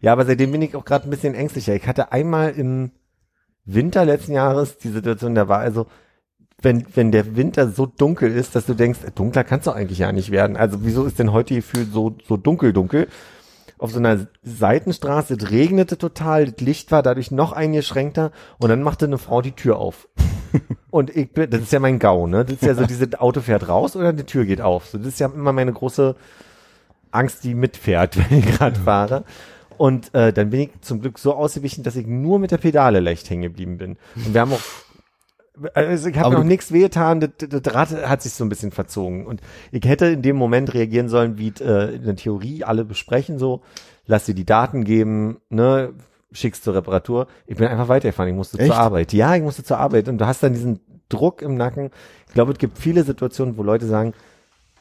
Ja, 0.00 0.12
aber 0.12 0.24
seitdem 0.24 0.52
bin 0.52 0.62
ich 0.62 0.74
auch 0.74 0.84
gerade 0.84 1.06
ein 1.06 1.10
bisschen 1.10 1.34
ängstlicher. 1.34 1.74
Ich 1.74 1.86
hatte 1.86 2.12
einmal 2.12 2.50
im 2.50 2.92
Winter 3.64 4.04
letzten 4.04 4.32
Jahres 4.32 4.78
die 4.78 4.90
Situation, 4.90 5.34
da 5.34 5.48
war 5.48 5.60
also, 5.60 5.86
wenn, 6.60 6.86
wenn 6.94 7.12
der 7.12 7.36
Winter 7.36 7.68
so 7.68 7.86
dunkel 7.86 8.34
ist, 8.34 8.54
dass 8.54 8.66
du 8.66 8.74
denkst, 8.74 9.00
äh, 9.06 9.10
dunkler 9.12 9.44
kannst 9.44 9.66
du 9.66 9.72
eigentlich 9.72 9.98
ja 9.98 10.12
nicht 10.12 10.30
werden. 10.30 10.56
Also 10.56 10.78
wieso 10.82 11.04
ist 11.04 11.18
denn 11.18 11.32
heute 11.32 11.54
gefühlt 11.54 11.92
so, 11.92 12.16
so 12.26 12.36
dunkel, 12.36 12.72
dunkel? 12.72 13.08
auf 13.82 13.90
so 13.90 13.98
einer 13.98 14.28
Seitenstraße, 14.44 15.34
es 15.34 15.50
regnete 15.50 15.98
total, 15.98 16.52
das 16.52 16.60
Licht 16.60 16.92
war 16.92 17.02
dadurch 17.02 17.32
noch 17.32 17.52
eingeschränkter 17.52 18.30
und 18.58 18.68
dann 18.68 18.80
machte 18.80 19.06
eine 19.06 19.18
Frau 19.18 19.42
die 19.42 19.52
Tür 19.52 19.78
auf. 19.78 20.08
und 20.90 21.14
ich 21.16 21.32
bin, 21.32 21.50
das 21.50 21.62
ist 21.62 21.72
ja 21.72 21.80
mein 21.80 21.98
Gau, 21.98 22.28
ne? 22.28 22.44
Das 22.44 22.54
ist 22.54 22.62
ja 22.62 22.74
so, 22.74 22.86
diese 22.86 23.20
Auto 23.20 23.40
fährt 23.40 23.68
raus 23.68 23.96
oder 23.96 24.12
die 24.12 24.22
Tür 24.22 24.44
geht 24.44 24.60
auf. 24.60 24.86
So, 24.86 24.98
das 24.98 25.08
ist 25.08 25.20
ja 25.20 25.26
immer 25.26 25.52
meine 25.52 25.72
große 25.72 26.14
Angst, 27.10 27.42
die 27.42 27.54
mitfährt, 27.54 28.16
wenn 28.30 28.38
ich 28.38 28.46
gerade 28.46 28.78
fahre. 28.78 29.24
Und 29.78 30.14
äh, 30.14 30.32
dann 30.32 30.50
bin 30.50 30.60
ich 30.60 30.70
zum 30.80 31.00
Glück 31.00 31.18
so 31.18 31.34
ausgewichen, 31.34 31.82
dass 31.84 31.96
ich 31.96 32.06
nur 32.06 32.38
mit 32.38 32.50
der 32.50 32.58
Pedale 32.58 33.00
leicht 33.00 33.28
hängen 33.30 33.42
geblieben 33.42 33.78
bin. 33.78 33.96
Und 34.14 34.34
wir 34.34 34.40
haben 34.40 34.52
auch 34.52 34.60
also 35.74 36.08
ich 36.08 36.18
habe 36.18 36.34
noch 36.34 36.44
nichts 36.44 36.72
wehgetan, 36.72 37.20
das, 37.20 37.30
das 37.36 37.74
Rad 37.74 37.90
hat 38.08 38.22
sich 38.22 38.32
so 38.32 38.44
ein 38.44 38.48
bisschen 38.48 38.70
verzogen. 38.70 39.26
Und 39.26 39.42
ich 39.70 39.84
hätte 39.84 40.06
in 40.06 40.22
dem 40.22 40.36
Moment 40.36 40.72
reagieren 40.72 41.08
sollen, 41.08 41.36
wie 41.36 41.52
äh, 41.60 41.96
in 41.96 42.04
der 42.04 42.16
Theorie 42.16 42.64
alle 42.64 42.84
besprechen, 42.84 43.38
so, 43.38 43.60
lass 44.06 44.24
dir 44.24 44.34
die 44.34 44.46
Daten 44.46 44.84
geben, 44.84 45.38
ne, 45.50 45.92
schickst 46.32 46.64
zur 46.64 46.74
Reparatur. 46.74 47.26
Ich 47.46 47.56
bin 47.56 47.66
einfach 47.66 47.88
weitergefahren, 47.88 48.30
ich 48.30 48.36
musste 48.36 48.58
Echt? 48.58 48.68
zur 48.68 48.78
Arbeit. 48.78 49.12
Ja, 49.12 49.36
ich 49.36 49.42
musste 49.42 49.62
zur 49.62 49.78
Arbeit. 49.78 50.08
Und 50.08 50.18
du 50.18 50.26
hast 50.26 50.42
dann 50.42 50.54
diesen 50.54 50.80
Druck 51.10 51.42
im 51.42 51.56
Nacken. 51.56 51.90
Ich 52.28 52.34
glaube, 52.34 52.52
es 52.52 52.58
gibt 52.58 52.78
viele 52.78 53.04
Situationen, 53.04 53.58
wo 53.58 53.62
Leute 53.62 53.86
sagen, 53.86 54.14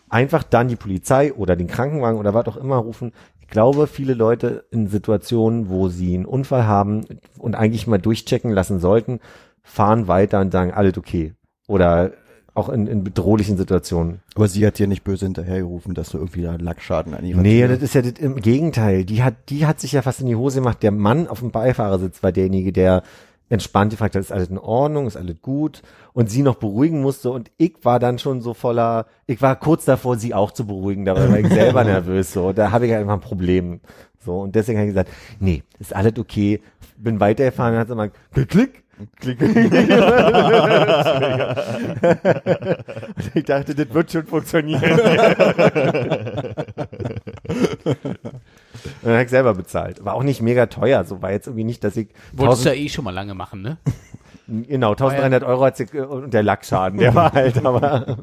einfach 0.10 0.44
dann 0.44 0.70
die 0.70 0.76
Polizei 0.78 1.34
oder 1.34 1.56
den 1.56 1.68
Krankenwagen 1.68 2.20
oder 2.20 2.34
was 2.34 2.48
auch 2.48 2.58
immer 2.58 2.78
rufen. 2.78 3.12
Ich 3.52 3.54
glaube, 3.54 3.88
viele 3.88 4.14
Leute 4.14 4.64
in 4.72 4.88
Situationen, 4.88 5.68
wo 5.68 5.90
sie 5.90 6.16
einen 6.16 6.24
Unfall 6.26 6.68
haben 6.68 7.04
und 7.38 7.54
eigentlich 7.56 7.86
mal 7.86 7.98
durchchecken 7.98 8.50
lassen 8.54 8.80
sollten, 8.80 9.20
fahren 9.62 10.08
weiter 10.08 10.40
und 10.40 10.54
sagen, 10.54 10.72
alles 10.72 10.98
okay. 10.98 11.34
Oder 11.68 12.14
auch 12.54 12.70
in, 12.70 12.88
in 12.88 13.04
bedrohlichen 13.04 13.58
Situationen. 13.58 14.22
Aber 14.36 14.48
sie 14.48 14.66
hat 14.66 14.80
dir 14.80 14.88
nicht 14.88 15.04
böse 15.04 15.26
hinterhergerufen, 15.26 15.94
dass 15.94 16.12
du 16.12 16.18
irgendwie 16.18 16.44
da 16.44 16.56
Lackschaden 16.56 17.14
an 17.14 17.26
ihrer 17.26 17.42
Nee, 17.42 17.60
Tür- 17.60 17.68
das 17.68 17.82
ist 17.82 17.94
ja 17.94 18.02
das, 18.02 18.14
im 18.20 18.38
Gegenteil. 18.38 19.04
Die 19.04 19.22
hat, 19.22 19.36
die 19.50 19.66
hat 19.66 19.82
sich 19.82 19.92
ja 19.92 20.02
fast 20.02 20.22
in 20.22 20.28
die 20.28 20.38
Hose 20.38 20.60
gemacht. 20.62 20.82
Der 20.82 20.92
Mann 20.92 21.28
auf 21.28 21.40
dem 21.40 21.52
Beifahrersitz 21.52 22.24
war 22.24 22.32
derjenige, 22.32 22.72
der 22.72 23.04
entspannt 23.52 23.92
gefragt 23.92 24.16
hat, 24.16 24.22
ist 24.22 24.32
alles 24.32 24.50
in 24.50 24.58
Ordnung, 24.58 25.06
ist 25.08 25.18
alles 25.18 25.42
gut. 25.42 25.82
Und 26.14 26.30
sie 26.30 26.42
noch 26.42 26.56
beruhigen 26.56 27.02
musste. 27.02 27.32
Und 27.32 27.52
ich 27.58 27.76
war 27.84 28.00
dann 28.00 28.18
schon 28.20 28.42
so 28.42 28.54
voller, 28.54 29.08
ich 29.28 29.42
war 29.42 29.58
kurz 29.58 29.86
davor, 29.86 30.18
sie 30.18 30.34
auch 30.34 30.52
zu 30.52 30.66
beruhigen, 30.66 31.06
da 31.06 31.16
war 31.16 31.38
ich 31.38 31.48
selber 31.50 31.84
nervös 31.84 32.34
so, 32.34 32.54
da 32.54 32.72
habe 32.72 32.88
ich 32.88 32.94
einfach 32.94 33.14
ein 33.14 33.22
Problem 33.22 33.82
so. 34.24 34.42
Und 34.42 34.56
deswegen 34.56 34.78
habe 34.80 34.88
ich 34.88 34.94
gesagt, 34.94 35.10
nee, 35.40 35.64
ist 35.80 35.96
alles 35.96 36.18
okay, 36.18 36.62
bin 36.98 37.20
weitergefahren 37.20 37.76
und 37.76 37.80
hat 37.80 37.90
immer 37.90 38.10
klick, 38.34 38.84
klick, 39.20 39.20
klick, 39.20 39.38
klick. 39.38 39.74
und 43.16 43.36
ich 43.36 43.46
dachte, 43.46 43.76
das 43.76 43.94
wird 43.94 44.12
schon 44.12 44.26
funktionieren. 44.26 44.82
Und 48.86 49.04
dann 49.04 49.14
habe 49.14 49.24
ich 49.24 49.30
selber 49.30 49.54
bezahlt. 49.54 50.04
War 50.04 50.14
auch 50.14 50.24
nicht 50.24 50.42
mega 50.42 50.66
teuer. 50.66 51.04
So 51.04 51.22
war 51.22 51.32
jetzt 51.32 51.48
irgendwie 51.48 51.64
nicht, 51.64 51.84
dass 51.84 51.98
ich 51.98 52.10
Wolltest 52.34 52.66
du 52.66 52.70
1000, 52.70 52.76
ja 52.76 52.86
eh 52.86 52.90
schon 52.90 53.06
mal 53.06 53.14
lange 53.14 53.34
machen, 53.34 53.62
ne? 53.62 53.78
genau 54.48 54.92
1300 54.92 55.44
Euro 55.44 55.66
hat 55.66 55.78
sie, 55.78 55.86
und 55.86 56.34
der 56.34 56.44
Lackschaden, 56.44 57.00
der 57.00 57.16
war 57.22 57.32
halt, 57.32 57.64
aber 57.66 58.18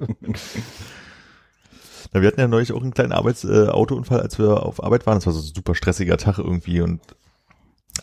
Na, 2.13 2.21
wir 2.21 2.29
hatten 2.29 2.41
ja 2.41 2.49
neulich 2.49 2.73
auch 2.73 2.83
einen 2.83 2.95
kleinen 2.95 3.13
Arbeits 3.13 3.45
äh, 3.45 3.69
Autounfall, 3.69 4.21
als 4.21 4.39
wir 4.39 4.63
auf 4.63 4.83
Arbeit 4.83 5.07
waren. 5.07 5.17
Das 5.17 5.27
war 5.27 5.33
so 5.33 5.41
ein 5.41 5.55
super 5.55 5.75
stressiger 5.75 6.17
Tag 6.17 6.39
irgendwie 6.39 6.81
und 6.81 7.01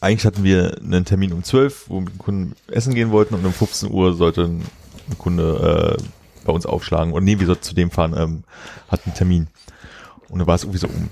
eigentlich 0.02 0.26
hatten 0.26 0.44
wir 0.44 0.78
einen 0.82 1.06
Termin 1.06 1.34
um 1.34 1.44
12, 1.44 1.90
wo 1.90 1.96
wir 1.96 2.02
mit 2.02 2.14
dem 2.14 2.20
Kunden 2.20 2.56
essen 2.68 2.94
gehen 2.94 3.12
wollten 3.12 3.36
und 3.36 3.46
um 3.46 3.54
15 3.54 3.92
Uhr 3.92 4.14
sollte 4.14 4.44
ein 4.44 4.64
Kunde 5.18 5.98
äh, 5.98 6.04
bei 6.46 6.54
uns 6.54 6.66
aufschlagen. 6.66 7.14
Und 7.14 7.24
nee, 7.24 7.40
wir 7.40 7.48
sollten 7.48 7.64
zu 7.64 7.76
dem 7.76 7.92
fahren, 7.92 8.14
ähm, 8.18 8.44
hatten 8.90 9.10
einen 9.10 9.16
Termin. 9.16 9.48
Und 10.30 10.40
da 10.40 10.48
war 10.48 10.56
es 10.56 10.64
irgendwie 10.64 10.80
so 10.80 10.88
um 10.88 11.10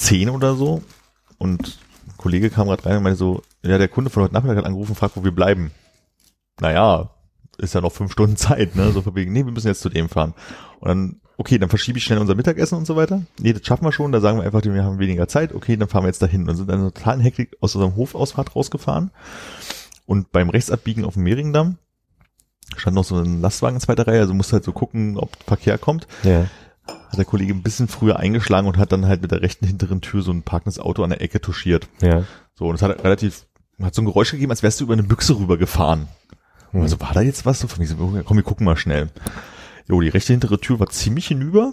10 0.00 0.30
oder 0.30 0.54
so 0.54 0.82
und 1.38 1.78
ein 2.06 2.16
Kollege 2.16 2.50
kam 2.50 2.68
gerade 2.68 2.84
rein 2.86 2.96
und 2.98 3.02
meinte 3.02 3.18
so, 3.18 3.42
ja, 3.62 3.78
der 3.78 3.88
Kunde 3.88 4.10
von 4.10 4.22
heute 4.22 4.34
Nachmittag 4.34 4.58
hat 4.58 4.66
angerufen 4.66 4.94
fragt, 4.94 5.16
wo 5.16 5.24
wir 5.24 5.34
bleiben. 5.34 5.70
Naja, 6.60 7.10
ist 7.58 7.74
ja 7.74 7.80
noch 7.80 7.92
fünf 7.92 8.12
Stunden 8.12 8.36
Zeit, 8.36 8.74
ne? 8.76 8.90
So 8.92 9.02
von 9.02 9.14
wegen, 9.14 9.32
nee, 9.32 9.44
wir 9.44 9.52
müssen 9.52 9.68
jetzt 9.68 9.82
zu 9.82 9.90
dem 9.90 10.08
fahren. 10.08 10.34
Und 10.80 10.88
dann, 10.88 11.20
okay, 11.36 11.58
dann 11.58 11.68
verschiebe 11.68 11.98
ich 11.98 12.04
schnell 12.04 12.18
unser 12.18 12.34
Mittagessen 12.34 12.76
und 12.76 12.86
so 12.86 12.96
weiter. 12.96 13.22
Nee, 13.38 13.52
das 13.52 13.66
schaffen 13.66 13.84
wir 13.84 13.92
schon. 13.92 14.12
Da 14.12 14.20
sagen 14.20 14.38
wir 14.38 14.44
einfach, 14.44 14.62
wir 14.64 14.84
haben 14.84 14.98
weniger 14.98 15.28
Zeit. 15.28 15.54
Okay, 15.54 15.76
dann 15.76 15.88
fahren 15.88 16.04
wir 16.04 16.08
jetzt 16.08 16.22
dahin. 16.22 16.48
Und 16.48 16.56
sind 16.56 16.70
dann 16.70 16.80
totalen 16.80 17.20
Hektik 17.20 17.56
aus 17.60 17.74
unserem 17.74 17.96
Hofausfahrt 17.96 18.56
rausgefahren. 18.56 19.10
Und 20.06 20.32
beim 20.32 20.48
Rechtsabbiegen 20.48 21.04
auf 21.04 21.14
dem 21.14 21.24
Mehringdamm 21.24 21.76
stand 22.76 22.94
noch 22.94 23.04
so 23.04 23.16
ein 23.16 23.40
Lastwagen 23.42 23.76
in 23.76 23.80
zweiter 23.80 24.06
Reihe. 24.06 24.20
Also 24.20 24.32
musste 24.32 24.54
halt 24.54 24.64
so 24.64 24.72
gucken, 24.72 25.18
ob 25.18 25.30
Verkehr 25.46 25.76
kommt. 25.76 26.06
ja. 26.22 26.46
Hat 27.10 27.18
der 27.18 27.24
Kollege 27.26 27.52
ein 27.52 27.62
bisschen 27.62 27.88
früher 27.88 28.18
eingeschlagen 28.18 28.66
und 28.66 28.78
hat 28.78 28.92
dann 28.92 29.06
halt 29.06 29.20
mit 29.20 29.30
der 29.30 29.42
rechten 29.42 29.66
hinteren 29.66 30.00
Tür 30.00 30.22
so 30.22 30.32
ein 30.32 30.42
parkendes 30.42 30.78
Auto 30.78 31.02
an 31.02 31.10
der 31.10 31.20
Ecke 31.20 31.40
touchiert. 31.40 31.88
ja. 32.00 32.24
So, 32.54 32.66
und 32.66 32.74
es 32.74 32.82
hat 32.82 33.02
relativ, 33.04 33.46
hat 33.80 33.94
so 33.94 34.02
ein 34.02 34.04
Geräusch 34.04 34.32
gegeben, 34.32 34.50
als 34.50 34.62
wärst 34.62 34.80
du 34.80 34.84
über 34.84 34.92
eine 34.92 35.02
Büchse 35.02 35.38
rübergefahren. 35.38 36.08
Und 36.72 36.82
also 36.82 37.00
war 37.00 37.12
da 37.14 37.22
jetzt 37.22 37.46
was? 37.46 37.60
So 37.60 37.68
von 37.68 37.80
diesem, 37.80 37.96
komm, 38.24 38.36
wir 38.36 38.42
gucken 38.42 38.66
mal 38.66 38.76
schnell. 38.76 39.08
Jo, 39.88 40.00
die 40.00 40.08
rechte 40.08 40.34
hintere 40.34 40.60
Tür 40.60 40.78
war 40.78 40.88
ziemlich 40.88 41.26
hinüber 41.26 41.72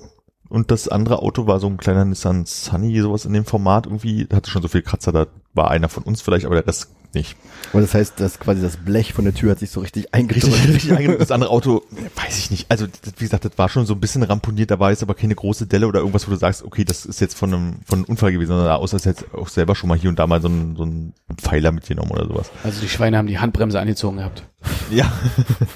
und 0.49 0.71
das 0.71 0.87
andere 0.87 1.19
Auto 1.19 1.45
war 1.45 1.59
so 1.59 1.67
ein 1.67 1.77
kleiner 1.77 2.05
Nissan 2.05 2.45
Sunny, 2.45 2.99
sowas 3.01 3.25
in 3.25 3.33
dem 3.33 3.45
Format 3.45 3.85
irgendwie, 3.85 4.27
hatte 4.31 4.49
schon 4.49 4.61
so 4.61 4.67
viel 4.69 4.81
Kratzer, 4.81 5.11
da 5.11 5.27
war 5.53 5.69
einer 5.69 5.89
von 5.89 6.03
uns 6.03 6.21
vielleicht, 6.21 6.45
aber 6.45 6.55
der 6.55 6.65
Rest 6.65 6.89
nicht. 7.13 7.35
Aber 7.71 7.81
das 7.81 7.93
heißt, 7.93 8.19
dass 8.19 8.39
quasi 8.39 8.61
das 8.61 8.77
Blech 8.77 9.13
von 9.13 9.25
der 9.25 9.33
Tür 9.33 9.51
hat 9.51 9.59
sich 9.59 9.71
so 9.71 9.81
richtig 9.81 10.13
eingedrückt. 10.13 10.47
Richtig, 10.47 10.75
richtig 10.75 10.91
eingedrückt. 10.93 11.21
Das 11.21 11.31
andere 11.31 11.49
Auto, 11.49 11.83
weiß 12.15 12.37
ich 12.37 12.51
nicht. 12.51 12.69
Also, 12.69 12.87
das, 12.87 13.13
wie 13.17 13.25
gesagt, 13.25 13.45
das 13.45 13.57
war 13.57 13.69
schon 13.69 13.85
so 13.85 13.93
ein 13.93 13.99
bisschen 13.99 14.23
ramponiert, 14.23 14.71
da 14.71 14.79
war 14.79 14.91
jetzt 14.91 15.03
aber 15.03 15.15
keine 15.15 15.35
große 15.35 15.67
Delle 15.67 15.87
oder 15.87 15.99
irgendwas, 15.99 16.27
wo 16.27 16.31
du 16.31 16.37
sagst, 16.37 16.63
okay, 16.63 16.83
das 16.83 17.05
ist 17.05 17.19
jetzt 17.19 17.37
von 17.37 17.53
einem, 17.53 17.75
von 17.85 17.99
einem 17.99 18.05
Unfall 18.05 18.31
gewesen, 18.31 18.49
sondern 18.49 18.69
außer 18.69 18.97
es 18.97 19.05
jetzt 19.05 19.25
auch 19.33 19.49
selber 19.49 19.75
schon 19.75 19.89
mal 19.89 19.97
hier 19.97 20.09
und 20.09 20.19
da 20.19 20.27
mal 20.27 20.41
so 20.41 20.47
ein, 20.47 20.75
so 20.75 20.85
ein 20.85 21.13
Pfeiler 21.37 21.71
mitgenommen 21.71 22.11
oder 22.11 22.25
sowas. 22.25 22.51
Also 22.63 22.81
die 22.81 22.89
Schweine 22.89 23.17
haben 23.17 23.27
die 23.27 23.39
Handbremse 23.39 23.79
angezogen 23.79 24.17
gehabt. 24.17 24.43
Ja. 24.89 25.11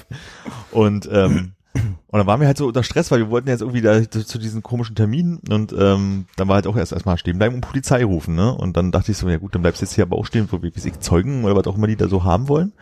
und 0.70 1.08
ähm, 1.12 1.52
und 1.74 2.18
dann 2.18 2.26
waren 2.26 2.40
wir 2.40 2.46
halt 2.46 2.58
so 2.58 2.66
unter 2.66 2.82
Stress, 2.82 3.10
weil 3.10 3.20
wir 3.20 3.30
wollten 3.30 3.48
jetzt 3.48 3.62
irgendwie 3.62 3.80
da 3.80 4.08
zu, 4.10 4.38
diesen 4.38 4.62
komischen 4.62 4.94
Terminen 4.94 5.40
und 5.50 5.72
ähm, 5.72 6.26
dann 6.36 6.48
war 6.48 6.56
halt 6.56 6.66
auch 6.66 6.76
erst 6.76 6.92
erstmal 6.92 7.18
stehen 7.18 7.38
bleiben 7.38 7.54
und 7.54 7.60
Polizei 7.62 8.04
rufen, 8.04 8.34
ne? 8.34 8.54
Und 8.54 8.76
dann 8.76 8.92
dachte 8.92 9.12
ich 9.12 9.18
so, 9.18 9.28
ja 9.28 9.38
gut, 9.38 9.54
dann 9.54 9.62
bleibst 9.62 9.80
du 9.80 9.86
jetzt 9.86 9.94
hier 9.94 10.04
aber 10.04 10.16
auch 10.16 10.26
stehen, 10.26 10.48
wo 10.50 10.62
wir 10.62 10.74
wie 10.74 10.88
ich 10.88 11.00
Zeugen 11.00 11.44
oder 11.44 11.56
was 11.56 11.66
auch 11.66 11.76
immer 11.76 11.86
die 11.86 11.96
da 11.96 12.08
so 12.08 12.24
haben 12.24 12.48
wollen. 12.48 12.72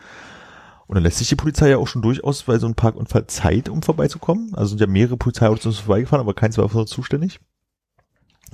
Und 0.87 0.95
dann 0.95 1.03
lässt 1.03 1.19
sich 1.19 1.29
die 1.29 1.35
Polizei 1.35 1.69
ja 1.69 1.77
auch 1.77 1.87
schon 1.87 2.01
durchaus 2.01 2.43
bei 2.43 2.59
so 2.59 2.65
einem 2.65 2.75
Parkunfall 2.75 3.25
Zeit, 3.27 3.69
um 3.69 3.81
vorbeizukommen. 3.81 4.53
Also 4.55 4.71
sind 4.71 4.81
ja 4.81 4.87
mehrere 4.87 5.15
Polizeiautos 5.15 5.79
vorbeigefahren, 5.79 6.19
aber 6.19 6.33
keins 6.33 6.57
war 6.57 6.67
für 6.67 6.79
uns 6.79 6.89
zuständig. 6.89 7.39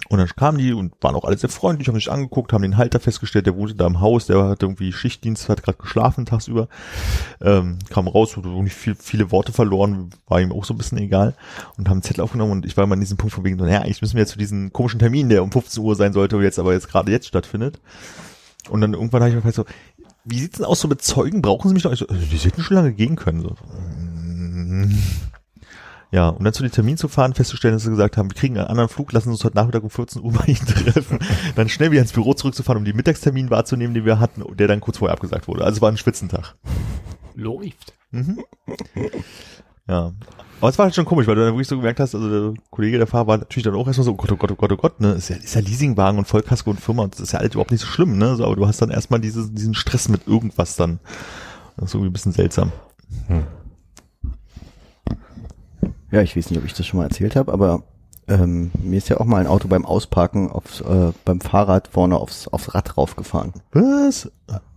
Und 0.10 0.20
dann 0.20 0.28
kamen 0.28 0.58
die 0.58 0.74
und 0.74 0.94
waren 1.02 1.16
auch 1.16 1.26
alle 1.26 1.38
sehr 1.38 1.50
freundlich, 1.50 1.88
haben 1.88 1.96
sich 1.96 2.12
angeguckt, 2.12 2.54
haben 2.54 2.62
den 2.62 2.78
Halter 2.78 3.00
festgestellt, 3.00 3.48
der 3.48 3.56
wohnte 3.56 3.76
da 3.76 3.88
im 3.88 4.00
Haus, 4.00 4.28
der 4.28 4.44
hatte 4.44 4.66
irgendwie 4.68 4.94
Schichtdienst, 4.94 5.50
hat 5.50 5.64
gerade 5.64 5.80
geschlafen 5.80 6.26
tagsüber, 6.26 6.68
ähm, 7.42 7.80
kam 7.90 8.08
raus, 8.08 8.38
wurde 8.38 8.50
nicht 8.64 8.76
viel, 8.76 8.96
viele 8.96 9.32
Worte 9.32 9.52
verloren, 9.52 10.12
war 10.28 10.40
ihm 10.40 10.52
auch 10.52 10.66
so 10.66 10.74
ein 10.74 10.78
bisschen 10.78 11.00
egal 11.00 11.36
und 11.78 11.90
haben 11.90 11.96
einen 11.96 12.04
Zettel 12.04 12.24
aufgenommen 12.24 12.52
und 12.52 12.66
ich 12.66 12.78
war 12.78 12.84
immer 12.84 12.94
an 12.94 13.00
diesem 13.00 13.18
Punkt 13.18 13.34
von 13.34 13.44
wegen, 13.44 13.58
so, 13.58 13.66
naja, 13.66 13.82
eigentlich 13.82 14.02
müssen 14.02 14.16
wir 14.16 14.22
jetzt 14.22 14.32
zu 14.32 14.40
diesem 14.40 14.72
komischen 14.72 15.00
Termin, 15.00 15.30
der 15.30 15.44
um 15.44 15.52
15 15.52 15.84
Uhr 15.84 15.96
sein 15.96 16.14
sollte, 16.14 16.38
jetzt 16.38 16.60
aber 16.60 16.74
jetzt 16.74 16.90
gerade 16.90 17.12
jetzt 17.12 17.28
stattfindet. 17.28 17.82
Und 18.70 18.82
dann 18.82 18.94
irgendwann 18.94 19.22
habe 19.22 19.30
ich 19.30 19.36
mir 19.36 19.42
gefragt, 19.42 19.56
so, 19.56 19.66
wie 20.26 20.40
sieht's 20.40 20.58
denn 20.58 20.66
aus 20.66 20.82
so 20.82 20.88
mit 20.88 21.02
Zeugen? 21.02 21.42
Brauchen 21.42 21.70
Sie 21.70 21.74
mich 21.74 21.86
noch? 21.86 21.94
Ich 21.94 22.00
so, 22.00 22.08
also, 22.08 22.22
die 22.22 22.38
hätten 22.38 22.62
schon 22.62 22.76
lange 22.76 22.94
gehen 22.94 23.16
können. 23.16 23.42
So. 23.42 23.56
Ja, 26.12 26.30
und 26.30 26.44
dann 26.44 26.54
zu 26.54 26.64
dem 26.64 26.72
Termin 26.72 26.96
zu 26.98 27.10
fahren, 27.10 27.34
festzustellen, 27.34 27.74
dass 27.74 27.84
sie 27.84 27.90
gesagt 27.90 28.16
haben, 28.16 28.30
wir 28.30 28.36
kriegen 28.36 28.58
einen 28.58 28.68
anderen 28.68 28.90
Flug, 28.90 29.12
lassen 29.12 29.30
uns 29.30 29.44
heute 29.44 29.58
Nachmittag 29.58 29.84
um 29.84 29.90
14 29.90 30.24
Uhr 30.24 30.32
bei 30.34 30.46
Ihnen 30.46 30.66
treffen. 30.66 31.20
Dann 31.56 31.68
schnell 31.68 31.92
wieder 31.92 32.02
ins 32.02 32.14
Büro 32.14 32.34
zurückzufahren, 32.34 32.78
um 32.80 32.86
den 32.86 32.96
Mittagstermin 32.96 33.50
wahrzunehmen, 33.50 33.94
den 33.94 34.06
wir 34.06 34.20
hatten, 34.20 34.44
der 34.56 34.68
dann 34.68 34.80
kurz 34.80 34.98
vorher 34.98 35.14
abgesagt 35.14 35.48
wurde. 35.48 35.66
Also 35.66 35.78
es 35.78 35.82
war 35.82 35.92
ein 35.92 35.98
Schwitzentag. 35.98 36.56
Läuft. 37.36 37.94
Mhm. 38.12 38.40
Ja. 39.88 40.14
Aber 40.60 40.70
es 40.70 40.78
war 40.80 40.86
halt 40.86 40.96
schon 40.96 41.06
komisch, 41.06 41.28
weil 41.28 41.36
du 41.36 41.42
dann 41.42 41.54
wirklich 41.54 41.68
so 41.68 41.78
gemerkt 41.78 42.00
hast, 42.00 42.16
also 42.16 42.52
der 42.52 42.64
Kollege, 42.72 42.98
der 42.98 43.06
Fahrer 43.06 43.28
war 43.28 43.38
natürlich 43.38 43.64
dann 43.64 43.76
auch 43.76 43.86
erstmal 43.86 44.06
so, 44.06 44.12
oh 44.14 44.16
Gott, 44.16 44.32
oh 44.32 44.38
Gott, 44.38 44.52
oh 44.52 44.56
Gott, 44.56 44.72
oh 44.72 44.78
Gott, 44.78 45.00
ne, 45.00 45.12
ist 45.12 45.30
ja, 45.30 45.36
ist 45.36 45.54
ja 45.54 45.62
Leasingwagen 45.62 46.18
und 46.18 46.26
Vollkasko 46.26 46.72
und 46.72 46.80
Firma 46.80 47.04
und 47.04 47.14
das 47.14 47.22
ist 47.22 47.32
ja 47.34 47.40
alles 47.40 47.52
überhaupt 47.52 47.72
nicht 47.72 47.82
so 47.82 47.88
schlimm, 47.88 48.18
ne, 48.18 48.36
so, 48.36 48.44
aber 48.44 48.56
du 48.56 48.66
hast 48.66 48.82
dann 48.82 48.90
erstmal 48.90 49.20
dieses, 49.20 49.54
diesen 49.54 49.76
Stress 49.76 50.10
mit 50.10 50.28
irgendwas 50.28 50.76
dann. 50.76 51.00
Das 51.76 51.90
ist 51.90 51.94
irgendwie 51.94 52.10
ein 52.10 52.14
bisschen 52.14 52.32
seltsam. 52.32 52.72
Ja, 56.12 56.22
ich 56.22 56.36
weiß 56.38 56.50
nicht, 56.50 56.60
ob 56.60 56.66
ich 56.66 56.74
das 56.74 56.86
schon 56.86 57.00
mal 57.00 57.06
erzählt 57.06 57.36
habe, 57.36 57.52
aber 57.52 57.84
ähm, 58.28 58.72
mir 58.82 58.98
ist 58.98 59.10
ja 59.10 59.18
auch 59.20 59.26
mal 59.26 59.40
ein 59.40 59.48
Auto 59.48 59.68
beim 59.68 59.86
Ausparken 59.86 60.50
aufs, 60.52 60.82
äh, 60.82 61.12
beim 61.26 61.42
Fahrrad 61.42 61.88
vorne 61.88 62.18
aufs, 62.18 62.48
aufs 62.48 62.74
Rad 62.74 62.98
raufgefahren. 62.98 63.54
Was? 63.72 64.32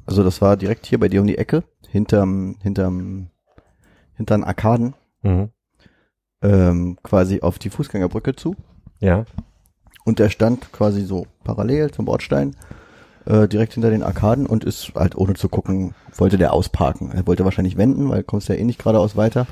Also 0.06 0.24
das 0.24 0.40
war 0.42 0.56
direkt 0.56 0.86
hier 0.86 0.98
bei 0.98 1.08
dir 1.08 1.20
um 1.20 1.26
die 1.26 1.38
Ecke, 1.38 1.62
hinterm, 1.88 2.56
hinterm, 2.62 3.28
hinter 4.14 4.36
den 4.38 4.44
Arkaden, 4.44 4.94
Mhm. 5.22 5.50
ähm, 6.42 6.98
quasi 7.02 7.40
auf 7.42 7.58
die 7.58 7.70
Fußgängerbrücke 7.70 8.34
zu. 8.34 8.56
Ja. 9.00 9.24
Und 10.04 10.18
der 10.18 10.30
stand 10.30 10.72
quasi 10.72 11.02
so 11.02 11.26
parallel 11.44 11.90
zum 11.90 12.06
Bordstein, 12.06 12.56
äh, 13.26 13.46
direkt 13.48 13.74
hinter 13.74 13.90
den 13.90 14.02
Arkaden 14.02 14.46
und 14.46 14.64
ist 14.64 14.92
halt 14.94 15.14
ohne 15.16 15.34
zu 15.34 15.48
gucken, 15.48 15.94
wollte 16.16 16.38
der 16.38 16.52
ausparken. 16.54 17.12
Er 17.12 17.26
wollte 17.26 17.44
wahrscheinlich 17.44 17.76
wenden, 17.76 18.08
weil 18.08 18.22
kommst 18.22 18.48
ja 18.48 18.54
eh 18.54 18.64
nicht 18.64 18.78
geradeaus 18.78 19.16
weiter. 19.16 19.46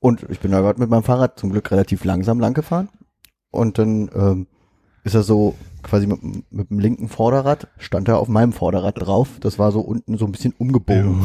Und 0.00 0.26
ich 0.28 0.40
bin 0.40 0.52
da 0.52 0.60
gerade 0.60 0.80
mit 0.80 0.90
meinem 0.90 1.02
Fahrrad 1.02 1.38
zum 1.38 1.50
Glück 1.50 1.70
relativ 1.70 2.04
langsam 2.04 2.38
lang 2.40 2.54
gefahren. 2.54 2.88
Und 3.50 3.78
dann 3.78 4.10
ähm, 4.14 4.46
ist 5.04 5.14
er 5.14 5.22
so 5.22 5.54
quasi 5.82 6.06
mit, 6.06 6.22
mit 6.50 6.70
dem 6.70 6.78
linken 6.78 7.08
Vorderrad, 7.08 7.68
stand 7.78 8.08
er 8.08 8.18
auf 8.18 8.28
meinem 8.28 8.52
Vorderrad 8.52 9.00
drauf. 9.00 9.38
Das 9.40 9.58
war 9.58 9.72
so 9.72 9.80
unten 9.80 10.18
so 10.18 10.26
ein 10.26 10.32
bisschen 10.32 10.54
umgebogen. 10.58 11.22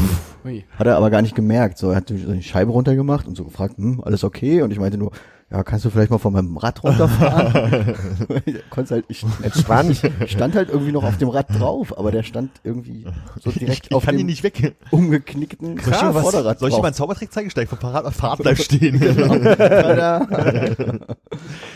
Hat 0.77 0.87
er 0.87 0.97
aber 0.97 1.09
gar 1.09 1.21
nicht 1.21 1.35
gemerkt. 1.35 1.77
So, 1.77 1.89
er 1.89 1.97
hat 1.97 2.09
die 2.09 2.41
Scheibe 2.41 2.71
runtergemacht 2.71 3.27
und 3.27 3.35
so 3.35 3.43
gefragt, 3.43 3.77
hm, 3.77 4.01
alles 4.03 4.23
okay? 4.23 4.61
Und 4.61 4.71
ich 4.71 4.79
meinte 4.79 4.97
nur, 4.97 5.11
ja, 5.53 5.63
kannst 5.63 5.85
du 5.85 5.91
vielleicht 5.91 6.09
mal 6.09 6.17
von 6.17 6.33
meinem 6.33 6.57
Rad 6.57 6.83
runterfahren? 6.83 7.95
Konntest 8.71 8.91
halt, 8.91 9.05
ich, 9.07 9.23
Entspannt. 9.43 10.03
ich 10.25 10.31
stand 10.31 10.55
halt 10.55 10.69
irgendwie 10.69 10.91
noch 10.91 11.03
auf 11.03 11.17
dem 11.17 11.29
Rad 11.29 11.45
drauf, 11.57 11.95
aber 11.97 12.11
der 12.11 12.23
stand 12.23 12.49
irgendwie 12.63 13.05
so 13.39 13.51
direkt 13.51 13.85
ich, 13.85 13.91
ich 13.91 13.95
auf 13.95 14.03
kann 14.05 14.15
dem 14.15 14.21
ihn 14.21 14.25
nicht 14.25 14.41
weg. 14.43 14.75
umgeknickten 14.89 15.75
dir 15.75 15.83
was- 15.85 16.23
Vorderrad 16.23 16.57
Soll 16.59 16.69
ich 16.69 16.75
dir 16.75 16.81
mal 16.81 16.87
einen 16.87 16.95
Zaubertrick 16.95 17.31
zeigen? 17.31 17.51
Steig 17.51 17.69
vom 17.69 17.77
Fahrrad 17.77 18.03
auf 18.05 18.15
Fahrrad 18.15 18.39
bleib 18.39 18.57
stehen. 18.57 18.95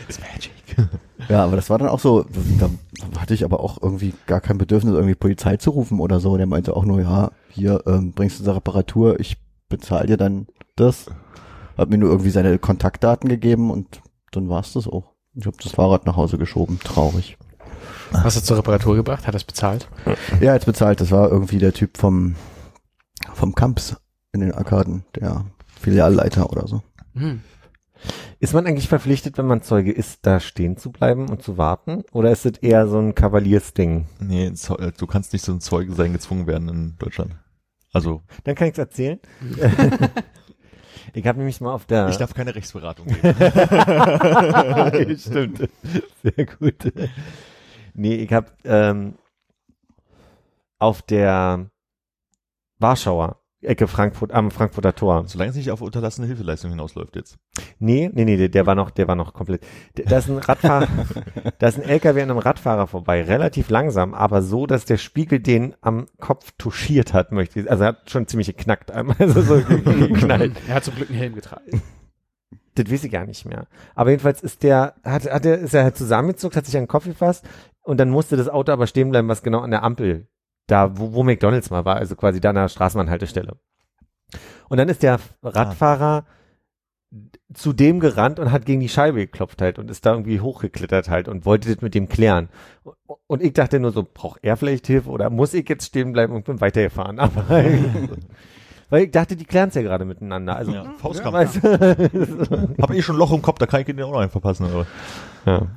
It's 0.07 0.19
magic. 0.19 0.51
Ja, 1.29 1.43
aber 1.43 1.55
das 1.55 1.69
war 1.69 1.77
dann 1.77 1.89
auch 1.89 1.99
so, 1.99 2.25
da 2.59 2.69
hatte 3.19 3.33
ich 3.33 3.43
aber 3.43 3.59
auch 3.59 3.81
irgendwie 3.81 4.13
gar 4.27 4.39
kein 4.41 4.57
Bedürfnis, 4.57 4.93
irgendwie 4.93 5.15
Polizei 5.15 5.57
zu 5.57 5.71
rufen 5.71 5.99
oder 5.99 6.19
so. 6.19 6.37
Der 6.37 6.45
meinte 6.47 6.75
auch 6.75 6.85
nur, 6.85 7.01
ja, 7.01 7.31
hier 7.49 7.81
ähm, 7.85 8.13
bringst 8.13 8.39
du 8.39 8.43
zur 8.43 8.55
Reparatur, 8.55 9.19
ich 9.19 9.37
bezahle 9.69 10.07
dir 10.07 10.17
dann 10.17 10.47
das. 10.75 11.07
Hat 11.77 11.89
mir 11.89 11.97
nur 11.97 12.09
irgendwie 12.09 12.31
seine 12.31 12.57
Kontaktdaten 12.57 13.29
gegeben 13.29 13.71
und 13.71 14.01
dann 14.31 14.49
war's 14.49 14.73
das 14.73 14.87
auch. 14.87 15.13
Ich 15.35 15.45
habe 15.45 15.57
das 15.61 15.73
Fahrrad 15.73 16.05
nach 16.05 16.17
Hause 16.17 16.37
geschoben, 16.37 16.79
traurig. 16.83 17.37
Hast 18.11 18.37
du 18.37 18.41
zur 18.41 18.57
Reparatur 18.57 18.95
gebracht? 18.95 19.27
Hat 19.27 19.35
das 19.35 19.43
bezahlt? 19.43 19.87
Ja, 20.39 20.53
jetzt 20.53 20.65
bezahlt, 20.65 21.01
das 21.01 21.11
war 21.11 21.29
irgendwie 21.29 21.59
der 21.59 21.73
Typ 21.73 21.97
vom, 21.97 22.35
vom 23.33 23.53
Kamps 23.53 23.97
in 24.31 24.41
den 24.41 24.53
Arkaden, 24.53 25.05
der 25.15 25.45
Filialleiter 25.79 26.49
oder 26.49 26.67
so. 26.67 26.81
Hm. 27.13 27.41
Ist 28.39 28.53
man 28.53 28.67
eigentlich 28.67 28.87
verpflichtet, 28.87 29.37
wenn 29.37 29.47
man 29.47 29.61
Zeuge 29.63 29.91
ist, 29.91 30.19
da 30.25 30.39
stehen 30.39 30.77
zu 30.77 30.91
bleiben 30.91 31.29
und 31.29 31.41
zu 31.41 31.57
warten? 31.57 32.03
Oder 32.11 32.31
ist 32.31 32.45
es 32.45 32.57
eher 32.59 32.87
so 32.87 32.99
ein 32.99 33.15
Kavaliersding? 33.15 34.05
Nee, 34.19 34.47
äh, 34.47 34.91
du 34.97 35.07
kannst 35.07 35.33
nicht 35.33 35.43
so 35.43 35.51
ein 35.51 35.61
Zeuge 35.61 35.93
sein 35.93 36.13
gezwungen 36.13 36.45
werden 36.47 36.69
in 36.69 36.95
Deutschland. 36.99 37.35
Also, 37.93 38.21
Dann 38.43 38.55
kann 38.55 38.67
ich's 38.67 38.77
erzählen. 38.77 39.19
ich 41.13 41.25
habe 41.27 41.37
nämlich 41.37 41.61
mal 41.61 41.73
auf 41.73 41.85
der... 41.85 42.09
ich 42.09 42.17
darf 42.17 42.33
keine 42.33 42.53
Rechtsberatung 42.55 43.07
geben. 43.07 43.19
Stimmt. 45.19 45.69
Sehr 46.23 46.45
gut. 46.45 46.91
Nee, 47.93 48.15
ich 48.15 48.31
habe 48.33 48.51
ähm, 48.63 49.17
auf 50.79 51.01
der 51.01 51.69
Warschauer 52.79 53.41
Ecke 53.67 53.87
Frankfurt 53.87 54.31
am 54.31 54.51
Frankfurter 54.51 54.95
Tor. 54.95 55.23
Solange 55.27 55.51
es 55.51 55.55
nicht 55.55 55.71
auf 55.71 55.81
unterlassene 55.81 56.27
Hilfeleistung 56.27 56.71
hinausläuft 56.71 57.15
jetzt. 57.15 57.37
Nee, 57.79 58.09
nee, 58.13 58.25
nee, 58.25 58.37
der, 58.37 58.49
der 58.49 58.65
war 58.65 58.75
noch, 58.75 58.89
der 58.89 59.07
war 59.07 59.15
noch 59.15 59.33
komplett. 59.33 59.61
Da 59.95 60.17
ist 60.17 60.29
ein 60.29 60.37
Radfahrer, 60.37 60.87
da 61.59 61.67
ist 61.67 61.77
ein 61.77 61.83
LKW 61.83 62.21
an 62.21 62.31
einem 62.31 62.39
Radfahrer 62.39 62.87
vorbei, 62.87 63.23
relativ 63.23 63.69
langsam, 63.69 64.13
aber 64.13 64.41
so, 64.41 64.65
dass 64.65 64.85
der 64.85 64.97
Spiegel 64.97 65.39
den 65.39 65.75
am 65.81 66.07
Kopf 66.19 66.51
touchiert 66.57 67.13
hat, 67.13 67.31
möchte 67.31 67.59
ich. 67.59 67.69
Also 67.69 67.83
er 67.83 67.89
hat 67.89 68.09
schon 68.09 68.27
ziemlich 68.27 68.47
geknackt 68.47 68.91
einmal, 68.91 69.15
also 69.19 69.41
so 69.41 69.61
geknallt. 69.61 70.53
Er 70.67 70.75
hat 70.75 70.83
zum 70.83 70.95
Glück 70.95 71.09
einen 71.09 71.19
Helm 71.19 71.35
getragen. 71.35 71.81
Das 72.75 72.91
weiß 72.91 73.03
ich 73.05 73.11
gar 73.11 73.25
nicht 73.25 73.45
mehr. 73.45 73.67
Aber 73.95 74.11
jedenfalls 74.11 74.41
ist 74.41 74.63
der, 74.63 74.95
hat, 75.03 75.25
hat 75.25 75.45
er, 75.45 75.57
ist 75.57 75.73
er 75.73 75.83
halt 75.83 75.97
zusammengezuckt, 75.97 76.55
hat 76.55 76.65
sich 76.65 76.77
an 76.77 76.83
den 76.83 76.87
Kopf 76.87 77.05
gefasst 77.05 77.47
und 77.81 77.99
dann 77.99 78.09
musste 78.09 78.37
das 78.37 78.49
Auto 78.49 78.71
aber 78.71 78.85
stehen 78.85 79.09
bleiben, 79.09 79.27
was 79.27 79.41
genau 79.41 79.59
an 79.59 79.71
der 79.71 79.83
Ampel, 79.83 80.27
da 80.67 80.97
wo, 80.97 81.13
wo 81.13 81.23
McDonalds 81.23 81.69
mal 81.69 81.85
war, 81.85 81.95
also 81.95 82.15
quasi 82.15 82.39
da 82.39 82.49
an 82.49 82.55
der 82.55 82.69
Straßenbahnhaltestelle. 82.69 83.57
Und 84.69 84.77
dann 84.77 84.89
ist 84.89 85.03
der 85.03 85.19
Radfahrer 85.41 86.25
zu 87.53 87.71
dem 87.71 88.01
gerannt 88.01 88.37
und 88.39 88.51
hat 88.51 88.65
gegen 88.65 88.81
die 88.81 88.89
Scheibe 88.89 89.19
geklopft 89.19 89.61
halt 89.61 89.79
und 89.79 89.89
ist 89.89 90.05
da 90.05 90.11
irgendwie 90.11 90.41
hochgeklettert 90.41 91.09
halt 91.09 91.29
und 91.29 91.45
wollte 91.45 91.73
das 91.73 91.81
mit 91.81 91.95
dem 91.95 92.09
klären. 92.09 92.49
Und 93.27 93.41
ich 93.41 93.53
dachte 93.53 93.79
nur 93.79 93.91
so, 93.91 94.03
braucht 94.03 94.39
er 94.43 94.57
vielleicht 94.57 94.87
Hilfe 94.87 95.09
oder 95.09 95.29
muss 95.29 95.53
ich 95.53 95.67
jetzt 95.69 95.85
stehen 95.85 96.11
bleiben 96.11 96.35
und 96.35 96.43
bin 96.43 96.59
weitergefahren? 96.59 97.19
Aber 97.19 97.45
weil 98.89 99.03
ich 99.03 99.11
dachte, 99.11 99.35
die 99.35 99.45
klären 99.45 99.69
es 99.69 99.75
ja 99.75 99.81
gerade 99.81 100.03
miteinander. 100.03 100.55
Also 100.55 100.71
Ja, 100.73 100.93
Faustkampf. 100.97 101.33
Weißt 101.33 101.63
du? 101.63 102.75
Hab 102.81 102.91
eh 102.91 103.01
schon 103.01 103.15
ein 103.15 103.19
Loch 103.19 103.31
im 103.31 103.41
Kopf, 103.41 103.59
da 103.59 103.65
kann 103.65 103.81
ich 103.81 103.85
den 103.85 104.01
auch 104.01 104.11
noch 104.11 104.19
einen 104.19 104.31
verpassen. 104.31 104.65
Aber. 104.65 104.85
ja. 105.45 105.67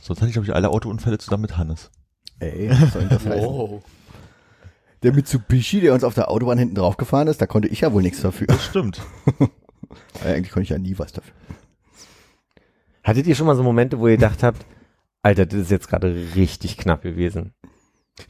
Sonst 0.00 0.20
hatte 0.20 0.28
ich, 0.28 0.34
glaube 0.34 0.46
ich, 0.46 0.54
alle 0.54 0.68
Autounfälle 0.68 1.18
zusammen 1.18 1.42
mit 1.42 1.56
Hannes. 1.56 1.90
Ey, 2.38 2.70
was 2.70 2.92
soll 2.92 3.02
denn 3.02 3.08
das 3.08 3.26
heißen? 3.26 3.82
Der 5.02 5.12
Mitsubishi, 5.12 5.80
der 5.80 5.92
uns 5.94 6.04
auf 6.04 6.14
der 6.14 6.30
Autobahn 6.30 6.58
hinten 6.58 6.74
drauf 6.74 6.96
gefahren 6.96 7.28
ist, 7.28 7.40
da 7.40 7.46
konnte 7.46 7.68
ich 7.68 7.82
ja 7.82 7.92
wohl 7.92 8.02
nichts 8.02 8.20
dafür. 8.22 8.46
Das 8.48 8.64
stimmt. 8.64 9.00
Äh, 10.24 10.34
Eigentlich 10.34 10.50
konnte 10.50 10.64
ich 10.64 10.70
ja 10.70 10.78
nie 10.78 10.98
was 10.98 11.12
dafür. 11.12 11.32
Hattet 13.04 13.26
ihr 13.26 13.34
schon 13.36 13.46
mal 13.46 13.54
so 13.54 13.62
Momente, 13.62 13.98
wo 14.00 14.08
ihr 14.08 14.16
gedacht 14.16 14.42
habt, 14.42 14.66
Alter, 15.22 15.46
das 15.46 15.60
ist 15.60 15.70
jetzt 15.70 15.88
gerade 15.88 16.14
richtig 16.34 16.76
knapp 16.76 17.02
gewesen? 17.02 17.54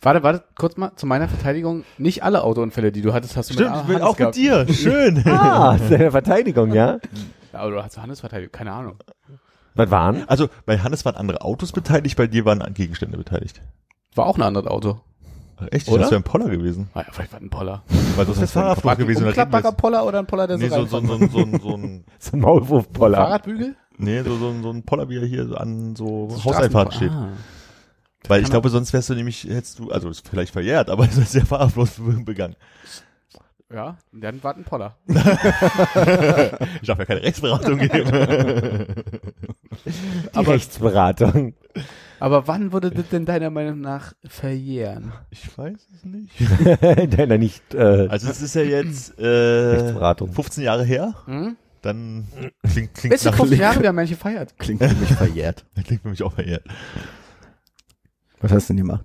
Warte, 0.03 0.23
warte, 0.23 0.45
kurz 0.57 0.77
mal 0.77 0.95
zu 0.97 1.07
meiner 1.07 1.29
Verteidigung. 1.29 1.85
Nicht 1.97 2.23
alle 2.23 2.43
Autounfälle, 2.43 2.93
die 2.93 3.03
du 3.03 3.12
hattest, 3.14 3.37
hast 3.37 3.51
du 3.51 3.55
Stimmt, 3.55 3.71
mit 3.89 3.97
Hannes 3.97 4.03
auch 4.03 4.11
mit 4.11 4.19
gehabt. 4.19 4.37
dir. 4.37 4.67
Schön. 4.73 5.23
Ah, 5.27 5.79
seine 5.79 6.11
Verteidigung, 6.11 6.73
ja? 6.75 6.99
Ja, 7.53 7.59
aber 7.61 7.71
du 7.71 7.83
hast 7.83 7.97
Hannes 7.99 8.21
Verteidigung, 8.21 8.53
keine 8.53 8.73
Ahnung. 8.73 8.97
Was 9.75 9.91
waren? 9.91 10.29
Also 10.29 10.49
bei 10.67 10.79
Hannes 10.79 11.05
waren 11.05 11.17
andere 11.17 11.41
Autos 11.43 11.73
beteiligt, 11.73 12.17
bei 12.17 12.27
dir 12.27 12.45
waren 12.45 12.62
Gegenstände 12.75 13.17
beteiligt. 13.17 13.61
War 14.14 14.27
auch 14.27 14.37
ein 14.37 14.43
anderes 14.43 14.67
Auto. 14.67 15.01
Echt? 15.70 15.88
Oder? 15.88 16.02
Das 16.02 16.11
wäre 16.11 16.20
ein 16.20 16.24
Poller 16.24 16.48
gewesen. 16.50 16.90
Ah 16.94 17.00
ja, 17.00 17.07
vielleicht 17.12 17.32
war 17.32 17.40
ein 17.40 17.50
Poller. 17.50 17.82
Weil 18.16 18.26
das 18.26 18.38
ist 18.38 18.52
Fahrradflug 18.52 18.92
ein 18.92 18.98
gewesen. 18.98 19.22
da 19.22 19.28
reden 19.28 19.36
wir 19.36 19.42
umklappbarer 19.44 19.72
Poller 19.76 20.07
oder 20.07 20.18
ein 20.18 20.26
Poller, 20.26 20.46
der 20.46 20.59
Nee, 20.59 20.68
so, 20.68 20.84
so, 20.84 21.00
so, 21.00 21.18
so, 21.18 21.26
so, 21.28 21.59
so 21.59 21.76
ein, 21.76 22.04
So 22.18 22.36
ein 22.36 22.40
Maulwurfpoller. 22.40 23.16
Fahrradbügel? 23.18 23.76
nee, 23.98 24.22
so, 24.22 24.36
so, 24.36 24.54
so 24.62 24.70
ein 24.70 24.82
Poller, 24.82 25.09
wie 25.09 25.16
er 25.16 25.26
hier 25.26 25.59
an 25.61 25.96
so 25.96 26.28
So 26.30 26.44
Hauseinfahrten 26.44 26.92
steht. 26.92 27.09
Straßenpoller. 27.09 27.36
Weil 28.28 28.42
ich 28.42 28.50
glaube, 28.50 28.68
sonst 28.70 28.92
wärst 28.92 29.09
du 29.11 29.14
nämlich, 29.14 29.44
hättest 29.44 29.78
du, 29.78 29.90
also 29.90 30.09
ist 30.09 30.28
vielleicht 30.28 30.52
verjährt, 30.52 30.90
aber 30.90 31.04
es 31.04 31.16
ist 31.16 31.34
ja 31.34 31.44
fahrradlos 31.44 32.00
begangen. 32.24 32.57
Ah, 33.70 33.74
ja, 33.74 33.96
dann 34.12 34.42
war 34.42 34.57
ein 34.57 34.64
Poller. 34.64 34.96
Ich 36.82 36.86
darf 36.88 36.98
ja 36.98 37.04
keine 37.04 37.22
Rechtsberatung 37.22 37.78
geben. 37.78 38.11
Die 40.34 40.38
Rechtsberatung. 40.38 41.54
Aber 42.21 42.47
wann 42.49 42.73
würde 42.73 42.91
das 42.91 43.09
denn 43.11 43.27
deiner 43.27 43.51
Meinung 43.51 43.81
nach 43.81 44.12
verjähren? 44.25 45.12
Ich 45.31 45.57
weiß 45.57 45.87
es 45.95 46.05
nicht. 46.05 46.33
Deiner 47.19 47.39
nicht 47.39 47.75
äh, 47.75 48.07
Also 48.09 48.29
es 48.31 48.41
ist 48.41 48.55
ja 48.55 48.62
jetzt 48.62 49.19
äh, 49.19 49.27
Rechtsberatung. 49.27 50.33
15 50.33 50.64
Jahre 50.64 50.85
her, 50.85 51.14
Hm? 51.27 51.57
dann 51.83 52.27
klingt, 52.71 52.95
klingt 52.95 53.12
Bis 53.12 53.23
zu 53.23 53.31
nach 53.31 53.37
15 53.37 53.59
Jahre, 53.61 53.87
haben 53.87 53.97
manche 53.97 54.17
feiert. 54.17 54.59
Klingt 54.59 54.83
für 54.83 54.95
mich 54.95 55.12
verjährt. 55.12 55.64
Klingt 55.85 56.03
für 56.03 56.09
mich 56.09 56.23
auch 56.23 56.33
verjährt. 56.33 56.64
Was 58.41 58.53
hast 58.53 58.69
du 58.71 58.75
denn 58.75 58.85
gemacht? 58.85 59.05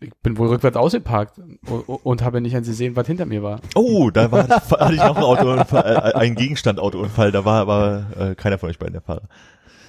Ich 0.00 0.12
bin 0.22 0.36
wohl 0.36 0.48
rückwärts 0.48 0.76
ausgeparkt 0.76 1.38
und, 1.38 1.58
und 1.88 2.22
habe 2.22 2.40
nicht 2.40 2.54
gesehen, 2.54 2.94
was 2.94 3.06
hinter 3.06 3.26
mir 3.26 3.42
war. 3.42 3.60
Oh, 3.74 4.10
da 4.10 4.30
war, 4.30 4.48
hatte 4.48 4.92
ich 4.94 5.00
noch 5.00 5.16
einen 5.16 5.24
Autounfall, 5.24 5.96
äh, 6.14 6.18
einen 6.18 6.34
Gegenstand-Autounfall, 6.34 7.32
da 7.32 7.44
war 7.44 7.60
aber 7.60 8.06
äh, 8.18 8.34
keiner 8.34 8.58
von 8.58 8.68
euch 8.68 8.78
beiden 8.78 8.92
der 8.92 9.02
Fahrer. 9.02 9.28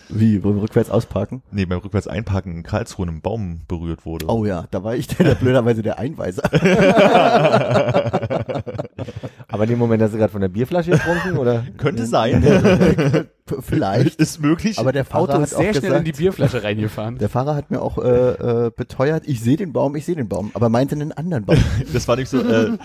Wie, 0.09 0.43
wir 0.43 0.61
rückwärts 0.61 0.89
ausparken? 0.89 1.41
Nee, 1.51 1.65
beim 1.65 1.79
rückwärts 1.79 2.07
einparken 2.07 2.53
in 2.53 2.63
Karlsruhe 2.63 3.07
ein 3.07 3.21
Baum 3.21 3.61
berührt 3.67 4.05
wurde. 4.05 4.27
Oh 4.27 4.45
ja, 4.45 4.65
da 4.71 4.83
war 4.83 4.95
ich 4.95 5.07
der, 5.07 5.25
der 5.25 5.35
blöderweise 5.35 5.81
der 5.81 5.99
Einweiser. 5.99 6.43
Aber 9.47 9.63
in 9.63 9.69
dem 9.69 9.79
Moment 9.79 10.03
hast 10.03 10.13
du 10.13 10.17
gerade 10.17 10.31
von 10.31 10.41
der 10.41 10.49
Bierflasche 10.49 10.91
getrunken, 10.91 11.37
oder? 11.37 11.63
Könnte 11.77 12.05
sein. 12.05 12.43
Vielleicht. 13.61 14.19
Ist 14.19 14.39
möglich. 14.41 14.79
Aber 14.79 14.91
der 14.91 15.05
Fahrer 15.05 15.23
Auto 15.23 15.33
hat 15.33 15.41
ist 15.41 15.53
auch 15.53 15.59
sehr 15.59 15.73
schnell 15.75 15.93
in 15.93 16.03
die 16.03 16.11
gesagt, 16.11 16.17
Bierflasche 16.17 16.63
reingefahren. 16.63 17.17
der 17.17 17.29
Fahrer 17.29 17.55
hat 17.55 17.69
mir 17.69 17.81
auch 17.81 17.97
äh, 17.99 18.65
äh, 18.65 18.71
beteuert, 18.75 19.23
ich 19.27 19.41
sehe 19.41 19.57
den 19.57 19.71
Baum, 19.71 19.95
ich 19.95 20.05
sehe 20.05 20.15
den 20.15 20.27
Baum, 20.27 20.51
aber 20.53 20.69
meinte 20.69 20.95
einen 20.95 21.11
anderen 21.11 21.45
Baum. 21.45 21.57
Das 21.93 22.07
war 22.07 22.15
nicht 22.15 22.29
so, 22.29 22.39
äh, 22.39 22.77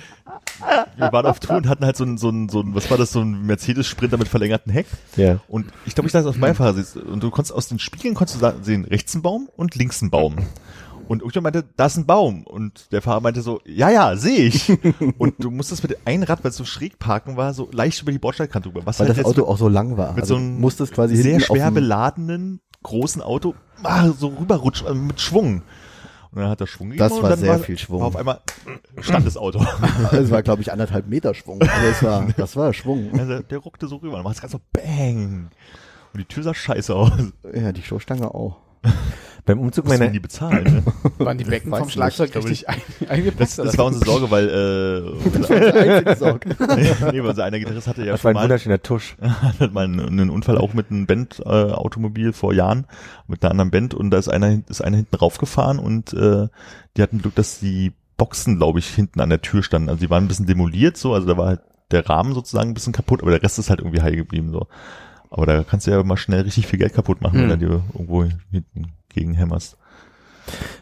wir 0.97 1.13
waren 1.13 1.27
auf 1.27 1.41
Tour 1.41 1.57
und 1.57 1.69
hatten 1.69 1.85
halt 1.85 1.97
so 1.97 2.05
ein, 2.05 2.19
so 2.19 2.29
ein, 2.29 2.49
so 2.49 2.61
ein 2.61 2.75
was 2.75 2.91
war 2.91 2.99
das, 2.99 3.13
so 3.13 3.21
ein 3.21 3.47
Mercedes-Sprinter 3.47 4.19
mit 4.19 4.29
verlängertem 4.29 4.73
Heck. 4.73 4.87
Ja. 5.17 5.41
Und 5.49 5.67
ich 5.87 5.95
glaube, 5.95 6.07
ich 6.07 6.13
saß 6.13 6.27
auf 6.27 6.37
meinem 6.37 6.55
Fahrersitz 6.55 6.97
und 6.97 7.23
du 7.23 7.31
konntest 7.31 7.55
aus 7.55 7.69
den 7.69 7.79
Spiegeln 7.79 8.15
konntest 8.15 8.43
du 8.43 8.53
sehen, 8.63 8.85
rechts 8.85 9.15
ein 9.15 9.23
Baum 9.23 9.49
und 9.57 9.75
links 9.75 10.03
ein 10.03 10.11
Baum. 10.11 10.37
Und 11.11 11.23
irgendjemand 11.23 11.57
meinte, 11.57 11.69
da 11.77 11.87
ist 11.87 11.97
ein 11.97 12.07
Baum. 12.07 12.47
Und 12.47 12.93
der 12.93 13.03
Fahrer 13.03 13.21
meinte 13.21 13.43
so, 13.43 13.61
ja, 13.67 13.91
ja, 13.91 14.15
sehe 14.15 14.45
ich. 14.47 14.71
und 15.19 15.35
du 15.43 15.51
musstest 15.51 15.83
mit 15.83 16.07
einem 16.07 16.23
Rad, 16.23 16.45
weil 16.45 16.53
es 16.53 16.57
so 16.57 16.65
schräg 16.65 17.01
parken 17.01 17.37
war, 17.37 17.53
so 17.53 17.69
leicht 17.73 18.01
über 18.01 18.13
die 18.13 18.21
Bordsteinkante 18.21 18.69
drüber. 18.69 18.87
Was 18.87 19.01
Weil 19.01 19.09
halt 19.09 19.19
das 19.19 19.25
Auto 19.25 19.45
auch 19.45 19.59
so 19.59 19.67
lang 19.67 19.97
war. 19.97 20.13
mit 20.13 20.23
Also 20.23 20.35
so 20.35 20.41
einem 20.41 20.61
musste 20.61 20.85
es 20.85 20.93
quasi 20.93 21.17
sehr 21.17 21.41
schwer 21.41 21.73
beladenen, 21.73 22.61
großen 22.85 23.23
Auto 23.23 23.57
ah, 23.83 24.11
so 24.11 24.29
rüberrutschen, 24.29 24.87
also 24.87 25.01
mit 25.01 25.21
Schwung. 25.21 25.63
Und 26.31 26.43
dann 26.43 26.49
hat 26.49 26.61
er 26.61 26.69
Schwung 26.69 26.91
gegeben 26.91 27.09
Das 27.09 27.21
war 27.21 27.37
sehr 27.37 27.49
war, 27.49 27.59
viel 27.59 27.77
Schwung. 27.77 28.03
War 28.03 28.07
auf 28.07 28.15
einmal 28.15 28.39
stand 29.01 29.27
das 29.27 29.37
Auto. 29.37 29.67
Es 30.13 30.31
war, 30.31 30.45
glaube 30.45 30.63
ich, 30.63 30.71
anderthalb 30.71 31.09
Meter 31.09 31.35
Schwung. 31.35 31.61
Also 31.61 31.87
es 31.91 32.03
war, 32.05 32.29
das 32.37 32.55
war 32.55 32.73
Schwung. 32.73 33.19
Also 33.19 33.41
der 33.41 33.59
ruckte 33.59 33.89
so 33.89 33.97
rüber. 33.97 34.15
Dann 34.15 34.23
macht 34.23 34.37
es 34.37 34.41
ganz 34.43 34.53
so 34.53 34.61
bang. 34.73 35.51
Und 36.13 36.21
die 36.21 36.25
Tür 36.25 36.45
sah 36.45 36.55
scheiße 36.55 36.95
aus. 36.95 37.11
Ja, 37.53 37.73
die 37.73 37.83
Showstange 37.83 38.33
auch. 38.33 38.59
Beim 39.45 39.59
Umzug 39.59 39.89
meiner 39.89 40.09
die 40.09 40.21
bezahlen. 40.21 40.65
Ne? 40.65 40.83
Waren 41.25 41.39
die 41.39 41.45
Becken 41.45 41.71
vom 41.75 41.87
ich 41.89 41.93
Schlagzeug 41.95 42.35
nicht, 42.35 42.45
richtig 42.49 42.69
ein, 42.69 42.81
eingepackt? 43.09 43.41
Das, 43.41 43.57
das 43.57 43.79
war 43.79 43.87
unsere 43.87 44.05
Sorge, 44.05 44.31
weil 44.31 44.49
äh, 44.49 45.01
nee, 47.13 47.21
weil 47.23 47.31
unser 47.31 47.45
einer 47.45 47.59
Gitarrist 47.59 47.87
hatte 47.87 48.05
ja 48.05 48.13
das 48.13 48.25
war 48.25 48.31
schon 48.31 48.31
ein 48.31 48.35
mal, 48.35 48.43
wunderschöner 48.45 48.83
Tusch. 48.83 49.17
hat 49.59 49.73
mal 49.73 49.85
einen, 49.85 50.01
einen 50.01 50.31
Unfall 50.31 50.59
auch 50.59 50.75
mit 50.75 50.91
einem 50.91 51.07
Band-Automobil 51.07 51.71
äh, 51.71 51.75
Automobil 51.75 52.33
vor 52.33 52.53
Jahren, 52.53 52.87
mit 53.27 53.43
einer 53.43 53.51
anderen 53.51 53.71
Band 53.71 53.95
und 53.95 54.11
da 54.11 54.19
ist 54.19 54.29
einer, 54.29 54.61
ist 54.69 54.83
einer 54.83 54.97
hinten 54.97 55.17
raufgefahren 55.17 55.79
und 55.79 56.13
äh, 56.13 56.49
die 56.97 57.03
hatten 57.03 57.21
Glück, 57.21 57.35
dass 57.35 57.61
die 57.61 57.93
Boxen, 58.17 58.57
glaube 58.57 58.79
ich, 58.79 58.87
hinten 58.89 59.21
an 59.21 59.31
der 59.31 59.41
Tür 59.41 59.63
standen. 59.63 59.89
Also 59.89 60.01
die 60.01 60.11
waren 60.11 60.25
ein 60.25 60.29
bisschen 60.29 60.47
demoliert 60.47 60.97
so, 60.97 61.15
also 61.15 61.27
da 61.27 61.37
war 61.37 61.47
halt 61.47 61.61
der 61.91 62.09
Rahmen 62.09 62.35
sozusagen 62.35 62.71
ein 62.71 62.75
bisschen 62.75 62.93
kaputt, 62.93 63.23
aber 63.23 63.31
der 63.31 63.43
Rest 63.43 63.59
ist 63.59 63.71
halt 63.71 63.81
irgendwie 63.81 64.03
heil 64.03 64.17
geblieben 64.17 64.51
so. 64.53 64.67
Aber 65.31 65.47
da 65.47 65.63
kannst 65.65 65.87
du 65.87 65.93
ja 65.93 66.03
mal 66.03 66.17
schnell 66.17 66.43
richtig 66.43 66.67
viel 66.67 66.79
Geld 66.79 66.93
kaputt 66.93 67.23
machen, 67.23 67.41
Hm. 67.41 67.49
wenn 67.49 67.61
du 67.61 67.67
dir 67.67 67.83
irgendwo 67.95 68.25
hinten 68.51 68.93
gegen 69.11 69.35
hämmerst. 69.35 69.77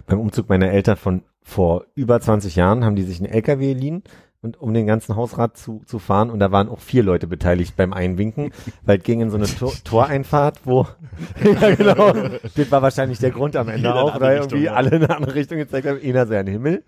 Beim 0.07 0.21
Umzug 0.21 0.49
meiner 0.49 0.71
Eltern 0.71 0.97
von 0.97 1.23
vor 1.43 1.85
über 1.95 2.21
20 2.21 2.57
Jahren 2.57 2.85
haben 2.85 2.97
die 2.97 3.03
sich 3.03 3.19
einen 3.19 3.33
LKW 3.33 3.75
geliehen 3.75 4.03
und 4.41 4.61
um 4.61 4.73
den 4.73 4.87
ganzen 4.87 5.17
Hausrat 5.17 5.57
zu, 5.57 5.83
zu 5.87 5.99
fahren 5.99 6.31
und 6.31 6.39
da 6.39 6.53
waren 6.53 6.69
auch 6.69 6.81
vier 6.81 7.03
Leute 7.03 7.27
beteiligt 7.27 7.77
beim 7.77 7.93
Einwinken, 7.93 8.53
weil 8.85 8.99
es 8.99 9.05
ging 9.05 9.21
in 9.21 9.31
so 9.31 9.37
eine 9.37 9.47
Tor 9.47 9.73
Toreinfahrt, 9.83 10.61
wo 10.65 10.87
ja 11.45 11.75
genau, 11.75 12.13
das 12.13 12.71
war 12.71 12.83
wahrscheinlich 12.83 13.19
der 13.19 13.31
Grund 13.31 13.57
am 13.57 13.69
Ende 13.69 13.89
Jeder 13.89 13.97
auch, 13.97 14.21
weil 14.21 14.39
Richtung, 14.39 14.59
irgendwie 14.59 14.67
ja. 14.67 14.75
alle 14.75 14.91
in 14.91 15.05
eine 15.05 15.17
andere 15.17 15.35
Richtung 15.35 15.59
gezeigt 15.59 15.87
haben, 15.87 16.01
einer 16.03 16.27
seinen 16.27 16.49
Himmel 16.49 16.85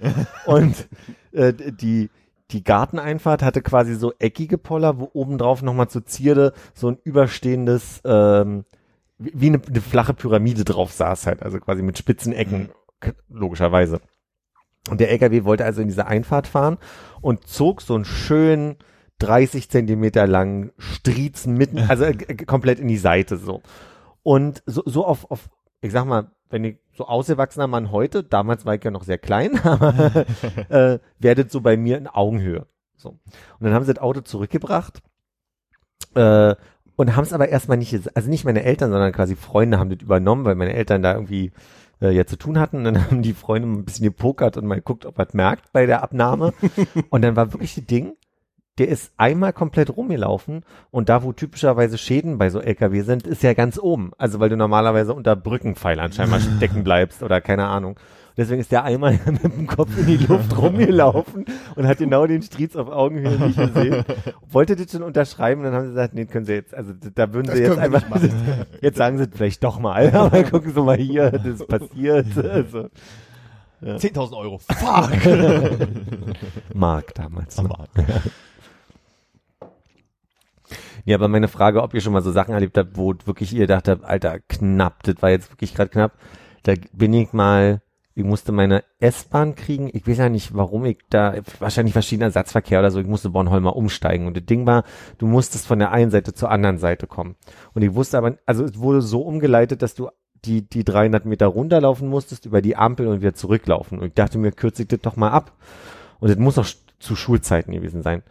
und 0.46 0.88
äh, 1.32 1.52
die 1.52 2.10
die 2.50 2.64
Garteneinfahrt 2.64 3.42
hatte 3.42 3.62
quasi 3.62 3.94
so 3.94 4.12
eckige 4.18 4.58
Poller, 4.58 4.98
wo 4.98 5.08
obendrauf 5.12 5.62
nochmal 5.62 5.88
zur 5.88 6.04
Zierde 6.04 6.52
so 6.74 6.88
ein 6.88 6.98
überstehendes 7.04 8.00
ähm, 8.04 8.64
wie 9.20 9.48
eine, 9.48 9.60
eine 9.64 9.80
flache 9.80 10.14
Pyramide 10.14 10.64
drauf 10.64 10.92
saß 10.92 11.26
halt, 11.26 11.42
also 11.42 11.60
quasi 11.60 11.82
mit 11.82 11.98
spitzen 11.98 12.32
Ecken, 12.32 12.70
logischerweise. 13.28 14.00
Und 14.88 15.00
der 15.00 15.10
LKW 15.10 15.44
wollte 15.44 15.64
also 15.64 15.82
in 15.82 15.88
diese 15.88 16.06
Einfahrt 16.06 16.46
fahren 16.46 16.78
und 17.20 17.46
zog 17.46 17.82
so 17.82 17.94
einen 17.94 18.06
schönen 18.06 18.76
30 19.18 19.68
Zentimeter 19.68 20.26
langen 20.26 20.72
Striezen 20.78 21.54
mitten, 21.54 21.78
also 21.88 22.04
äh, 22.04 22.14
komplett 22.46 22.80
in 22.80 22.88
die 22.88 22.96
Seite 22.96 23.36
so. 23.36 23.62
Und 24.22 24.62
so, 24.64 24.82
so 24.86 25.04
auf, 25.04 25.30
auf, 25.30 25.50
ich 25.82 25.92
sag 25.92 26.06
mal, 26.06 26.30
wenn 26.48 26.64
ich 26.64 26.78
so 26.96 27.06
ausgewachsener 27.06 27.66
Mann 27.66 27.90
heute, 27.90 28.24
damals 28.24 28.64
war 28.64 28.74
ich 28.74 28.82
ja 28.82 28.90
noch 28.90 29.04
sehr 29.04 29.18
klein, 29.18 29.58
aber 29.64 30.26
äh, 30.70 30.98
werdet 31.18 31.50
so 31.50 31.60
bei 31.60 31.76
mir 31.76 31.98
in 31.98 32.06
Augenhöhe. 32.06 32.66
So. 32.96 33.10
Und 33.10 33.20
dann 33.60 33.74
haben 33.74 33.84
sie 33.84 33.92
das 33.92 34.02
Auto 34.02 34.22
zurückgebracht 34.22 35.02
äh, 36.14 36.54
und 37.00 37.16
haben 37.16 37.24
es 37.24 37.32
aber 37.32 37.48
erstmal 37.48 37.78
nicht, 37.78 37.98
also 38.14 38.28
nicht 38.28 38.44
meine 38.44 38.62
Eltern, 38.62 38.90
sondern 38.90 39.10
quasi 39.12 39.34
Freunde 39.34 39.78
haben 39.78 39.88
das 39.88 40.02
übernommen, 40.02 40.44
weil 40.44 40.54
meine 40.54 40.74
Eltern 40.74 41.00
da 41.00 41.14
irgendwie 41.14 41.50
äh, 42.02 42.10
ja 42.10 42.26
zu 42.26 42.36
tun 42.36 42.58
hatten. 42.58 42.76
Und 42.76 42.84
dann 42.84 43.04
haben 43.10 43.22
die 43.22 43.32
Freunde 43.32 43.68
ein 43.68 43.86
bisschen 43.86 44.04
gepokert 44.04 44.58
und 44.58 44.66
mal 44.66 44.74
geguckt, 44.74 45.06
ob 45.06 45.18
er 45.18 45.26
es 45.26 45.32
merkt 45.32 45.72
bei 45.72 45.86
der 45.86 46.02
Abnahme. 46.02 46.52
und 47.08 47.22
dann 47.22 47.36
war 47.36 47.54
wirklich 47.54 47.74
das 47.74 47.86
Ding, 47.86 48.16
der 48.76 48.88
ist 48.88 49.14
einmal 49.16 49.54
komplett 49.54 49.96
rumgelaufen 49.96 50.62
und 50.90 51.08
da, 51.08 51.22
wo 51.22 51.32
typischerweise 51.32 51.96
Schäden 51.96 52.36
bei 52.36 52.50
so 52.50 52.60
LKW 52.60 53.00
sind, 53.00 53.26
ist 53.26 53.42
ja 53.42 53.54
ganz 53.54 53.78
oben. 53.78 54.10
Also 54.18 54.38
weil 54.38 54.50
du 54.50 54.58
normalerweise 54.58 55.14
unter 55.14 55.36
Brückenpfeilern 55.36 56.12
scheinbar 56.12 56.40
stecken 56.58 56.84
bleibst 56.84 57.22
oder 57.22 57.40
keine 57.40 57.66
Ahnung. 57.66 57.98
Deswegen 58.36 58.60
ist 58.60 58.72
der 58.72 58.84
einmal 58.84 59.18
mit 59.26 59.42
dem 59.42 59.66
Kopf 59.66 59.96
in 59.98 60.06
die 60.06 60.16
Luft 60.16 60.56
rumgelaufen 60.56 61.44
und 61.76 61.86
hat 61.86 61.98
genau 61.98 62.26
den 62.26 62.42
Striez 62.42 62.76
auf 62.76 62.88
Augenhöhe 62.88 63.38
nicht 63.38 63.58
gesehen. 63.58 64.04
Wollte 64.50 64.76
das 64.76 64.90
schon 64.92 65.02
unterschreiben, 65.02 65.62
dann 65.62 65.74
haben 65.74 65.84
sie 65.84 65.90
gesagt, 65.90 66.14
nee, 66.14 66.24
können 66.26 66.46
sie 66.46 66.54
jetzt, 66.54 66.74
also 66.74 66.92
da 67.14 67.32
würden 67.32 67.48
Das 67.48 67.56
sie 67.56 67.62
jetzt 67.62 67.78
einfach, 67.78 68.02
jetzt 68.80 68.96
sagen 68.96 69.18
sie 69.18 69.24
es 69.24 69.30
vielleicht 69.34 69.62
doch 69.64 69.78
mal, 69.78 70.10
aber 70.14 70.44
gucken 70.44 70.72
Sie 70.72 70.82
mal 70.82 70.96
hier, 70.96 71.30
das 71.30 71.44
ist 71.44 71.68
passiert. 71.68 72.26
Also, 72.36 72.88
10.000 73.82 74.36
Euro. 74.36 74.58
Fuck! 74.58 75.10
Mark 76.74 77.14
damals. 77.14 77.56
Ne? 77.62 77.68
Mark. 77.68 77.88
Ja, 81.04 81.16
aber 81.16 81.28
meine 81.28 81.48
Frage, 81.48 81.82
ob 81.82 81.94
ihr 81.94 82.00
schon 82.00 82.12
mal 82.12 82.22
so 82.22 82.30
Sachen 82.30 82.54
erlebt 82.54 82.76
habt, 82.76 82.96
wo 82.96 83.14
wirklich 83.24 83.52
ihr 83.52 83.60
gedacht 83.60 83.88
habt, 83.88 84.04
Alter, 84.04 84.38
knapp, 84.48 85.02
das 85.04 85.16
war 85.20 85.30
jetzt 85.30 85.50
wirklich 85.50 85.74
gerade 85.74 85.90
knapp. 85.90 86.12
Da 86.62 86.74
bin 86.92 87.14
ich 87.14 87.32
mal, 87.32 87.80
ich 88.14 88.24
musste 88.24 88.52
meine 88.52 88.82
S-Bahn 88.98 89.54
kriegen. 89.54 89.88
Ich 89.92 90.06
weiß 90.06 90.18
ja 90.18 90.28
nicht, 90.28 90.54
warum 90.54 90.84
ich 90.84 90.98
da, 91.10 91.34
wahrscheinlich 91.60 91.92
verschiedener 91.92 92.26
Ersatzverkehr 92.26 92.80
oder 92.80 92.90
so, 92.90 93.00
ich 93.00 93.06
musste 93.06 93.30
Bornholmer 93.30 93.76
umsteigen. 93.76 94.26
Und 94.26 94.36
das 94.36 94.44
Ding 94.46 94.66
war, 94.66 94.84
du 95.18 95.26
musstest 95.26 95.66
von 95.66 95.78
der 95.78 95.92
einen 95.92 96.10
Seite 96.10 96.34
zur 96.34 96.50
anderen 96.50 96.78
Seite 96.78 97.06
kommen. 97.06 97.36
Und 97.72 97.82
ich 97.82 97.94
wusste 97.94 98.18
aber, 98.18 98.36
also 98.46 98.64
es 98.64 98.78
wurde 98.78 99.00
so 99.00 99.22
umgeleitet, 99.22 99.82
dass 99.82 99.94
du 99.94 100.08
die, 100.44 100.68
die 100.68 100.84
300 100.84 101.24
Meter 101.24 101.46
runterlaufen 101.46 102.08
musstest, 102.08 102.46
über 102.46 102.62
die 102.62 102.76
Ampel 102.76 103.06
und 103.06 103.20
wieder 103.20 103.34
zurücklaufen. 103.34 103.98
Und 103.98 104.08
ich 104.08 104.14
dachte 104.14 104.38
mir, 104.38 104.52
kürze 104.52 104.82
ich 104.82 104.88
das 104.88 105.00
doch 105.00 105.16
mal 105.16 105.30
ab. 105.30 105.52
Und 106.18 106.30
das 106.30 106.38
muss 106.38 106.58
auch 106.58 106.66
zu 106.98 107.14
Schulzeiten 107.14 107.72
gewesen 107.72 108.02
sein. 108.02 108.22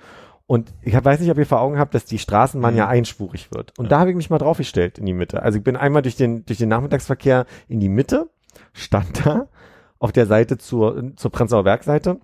Und 0.45 0.73
ich 0.81 0.95
hab, 0.95 1.05
weiß 1.05 1.19
nicht, 1.19 1.29
ob 1.29 1.37
ihr 1.37 1.45
vor 1.45 1.61
Augen 1.61 1.77
habt, 1.77 1.93
dass 1.93 2.05
die 2.05 2.17
Straßenbahn 2.17 2.75
ja 2.75 2.87
einspurig 2.87 3.51
wird. 3.53 3.77
Und 3.77 3.91
da 3.91 3.99
habe 3.99 4.09
ich 4.09 4.15
mich 4.15 4.31
mal 4.31 4.39
draufgestellt 4.39 4.97
in 4.97 5.05
die 5.05 5.13
Mitte. 5.13 5.43
Also 5.43 5.59
ich 5.59 5.63
bin 5.63 5.75
einmal 5.75 6.01
durch 6.01 6.15
den, 6.15 6.43
durch 6.45 6.57
den 6.57 6.69
Nachmittagsverkehr 6.69 7.45
in 7.67 7.79
die 7.79 7.89
Mitte, 7.89 8.29
stand 8.73 9.25
da 9.25 9.47
auf 9.99 10.11
der 10.11 10.25
Seite 10.25 10.57
zur, 10.57 11.15
zur 11.15 11.31
Prenzlauer 11.31 11.63
Bergseite. 11.63 12.19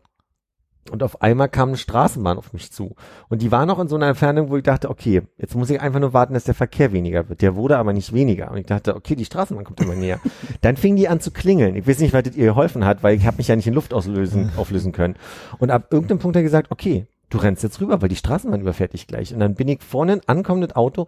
Und 0.91 1.01
auf 1.01 1.23
einmal 1.23 1.49
kam 1.49 1.69
eine 1.69 1.78
Straßenbahn 1.78 2.38
auf 2.38 2.53
mich 2.53 2.71
zu. 2.71 2.95
Und 3.28 3.41
die 3.41 3.51
war 3.51 3.65
noch 3.65 3.80
in 3.80 3.88
so 3.88 3.95
einer 3.95 4.07
Entfernung, 4.07 4.51
wo 4.51 4.57
ich 4.57 4.63
dachte, 4.63 4.91
okay, 4.91 5.23
jetzt 5.38 5.55
muss 5.55 5.71
ich 5.71 5.82
einfach 5.82 5.99
nur 5.99 6.13
warten, 6.13 6.36
dass 6.36 6.43
der 6.43 6.53
Verkehr 6.53 6.91
weniger 6.91 7.28
wird. 7.28 7.41
Der 7.41 7.55
wurde 7.55 7.78
aber 7.78 7.91
nicht 7.91 8.13
weniger. 8.13 8.51
Und 8.51 8.57
ich 8.57 8.67
dachte, 8.67 8.95
okay, 8.95 9.15
die 9.15 9.26
Straßenbahn 9.26 9.65
kommt 9.65 9.82
immer 9.82 9.95
näher. 9.95 10.19
Dann 10.61 10.78
fing 10.78 10.95
die 10.95 11.07
an 11.07 11.19
zu 11.19 11.32
klingeln. 11.32 11.76
Ich 11.76 11.88
weiß 11.88 11.99
nicht, 11.99 12.13
was 12.13 12.23
das 12.23 12.36
ihr 12.36 12.45
geholfen 12.45 12.86
hat, 12.86 13.01
weil 13.01 13.17
ich 13.17 13.26
habe 13.26 13.38
mich 13.38 13.47
ja 13.47 13.55
nicht 13.55 13.65
in 13.65 13.73
Luft 13.73 13.95
auslösen, 13.95 14.51
auflösen 14.57 14.91
können. 14.91 15.15
Und 15.57 15.71
ab 15.71 15.88
irgendeinem 15.91 16.19
Punkt 16.19 16.36
hat 16.36 16.41
er 16.41 16.43
gesagt, 16.43 16.69
okay, 16.69 17.07
du 17.32 17.39
rennst 17.39 17.63
jetzt 17.63 17.82
rüber, 17.82 18.03
weil 18.03 18.09
die 18.09 18.15
Straßenbahn 18.15 18.61
überfährt 18.61 18.93
dich 18.93 19.07
gleich. 19.07 19.34
Und 19.34 19.39
dann 19.39 19.55
bin 19.55 19.67
ich 19.67 19.82
vorne 19.82 20.13
ein 20.13 20.21
ankommendes 20.28 20.76
Auto 20.76 21.07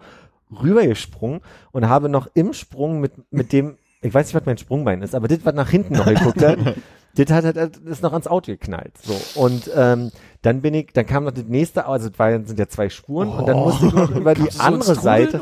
rübergesprungen 0.49 1.41
und 1.71 1.87
habe 1.87 2.09
noch 2.09 2.27
im 2.33 2.53
Sprung 2.53 2.99
mit, 2.99 3.31
mit 3.31 3.53
dem, 3.53 3.77
ich 4.01 4.13
weiß 4.13 4.27
nicht, 4.27 4.35
was 4.35 4.45
mein 4.45 4.57
Sprungbein 4.57 5.01
ist, 5.01 5.15
aber 5.15 5.27
das, 5.27 5.39
was 5.43 5.53
nach 5.55 5.69
hinten 5.69 5.95
noch 5.95 6.05
geguckt 6.05 6.43
hat, 6.43 6.57
das 7.15 7.31
hat, 7.31 7.45
hat, 7.45 7.77
ist 7.77 8.03
noch 8.03 8.13
ans 8.13 8.27
Auto 8.27 8.51
geknallt. 8.51 8.93
So. 9.01 9.41
Und 9.41 9.71
ähm, 9.75 10.11
dann 10.43 10.61
bin 10.61 10.73
ich, 10.75 10.93
dann 10.93 11.05
kam 11.05 11.23
noch 11.23 11.31
das 11.31 11.45
nächste, 11.45 11.87
also 11.87 12.09
es 12.09 12.19
war, 12.19 12.31
sind 12.43 12.59
ja 12.59 12.67
zwei 12.67 12.89
Spuren 12.89 13.29
und 13.29 13.47
dann 13.47 13.57
musste 13.57 13.87
ich 13.87 13.93
noch 13.93 14.11
über 14.11 14.35
die 14.35 14.49
andere 14.59 14.95
Seite. 14.95 15.41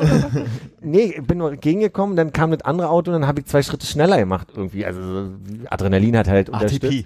nee, 0.81 1.15
ich 1.17 1.27
bin 1.27 1.39
nur 1.39 1.55
gegengekommen, 1.57 2.15
dann 2.15 2.31
kam 2.31 2.51
das 2.51 2.61
andere 2.61 2.89
Auto 2.89 3.11
und 3.11 3.19
dann 3.19 3.27
habe 3.27 3.41
ich 3.41 3.45
zwei 3.45 3.61
Schritte 3.61 3.85
schneller 3.85 4.17
gemacht 4.17 4.47
irgendwie. 4.55 4.85
Also 4.85 5.01
so, 5.01 5.31
Adrenalin 5.69 6.17
hat 6.17 6.27
halt 6.27 6.49
unterstützt. 6.49 6.85
ATP. 6.85 7.05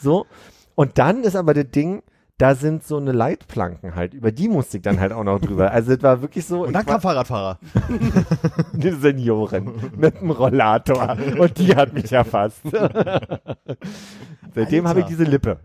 So. 0.00 0.26
Und 0.74 0.96
dann 0.98 1.22
ist 1.22 1.36
aber 1.36 1.54
das 1.54 1.70
Ding, 1.70 2.02
da 2.38 2.54
sind 2.54 2.84
so 2.84 2.96
eine 2.96 3.10
Leitplanken 3.10 3.96
halt, 3.96 4.14
über 4.14 4.30
die 4.30 4.48
musste 4.48 4.76
ich 4.76 4.82
dann 4.84 5.00
halt 5.00 5.12
auch 5.12 5.24
noch 5.24 5.40
drüber. 5.40 5.72
Also 5.72 5.92
es 5.92 6.02
war 6.02 6.22
wirklich 6.22 6.46
so, 6.46 6.64
Und 6.64 6.72
dann 6.72 6.86
kam 6.86 7.00
Fahrradfahrer. 7.00 7.58
eine 8.72 8.94
Seniorin 8.94 9.72
mit 9.96 10.18
einem 10.18 10.30
Rollator 10.30 11.16
und 11.38 11.58
die 11.58 11.74
hat 11.74 11.92
mich 11.92 12.12
erfasst. 12.12 12.62
Seitdem 14.54 14.86
habe 14.86 15.00
ich 15.00 15.06
diese 15.06 15.24
Lippe. 15.24 15.58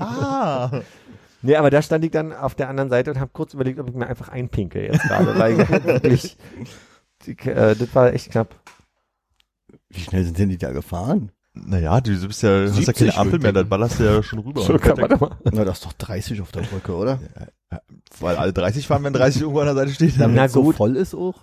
Ah. 0.00 0.70
Nee, 1.46 1.56
aber 1.56 1.68
da 1.68 1.82
stand 1.82 2.02
ich 2.06 2.10
dann 2.10 2.32
auf 2.32 2.54
der 2.54 2.70
anderen 2.70 2.88
Seite 2.88 3.10
und 3.10 3.20
habe 3.20 3.30
kurz 3.34 3.52
überlegt, 3.52 3.78
ob 3.78 3.86
ich 3.90 3.94
mir 3.94 4.06
einfach 4.06 4.30
einpinkel 4.30 4.84
jetzt 4.84 5.02
gerade, 5.02 5.38
weil 5.38 5.68
halt 5.68 5.84
wirklich, 5.84 6.38
äh, 7.26 7.76
das 7.76 7.94
war 7.94 8.14
echt 8.14 8.30
knapp. 8.30 8.54
Wie 9.90 10.00
schnell 10.00 10.24
sind 10.24 10.38
denn 10.38 10.48
die 10.48 10.56
da 10.56 10.72
gefahren? 10.72 11.32
Naja, 11.54 12.00
du 12.00 12.10
bist 12.26 12.42
ja, 12.42 12.62
hast 12.62 12.76
ja 12.76 12.84
70 12.84 12.96
keine 12.96 13.16
Ampel 13.16 13.38
mehr, 13.38 13.52
dann 13.52 13.68
ballerst 13.68 14.00
du 14.00 14.04
ja 14.04 14.22
schon 14.22 14.40
rüber. 14.40 14.62
So 14.62 14.76
kann 14.78 14.98
man 14.98 15.08
doch 15.08 15.20
mal. 15.20 15.36
Na, 15.44 15.64
das 15.64 15.78
ist 15.78 15.86
doch 15.86 15.92
30 15.92 16.40
auf 16.40 16.50
der 16.50 16.62
Brücke, 16.62 16.94
oder? 16.94 17.20
weil 18.20 18.36
alle 18.36 18.52
30 18.52 18.86
fahren, 18.86 19.02
wenn 19.04 19.12
30 19.12 19.42
irgendwo 19.42 19.60
an 19.60 19.66
der 19.66 19.74
Seite 19.74 19.92
steht. 19.92 20.20
Damit 20.20 20.36
Na 20.36 20.48
so 20.48 20.62
gut. 20.62 20.76
voll 20.76 20.96
ist 20.96 21.14
auch. 21.14 21.34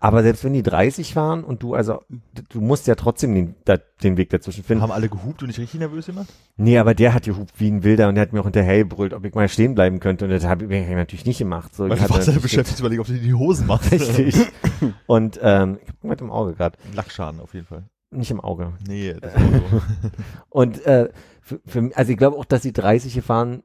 Aber 0.00 0.22
selbst 0.22 0.44
wenn 0.44 0.52
die 0.52 0.62
30 0.62 1.16
waren 1.16 1.44
und 1.44 1.62
du, 1.62 1.74
also, 1.74 2.02
du 2.50 2.60
musst 2.60 2.86
ja 2.86 2.94
trotzdem 2.94 3.34
den, 3.34 3.54
den 4.02 4.16
Weg 4.16 4.30
dazwischen 4.30 4.64
finden. 4.64 4.82
Haben 4.82 4.92
alle 4.92 5.08
gehupt 5.08 5.42
und 5.42 5.48
dich 5.48 5.58
richtig 5.58 5.80
nervös 5.80 6.06
gemacht? 6.06 6.28
Nee, 6.56 6.78
aber 6.78 6.94
der 6.94 7.14
hat 7.14 7.24
gehupt 7.24 7.54
wie 7.58 7.70
ein 7.70 7.82
Wilder 7.82 8.08
und 8.08 8.14
der 8.14 8.22
hat 8.22 8.32
mir 8.32 8.40
auch 8.40 8.44
hinterher 8.44 8.78
gebrüllt, 8.78 9.14
ob 9.14 9.24
ich 9.24 9.34
mal 9.34 9.48
stehen 9.48 9.74
bleiben 9.74 10.00
könnte 10.00 10.24
und 10.24 10.30
das 10.30 10.44
habe 10.44 10.64
ich 10.64 10.88
natürlich 10.88 11.26
nicht 11.26 11.38
gemacht. 11.38 11.74
So, 11.74 11.88
Weil 11.88 11.96
ich 11.96 12.04
du 12.04 12.10
warst 12.10 12.28
ja 12.28 12.38
beschäftigt 12.38 12.80
überlegen, 12.80 13.00
ob 13.00 13.06
du 13.06 13.14
dir 13.14 13.22
die 13.22 13.34
Hosen 13.34 13.66
machst. 13.66 13.90
Richtig. 13.90 14.34
Und 15.06 15.38
ähm, 15.42 15.78
ich 15.82 15.88
habe 15.88 16.08
mit 16.08 16.20
im 16.20 16.30
Auge 16.30 16.54
gerade, 16.54 16.76
Lackschaden 16.94 17.40
auf 17.40 17.54
jeden 17.54 17.66
Fall. 17.66 17.84
Nicht 18.10 18.30
im 18.30 18.40
Auge. 18.40 18.72
Nee, 18.86 19.14
das 19.20 19.34
Auto. 19.34 19.82
Und 20.48 20.84
äh, 20.86 21.10
für, 21.40 21.60
für, 21.66 21.90
also 21.94 22.12
ich 22.12 22.18
glaube 22.18 22.36
auch, 22.36 22.44
dass 22.44 22.62
die 22.62 22.72
30 22.72 23.14
gefahren 23.14 23.62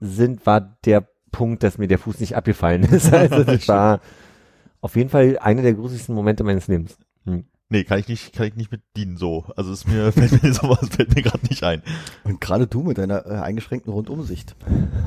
sind, 0.00 0.46
war 0.46 0.78
der 0.84 1.06
Punkt, 1.30 1.62
dass 1.62 1.78
mir 1.78 1.88
der 1.88 1.98
Fuß 1.98 2.20
nicht 2.20 2.36
abgefallen 2.36 2.82
ist. 2.84 3.12
Also 3.12 3.44
das 3.44 3.66
war 3.68 4.00
auf 4.80 4.96
jeden 4.96 5.10
Fall 5.10 5.38
einer 5.38 5.62
der 5.62 5.74
gruseligsten 5.74 6.14
Momente 6.14 6.44
meines 6.44 6.68
Lebens. 6.68 6.98
Hm. 7.24 7.44
Nee, 7.72 7.84
kann 7.84 7.98
ich 7.98 8.06
nicht, 8.06 8.34
kann 8.34 8.46
ich 8.46 8.54
nicht 8.54 8.70
mit 8.70 8.82
dienen 8.98 9.16
so. 9.16 9.46
Also 9.56 9.72
ist 9.72 9.88
mir, 9.88 10.12
fällt 10.12 10.42
mir 10.42 10.52
sowas, 10.52 10.86
fällt 10.90 11.14
mir 11.14 11.22
gerade 11.22 11.44
nicht 11.48 11.64
ein. 11.64 11.82
Und 12.24 12.38
gerade 12.40 12.66
du 12.66 12.82
mit 12.82 12.98
deiner 12.98 13.24
äh, 13.26 13.30
eingeschränkten 13.38 13.90
Rundumsicht. 13.92 14.54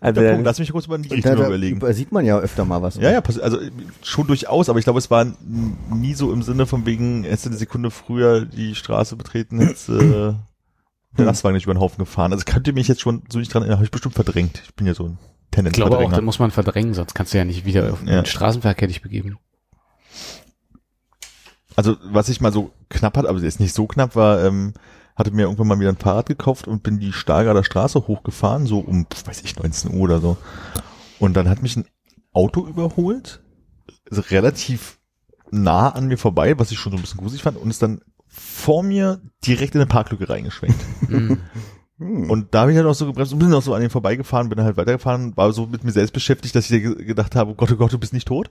also, 0.00 0.20
Der 0.20 0.30
Punkt, 0.32 0.46
lass 0.46 0.58
mich 0.58 0.70
kurz 0.70 0.86
über 0.86 0.98
die 0.98 1.08
Da, 1.08 1.14
Richtung 1.16 1.36
da 1.36 1.46
überlegen. 1.46 1.76
über- 1.78 1.92
sieht 1.92 2.12
man 2.12 2.24
ja 2.24 2.38
öfter 2.38 2.64
mal 2.64 2.82
was. 2.82 2.96
Ja, 2.96 3.10
ja, 3.10 3.20
also 3.42 3.58
schon 4.02 4.26
durchaus, 4.26 4.68
aber 4.68 4.78
ich 4.78 4.84
glaube, 4.84 4.98
es 5.00 5.10
war 5.10 5.26
nie 5.90 6.14
so 6.14 6.32
im 6.32 6.42
Sinne 6.42 6.66
von 6.66 6.86
wegen, 6.86 7.24
hättest 7.24 7.46
du 7.46 7.50
eine 7.50 7.58
Sekunde 7.58 7.90
früher 7.90 8.44
die 8.44 8.74
Straße 8.74 9.16
betreten, 9.16 9.58
hättest 9.60 9.88
äh, 9.88 9.98
der 11.18 11.24
Lastwagen 11.24 11.54
nicht 11.56 11.64
über 11.64 11.74
den 11.74 11.80
Haufen 11.80 11.98
gefahren. 11.98 12.32
Also 12.32 12.44
könnte 12.44 12.72
mich 12.72 12.88
jetzt 12.88 13.00
schon 13.00 13.22
so 13.28 13.38
nicht 13.38 13.52
dran 13.52 13.62
erinnern, 13.62 13.78
habe 13.78 13.84
ich 13.86 13.90
bestimmt 13.90 14.14
verdrängt. 14.14 14.62
Ich 14.64 14.74
bin 14.74 14.86
ja 14.86 14.94
so 14.94 15.04
ein 15.04 15.18
Ich 15.18 15.50
glaube 15.50 15.56
auch, 15.56 15.56
Tendenz-Verdränger. 15.62 16.14
da 16.16 16.22
muss 16.22 16.38
man 16.38 16.50
verdrängen, 16.52 16.94
sonst 16.94 17.14
kannst 17.14 17.34
du 17.34 17.38
ja 17.38 17.44
nicht 17.44 17.64
wieder 17.64 17.92
auf 17.92 18.02
Ja. 18.04 18.22
den 18.22 18.26
Straßenverkehr 18.26 18.88
dich 18.88 19.02
begeben. 19.02 19.38
Also 21.76 21.96
was 22.02 22.28
ich 22.28 22.40
mal 22.40 22.52
so 22.52 22.72
knapp 22.88 23.16
hatte, 23.16 23.28
aber 23.28 23.38
jetzt 23.40 23.60
nicht 23.60 23.74
so 23.74 23.86
knapp 23.86 24.16
war, 24.16 24.42
ähm, 24.42 24.72
hatte 25.14 25.30
mir 25.30 25.42
irgendwann 25.42 25.68
mal 25.68 25.80
wieder 25.80 25.90
ein 25.90 25.96
Fahrrad 25.96 26.26
gekauft 26.26 26.66
und 26.68 26.82
bin 26.82 26.98
die 26.98 27.12
Stargarder 27.12 27.64
Straße 27.64 28.06
hochgefahren, 28.06 28.66
so 28.66 28.80
um, 28.80 29.06
weiß 29.24 29.42
ich, 29.42 29.56
19 29.56 29.94
Uhr 29.94 30.00
oder 30.00 30.20
so. 30.20 30.36
Und 31.18 31.34
dann 31.36 31.48
hat 31.48 31.62
mich 31.62 31.76
ein 31.76 31.86
Auto 32.32 32.66
überholt, 32.66 33.42
also 34.10 34.22
relativ 34.22 34.98
nah 35.50 35.90
an 35.90 36.08
mir 36.08 36.18
vorbei, 36.18 36.58
was 36.58 36.70
ich 36.70 36.78
schon 36.78 36.92
so 36.92 36.98
ein 36.98 37.02
bisschen 37.02 37.20
gruselig 37.20 37.42
fand, 37.42 37.56
und 37.56 37.70
ist 37.70 37.82
dann 37.82 38.00
vor 38.26 38.82
mir 38.82 39.22
direkt 39.46 39.74
in 39.74 39.80
eine 39.80 39.88
Parklücke 39.88 40.28
reingeschwenkt. 40.28 40.78
Hm. 41.98 42.30
Und 42.30 42.52
da 42.54 42.60
habe 42.62 42.72
ich 42.72 42.76
halt 42.76 42.86
auch 42.86 42.94
so 42.94 43.06
gebremst 43.06 43.32
und 43.32 43.38
bin 43.38 43.52
auch 43.54 43.62
so 43.62 43.72
an 43.72 43.82
ihm 43.82 43.88
vorbeigefahren, 43.88 44.50
bin 44.50 44.60
halt 44.62 44.76
weitergefahren, 44.76 45.34
war 45.34 45.50
so 45.52 45.66
mit 45.66 45.82
mir 45.82 45.92
selbst 45.92 46.12
beschäftigt, 46.12 46.54
dass 46.54 46.70
ich 46.70 46.82
ge- 46.82 47.04
gedacht 47.04 47.34
habe, 47.34 47.52
oh 47.52 47.54
Gott, 47.54 47.72
oh 47.72 47.76
Gott, 47.76 47.90
du 47.92 47.98
bist 47.98 48.12
nicht 48.12 48.28
tot. 48.28 48.50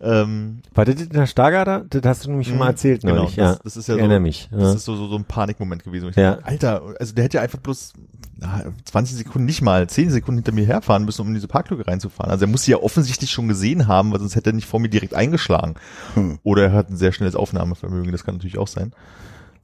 Ähm, 0.00 0.60
War 0.74 0.86
das 0.86 1.02
in 1.02 1.10
der 1.10 1.26
Stargarder? 1.26 1.84
Das 1.90 2.02
hast 2.04 2.24
du 2.24 2.30
nämlich 2.30 2.48
schon 2.48 2.56
mal 2.56 2.64
Mhm, 2.64 2.70
erzählt 2.70 3.02
genau, 3.02 3.16
neulich, 3.16 3.34
das- 3.36 3.56
ja. 3.56 3.60
das 3.62 3.76
ist 3.76 3.88
ja 3.88 3.96
ich 3.96 4.02
so- 4.02 4.20
mich. 4.20 4.48
Das 4.50 4.74
ist 4.76 4.84
so, 4.86 4.96
so, 4.96 5.08
so 5.08 5.16
ein 5.16 5.24
Panikmoment 5.24 5.84
gewesen. 5.84 6.08
Ich 6.08 6.16
Ja. 6.16 6.36
dachte, 6.36 6.46
Alter, 6.46 6.82
also 6.98 7.14
der 7.14 7.24
hätte 7.24 7.36
ja 7.36 7.42
einfach 7.42 7.58
bloß 7.58 7.92
na, 8.38 8.64
20 8.84 9.16
Sekunden, 9.16 9.44
nicht 9.46 9.60
mal 9.62 9.86
10 9.88 10.10
Sekunden 10.10 10.38
hinter 10.38 10.52
mir 10.52 10.64
herfahren 10.66 11.04
müssen, 11.04 11.20
um 11.22 11.28
in 11.28 11.34
diese 11.34 11.48
Parklücke 11.48 11.86
reinzufahren. 11.86 12.30
Also 12.30 12.44
er 12.46 12.48
muss 12.48 12.64
sie 12.64 12.70
ja 12.72 12.78
offensichtlich 12.78 13.30
schon 13.30 13.48
gesehen 13.48 13.88
haben, 13.88 14.10
weil 14.12 14.20
sonst 14.20 14.36
hätte 14.36 14.50
er 14.50 14.52
nicht 14.54 14.66
vor 14.68 14.80
mir 14.80 14.88
direkt 14.90 15.14
eingeschlagen. 15.14 15.74
Hm. 16.14 16.38
Oder 16.44 16.64
er 16.64 16.72
hat 16.72 16.88
ein 16.90 16.96
sehr 16.96 17.12
schnelles 17.12 17.34
Aufnahmevermögen, 17.36 18.12
das 18.12 18.24
kann 18.24 18.36
natürlich 18.36 18.58
auch 18.58 18.68
sein. 18.68 18.92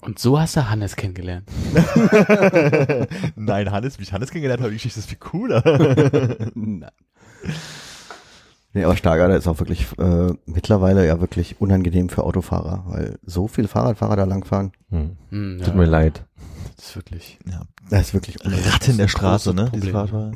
Und 0.03 0.19
so 0.19 0.39
hast 0.39 0.57
du 0.57 0.69
Hannes 0.69 0.97
kennengelernt. 0.97 1.49
Nein, 3.37 3.71
Hannes, 3.71 3.99
wie 3.99 4.03
ich 4.03 4.13
Hannes 4.13 4.31
kennengelernt 4.31 4.61
habe, 4.61 4.71
die 4.71 4.77
Geschichte 4.77 4.99
ist 4.99 5.09
viel 5.09 5.19
cooler. 5.19 5.63
Nein. 6.55 6.91
Nee, 8.75 8.85
aber 8.85 8.97
Stargarder 8.97 9.37
ist 9.37 9.47
auch 9.47 9.61
wirklich 9.61 9.87
äh, 9.99 10.33
mittlerweile 10.47 11.07
ja 11.07 11.21
wirklich 11.21 11.61
unangenehm 11.61 12.09
für 12.09 12.25
Autofahrer, 12.25 12.85
weil 12.89 13.19
so 13.25 13.47
viele 13.47 13.69
Fahrradfahrer 13.69 14.17
da 14.17 14.25
langfahren, 14.25 14.73
Hm. 14.91 15.17
Hm, 15.31 15.61
Tut 15.63 15.75
mir 15.77 15.85
leid. 15.85 16.25
Das 16.77 16.87
ist 16.89 16.97
wirklich. 16.97 17.39
ja. 17.49 17.63
das 17.91 18.01
ist 18.09 18.15
wirklich 18.15 18.41
unangenehm. 18.45 18.71
Ratte 18.73 18.91
in 18.91 18.99
der 18.99 19.09
Straße, 19.09 19.55
ne? 19.55 19.71
Fahrradfahrer. 19.71 20.33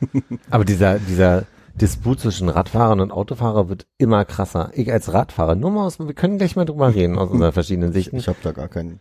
Aber 0.50 0.64
dieser, 0.64 0.98
dieser 1.00 1.44
Disput 1.78 2.20
zwischen 2.20 2.48
Radfahrern 2.48 3.00
und 3.00 3.10
Autofahrer 3.12 3.68
wird 3.68 3.86
immer 3.98 4.24
krasser. 4.24 4.70
Ich 4.74 4.92
als 4.92 5.12
Radfahrer, 5.12 5.54
nur 5.54 5.70
mal 5.70 5.86
aus, 5.86 5.98
wir 5.98 6.12
können 6.14 6.38
gleich 6.38 6.56
mal 6.56 6.64
drüber 6.64 6.94
reden 6.94 7.18
aus 7.18 7.30
unseren 7.30 7.52
verschiedenen 7.54 7.90
Ich, 7.90 7.94
Sichten. 8.04 8.16
ich 8.16 8.28
habe 8.28 8.38
da 8.42 8.52
gar, 8.52 8.68
keinen, 8.68 9.00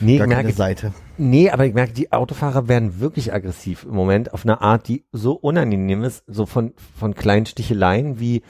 Nee, 0.00 0.12
ich 0.14 0.18
gar 0.18 0.28
keine 0.28 0.42
merke, 0.44 0.56
Seite. 0.56 0.92
nee, 1.16 1.50
aber 1.50 1.66
ich 1.66 1.74
merke, 1.74 1.92
die 1.92 2.12
Autofahrer 2.12 2.68
werden 2.68 3.00
wirklich 3.00 3.32
aggressiv 3.32 3.84
im 3.84 3.94
Moment 3.94 4.32
auf 4.32 4.44
eine 4.44 4.60
Art, 4.60 4.86
die 4.88 5.04
so 5.12 5.32
unangenehm 5.32 6.04
ist, 6.04 6.22
so 6.26 6.46
von, 6.46 6.74
von 6.98 7.14
kleinen 7.14 7.46
Sticheleien 7.46 8.20
wie 8.20 8.42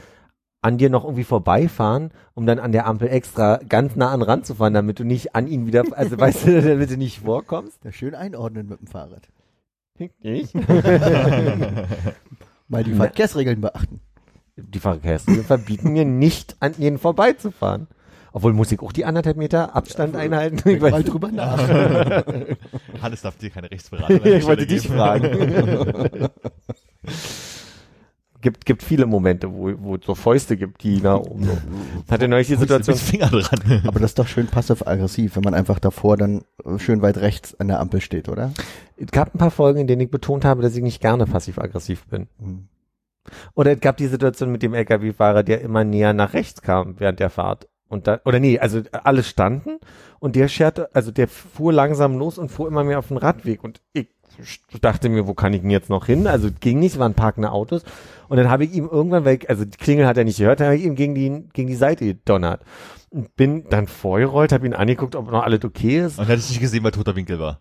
an 0.60 0.76
dir 0.76 0.90
noch 0.90 1.04
irgendwie 1.04 1.24
vorbeifahren, 1.24 2.10
um 2.34 2.44
dann 2.44 2.58
an 2.58 2.72
der 2.72 2.86
Ampel 2.86 3.08
extra 3.08 3.60
ganz 3.68 3.94
nah 3.94 4.10
an 4.10 4.22
ran 4.22 4.42
zu 4.42 4.56
fahren, 4.56 4.74
damit 4.74 4.98
du 4.98 5.04
nicht 5.04 5.36
an 5.36 5.46
ihn 5.46 5.66
wieder, 5.66 5.84
also 5.92 6.18
weißt 6.20 6.46
du, 6.48 6.60
damit 6.62 6.90
du 6.90 6.96
nicht 6.96 7.20
vorkommst. 7.20 7.84
Ja, 7.84 7.92
schön 7.92 8.14
einordnen 8.16 8.66
mit 8.68 8.80
dem 8.80 8.88
Fahrrad. 8.88 9.28
Nicht? 10.20 10.52
Mal 12.68 12.84
die. 12.84 12.94
Verkehrsregeln 12.94 13.60
beachten. 13.60 14.00
Die 14.56 14.78
Verkehrsregeln 14.78 15.44
verbieten 15.44 15.92
mir 15.92 16.04
nicht, 16.04 16.56
an 16.60 16.74
ihnen 16.78 16.98
vorbeizufahren. 16.98 17.88
Obwohl 18.32 18.52
muss 18.52 18.70
ich 18.70 18.80
auch 18.80 18.92
die 18.92 19.04
anderthalb 19.04 19.36
Meter 19.36 19.74
Abstand 19.74 20.14
einhalten. 20.14 20.68
Ich, 20.68 20.80
Mal 20.80 20.92
weiß, 20.92 21.04
drüber 21.06 21.32
nach. 21.32 21.58
Hannes 23.02 23.22
darf 23.22 23.36
dir 23.36 23.50
keine 23.50 23.70
Rechtsberatung 23.70 24.20
ich 24.24 24.44
wollte 24.44 24.66
dich 24.66 24.86
fragen. 24.86 26.28
gibt, 28.40 28.66
gibt 28.66 28.82
viele 28.82 29.06
Momente, 29.06 29.52
wo, 29.52 29.72
wo 29.78 29.96
es 29.96 30.04
so 30.04 30.14
Fäuste 30.14 30.56
gibt, 30.56 30.82
die 30.82 31.00
nach 31.00 31.18
oben 31.18 31.44
so. 31.44 31.58
Hatte 32.10 32.28
neulich 32.28 32.48
die 32.48 32.56
Situation. 32.56 32.96
Finger 32.96 33.28
dran. 33.28 33.82
Aber 33.86 34.00
das 34.00 34.12
ist 34.12 34.18
doch 34.18 34.28
schön 34.28 34.46
passiv-aggressiv, 34.46 35.36
wenn 35.36 35.42
man 35.42 35.54
einfach 35.54 35.78
davor 35.78 36.16
dann 36.16 36.42
äh, 36.64 36.78
schön 36.78 37.02
weit 37.02 37.18
rechts 37.18 37.58
an 37.58 37.68
der 37.68 37.80
Ampel 37.80 38.00
steht, 38.00 38.28
oder? 38.28 38.52
Es 38.96 39.10
gab 39.10 39.34
ein 39.34 39.38
paar 39.38 39.50
Folgen, 39.50 39.80
in 39.80 39.86
denen 39.86 40.02
ich 40.02 40.10
betont 40.10 40.44
habe, 40.44 40.62
dass 40.62 40.74
ich 40.76 40.82
nicht 40.82 41.00
gerne 41.00 41.26
passiv-aggressiv 41.26 42.06
bin. 42.06 42.28
Hm. 42.40 42.68
Oder 43.54 43.72
es 43.72 43.80
gab 43.80 43.96
die 43.96 44.06
Situation 44.06 44.50
mit 44.50 44.62
dem 44.62 44.74
LKW-Fahrer, 44.74 45.42
der 45.42 45.60
immer 45.60 45.84
näher 45.84 46.12
nach 46.12 46.32
rechts 46.32 46.62
kam 46.62 46.98
während 46.98 47.20
der 47.20 47.30
Fahrt. 47.30 47.68
Und 47.88 48.06
da, 48.06 48.20
oder 48.24 48.38
nee, 48.38 48.58
also 48.58 48.82
alle 48.92 49.22
standen 49.22 49.78
und 50.18 50.36
der 50.36 50.48
scherte, 50.48 50.94
also 50.94 51.10
der 51.10 51.26
fuhr 51.26 51.72
langsam 51.72 52.18
los 52.18 52.36
und 52.36 52.50
fuhr 52.50 52.68
immer 52.68 52.84
mehr 52.84 52.98
auf 52.98 53.08
den 53.08 53.16
Radweg 53.16 53.64
und 53.64 53.80
ich 53.94 54.08
dachte 54.80 55.08
mir, 55.08 55.26
wo 55.26 55.34
kann 55.34 55.52
ich 55.52 55.62
denn 55.62 55.70
jetzt 55.70 55.90
noch 55.90 56.06
hin? 56.06 56.26
Also 56.26 56.48
ging 56.60 56.78
nicht, 56.78 56.94
es 56.94 56.98
waren 56.98 57.14
parkende 57.14 57.52
Autos 57.52 57.82
und 58.28 58.36
dann 58.36 58.50
habe 58.50 58.64
ich 58.64 58.72
ihm 58.72 58.88
irgendwann 58.90 59.24
weg, 59.24 59.46
also 59.48 59.64
die 59.64 59.76
Klingel 59.76 60.06
hat 60.06 60.16
er 60.16 60.24
nicht 60.24 60.38
gehört, 60.38 60.60
dann 60.60 60.68
habe 60.68 60.76
ich 60.76 60.84
ihm 60.84 60.94
gegen 60.94 61.14
die, 61.14 61.48
gegen 61.52 61.68
die 61.68 61.74
Seite 61.74 62.04
gedonnert 62.04 62.62
und 63.10 63.34
bin 63.36 63.68
dann 63.68 63.86
vorgerollt, 63.86 64.52
habe 64.52 64.66
ihn 64.66 64.74
angeguckt, 64.74 65.16
ob 65.16 65.30
noch 65.30 65.42
alles 65.42 65.64
okay 65.64 66.00
ist. 66.00 66.18
Und 66.18 66.28
hat 66.28 66.38
es 66.38 66.48
nicht 66.48 66.60
gesehen, 66.60 66.84
weil 66.84 66.92
toter 66.92 67.16
Winkel 67.16 67.38
war. 67.38 67.60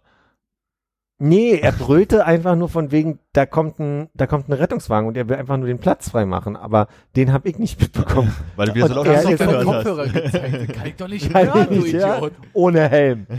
Nee, 1.19 1.55
er 1.55 1.71
brüllte 1.71 2.25
einfach 2.25 2.55
nur 2.55 2.69
von 2.69 2.91
wegen, 2.91 3.19
da 3.37 3.45
kommt 3.45 3.79
ein, 3.79 4.09
da 4.15 4.25
kommt 4.25 4.49
ein 4.49 4.53
Rettungswagen 4.53 5.07
und 5.07 5.15
er 5.15 5.29
will 5.29 5.35
einfach 5.35 5.57
nur 5.57 5.67
den 5.67 5.77
Platz 5.77 6.09
freimachen, 6.09 6.55
aber 6.55 6.87
den 7.15 7.31
habe 7.31 7.47
ich 7.47 7.59
nicht 7.59 7.79
mitbekommen. 7.79 8.33
Weil 8.55 8.69
du 8.69 8.73
wieder 8.73 8.87
so 8.87 8.95
laut 8.95 9.05
er 9.05 9.23
hast. 9.23 9.63
Kopfhörer 9.63 10.07
gezeigt. 10.07 10.73
Kann 10.73 10.87
ich 10.87 10.95
doch 10.95 11.07
nicht 11.07 11.31
Kann 11.31 11.45
hören, 11.45 11.67
ich 11.69 11.77
du 11.77 11.83
nicht, 11.83 11.93
ja? 11.93 12.17
Idiot. 12.17 12.33
Ohne 12.53 12.89
Helm. 12.89 13.27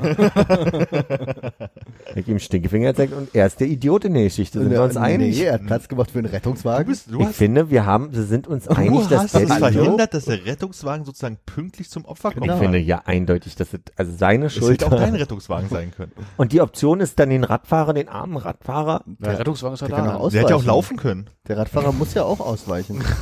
ich 2.14 2.28
ihm 2.28 2.38
Stinkefinger 2.38 2.92
gezeigt 2.92 3.12
und 3.12 3.34
er 3.34 3.48
ist 3.48 3.58
der 3.58 3.66
Idiot 3.66 4.04
in 4.04 4.14
der 4.14 4.22
Geschichte. 4.22 4.60
Sind 4.60 4.70
wir 4.70 4.84
uns 4.84 4.96
einig? 4.96 5.36
Nee, 5.36 5.46
er 5.46 5.54
hat 5.54 5.66
Platz 5.66 5.88
gemacht 5.88 6.12
für 6.12 6.20
einen 6.20 6.28
Rettungswagen. 6.28 6.84
Du 6.84 6.90
bist, 6.92 7.10
du 7.10 7.20
ich 7.20 7.30
finde, 7.30 7.68
wir 7.68 7.84
haben, 7.84 8.14
wir 8.14 8.22
sind 8.22 8.46
uns 8.46 8.68
einig, 8.68 9.02
du 9.02 9.08
dass 9.08 9.24
hast 9.24 9.34
der 9.34 9.42
es 9.42 9.50
Idiot, 9.50 9.72
verhindert, 9.72 10.14
dass 10.14 10.26
der 10.26 10.46
Rettungswagen 10.46 11.06
sozusagen 11.06 11.38
pünktlich 11.44 11.90
zum 11.90 12.04
Opfer 12.04 12.30
kommt. 12.30 12.46
ich 12.46 12.52
finde 12.52 12.78
ja 12.78 13.02
eindeutig, 13.04 13.56
dass 13.56 13.74
es, 13.74 13.80
also 13.96 14.12
seine 14.16 14.46
Es 14.46 14.54
Schuld 14.54 14.80
hätte 14.80 14.86
auch 14.86 14.96
dein. 14.96 15.16
Rettungswagen 15.16 15.68
sein 15.68 15.90
können. 15.90 16.12
Und 16.36 16.52
die 16.52 16.60
Option 16.60 17.00
ist 17.00 17.18
dann 17.18 17.30
den 17.30 17.42
Radfahrer, 17.42 17.94
den 17.94 18.08
armen 18.08 18.36
Radfahrer. 18.36 19.02
Der 19.06 19.40
Rettungswagen 19.40 19.74
ist 19.74 19.87
Der 19.88 19.96
da. 19.96 20.18
kann. 20.18 20.30
Der 20.30 20.40
hätte 20.40 20.50
ja 20.50 20.56
auch 20.56 20.64
laufen 20.64 20.96
können. 20.96 21.30
Der 21.48 21.56
Radfahrer 21.56 21.92
muss 21.92 22.14
ja 22.14 22.24
auch 22.24 22.40
ausweichen. 22.40 23.02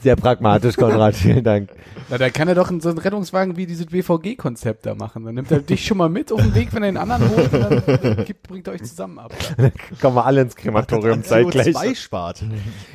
Sehr 0.00 0.16
pragmatisch, 0.16 0.76
Konrad, 0.76 1.14
vielen 1.14 1.44
Dank. 1.44 1.70
Na, 2.08 2.18
da 2.18 2.30
kann 2.30 2.48
er 2.48 2.56
doch 2.56 2.70
in 2.70 2.80
so 2.80 2.88
einen 2.88 2.98
Rettungswagen 2.98 3.56
wie 3.56 3.66
dieses 3.66 3.86
BVG-Konzept 3.86 4.86
da 4.86 4.94
machen. 4.94 5.24
Dann 5.24 5.36
nimmt 5.36 5.52
er 5.52 5.60
dich 5.60 5.86
schon 5.86 5.98
mal 5.98 6.08
mit 6.08 6.32
auf 6.32 6.40
den 6.40 6.54
Weg, 6.54 6.74
wenn 6.74 6.82
er 6.82 6.90
den 6.90 6.96
anderen 6.96 7.30
holt 7.30 7.52
und 7.52 7.60
dann 7.60 7.82
äh, 7.86 8.24
gibt, 8.24 8.48
bringt 8.48 8.66
er 8.66 8.74
euch 8.74 8.82
zusammen 8.82 9.20
ab. 9.20 9.32
Dann 9.56 9.70
kommen 10.00 10.16
wir 10.16 10.26
alle 10.26 10.40
ins 10.40 10.56
Krematorium 10.56 11.22
zeitgleich. 11.22 11.76
CO2 11.76 11.94
spart. 11.94 12.44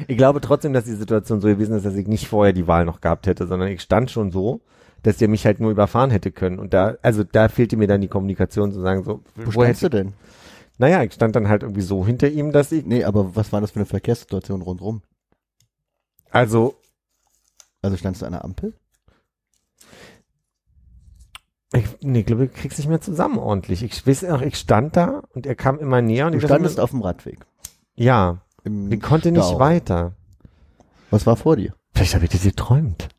Ich 0.07 0.17
glaube 0.17 0.41
trotzdem, 0.41 0.73
dass 0.73 0.83
die 0.83 0.95
Situation 0.95 1.39
so 1.39 1.47
gewesen 1.47 1.77
ist, 1.77 1.85
dass 1.85 1.95
ich 1.95 2.07
nicht 2.07 2.27
vorher 2.27 2.51
die 2.51 2.67
Wahl 2.67 2.83
noch 2.83 2.99
gehabt 2.99 3.27
hätte, 3.27 3.47
sondern 3.47 3.69
ich 3.69 3.81
stand 3.81 4.11
schon 4.11 4.31
so, 4.31 4.59
dass 5.03 5.17
der 5.17 5.27
mich 5.27 5.45
halt 5.45 5.59
nur 5.59 5.71
überfahren 5.71 6.11
hätte 6.11 6.31
können. 6.31 6.59
Und 6.59 6.73
da, 6.73 6.95
also 7.01 7.23
da 7.23 7.47
fehlte 7.47 7.77
mir 7.77 7.87
dann 7.87 8.01
die 8.01 8.07
Kommunikation 8.07 8.73
zu 8.73 8.81
sagen, 8.81 9.03
so, 9.03 9.21
Wo 9.35 9.45
wo 9.45 9.51
standst 9.51 9.83
du 9.83 9.89
denn? 9.89 10.13
Naja, 10.77 11.03
ich 11.03 11.13
stand 11.13 11.35
dann 11.35 11.47
halt 11.47 11.63
irgendwie 11.63 11.81
so 11.81 12.05
hinter 12.05 12.29
ihm, 12.29 12.51
dass 12.51 12.71
ich, 12.71 12.85
Nee, 12.85 13.03
aber 13.03 13.35
was 13.35 13.51
war 13.53 13.61
das 13.61 13.71
für 13.71 13.77
eine 13.77 13.85
Verkehrssituation 13.85 14.61
rundrum? 14.61 15.01
also, 16.31 16.75
Also 17.81 17.97
standst 17.97 18.21
du 18.21 18.25
an 18.25 18.33
der 18.33 18.43
Ampel? 18.43 18.73
ich, 21.73 21.85
nee, 22.01 22.19
ich 22.21 22.25
glaube, 22.25 22.45
ich 22.45 22.53
krieg's 22.53 22.77
nicht 22.77 22.87
mehr 22.87 23.01
zusammen 23.01 23.37
ordentlich. 23.37 23.83
Ich 23.83 24.05
weiß 24.07 24.23
auch, 24.25 24.41
ich 24.41 24.55
stand 24.55 24.95
da 24.95 25.23
und 25.33 25.45
er 25.45 25.55
kam 25.55 25.79
immer 25.79 26.01
näher 26.01 26.25
und 26.27 26.33
Du 26.33 26.37
ich 26.37 26.43
standest 26.45 26.79
auf 26.79 26.91
dem 26.91 27.01
Radweg. 27.01 27.45
ja, 27.95 28.41
Im 28.63 28.91
ich 28.91 29.01
konnte 29.01 29.31
nicht 29.31 29.43
Stau. 29.45 29.59
weiter. 29.59 30.13
Was 31.11 31.25
war 31.25 31.35
vor 31.35 31.55
dir? 31.57 31.73
Vielleicht 31.93 32.15
habe 32.15 32.25
ich 32.25 32.31
das 32.31 32.43
geträumt. 32.43 33.09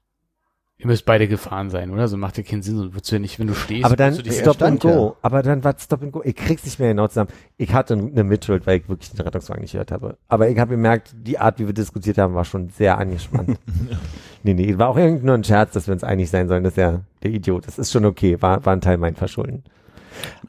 Ihr 0.86 0.90
müsst 0.92 1.04
beide 1.04 1.26
gefahren 1.26 1.68
sein, 1.68 1.90
oder? 1.90 2.06
So 2.06 2.16
macht 2.16 2.38
ja 2.38 2.44
keinen 2.44 2.62
Sinn. 2.62 2.76
So 2.76 2.94
würdest 2.94 3.10
du 3.10 3.16
ja 3.16 3.18
nicht, 3.18 3.40
wenn 3.40 3.48
du 3.48 3.54
stehst. 3.54 3.84
Aber 3.84 3.96
dann 3.96 4.14
du 4.14 4.22
dich 4.22 4.38
Stop 4.38 4.62
and 4.62 4.78
Go. 4.78 4.88
ja. 4.88 5.12
Aber 5.20 5.42
dann 5.42 5.64
war 5.64 5.74
Stop 5.76 6.00
and 6.00 6.12
Go. 6.12 6.22
Ich 6.24 6.36
krieg's 6.36 6.64
nicht 6.64 6.78
mehr 6.78 6.90
genau 6.90 7.08
zusammen. 7.08 7.30
Ich 7.56 7.74
hatte 7.74 7.94
eine 7.94 8.22
Mitschuld, 8.22 8.68
weil 8.68 8.78
ich 8.78 8.88
wirklich 8.88 9.10
den 9.10 9.20
Rettungswagen 9.20 9.62
nicht 9.62 9.72
gehört 9.72 9.90
habe. 9.90 10.16
Aber 10.28 10.48
ich 10.48 10.56
habe 10.60 10.70
gemerkt, 10.70 11.12
die 11.12 11.40
Art, 11.40 11.58
wie 11.58 11.66
wir 11.66 11.74
diskutiert 11.74 12.18
haben, 12.18 12.34
war 12.34 12.44
schon 12.44 12.68
sehr 12.68 12.98
angespannt. 12.98 13.58
nee, 14.44 14.54
nee, 14.54 14.78
war 14.78 14.90
auch 14.90 14.96
irgendwie 14.96 15.26
nur 15.26 15.34
ein 15.34 15.42
Scherz, 15.42 15.72
dass 15.72 15.88
wir 15.88 15.92
uns 15.92 16.04
einig 16.04 16.30
sein 16.30 16.46
sollen, 16.46 16.62
dass 16.62 16.78
er 16.78 17.00
der 17.24 17.32
Idiot 17.32 17.66
ist. 17.66 17.80
Ist 17.80 17.90
schon 17.90 18.04
okay. 18.04 18.40
War, 18.40 18.64
war 18.64 18.72
ein 18.72 18.80
Teil 18.80 18.96
mein 18.96 19.16
Verschulden. 19.16 19.64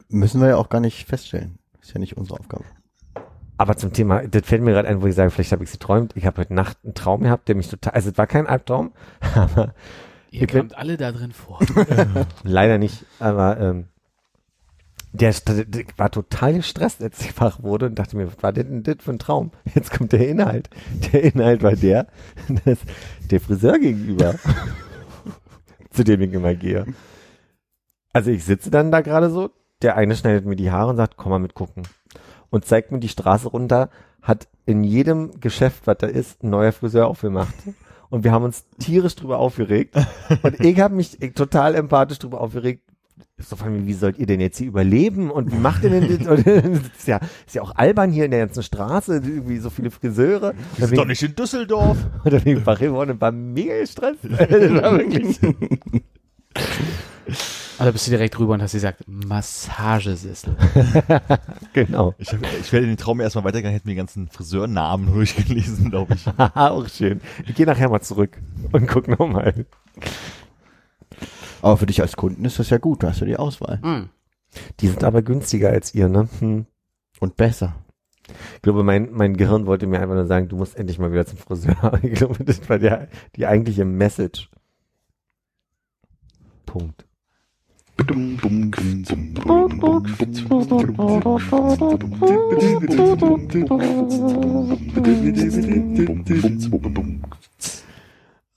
Müssen 0.08 0.40
wir 0.40 0.50
ja 0.50 0.56
auch 0.56 0.68
gar 0.68 0.80
nicht 0.80 1.08
feststellen. 1.08 1.58
Ist 1.82 1.94
ja 1.94 1.98
nicht 1.98 2.16
unsere 2.16 2.38
Aufgabe. 2.38 2.62
Aber 3.56 3.76
zum 3.76 3.92
Thema, 3.92 4.22
das 4.22 4.42
fällt 4.46 4.62
mir 4.62 4.70
gerade 4.70 4.86
ein, 4.86 5.02
wo 5.02 5.08
ich 5.08 5.16
sage, 5.16 5.30
vielleicht 5.30 5.50
habe 5.50 5.64
ich 5.64 5.70
sie 5.70 5.78
träumt. 5.78 6.12
Ich 6.14 6.26
habe 6.26 6.40
heute 6.40 6.54
Nacht 6.54 6.78
einen 6.84 6.94
Traum 6.94 7.22
gehabt, 7.22 7.48
der 7.48 7.56
mich 7.56 7.68
total, 7.68 7.92
also 7.92 8.08
es 8.08 8.16
war 8.16 8.28
kein 8.28 8.46
Albtraum, 8.46 8.92
aber 9.34 9.74
Ihr 10.30 10.46
kommt 10.46 10.76
alle 10.76 10.96
da 10.96 11.12
drin 11.12 11.32
vor. 11.32 11.60
leider 12.42 12.78
nicht, 12.78 13.04
aber 13.18 13.58
ähm, 13.58 13.88
der, 15.12 15.32
der 15.32 15.84
war 15.96 16.10
total 16.10 16.54
gestresst, 16.54 17.02
als 17.02 17.20
ich 17.20 17.38
wach 17.40 17.62
wurde 17.62 17.86
und 17.86 17.98
dachte 17.98 18.16
mir, 18.16 18.26
was 18.26 18.42
war 18.42 18.52
denn 18.52 18.82
das 18.82 18.96
für 19.00 19.12
ein 19.12 19.18
Traum? 19.18 19.52
Jetzt 19.74 19.90
kommt 19.90 20.12
der 20.12 20.28
Inhalt. 20.28 20.68
Der 21.12 21.24
Inhalt 21.24 21.62
war 21.62 21.76
der, 21.76 22.08
dass 22.64 22.78
der 23.30 23.40
Friseur 23.40 23.78
gegenüber, 23.78 24.34
zu 25.90 26.04
dem 26.04 26.20
ich 26.20 26.32
immer 26.32 26.54
gehe. 26.54 26.86
Also 28.12 28.30
ich 28.30 28.44
sitze 28.44 28.70
dann 28.70 28.90
da 28.90 29.00
gerade 29.00 29.30
so, 29.30 29.50
der 29.82 29.96
eine 29.96 30.16
schneidet 30.16 30.44
mir 30.44 30.56
die 30.56 30.70
Haare 30.70 30.90
und 30.90 30.96
sagt, 30.96 31.16
komm 31.16 31.30
mal 31.30 31.38
mitgucken. 31.38 31.84
Und 32.50 32.64
zeigt 32.64 32.92
mir 32.92 32.98
die 32.98 33.08
Straße 33.08 33.48
runter, 33.48 33.90
hat 34.22 34.48
in 34.66 34.84
jedem 34.84 35.40
Geschäft, 35.40 35.86
was 35.86 35.98
da 35.98 36.06
ist, 36.06 36.42
ein 36.42 36.50
neuer 36.50 36.72
Friseur 36.72 37.06
aufgemacht. 37.06 37.54
Und 38.10 38.24
wir 38.24 38.32
haben 38.32 38.44
uns 38.44 38.64
tierisch 38.78 39.16
drüber 39.16 39.38
aufgeregt. 39.38 39.96
Und 40.42 40.60
ich 40.60 40.80
habe 40.80 40.94
mich 40.94 41.18
total 41.34 41.74
empathisch 41.74 42.18
drüber 42.18 42.40
aufgeregt. 42.40 42.82
So 43.40 43.54
von 43.54 43.72
mir, 43.72 43.86
wie 43.86 43.92
sollt 43.92 44.18
ihr 44.18 44.26
denn 44.26 44.40
jetzt 44.40 44.58
hier 44.58 44.66
überleben? 44.66 45.30
Und 45.30 45.52
wie 45.52 45.58
macht 45.58 45.84
ihr 45.84 45.90
denn 45.90 46.08
das? 46.08 46.42
Das 46.42 46.44
ist, 46.44 47.06
ja, 47.06 47.20
ist 47.46 47.54
ja 47.54 47.62
auch 47.62 47.74
albern 47.76 48.10
hier 48.10 48.24
in 48.24 48.32
der 48.32 48.46
ganzen 48.46 48.64
Straße, 48.64 49.16
irgendwie 49.16 49.58
so 49.58 49.70
viele 49.70 49.90
Friseure. 49.90 50.54
Wir 50.76 50.86
sind 50.88 50.98
doch 50.98 51.04
nicht 51.04 51.22
in 51.22 51.36
Düsseldorf. 51.36 51.98
Und 52.24 52.32
dann 52.32 52.42
bin 52.42 52.58
ich 52.58 52.66
wach 52.66 52.78
geworden 52.78 53.12
und 53.12 53.20
war 53.20 53.30
mega 53.30 53.78
gestresst. 53.78 54.20
Das 54.28 54.48
war 54.50 54.98
wirklich. 54.98 55.38
Also 57.78 57.92
bist 57.92 58.06
du 58.06 58.10
direkt 58.10 58.38
rüber 58.38 58.54
und 58.54 58.62
hast 58.62 58.72
gesagt, 58.72 59.04
Massagesessel. 59.06 60.56
genau. 61.72 62.14
Ich, 62.18 62.32
hab, 62.32 62.40
ich 62.42 62.72
werde 62.72 62.84
in 62.84 62.92
den 62.92 62.96
Traum 62.96 63.20
erstmal 63.20 63.44
weitergegangen, 63.44 63.74
hätte 63.74 63.86
mir 63.86 63.92
die 63.92 63.98
ganzen 63.98 64.28
Friseurnamen 64.28 65.06
durchgelesen, 65.14 65.90
glaube 65.90 66.14
ich. 66.14 66.26
Haha, 66.26 66.68
auch 66.70 66.88
schön. 66.88 67.20
Ich 67.46 67.54
gehe 67.54 67.66
nachher 67.66 67.88
mal 67.88 68.00
zurück 68.00 68.38
und 68.72 68.86
guck 68.88 69.08
nochmal. 69.08 69.66
Aber 71.62 71.76
für 71.76 71.86
dich 71.86 72.00
als 72.00 72.16
Kunden 72.16 72.44
ist 72.44 72.58
das 72.58 72.70
ja 72.70 72.78
gut, 72.78 73.02
da 73.02 73.10
hast 73.10 73.20
du 73.20 73.26
die 73.26 73.36
Auswahl. 73.36 73.78
Mm. 73.78 74.10
Die 74.80 74.88
sind 74.88 75.04
aber 75.04 75.22
günstiger 75.22 75.70
als 75.70 75.94
ihr, 75.94 76.08
ne? 76.08 76.28
Hm. 76.38 76.66
Und 77.20 77.36
besser. 77.36 77.74
Ich 78.56 78.62
glaube, 78.62 78.84
mein, 78.84 79.10
mein 79.12 79.36
Gehirn 79.36 79.66
wollte 79.66 79.86
mir 79.86 80.00
einfach 80.00 80.14
nur 80.14 80.26
sagen, 80.26 80.48
du 80.48 80.56
musst 80.56 80.76
endlich 80.76 80.98
mal 80.98 81.12
wieder 81.12 81.26
zum 81.26 81.38
Friseur. 81.38 81.98
Ich 82.02 82.14
glaube, 82.14 82.42
das 82.44 82.68
war 82.68 82.78
der, 82.78 83.08
die 83.36 83.46
eigentliche 83.46 83.84
Message. 83.84 84.50
Punkt. 86.66 87.07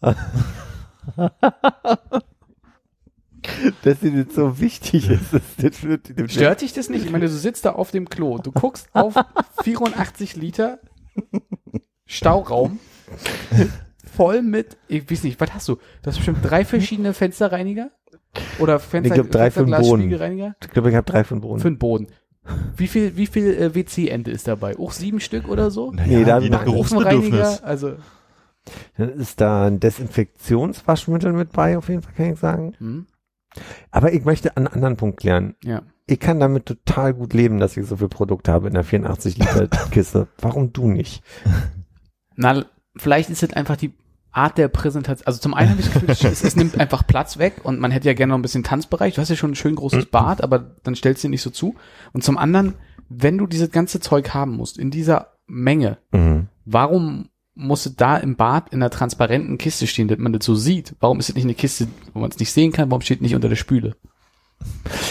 Dass 3.83 3.99
dir 3.99 4.23
das 4.23 4.35
so 4.35 4.59
wichtig 4.59 5.09
ist. 5.09 5.33
Das, 5.33 5.41
das 5.57 5.83
wird, 5.83 6.19
das 6.19 6.31
Stört 6.31 6.61
dich 6.61 6.73
das 6.73 6.89
nicht? 6.89 7.05
Ich 7.05 7.11
meine, 7.11 7.25
du 7.25 7.31
sitzt 7.31 7.65
da 7.65 7.71
auf 7.73 7.91
dem 7.91 8.07
Klo, 8.07 8.37
du 8.37 8.51
guckst 8.51 8.89
auf 8.93 9.15
84 9.63 10.35
Liter 10.35 10.79
Stauraum 12.05 12.79
voll 14.15 14.41
mit, 14.41 14.77
ich 14.87 15.09
weiß 15.09 15.23
nicht, 15.23 15.39
was 15.39 15.53
hast 15.53 15.67
du? 15.67 15.75
Du 15.75 16.07
hast 16.07 16.17
bestimmt 16.17 16.39
drei 16.43 16.65
verschiedene 16.65 17.13
Fensterreiniger? 17.13 17.91
Oder 18.59 18.79
Fenster, 18.79 19.07
Ich 19.15 19.21
glaub, 19.21 19.31
drei 19.31 19.51
für 19.51 19.65
den 19.65 19.71
Boden. 19.81 20.11
Ich 20.61 20.69
glaube, 20.69 20.89
ich 20.89 20.95
habe 20.95 21.05
drei 21.11 21.23
von 21.23 21.41
Boden. 21.41 21.59
Für 21.59 21.69
den 21.69 21.77
Boden. 21.77 22.07
Wie 22.75 22.87
viel, 22.87 23.17
wie 23.17 23.27
viel 23.27 23.53
äh, 23.53 23.75
WC-Ende 23.75 24.31
ist 24.31 24.47
dabei? 24.47 24.77
Auch 24.79 24.91
sieben 24.93 25.19
Stück 25.19 25.47
oder 25.47 25.69
so? 25.69 25.91
Naja, 25.91 26.19
Nee, 26.19 26.25
da 26.25 26.33
hab 26.35 26.41
je 26.41 26.45
ich 26.47 26.51
nach 26.51 26.65
noch- 26.65 26.73
Geruchsbedürfnis. 26.73 27.61
Also, 27.61 27.93
Dann 28.97 29.09
ist 29.09 29.39
da 29.41 29.67
ein 29.67 29.79
Desinfektionswaschmittel 29.79 31.33
mit 31.33 31.51
bei, 31.51 31.77
auf 31.77 31.89
jeden 31.89 32.01
Fall 32.01 32.13
kann 32.13 32.33
ich 32.33 32.39
sagen. 32.39 32.73
hm, 32.79 33.05
Aber 33.91 34.13
ich 34.13 34.23
möchte 34.25 34.55
einen 34.57 34.67
anderen 34.67 34.97
Punkt 34.97 35.19
klären. 35.19 35.55
ja. 35.63 35.81
Ich 36.07 36.19
kann 36.19 36.41
damit 36.41 36.65
total 36.65 37.13
gut 37.13 37.33
leben, 37.33 37.57
dass 37.59 37.77
ich 37.77 37.85
so 37.85 37.95
viel 37.95 38.09
Produkt 38.09 38.49
habe 38.49 38.67
in 38.67 38.73
der 38.73 38.83
84 38.83 39.37
Liter 39.37 39.67
Kiste. 39.91 40.27
Warum 40.39 40.73
du 40.73 40.89
nicht? 40.89 41.23
Na, 42.35 42.65
vielleicht 42.97 43.29
ist 43.29 43.43
es 43.43 43.53
einfach 43.53 43.77
die 43.77 43.93
Art 44.31 44.57
der 44.57 44.67
Präsentation. 44.69 45.25
Also 45.27 45.39
zum 45.39 45.53
einen 45.53 45.71
habe 45.71 45.81
ich 45.81 45.87
das 45.89 45.93
Gefühl, 45.93 46.09
es, 46.31 46.43
es 46.43 46.55
nimmt 46.55 46.79
einfach 46.79 47.05
Platz 47.05 47.37
weg 47.37 47.61
und 47.63 47.79
man 47.79 47.91
hätte 47.91 48.07
ja 48.07 48.13
gerne 48.13 48.31
noch 48.31 48.39
ein 48.39 48.41
bisschen 48.41 48.63
Tanzbereich. 48.63 49.15
Du 49.15 49.21
hast 49.21 49.29
ja 49.29 49.35
schon 49.35 49.51
ein 49.51 49.55
schön 49.55 49.75
großes 49.75 50.05
Bad, 50.07 50.41
aber 50.43 50.59
dann 50.83 50.95
stellst 50.95 51.23
du 51.23 51.27
dir 51.27 51.31
nicht 51.31 51.41
so 51.41 51.49
zu. 51.49 51.75
Und 52.13 52.23
zum 52.23 52.37
anderen, 52.37 52.75
wenn 53.09 53.37
du 53.37 53.45
dieses 53.47 53.71
ganze 53.71 53.99
Zeug 53.99 54.33
haben 54.33 54.55
musst, 54.55 54.77
in 54.77 54.89
dieser 54.91 55.33
Menge, 55.47 55.97
Mhm. 56.11 56.47
warum 56.65 57.27
muss 57.53 57.85
es 57.85 57.95
da 57.97 58.15
im 58.17 58.37
Bad 58.37 58.69
in 58.69 58.81
einer 58.81 58.89
transparenten 58.89 59.57
Kiste 59.57 59.85
stehen, 59.85 60.07
dass 60.07 60.17
man 60.17 60.31
das 60.31 60.45
so 60.45 60.55
sieht? 60.55 60.95
Warum 61.01 61.19
ist 61.19 61.27
es 61.29 61.35
nicht 61.35 61.43
eine 61.43 61.53
Kiste, 61.53 61.87
wo 62.13 62.19
man 62.19 62.31
es 62.31 62.39
nicht 62.39 62.53
sehen 62.53 62.71
kann? 62.71 62.89
Warum 62.89 63.01
steht 63.01 63.21
nicht 63.21 63.35
unter 63.35 63.49
der 63.49 63.57
Spüle? 63.57 63.95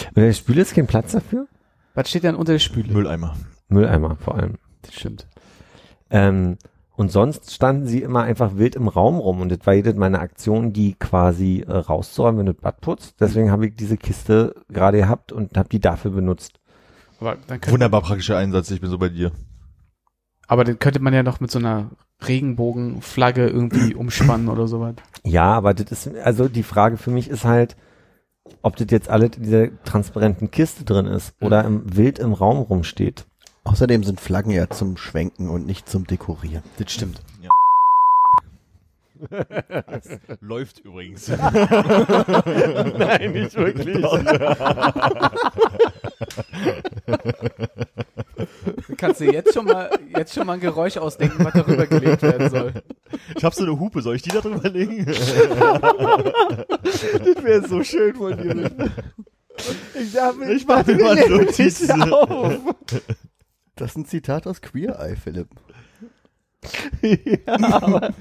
Und 0.07 0.15
der 0.17 0.33
Spüle 0.33 0.61
ist 0.61 0.73
kein 0.73 0.87
Platz 0.87 1.11
dafür? 1.11 1.47
Was 1.93 2.09
steht 2.09 2.23
dann 2.23 2.35
unter 2.35 2.53
der 2.53 2.59
Spüle? 2.59 2.91
Mülleimer. 2.91 3.35
Mülleimer 3.67 4.15
vor 4.15 4.35
allem. 4.35 4.55
Das 4.81 4.95
stimmt. 4.95 5.27
Ähm, 6.09 6.57
und 7.01 7.11
sonst 7.11 7.51
standen 7.51 7.87
sie 7.87 8.03
immer 8.03 8.21
einfach 8.21 8.57
wild 8.57 8.75
im 8.75 8.87
Raum 8.87 9.17
rum 9.17 9.41
und 9.41 9.49
das 9.49 9.65
war 9.65 9.73
jedes 9.73 9.95
meine 9.95 10.19
Aktion, 10.19 10.71
die 10.71 10.93
quasi 10.93 11.65
äh, 11.67 11.71
rauszuräumen, 11.71 12.37
wenn 12.37 12.45
du 12.45 12.53
das 12.53 12.61
Bad 12.61 12.79
putzt. 12.79 13.15
Deswegen 13.19 13.49
habe 13.49 13.65
ich 13.65 13.75
diese 13.75 13.97
Kiste 13.97 14.53
gerade 14.69 14.99
gehabt 14.99 15.31
und 15.31 15.57
habe 15.57 15.67
die 15.67 15.79
dafür 15.79 16.11
benutzt. 16.11 16.59
Aber 17.19 17.37
dann 17.47 17.59
Wunderbar 17.67 18.01
praktischer 18.01 18.37
Einsatz, 18.37 18.69
ich 18.69 18.81
bin 18.81 18.91
so 18.91 18.99
bei 18.99 19.09
dir. 19.09 19.31
aber 20.47 20.63
dann 20.63 20.77
könnte 20.77 20.99
man 20.99 21.11
ja 21.11 21.23
noch 21.23 21.39
mit 21.39 21.49
so 21.49 21.57
einer 21.57 21.89
Regenbogenflagge 22.27 23.47
irgendwie 23.47 23.95
umspannen 23.95 24.47
oder 24.47 24.67
sowas. 24.67 24.93
Ja, 25.23 25.53
aber 25.53 25.73
das 25.73 26.05
ist, 26.05 26.15
also 26.17 26.49
die 26.49 26.61
Frage 26.61 26.97
für 26.97 27.09
mich 27.09 27.31
ist 27.31 27.45
halt, 27.45 27.75
ob 28.61 28.75
das 28.75 28.91
jetzt 28.91 29.09
alles 29.09 29.37
in 29.37 29.43
dieser 29.43 29.83
transparenten 29.85 30.51
Kiste 30.51 30.83
drin 30.83 31.07
ist 31.07 31.33
oder 31.41 31.65
im, 31.65 31.97
wild 31.97 32.19
im 32.19 32.33
Raum 32.33 32.59
rumsteht. 32.59 33.25
Außerdem 33.63 34.03
sind 34.03 34.19
Flaggen 34.19 34.51
ja 34.51 34.69
zum 34.69 34.97
Schwenken 34.97 35.49
und 35.49 35.65
nicht 35.65 35.87
zum 35.87 36.05
Dekorieren. 36.07 36.63
Das 36.77 36.91
stimmt. 36.91 37.21
Läuft 40.39 40.79
übrigens. 40.79 41.27
Nein, 42.97 43.31
nicht 43.33 43.55
wirklich. 43.55 44.03
Kannst 48.97 49.21
du 49.21 49.25
jetzt 49.31 49.53
schon 49.53 49.65
mal, 49.65 49.91
jetzt 50.17 50.33
schon 50.33 50.47
mal 50.47 50.53
ein 50.53 50.59
Geräusch 50.59 50.97
ausdenken, 50.97 51.45
was 51.45 51.53
darüber 51.53 51.85
gelegt 51.85 52.23
werden 52.23 52.49
soll? 52.49 52.73
Ich 53.35 53.43
habe 53.43 53.55
so 53.55 53.63
eine 53.63 53.79
Hupe, 53.79 54.01
soll 54.01 54.15
ich 54.15 54.21
die 54.23 54.29
da 54.29 54.41
drüber 54.41 54.69
legen? 54.69 55.05
Das 56.83 57.43
wäre 57.43 57.67
so 57.67 57.83
schön 57.83 58.15
von 58.15 58.35
dir. 58.37 58.71
Ich, 59.99 60.13
darf 60.13 60.35
mich, 60.35 60.49
Ich 60.49 60.67
mach 60.67 60.85
mir 60.85 60.95
mal 60.97 61.15
Notizen. 61.29 62.13
auf. 62.13 62.57
Das 63.81 63.91
ist 63.91 63.97
ein 63.97 64.05
Zitat 64.05 64.45
aus 64.45 64.61
Queer 64.61 64.99
Eye, 64.99 65.15
Philipp. 65.15 65.47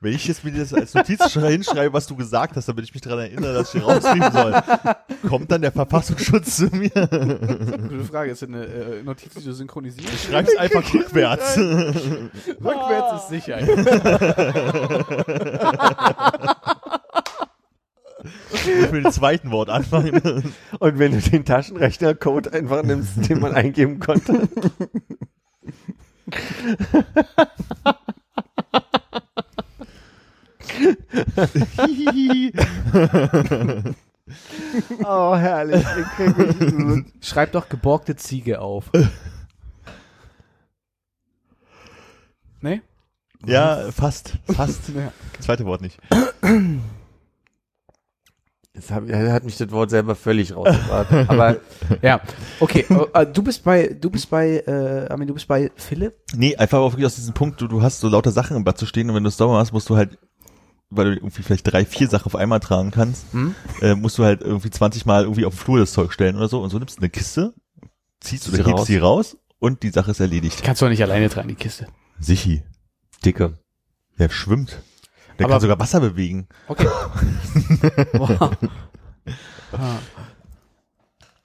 Wenn 0.00 0.12
ich 0.14 0.26
jetzt 0.26 0.42
mir 0.44 0.52
das 0.52 0.72
als 0.72 0.94
Notiz 0.94 1.30
schrei- 1.30 1.52
hinschreibe, 1.52 1.92
was 1.92 2.06
du 2.06 2.16
gesagt 2.16 2.56
hast, 2.56 2.66
damit 2.66 2.84
ich 2.84 2.94
mich 2.94 3.02
daran 3.02 3.18
erinnere, 3.20 3.52
dass 3.52 3.74
ich 3.74 3.82
rausnehmen 3.82 4.32
soll, 4.32 4.54
kommt 5.28 5.52
dann 5.52 5.60
der 5.60 5.72
Verfassungsschutz 5.72 6.56
zu 6.56 6.66
mir? 6.74 6.88
Gute 6.88 8.04
Frage, 8.10 8.30
ist 8.30 8.40
das 8.40 8.48
eine 8.48 8.64
äh, 8.64 9.02
Notiz, 9.02 9.34
die 9.34 9.44
du 9.44 9.52
synchronisierst? 9.52 10.24
Schreib's 10.24 10.56
einfach 10.56 10.94
rückwärts. 10.94 11.58
Rückwärts 11.58 13.24
ist 13.24 13.28
sicher. 13.28 13.58
Ich 18.52 18.92
will 18.92 19.02
den 19.02 19.12
zweiten 19.12 19.50
Wort 19.50 19.68
anfangen. 19.68 20.20
Und 20.78 20.98
wenn 20.98 21.12
du 21.12 21.20
den 21.20 21.44
Taschenrechner-Code 21.44 22.52
einfach 22.52 22.82
nimmst, 22.82 23.28
den 23.28 23.40
man 23.40 23.54
eingeben 23.54 23.98
konnte. 23.98 24.48
oh, 35.04 35.36
herrlich. 35.36 35.84
Schreib 37.20 37.52
doch 37.52 37.68
geborgte 37.68 38.16
Ziege 38.16 38.60
auf. 38.60 38.90
nee? 42.60 42.80
ja, 43.46 43.90
fast, 43.92 44.38
fast. 44.50 44.88
Ja. 44.88 45.12
Zweite 45.40 45.64
Wort 45.66 45.82
nicht. 45.82 45.98
Jetzt 48.74 48.90
hab, 48.90 49.08
er 49.08 49.32
hat 49.32 49.44
mich 49.44 49.56
das 49.56 49.70
Wort 49.70 49.90
selber 49.90 50.16
völlig 50.16 50.54
rausgebracht. 50.54 51.12
Aber 51.28 51.56
Ja, 52.02 52.20
okay. 52.58 52.84
äh, 53.14 53.24
du 53.26 53.42
bist 53.42 53.62
bei, 53.62 53.86
du 53.88 54.10
bist 54.10 54.28
bei, 54.30 54.58
äh, 54.66 55.06
Armin, 55.10 55.28
du 55.28 55.34
bist 55.34 55.46
bei 55.46 55.70
Philipp. 55.76 56.14
Nee, 56.34 56.56
einfach 56.56 56.78
auch 56.78 56.92
wirklich 56.92 57.06
aus 57.06 57.14
diesem 57.14 57.34
Punkt, 57.34 57.60
du, 57.60 57.68
du 57.68 57.82
hast 57.82 58.00
so 58.00 58.08
lauter 58.08 58.32
Sachen 58.32 58.56
im 58.56 58.64
Bad 58.64 58.76
zu 58.78 58.86
stehen 58.86 59.08
und 59.08 59.14
wenn 59.14 59.22
du 59.22 59.28
es 59.28 59.36
sauber 59.36 59.54
machst, 59.54 59.72
musst 59.72 59.88
du 59.90 59.96
halt, 59.96 60.18
weil 60.90 61.04
du 61.06 61.12
irgendwie 61.18 61.42
vielleicht 61.42 61.70
drei, 61.72 61.84
vier 61.84 62.08
Sachen 62.08 62.26
auf 62.26 62.34
einmal 62.34 62.58
tragen 62.58 62.90
kannst, 62.90 63.26
Hm? 63.32 63.54
äh, 63.80 63.94
musst 63.94 64.18
du 64.18 64.24
halt 64.24 64.40
irgendwie 64.42 64.70
20 64.70 65.06
Mal 65.06 65.22
irgendwie 65.22 65.44
auf 65.44 65.54
den 65.54 65.58
Flur 65.60 65.78
das 65.78 65.92
Zeug 65.92 66.12
stellen 66.12 66.34
oder 66.36 66.48
so 66.48 66.60
und 66.60 66.70
so 66.70 66.78
nimmst 66.80 66.96
du 66.96 67.00
eine 67.02 67.10
Kiste, 67.10 67.54
ziehst 68.20 68.44
Sie 68.44 68.50
oder 68.50 68.64
hebst 68.64 68.72
raus. 68.80 68.86
sie 68.88 68.98
raus 68.98 69.36
und 69.60 69.84
die 69.84 69.90
Sache 69.90 70.10
ist 70.10 70.18
erledigt. 70.18 70.62
Kannst 70.64 70.82
du 70.82 70.86
auch 70.86 70.90
nicht 70.90 71.02
alleine 71.02 71.28
tragen, 71.30 71.48
die 71.48 71.54
Kiste. 71.54 71.86
Sichi, 72.18 72.64
Dicke. 73.24 73.56
der 74.18 74.30
schwimmt. 74.30 74.82
Der 75.38 75.46
Aber- 75.46 75.54
kann 75.54 75.60
sogar 75.60 75.78
Wasser 75.80 76.00
bewegen. 76.00 76.46
Okay. 76.68 76.86
wow. 78.14 78.50
Ah. 79.72 79.98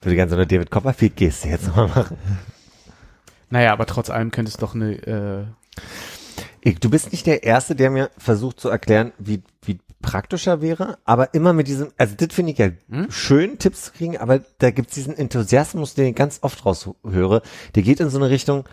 Würde 0.02 0.16
gerne 0.16 0.30
so 0.30 0.36
eine 0.36 0.48
David 0.48 0.72
Copperfield 0.72 1.16
Geste 1.16 1.50
jetzt 1.50 1.68
nochmal 1.68 1.88
machen. 1.88 2.18
Naja, 3.50 3.74
aber 3.74 3.86
trotz 3.86 4.10
allem 4.10 4.32
könnte 4.32 4.50
es 4.50 4.58
doch 4.58 4.76
eine, 4.76 4.94
äh, 5.08 5.46
Ich, 6.62 6.80
du 6.80 6.90
bist 6.90 7.12
nicht 7.12 7.26
der 7.26 7.44
Erste, 7.44 7.76
der 7.76 7.90
mir 7.90 8.10
versucht 8.18 8.60
zu 8.60 8.70
erklären, 8.70 9.12
wie, 9.18 9.42
wie 9.64 9.80
praktischer 10.02 10.62
wäre, 10.62 10.98
aber 11.04 11.34
immer 11.34 11.52
mit 11.54 11.68
diesem, 11.68 11.92
also 11.98 12.16
das 12.16 12.34
finde 12.34 12.52
ich 12.54 12.58
ja 12.60 12.70
Hm? 12.90 13.08
schön, 13.10 13.58
Tipps 13.60 13.86
zu 13.86 13.92
kriegen, 13.92 14.18
aber 14.18 14.40
da 14.60 14.72
gibt's 14.72 14.94
diesen 14.94 15.18
Enthusiasmus, 15.18 15.96
den 15.96 16.08
ich 16.08 16.16
ganz 16.16 16.40
oft 16.44 16.66
raushöre, 16.66 17.42
der 17.76 17.84
geht 17.84 18.00
in 18.00 18.10
so 18.10 18.18
eine 18.20 18.30
Richtung, 18.30 18.64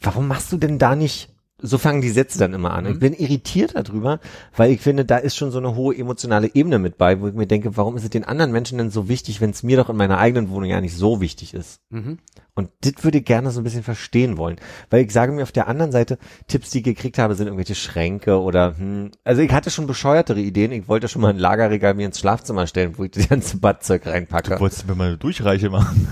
warum 0.00 0.28
machst 0.28 0.52
du 0.52 0.58
denn 0.58 0.78
da 0.78 0.94
nicht, 0.94 1.34
so 1.58 1.78
fangen 1.78 2.02
die 2.02 2.10
Sätze 2.10 2.38
dann 2.38 2.52
immer 2.52 2.72
an. 2.72 2.84
Mhm. 2.84 2.90
Ich 2.92 2.98
bin 2.98 3.14
irritiert 3.14 3.74
darüber, 3.74 4.20
weil 4.54 4.70
ich 4.70 4.80
finde, 4.80 5.04
da 5.04 5.16
ist 5.16 5.36
schon 5.36 5.50
so 5.50 5.58
eine 5.58 5.74
hohe 5.74 5.96
emotionale 5.96 6.54
Ebene 6.54 6.78
mit 6.78 6.98
bei, 6.98 7.20
wo 7.20 7.28
ich 7.28 7.34
mir 7.34 7.46
denke, 7.46 7.76
warum 7.76 7.96
ist 7.96 8.04
es 8.04 8.10
den 8.10 8.24
anderen 8.24 8.52
Menschen 8.52 8.78
denn 8.78 8.90
so 8.90 9.08
wichtig, 9.08 9.40
wenn 9.40 9.50
es 9.50 9.62
mir 9.62 9.76
doch 9.76 9.88
in 9.88 9.96
meiner 9.96 10.18
eigenen 10.18 10.50
Wohnung 10.50 10.68
ja 10.68 10.80
nicht 10.80 10.96
so 10.96 11.20
wichtig 11.20 11.54
ist? 11.54 11.80
mhm. 11.90 12.18
Und 12.56 12.70
das 12.80 13.04
würde 13.04 13.18
ich 13.18 13.26
gerne 13.26 13.50
so 13.50 13.60
ein 13.60 13.64
bisschen 13.64 13.82
verstehen 13.82 14.38
wollen. 14.38 14.56
Weil 14.88 15.04
ich 15.04 15.12
sage 15.12 15.30
mir 15.30 15.42
auf 15.42 15.52
der 15.52 15.68
anderen 15.68 15.92
Seite, 15.92 16.16
Tipps, 16.48 16.70
die 16.70 16.78
ich 16.78 16.84
gekriegt 16.84 17.18
habe, 17.18 17.34
sind 17.34 17.48
irgendwelche 17.48 17.74
Schränke 17.74 18.40
oder, 18.40 18.78
hm, 18.78 19.10
also 19.24 19.42
ich 19.42 19.52
hatte 19.52 19.70
schon 19.70 19.86
bescheuertere 19.86 20.40
Ideen. 20.40 20.72
Ich 20.72 20.88
wollte 20.88 21.08
schon 21.08 21.20
mal 21.20 21.28
ein 21.28 21.38
Lagerregal 21.38 21.92
mir 21.92 22.06
ins 22.06 22.18
Schlafzimmer 22.18 22.66
stellen, 22.66 22.96
wo 22.96 23.04
ich 23.04 23.10
das 23.10 23.28
ganze 23.28 23.58
Badzeug 23.58 24.06
reinpacke. 24.06 24.54
Du 24.54 24.60
wolltest 24.60 24.88
mir 24.88 24.94
mal 24.94 25.08
eine 25.08 25.18
Durchreiche 25.18 25.68
machen. 25.68 26.08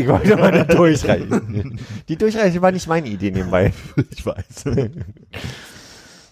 Ich 0.00 0.08
wollte 0.08 0.36
mal 0.36 0.50
eine 0.50 0.66
Durchreiche. 0.66 1.42
Die 2.08 2.16
Durchreiche 2.16 2.62
war 2.62 2.72
nicht 2.72 2.88
meine 2.88 3.08
Idee 3.08 3.30
nebenbei. 3.30 3.72
Ich 4.10 4.24
weiß. 4.24 4.64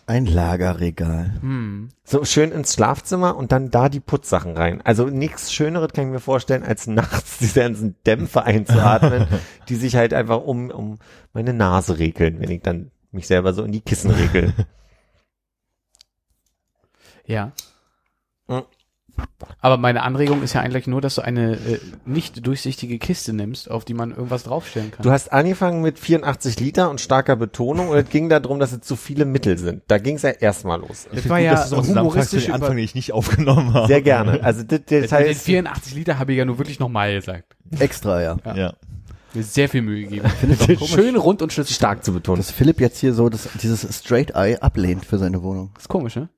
Ein 0.06 0.24
Lagerregal. 0.24 1.34
Hm. 1.42 1.90
So 2.02 2.24
schön 2.24 2.50
ins 2.50 2.72
Schlafzimmer 2.72 3.36
und 3.36 3.52
dann 3.52 3.70
da 3.70 3.90
die 3.90 4.00
Putzsachen 4.00 4.56
rein. 4.56 4.80
Also 4.82 5.06
nichts 5.06 5.52
Schöneres 5.52 5.92
kann 5.92 6.06
ich 6.06 6.12
mir 6.12 6.20
vorstellen, 6.20 6.62
als 6.62 6.86
nachts 6.86 7.38
diese 7.40 7.60
ganzen 7.60 7.94
Dämpfe 8.06 8.42
einzuatmen, 8.42 9.26
die 9.68 9.76
sich 9.76 9.96
halt 9.96 10.14
einfach 10.14 10.40
um, 10.42 10.70
um 10.70 10.98
meine 11.34 11.52
Nase 11.52 11.98
regeln, 11.98 12.40
wenn 12.40 12.50
ich 12.50 12.62
dann 12.62 12.90
mich 13.12 13.26
selber 13.26 13.52
so 13.52 13.62
in 13.64 13.72
die 13.72 13.82
Kissen 13.82 14.10
regel. 14.10 14.54
Ja. 17.26 17.52
Hm. 18.48 18.62
Aber 19.60 19.76
meine 19.76 20.02
Anregung 20.02 20.42
ist 20.42 20.52
ja 20.52 20.60
eigentlich 20.60 20.86
nur, 20.86 21.00
dass 21.00 21.16
du 21.16 21.22
eine 21.22 21.54
äh, 21.54 21.80
nicht 22.06 22.46
durchsichtige 22.46 22.98
Kiste 22.98 23.32
nimmst, 23.32 23.70
auf 23.70 23.84
die 23.84 23.94
man 23.94 24.10
irgendwas 24.10 24.44
draufstellen 24.44 24.90
kann. 24.90 25.02
Du 25.02 25.10
hast 25.10 25.32
angefangen 25.32 25.82
mit 25.82 25.98
84 25.98 26.60
Liter 26.60 26.90
und 26.90 27.00
starker 27.00 27.36
Betonung 27.36 27.88
und 27.88 27.96
es 27.98 28.08
ging 28.08 28.28
darum, 28.28 28.58
dass 28.60 28.72
es 28.72 28.80
zu 28.80 28.96
viele 28.96 29.24
Mittel 29.24 29.58
sind. 29.58 29.82
Da 29.88 29.98
ging 29.98 30.16
es 30.16 30.22
ja 30.22 30.30
erstmal 30.30 30.80
los. 30.80 31.08
das 31.12 31.28
war 31.28 31.38
ja 31.38 31.52
dass 31.52 31.70
für 31.70 31.82
humoristisch 31.82 32.46
den 32.46 32.54
Anfang, 32.54 32.76
den 32.76 32.84
ich 32.84 32.94
nicht 32.94 33.12
aufgenommen 33.12 33.74
habe. 33.74 33.86
Sehr 33.88 34.02
gerne. 34.02 34.42
Also 34.42 34.62
das, 34.62 34.80
das 34.86 35.00
mit 35.00 35.10
den 35.10 35.10
heißt, 35.10 35.42
84 35.42 35.94
Liter 35.94 36.18
habe 36.18 36.32
ich 36.32 36.38
ja 36.38 36.44
nur 36.44 36.58
wirklich 36.58 36.78
nochmal 36.78 37.14
gesagt. 37.14 37.56
Extra, 37.78 38.22
ja. 38.22 38.36
Ja. 38.54 38.74
Mir 39.34 39.42
sehr 39.42 39.68
viel 39.68 39.82
Mühe 39.82 40.04
gegeben. 40.04 40.28
Schön 40.86 41.16
rund 41.16 41.42
und 41.42 41.52
schlüssig. 41.52 41.76
stark 41.76 42.02
zu 42.02 42.12
betonen. 42.12 42.38
dass 42.38 42.50
Philipp 42.50 42.80
jetzt 42.80 42.98
hier 42.98 43.12
so 43.12 43.28
das, 43.28 43.48
dieses 43.60 43.86
Straight 43.96 44.30
Eye 44.34 44.56
ablehnt 44.60 45.04
für 45.04 45.18
seine 45.18 45.42
Wohnung. 45.42 45.70
ist 45.78 45.88
komisch, 45.88 46.16
ne? 46.16 46.28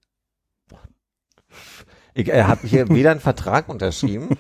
Ich, 2.14 2.28
er 2.28 2.48
hat 2.48 2.60
hier 2.62 2.88
weder 2.90 3.10
einen 3.12 3.20
Vertrag 3.20 3.68
unterschrieben, 3.68 4.30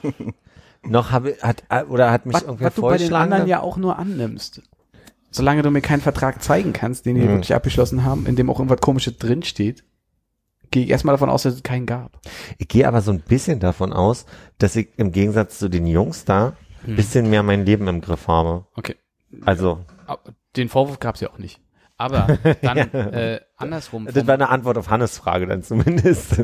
noch 0.82 1.10
habe 1.10 1.36
hat 1.42 1.64
oder 1.88 2.10
hat 2.10 2.26
mich 2.26 2.34
Was, 2.34 2.42
irgendwie 2.42 2.64
was 2.64 2.74
du 2.74 2.82
bei 2.82 2.96
den 2.96 3.12
anderen 3.14 3.46
ja 3.46 3.60
auch 3.60 3.76
nur 3.76 3.98
annimmst. 3.98 4.62
Solange 5.30 5.62
du 5.62 5.70
mir 5.70 5.80
keinen 5.80 6.00
Vertrag 6.00 6.42
zeigen 6.42 6.72
kannst, 6.72 7.06
den 7.06 7.14
die 7.14 7.22
Mhm. 7.22 7.28
wirklich 7.28 7.54
abgeschlossen 7.54 8.04
haben, 8.04 8.26
in 8.26 8.34
dem 8.36 8.50
auch 8.50 8.58
irgendwas 8.58 8.80
komisches 8.80 9.16
drinsteht, 9.16 9.84
gehe 10.72 10.84
ich 10.84 10.90
erstmal 10.90 11.12
davon 11.14 11.30
aus, 11.30 11.44
dass 11.44 11.54
es 11.54 11.62
keinen 11.62 11.86
gab. 11.86 12.18
Ich 12.58 12.66
gehe 12.68 12.86
aber 12.88 13.00
so 13.00 13.12
ein 13.12 13.20
bisschen 13.20 13.60
davon 13.60 13.92
aus, 13.92 14.26
dass 14.58 14.74
ich 14.76 14.88
im 14.96 15.12
Gegensatz 15.12 15.58
zu 15.58 15.68
den 15.68 15.86
Jungs 15.86 16.24
da 16.24 16.56
ein 16.82 16.88
Hm. 16.88 16.96
bisschen 16.96 17.30
mehr 17.30 17.42
mein 17.42 17.64
Leben 17.66 17.86
im 17.88 18.00
Griff 18.00 18.26
habe. 18.26 18.66
Okay. 18.74 18.96
Also, 19.44 19.84
Aber 20.06 20.20
Den 20.56 20.68
Vorwurf 20.68 20.98
gab 20.98 21.14
es 21.14 21.20
ja 21.20 21.30
auch 21.30 21.38
nicht. 21.38 21.60
Aber 22.00 22.38
dann 22.62 22.78
äh, 22.78 23.40
andersrum, 23.58 24.08
das 24.10 24.26
war 24.26 24.32
eine 24.32 24.48
Antwort 24.48 24.78
auf 24.78 24.88
Hannes 24.88 25.18
Frage 25.18 25.46
dann 25.46 25.62
zumindest. 25.62 26.42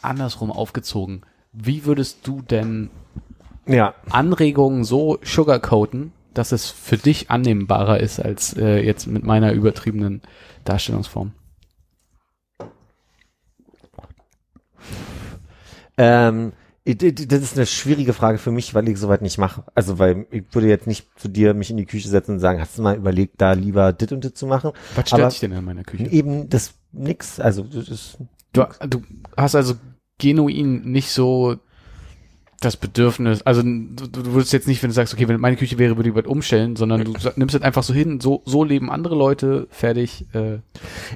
andersrum 0.00 0.50
aufgezogen. 0.50 1.20
Wie 1.52 1.84
würdest 1.84 2.26
du 2.26 2.40
denn 2.40 2.88
Ja, 3.66 3.94
Anregungen 4.08 4.84
so 4.84 5.18
sugarcoaten, 5.22 6.12
dass 6.32 6.50
es 6.52 6.70
für 6.70 6.96
dich 6.96 7.30
annehmbarer 7.30 8.00
ist 8.00 8.20
als 8.20 8.56
äh, 8.56 8.78
jetzt 8.78 9.06
mit 9.06 9.22
meiner 9.22 9.52
übertriebenen 9.52 10.22
Darstellungsform? 10.64 11.32
Ähm, 15.98 16.52
das 16.94 17.42
ist 17.42 17.56
eine 17.56 17.66
schwierige 17.66 18.12
Frage 18.12 18.38
für 18.38 18.52
mich, 18.52 18.74
weil 18.74 18.88
ich 18.88 18.98
soweit 18.98 19.20
nicht 19.22 19.38
mache. 19.38 19.64
Also, 19.74 19.98
weil 19.98 20.26
ich 20.30 20.44
würde 20.52 20.68
jetzt 20.68 20.86
nicht 20.86 21.08
zu 21.18 21.28
dir 21.28 21.52
mich 21.52 21.70
in 21.70 21.76
die 21.76 21.86
Küche 21.86 22.08
setzen 22.08 22.32
und 22.32 22.40
sagen, 22.40 22.60
hast 22.60 22.78
du 22.78 22.82
mal 22.82 22.96
überlegt, 22.96 23.40
da 23.40 23.52
lieber 23.52 23.92
dit 23.92 24.12
und 24.12 24.22
dit 24.22 24.36
zu 24.36 24.46
machen? 24.46 24.70
Was 24.94 25.08
stört 25.08 25.32
dich 25.32 25.40
denn 25.40 25.52
in 25.52 25.64
meiner 25.64 25.82
Küche? 25.84 26.06
eben 26.06 26.48
das 26.48 26.74
nix. 26.92 27.40
Also, 27.40 27.64
das 27.64 27.88
ist, 27.88 28.18
Du, 28.52 28.64
du 28.88 29.02
hast 29.36 29.54
also 29.54 29.74
genuin 30.18 30.90
nicht 30.90 31.10
so 31.10 31.56
das 32.60 32.76
Bedürfnis, 32.76 33.42
also 33.42 33.62
du, 33.62 34.06
du 34.06 34.32
würdest 34.32 34.52
jetzt 34.52 34.66
nicht, 34.66 34.82
wenn 34.82 34.88
du 34.90 34.94
sagst, 34.94 35.12
okay, 35.12 35.28
wenn 35.28 35.38
meine 35.40 35.56
Küche 35.56 35.78
wäre, 35.78 35.96
würde 35.96 36.08
ich 36.08 36.14
was 36.14 36.24
umstellen, 36.24 36.74
sondern 36.76 37.04
du 37.04 37.12
nimmst 37.36 37.54
es 37.54 37.62
einfach 37.62 37.82
so 37.82 37.92
hin, 37.92 38.18
so, 38.20 38.42
so 38.46 38.64
leben 38.64 38.90
andere 38.90 39.14
Leute, 39.14 39.66
fertig. 39.70 40.24
Äh, 40.32 40.58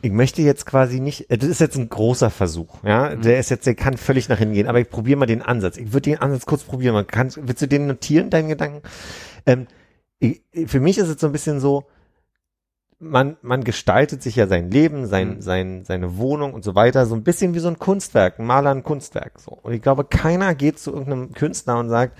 ich 0.02 0.12
möchte 0.12 0.42
jetzt 0.42 0.66
quasi 0.66 1.00
nicht, 1.00 1.30
äh, 1.30 1.38
das 1.38 1.48
ist 1.48 1.60
jetzt 1.60 1.76
ein 1.76 1.88
großer 1.88 2.30
Versuch, 2.30 2.84
ja, 2.84 3.10
Mhm. 3.16 3.22
der 3.22 3.38
ist 3.40 3.50
jetzt, 3.50 3.66
der 3.66 3.74
kann 3.74 3.96
völlig 3.96 4.28
nach 4.28 4.38
hinten 4.38 4.54
gehen, 4.54 4.66
aber 4.66 4.80
ich 4.80 4.90
probiere 4.90 5.18
mal 5.18 5.26
den 5.26 5.42
Ansatz. 5.42 5.78
Ich 5.78 5.92
würde 5.94 6.10
den 6.10 6.18
Ansatz 6.18 6.44
kurz 6.44 6.62
probieren. 6.62 6.94
Man 6.94 7.06
kann, 7.06 7.30
willst 7.36 7.62
du 7.62 7.66
den 7.68 7.86
notieren, 7.86 8.28
deinen 8.28 8.48
Gedanken? 8.48 8.82
Ähm, 9.46 9.66
ich, 10.18 10.42
für 10.66 10.80
mich 10.80 10.98
ist 10.98 11.08
es 11.08 11.20
so 11.20 11.26
ein 11.26 11.32
bisschen 11.32 11.60
so, 11.60 11.84
man, 13.00 13.36
man 13.42 13.64
gestaltet 13.64 14.22
sich 14.22 14.36
ja 14.36 14.46
sein 14.46 14.70
Leben, 14.70 15.06
sein, 15.06 15.36
Mhm. 15.36 15.40
sein, 15.40 15.84
seine 15.84 16.18
Wohnung 16.18 16.52
und 16.54 16.62
so 16.64 16.74
weiter, 16.74 17.06
so 17.06 17.14
ein 17.14 17.24
bisschen 17.24 17.54
wie 17.54 17.58
so 17.58 17.68
ein 17.68 17.78
Kunstwerk, 17.78 18.38
ein 18.38 18.46
Maler 18.46 18.70
ein 18.70 18.82
Kunstwerk, 18.82 19.40
so. 19.40 19.52
Und 19.62 19.72
ich 19.72 19.82
glaube, 19.82 20.04
keiner 20.04 20.54
geht 20.54 20.78
zu 20.78 20.92
irgendeinem 20.92 21.32
Künstler 21.32 21.78
und 21.78 21.88
sagt, 21.88 22.16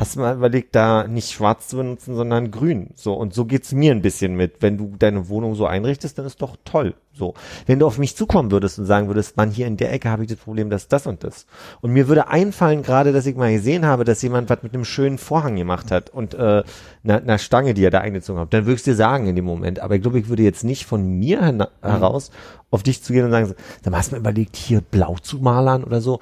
hast 0.00 0.16
du 0.16 0.20
mal 0.20 0.34
überlegt, 0.34 0.74
da 0.74 1.06
nicht 1.06 1.30
schwarz 1.30 1.68
zu 1.68 1.76
benutzen, 1.76 2.16
sondern 2.16 2.50
grün, 2.50 2.88
so. 2.94 3.12
Und 3.12 3.34
so 3.34 3.44
geht's 3.44 3.72
mir 3.72 3.92
ein 3.92 4.00
bisschen 4.00 4.34
mit. 4.34 4.54
Wenn 4.60 4.78
du 4.78 4.94
deine 4.98 5.28
Wohnung 5.28 5.54
so 5.54 5.66
einrichtest, 5.66 6.18
dann 6.18 6.24
ist 6.24 6.40
doch 6.40 6.56
toll, 6.64 6.94
so. 7.12 7.34
Wenn 7.66 7.78
du 7.78 7.86
auf 7.86 7.98
mich 7.98 8.16
zukommen 8.16 8.50
würdest 8.50 8.78
und 8.78 8.86
sagen 8.86 9.08
würdest, 9.08 9.36
man, 9.36 9.50
hier 9.50 9.66
in 9.66 9.76
der 9.76 9.92
Ecke 9.92 10.08
habe 10.08 10.22
ich 10.24 10.30
das 10.30 10.38
Problem, 10.38 10.70
dass 10.70 10.88
das 10.88 11.06
und 11.06 11.22
das. 11.22 11.46
Und 11.82 11.92
mir 11.92 12.08
würde 12.08 12.28
einfallen, 12.28 12.82
gerade, 12.82 13.12
dass 13.12 13.26
ich 13.26 13.36
mal 13.36 13.52
gesehen 13.52 13.84
habe, 13.84 14.04
dass 14.04 14.22
jemand 14.22 14.48
was 14.48 14.62
mit 14.62 14.72
einem 14.72 14.86
schönen 14.86 15.18
Vorhang 15.18 15.56
gemacht 15.56 15.90
hat 15.90 16.08
und 16.08 16.32
äh, 16.32 16.62
einer, 17.04 17.18
einer 17.18 17.38
Stange, 17.38 17.74
die 17.74 17.84
er 17.84 17.90
da 17.90 18.00
eingezogen 18.00 18.40
hat, 18.40 18.54
dann 18.54 18.64
würde 18.64 18.76
ich 18.76 18.82
dir 18.82 18.94
sagen 18.94 19.26
in 19.26 19.36
dem 19.36 19.44
Moment. 19.44 19.80
Aber 19.80 19.96
ich 19.96 20.02
glaube, 20.02 20.18
ich 20.18 20.30
würde 20.30 20.42
jetzt 20.42 20.64
nicht 20.64 20.86
von 20.86 21.06
mir 21.18 21.42
hena- 21.42 21.68
heraus 21.82 22.30
auf 22.70 22.82
dich 22.82 23.02
zu 23.02 23.12
gehen 23.12 23.26
und 23.26 23.32
sagen, 23.32 23.54
dann 23.82 23.94
hast 23.94 24.12
du 24.12 24.16
mir 24.16 24.20
überlegt, 24.20 24.56
hier 24.56 24.80
blau 24.80 25.16
zu 25.20 25.38
malern 25.38 25.84
oder 25.84 26.00
so. 26.00 26.20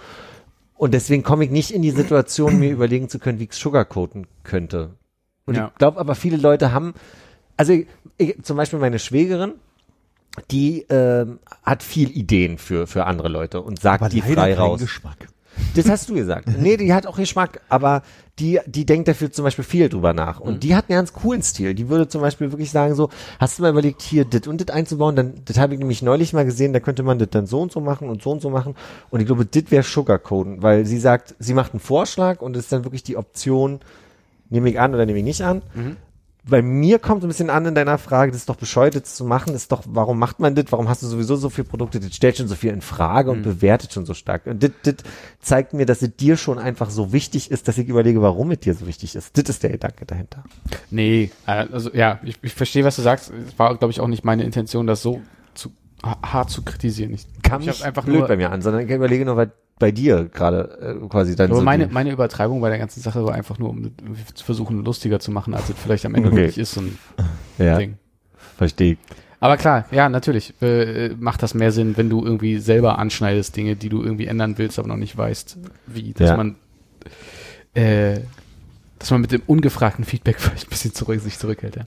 Und 0.79 0.95
deswegen 0.95 1.23
komme 1.25 1.45
ich 1.45 1.51
nicht 1.51 1.73
in 1.73 1.83
die 1.83 1.91
Situation, 1.91 2.59
mir 2.59 2.71
überlegen 2.71 3.09
zu 3.09 3.19
können, 3.19 3.39
wie 3.41 3.45
ich 3.45 3.51
es 3.51 3.59
sugarcoaten 3.59 4.27
könnte. 4.45 4.91
Und 5.45 5.57
Ja. 5.57 5.69
ich 5.73 5.79
glaube 5.79 5.99
aber, 5.99 6.15
viele 6.15 6.37
Leute 6.37 6.73
haben, 6.73 6.95
also 7.57 7.73
ich, 7.73 7.89
ich, 8.17 8.43
zum 8.43 8.57
Beispiel 8.57 8.79
meine 8.79 8.99
Schwägerin, 9.01 9.55
die 10.53 10.83
ähm, 10.89 11.41
hat 11.65 11.83
viel 11.83 12.17
Ideen 12.17 12.59
für, 12.59 12.87
für 12.87 13.05
andere 13.07 13.29
Leute 13.29 13.61
und 13.61 13.81
sagt 13.81 14.13
die 14.13 14.23
frei 14.23 14.55
raus. 14.55 14.81
Geschmack. 14.81 15.29
Das 15.75 15.89
hast 15.89 16.09
du 16.09 16.15
gesagt. 16.15 16.49
Nee, 16.57 16.77
die 16.77 16.95
hat 16.95 17.09
auch 17.09 17.17
Geschmack, 17.17 17.61
aber 17.69 18.03
die, 18.39 18.61
die 18.67 18.87
denkt 18.87 19.09
dafür 19.09 19.33
zum 19.33 19.45
Beispiel 19.45 19.65
viel 19.65 19.89
drüber 19.89 20.13
nach. 20.13 20.41
Und 20.41 20.63
die 20.63 20.75
hat 20.75 20.89
einen 20.89 20.99
ganz 20.99 21.13
coolen 21.13 21.43
Stil. 21.43 21.75
Die 21.75 21.89
würde 21.89 22.09
zum 22.09 22.21
Beispiel 22.21 22.53
wirklich 22.53 22.71
sagen 22.71 22.95
so, 22.95 23.09
hast 23.39 23.59
du 23.59 23.63
mal 23.63 23.71
überlegt, 23.71 24.03
hier 24.03 24.25
dit 24.25 24.47
und 24.47 24.61
dit 24.61 24.71
einzubauen? 24.71 25.17
Dann, 25.17 25.35
das 25.45 25.59
habe 25.59 25.75
ich 25.75 25.81
nämlich 25.81 26.03
neulich 26.03 26.33
mal 26.33 26.45
gesehen, 26.45 26.73
da 26.73 26.81
könnte 26.81 27.03
man 27.03 27.19
das 27.19 27.31
dann 27.31 27.47
so 27.47 27.61
und 27.61 27.73
so 27.73 27.81
machen 27.81 28.09
und 28.09 28.23
so 28.23 28.31
und 28.31 28.41
so 28.41 28.51
machen. 28.51 28.75
Und 29.11 29.21
ich 29.21 29.27
glaube, 29.27 29.45
dit 29.45 29.71
wäre 29.71 29.83
Sugarcoden, 29.83 30.63
weil 30.63 30.87
sie 30.87 30.99
sagt, 30.99 31.35
sie 31.39 31.55
macht 31.55 31.73
einen 31.73 31.81
Vorschlag 31.81 32.41
und 32.41 32.57
es 32.57 32.65
ist 32.65 32.73
dann 32.73 32.85
wirklich 32.85 33.03
die 33.03 33.17
Option, 33.17 33.81
nehme 34.51 34.71
ich 34.71 34.79
an 34.81 34.95
oder 34.95 35.07
nehme 35.07 35.19
ich 35.19 35.25
nicht 35.25 35.43
an. 35.43 35.63
Bei 36.49 36.63
mir 36.63 36.99
kommt 36.99 37.23
ein 37.23 37.29
bisschen 37.29 37.51
an 37.51 37.67
in 37.67 37.75
deiner 37.75 37.99
Frage, 37.99 38.33
das 38.33 38.41
ist 38.43 38.49
doch 38.49 38.57
bescheuert, 38.57 38.95
das 38.95 39.15
zu 39.17 39.25
machen, 39.25 39.55
ist 39.55 39.71
doch, 39.71 39.83
warum 39.87 40.19
macht 40.19 40.41
man 40.41 40.55
das, 40.55 40.65
warum 40.71 40.89
hast 40.89 41.03
du 41.03 41.07
sowieso 41.07 41.37
so 41.37 41.51
viele 41.51 41.67
Produkte, 41.69 42.01
das 42.01 42.15
stellt 42.15 42.37
schon 42.39 42.49
so 42.49 42.55
viel 42.55 42.73
in 42.73 42.81
Frage 42.81 43.31
und 43.31 43.43
bewertet 43.43 43.93
schon 43.93 44.07
so 44.07 44.15
stark. 44.15 44.47
Und 44.47 44.63
das, 44.63 44.71
das 44.83 44.95
zeigt 45.41 45.75
mir, 45.75 45.85
dass 45.87 46.01
es 46.03 46.17
dir 46.17 46.37
schon 46.37 46.59
einfach 46.59 46.91
so 46.91 47.13
wichtig 47.13 47.51
ist, 47.51 47.69
dass 47.69 47.77
ich 47.79 47.89
überlege, 47.89 48.23
warum 48.23 48.51
es 48.51 48.61
dir 48.61 48.75
so 48.75 48.87
wichtig 48.87 49.15
ist. 49.15 49.37
Das 49.37 49.49
ist 49.49 49.63
der 49.63 49.71
Gedanke 49.71 50.07
dahinter. 50.07 50.45
nee, 50.91 51.31
äh, 51.47 51.67
also 51.73 51.91
ja, 51.93 52.19
ich, 52.23 52.39
ich 52.43 52.55
verstehe, 52.55 52.85
was 52.85 52.97
du 52.97 53.03
sagst. 53.03 53.31
Es 53.49 53.59
war, 53.59 53.77
glaube 53.77 53.91
ich, 53.93 54.01
auch 54.01 54.09
nicht 54.09 54.25
meine 54.25 54.45
Intention, 54.45 54.87
das 54.87 55.03
so 55.03 55.21
zu 55.55 55.71
ha- 56.03 56.19
hart 56.25 56.51
zu 56.51 56.63
kritisieren. 56.63 57.13
Ich, 57.13 57.27
Kam 57.43 57.61
ich 57.61 57.67
nicht 57.69 57.83
einfach 57.85 58.05
blöd 58.05 58.21
nur, 58.21 58.29
bei 58.29 58.37
mir 58.37 58.51
an, 58.53 58.63
sondern 58.63 58.87
ich 58.87 58.91
überlege 58.91 59.25
nur, 59.25 59.37
was 59.37 59.49
bei 59.79 59.91
dir 59.93 60.25
gerade 60.33 60.97
äh, 61.03 61.09
quasi 61.09 61.37
dann 61.37 61.51
aber 61.51 61.63
meine, 61.63 61.89
meine 61.89 62.11
Übertreibung 62.11 62.61
bei 62.61 62.69
der 62.69 62.79
ganzen 62.79 63.01
Sache 63.01 63.25
war 63.25 63.35
einfach 63.35 63.59
nur, 63.59 63.71
um 63.71 63.93
zu 64.35 64.45
versuchen, 64.45 64.85
lustiger 64.85 65.21
zu 65.21 65.31
machen, 65.31 65.55
als 65.55 65.69
es 65.69 65.77
vielleicht 65.79 66.05
am 66.07 66.15
Ende 66.15 66.29
Okay. 66.29 66.37
wirklich 66.39 66.59
ist, 66.59 66.73
so 66.73 66.81
ein 66.83 66.99
ja. 67.59 67.79
Ding. 67.79 67.97
Verstehe. 68.57 68.97
Aber 69.41 69.57
klar, 69.57 69.85
ja, 69.93 70.09
natürlich 70.09 70.53
äh, 70.63 71.11
macht 71.11 71.43
das 71.45 71.55
mehr 71.55 71.71
Sinn, 71.71 71.97
wenn 71.97 72.11
du 72.11 72.25
irgendwie 72.25 72.59
selber 72.59 72.99
anschneidest 72.99 73.57
Dinge, 73.57 73.77
die 73.77 73.89
du 73.89 74.03
irgendwie 74.03 74.27
ändern 74.27 74.59
willst, 74.59 74.79
aber 74.81 74.89
noch 74.89 74.97
nicht 74.97 75.17
weißt, 75.17 75.59
wie. 75.87 76.13
Dass 76.13 76.31
Ja. 76.31 76.37
man 76.37 76.57
äh, 77.75 78.21
dass 78.99 79.13
man 79.13 79.21
mit 79.21 79.31
dem 79.31 79.43
ungefragten 79.47 80.05
Feedback 80.05 80.37
vielleicht 80.41 80.67
ein 80.67 80.71
bisschen 80.71 80.93
zurück, 80.93 81.21
sich 81.21 81.39
zurückhält. 81.39 81.77
Ja. 81.77 81.83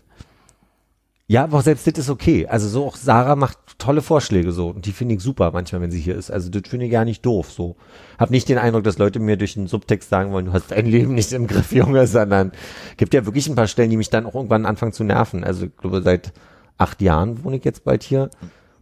Ja, 1.32 1.45
aber 1.45 1.60
auch 1.60 1.64
selbst 1.64 1.88
das 1.88 1.98
ist 1.98 2.10
okay. 2.10 2.45
Also 2.45 2.68
so 2.68 2.86
auch 2.86 2.98
Sarah 2.98 3.38
macht 3.38 3.58
tolle 3.78 4.02
Vorschläge 4.02 4.52
so 4.52 4.68
und 4.68 4.86
die 4.86 4.91
finde 4.91 5.16
ich 5.16 5.22
super 5.22 5.52
manchmal, 5.53 5.80
wenn 5.80 5.90
sie 5.90 6.02
hier 6.02 6.18
ist. 6.18 6.30
Also 6.30 6.49
das 6.49 6.64
finde 6.68 6.88
ich 6.88 6.91
gar 6.91 7.06
nicht 7.06 7.26
doof 7.26 7.49
so. 7.49 7.78
Hab 8.20 8.32
nicht 8.32 8.49
den 8.49 8.58
Eindruck, 8.58 8.84
dass 8.84 8.98
Leute 8.98 9.22
mir 9.22 9.38
durch 9.38 9.56
einen 9.56 9.68
Subtext 9.68 10.10
sagen 10.10 10.34
wollen, 10.34 10.48
du 10.48 10.52
hast 10.52 10.72
dein 10.72 10.86
Leben 10.86 11.14
nicht 11.14 11.32
im 11.32 11.48
Griff, 11.48 11.72
Junge, 11.72 12.06
sondern 12.06 12.52
gibt 12.98 13.14
ja 13.14 13.26
wirklich 13.26 13.48
ein 13.48 13.56
paar 13.56 13.68
Stellen, 13.68 13.90
die 13.90 13.95
mich 13.95 14.10
dann 14.10 14.26
auch 14.26 14.36
irgendwann 14.36 14.66
anfangen 14.66 14.91
zu 14.91 15.06
nerven. 15.06 15.45
Also 15.45 15.68
ich 15.68 15.78
glaube, 15.78 16.02
seit 16.02 16.34
acht 16.78 17.02
Jahren 17.02 17.45
wohne 17.45 17.56
ich 17.56 17.64
jetzt 17.64 17.86
bald 17.86 18.03
hier. 18.03 18.30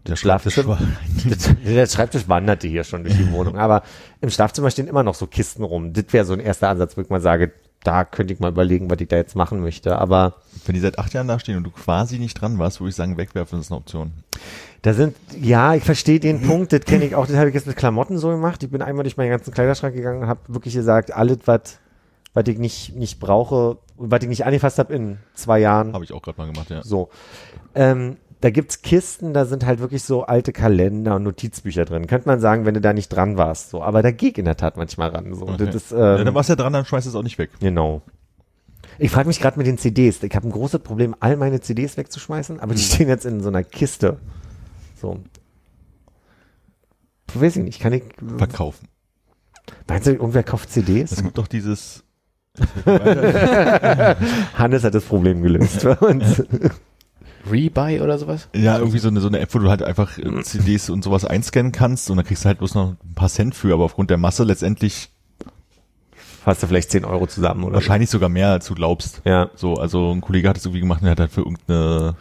Der 0.07 0.15
Schlafzimmer. 0.15 0.79
Der 1.63 1.85
Schreibtisch 1.85 2.27
wanderte 2.27 2.67
hier 2.67 2.83
schon 2.83 3.03
durch 3.03 3.15
die 3.15 3.31
Wohnung, 3.31 3.59
aber 3.59 3.83
im 4.21 4.31
Schlafzimmer 4.31 4.71
stehen 4.71 4.87
immer 4.87 5.03
noch 5.03 5.13
so 5.13 5.27
Kisten 5.27 5.61
rum. 5.61 5.93
Das 5.93 6.05
wäre 6.13 6.25
so 6.25 6.33
ein 6.33 6.39
erster 6.39 6.69
Ansatz, 6.69 6.97
wo 6.97 7.01
ich 7.01 7.09
mal 7.09 7.21
sage, 7.21 7.51
da 7.83 8.03
könnte 8.03 8.33
ich 8.33 8.39
mal 8.39 8.51
überlegen, 8.51 8.89
was 8.89 8.99
ich 8.99 9.07
da 9.07 9.15
jetzt 9.15 9.35
machen 9.35 9.61
möchte. 9.61 9.97
Aber 9.97 10.35
Wenn 10.65 10.75
die 10.75 10.81
seit 10.81 10.99
acht 10.99 11.13
Jahren 11.13 11.27
da 11.27 11.39
stehen 11.39 11.57
und 11.57 11.63
du 11.63 11.71
quasi 11.71 12.19
nicht 12.19 12.39
dran 12.39 12.59
warst, 12.59 12.79
würde 12.81 12.89
ich 12.89 12.95
sagen, 12.95 13.17
wegwerfen 13.17 13.59
ist 13.59 13.71
eine 13.71 13.79
Option. 13.79 14.11
Da 14.81 14.93
sind, 14.93 15.15
ja, 15.39 15.75
ich 15.75 15.83
verstehe 15.83 16.19
den 16.19 16.41
Punkt, 16.41 16.71
das 16.73 16.81
kenne 16.81 17.05
ich 17.05 17.15
auch, 17.15 17.27
das 17.27 17.35
habe 17.35 17.49
ich 17.49 17.55
jetzt 17.55 17.67
mit 17.67 17.75
Klamotten 17.75 18.17
so 18.17 18.29
gemacht. 18.29 18.63
Ich 18.63 18.69
bin 18.69 18.81
einmal 18.81 19.03
durch 19.03 19.17
meinen 19.17 19.29
ganzen 19.29 19.53
Kleiderschrank 19.53 19.95
gegangen 19.95 20.23
und 20.23 20.27
habe 20.27 20.39
wirklich 20.47 20.73
gesagt, 20.73 21.13
alles, 21.13 21.39
was 21.45 21.79
was 22.33 22.47
ich 22.47 22.57
nicht, 22.57 22.95
nicht 22.95 23.19
brauche, 23.19 23.77
und 23.97 24.11
was 24.11 24.21
ich 24.21 24.29
nicht 24.29 24.45
angefasst 24.45 24.79
habe 24.79 24.93
in 24.93 25.17
zwei 25.33 25.59
Jahren, 25.59 25.93
Habe 25.93 26.03
ich 26.03 26.13
auch 26.13 26.21
gerade 26.21 26.37
mal 26.37 26.51
gemacht, 26.51 26.69
ja. 26.69 26.83
so. 26.83 27.09
Ähm, 27.75 28.17
da 28.41 28.49
gibt's 28.49 28.81
Kisten, 28.81 29.33
da 29.33 29.45
sind 29.45 29.65
halt 29.65 29.79
wirklich 29.79 30.03
so 30.03 30.23
alte 30.23 30.53
Kalender 30.53 31.15
und 31.15 31.23
Notizbücher 31.23 31.83
drin. 31.85 32.07
Könnte 32.07 32.27
man 32.27 32.39
sagen, 32.39 32.65
wenn 32.65 32.73
du 32.73 32.81
da 32.81 32.93
nicht 32.93 33.09
dran 33.09 33.35
warst, 33.37 33.69
so. 33.69 33.83
Aber 33.83 34.01
da 34.01 34.11
geht 34.11 34.37
in 34.37 34.45
der 34.45 34.55
Tat 34.55 34.77
manchmal 34.77 35.09
ran, 35.09 35.33
so. 35.33 35.47
Okay. 35.47 35.65
Das 35.65 35.75
ist, 35.75 35.91
ja, 35.91 36.17
ähm, 36.17 36.25
dann 36.25 36.33
warst 36.33 36.47
du 36.49 36.53
ja 36.53 36.55
dran, 36.55 36.71
dann 36.71 36.85
schmeißt 36.85 37.05
du 37.05 37.09
es 37.09 37.15
auch 37.15 37.23
nicht 37.23 37.37
weg. 37.37 37.49
Genau. 37.59 38.01
Ich 38.97 39.11
frage 39.11 39.27
mich 39.27 39.41
gerade 39.41 39.57
mit 39.57 39.67
den 39.67 39.77
CDs. 39.77 40.23
Ich 40.23 40.35
habe 40.35 40.47
ein 40.47 40.51
großes 40.51 40.79
Problem, 40.81 41.15
all 41.19 41.35
meine 41.35 41.59
CDs 41.59 41.97
wegzuschmeißen, 41.97 42.59
aber 42.59 42.73
die 42.73 42.81
stehen 42.81 43.09
jetzt 43.09 43.25
in 43.25 43.41
so 43.41 43.49
einer 43.49 43.63
Kiste. 43.63 44.17
So. 44.99 45.19
Weiß 47.33 47.57
ich 47.57 47.63
nicht, 47.63 47.79
kann 47.81 47.93
ich. 47.93 48.03
Verkaufen. 48.37 48.87
Meinst 49.87 50.07
du, 50.07 50.11
irgendwer 50.11 50.43
kauft 50.43 50.69
Es 50.69 50.73
CDs? 50.73 51.15
gibt 51.21 51.37
doch 51.37 51.47
dieses. 51.47 52.03
Hannes 54.55 54.83
hat 54.83 54.95
das 54.95 55.03
Problem 55.05 55.41
gelöst 55.43 55.81
für 55.81 55.95
uns. 55.95 56.41
Rebuy 57.49 58.01
oder 58.01 58.17
sowas? 58.17 58.49
Ja, 58.55 58.77
irgendwie 58.79 58.99
so 58.99 59.07
eine, 59.07 59.19
so 59.21 59.27
eine 59.27 59.39
App, 59.39 59.53
wo 59.53 59.59
du 59.59 59.69
halt 59.69 59.83
einfach 59.83 60.17
äh, 60.17 60.41
CDs 60.43 60.89
und 60.89 61.03
sowas 61.03 61.25
einscannen 61.25 61.71
kannst 61.71 62.09
und 62.09 62.17
dann 62.17 62.25
kriegst 62.25 62.43
du 62.43 62.47
halt 62.47 62.57
bloß 62.59 62.75
noch 62.75 62.91
ein 63.03 63.13
paar 63.15 63.29
Cent 63.29 63.55
für, 63.55 63.73
aber 63.73 63.83
aufgrund 63.85 64.09
der 64.09 64.17
Masse 64.17 64.43
letztendlich 64.43 65.09
Hast 66.45 66.63
du 66.63 66.67
vielleicht 66.67 66.89
10 66.91 67.05
Euro 67.05 67.27
zusammen 67.27 67.63
oder? 67.65 67.75
wahrscheinlich 67.75 68.09
sogar 68.09 68.29
mehr, 68.29 68.49
als 68.49 68.65
du 68.67 68.73
glaubst. 68.73 69.21
Ja. 69.25 69.49
So, 69.55 69.75
also 69.75 70.11
ein 70.11 70.21
Kollege 70.21 70.47
hat 70.49 70.57
es 70.57 70.65
irgendwie 70.65 70.79
gemacht 70.79 71.01
und 71.01 71.05
der 71.05 71.11
hat 71.11 71.19
halt 71.19 71.31
für 71.31 71.41
irgendeine, 71.41 72.15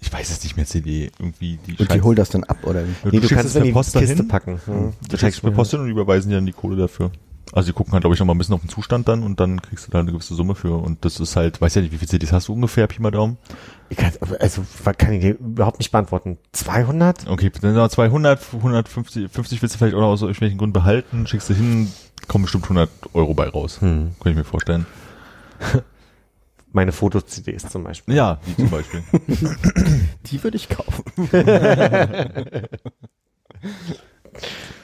ich 0.00 0.12
weiß 0.12 0.30
es 0.30 0.42
nicht 0.44 0.56
mehr, 0.56 0.64
CD, 0.64 1.10
irgendwie 1.18 1.58
die 1.66 1.76
Und 1.76 1.92
die 1.92 2.00
holt 2.00 2.18
das 2.18 2.30
dann 2.30 2.44
ab, 2.44 2.58
oder 2.62 2.84
wie? 2.84 2.90
Ja, 2.90 2.94
Nee, 3.04 3.10
du 3.10 3.20
schickst 3.22 3.34
kannst 3.34 3.46
es 3.50 3.56
in 3.56 3.64
die 3.64 3.72
Post 3.72 3.94
Kiste 3.94 4.14
dahin. 4.14 4.28
packen. 4.28 4.60
Hm. 4.64 4.92
Du 5.08 5.16
schickst 5.18 5.38
es 5.38 5.40
per 5.40 5.50
Post 5.50 5.72
hin 5.72 5.80
und 5.80 5.88
überweisen 5.88 6.30
dir 6.30 6.36
dann 6.36 6.46
die 6.46 6.52
Kohle 6.52 6.76
dafür. 6.76 7.10
Also 7.52 7.68
die 7.68 7.72
gucken 7.72 7.92
halt, 7.92 8.02
glaube 8.02 8.14
ich, 8.14 8.20
noch 8.20 8.26
mal 8.26 8.34
ein 8.34 8.38
bisschen 8.38 8.54
auf 8.54 8.60
den 8.60 8.68
Zustand 8.68 9.08
dann 9.08 9.22
und 9.22 9.40
dann 9.40 9.62
kriegst 9.62 9.86
du 9.86 9.90
da 9.90 10.00
eine 10.00 10.12
gewisse 10.12 10.34
Summe 10.34 10.54
für. 10.54 10.76
Und 10.76 11.04
das 11.04 11.18
ist 11.18 11.36
halt, 11.36 11.60
weiß 11.60 11.74
ja 11.74 11.82
nicht, 11.82 11.92
wie 11.92 11.98
viele 11.98 12.08
CDs 12.08 12.32
hast 12.32 12.48
du 12.48 12.52
ungefähr, 12.52 12.86
Pi 12.86 13.00
mal 13.00 13.10
Daumen? 13.10 13.38
Ich 13.88 13.96
kann, 13.96 14.12
also, 14.38 14.62
kann 14.98 15.14
ich 15.14 15.22
dir 15.22 15.30
überhaupt 15.38 15.78
nicht 15.78 15.90
beantworten? 15.90 16.38
200? 16.52 17.26
Okay, 17.28 17.50
dann 17.50 17.72
sind 17.72 17.76
wir 17.76 17.88
200, 17.88 18.40
150, 18.52 19.30
50 19.30 19.62
willst 19.62 19.74
du 19.74 19.78
vielleicht 19.78 19.96
auch 19.96 20.00
noch 20.00 20.08
aus 20.08 20.22
irgendwelchen 20.22 20.58
Gründen 20.58 20.74
behalten, 20.74 21.26
schickst 21.26 21.48
du 21.48 21.54
hin, 21.54 21.90
kommen 22.26 22.42
bestimmt 22.42 22.64
100 22.64 22.90
Euro 23.14 23.32
bei 23.32 23.48
raus. 23.48 23.80
Hm. 23.80 24.10
Kann 24.20 24.32
ich 24.32 24.36
mir 24.36 24.44
vorstellen. 24.44 24.86
Meine 26.72 26.92
Foto-CDs 26.92 27.70
zum 27.70 27.84
Beispiel. 27.84 28.14
Ja, 28.14 28.40
die 28.46 28.56
zum 28.56 28.68
Beispiel. 28.68 29.02
Die 30.26 30.44
würde 30.44 30.58
ich 30.58 30.68
kaufen. 30.68 31.02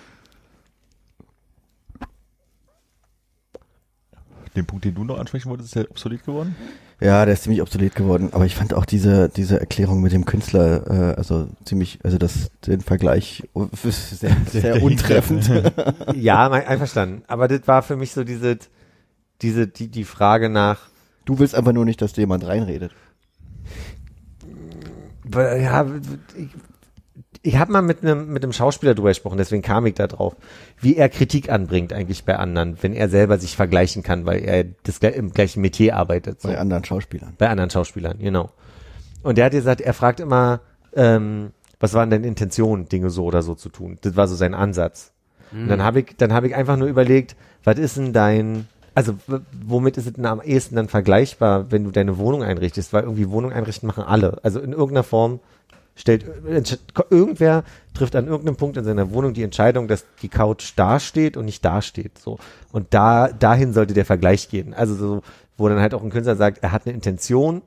Den 4.56 4.66
Punkt, 4.66 4.84
den 4.84 4.94
du 4.94 5.04
noch 5.04 5.18
ansprechen 5.18 5.50
wolltest, 5.50 5.70
ist 5.70 5.82
ja 5.82 5.90
obsolet 5.90 6.24
geworden. 6.24 6.54
Ja, 7.00 7.24
der 7.24 7.34
ist 7.34 7.42
ziemlich 7.42 7.60
obsolet 7.60 7.94
geworden. 7.94 8.28
Aber 8.32 8.46
ich 8.46 8.54
fand 8.54 8.72
auch 8.72 8.84
diese, 8.84 9.28
diese 9.28 9.58
Erklärung 9.58 10.00
mit 10.00 10.12
dem 10.12 10.24
Künstler, 10.24 10.86
äh, 10.88 11.14
also 11.16 11.48
ziemlich, 11.64 11.98
also 12.04 12.18
das, 12.18 12.50
den 12.66 12.80
Vergleich 12.80 13.48
uh, 13.54 13.68
sehr, 13.82 14.36
sehr 14.50 14.82
untreffend. 14.82 15.50
Ja, 16.14 16.48
mein, 16.48 16.66
einverstanden. 16.66 17.24
Aber 17.26 17.48
das 17.48 17.66
war 17.66 17.82
für 17.82 17.96
mich 17.96 18.12
so 18.12 18.22
diese, 18.22 18.58
diese, 19.42 19.66
die, 19.66 19.88
die 19.88 20.04
Frage 20.04 20.48
nach, 20.48 20.88
Du 21.24 21.38
willst 21.38 21.54
einfach 21.54 21.72
nur 21.72 21.84
nicht, 21.84 22.02
dass 22.02 22.12
dir 22.12 22.22
jemand 22.22 22.46
reinredet. 22.46 22.92
ja, 25.32 25.86
ich, 26.36 26.48
ich 27.46 27.58
habe 27.58 27.70
mal 27.70 27.82
mit 27.82 28.02
einem 28.02 28.32
mit 28.32 28.42
einem 28.42 28.54
Schauspieler 28.54 28.94
drüber 28.94 29.10
gesprochen, 29.10 29.36
deswegen 29.36 29.62
kam 29.62 29.84
ich 29.84 29.94
da 29.94 30.06
drauf, 30.06 30.34
wie 30.80 30.96
er 30.96 31.10
Kritik 31.10 31.50
anbringt 31.50 31.92
eigentlich 31.92 32.24
bei 32.24 32.36
anderen, 32.36 32.78
wenn 32.80 32.94
er 32.94 33.10
selber 33.10 33.38
sich 33.38 33.54
vergleichen 33.54 34.02
kann, 34.02 34.24
weil 34.24 34.42
er 34.42 34.64
das, 34.82 34.98
im 34.98 35.30
gleichen 35.30 35.60
Metier 35.60 35.96
arbeitet. 35.96 36.40
So. 36.40 36.48
Bei 36.48 36.58
anderen 36.58 36.84
Schauspielern. 36.84 37.34
Bei 37.36 37.50
anderen 37.50 37.68
Schauspielern, 37.68 38.18
genau. 38.18 38.50
Und 39.22 39.36
der 39.36 39.44
hat 39.44 39.52
gesagt, 39.52 39.82
er 39.82 39.92
fragt 39.92 40.20
immer, 40.20 40.60
ähm, 40.94 41.50
was 41.80 41.92
waren 41.92 42.08
denn 42.08 42.24
Intentionen, 42.24 42.88
Dinge 42.88 43.10
so 43.10 43.24
oder 43.24 43.42
so 43.42 43.54
zu 43.54 43.68
tun? 43.68 43.98
Das 44.00 44.16
war 44.16 44.26
so 44.26 44.36
sein 44.36 44.54
Ansatz. 44.54 45.12
Und 45.52 45.68
dann 45.68 45.82
habe 45.82 46.00
ich, 46.00 46.16
dann 46.16 46.32
habe 46.32 46.48
ich 46.48 46.54
einfach 46.54 46.76
nur 46.76 46.88
überlegt, 46.88 47.36
was 47.62 47.78
ist 47.78 47.96
denn 47.96 48.12
dein, 48.12 48.66
also 48.94 49.14
womit 49.64 49.96
ist 49.98 50.06
es 50.06 50.14
denn 50.14 50.26
am 50.26 50.40
ehesten 50.40 50.76
dann 50.76 50.88
vergleichbar, 50.88 51.70
wenn 51.70 51.84
du 51.84 51.90
deine 51.90 52.18
Wohnung 52.18 52.42
einrichtest? 52.42 52.92
Weil 52.92 53.04
irgendwie 53.04 53.30
Wohnung 53.30 53.52
einrichten 53.52 53.86
machen 53.86 54.02
alle. 54.02 54.38
Also 54.42 54.60
in 54.60 54.72
irgendeiner 54.72 55.04
Form 55.04 55.40
stellt 55.96 56.24
irgendwer 57.10 57.64
trifft 57.94 58.16
an 58.16 58.26
irgendeinem 58.26 58.56
Punkt 58.56 58.76
in 58.76 58.84
seiner 58.84 59.12
Wohnung 59.12 59.34
die 59.34 59.44
Entscheidung, 59.44 59.86
dass 59.86 60.04
die 60.22 60.28
Couch 60.28 60.72
da 60.76 60.98
steht 60.98 61.36
und 61.36 61.44
nicht 61.44 61.64
da 61.64 61.80
steht. 61.82 62.18
So 62.18 62.38
und 62.72 62.92
da 62.92 63.28
dahin 63.28 63.72
sollte 63.72 63.94
der 63.94 64.04
Vergleich 64.04 64.48
gehen. 64.48 64.74
Also 64.74 64.94
so, 64.96 65.22
wo 65.56 65.68
dann 65.68 65.78
halt 65.80 65.94
auch 65.94 66.02
ein 66.02 66.10
Künstler 66.10 66.36
sagt, 66.36 66.58
er 66.62 66.72
hat 66.72 66.86
eine 66.86 66.94
Intention, 66.94 67.62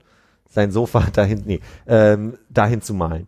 sein 0.50 0.72
Sofa 0.72 1.08
dahin, 1.14 1.44
nee, 1.46 1.62
ähm, 1.88 2.38
dahin 2.50 2.82
zu 2.82 2.94
malen. 2.94 3.28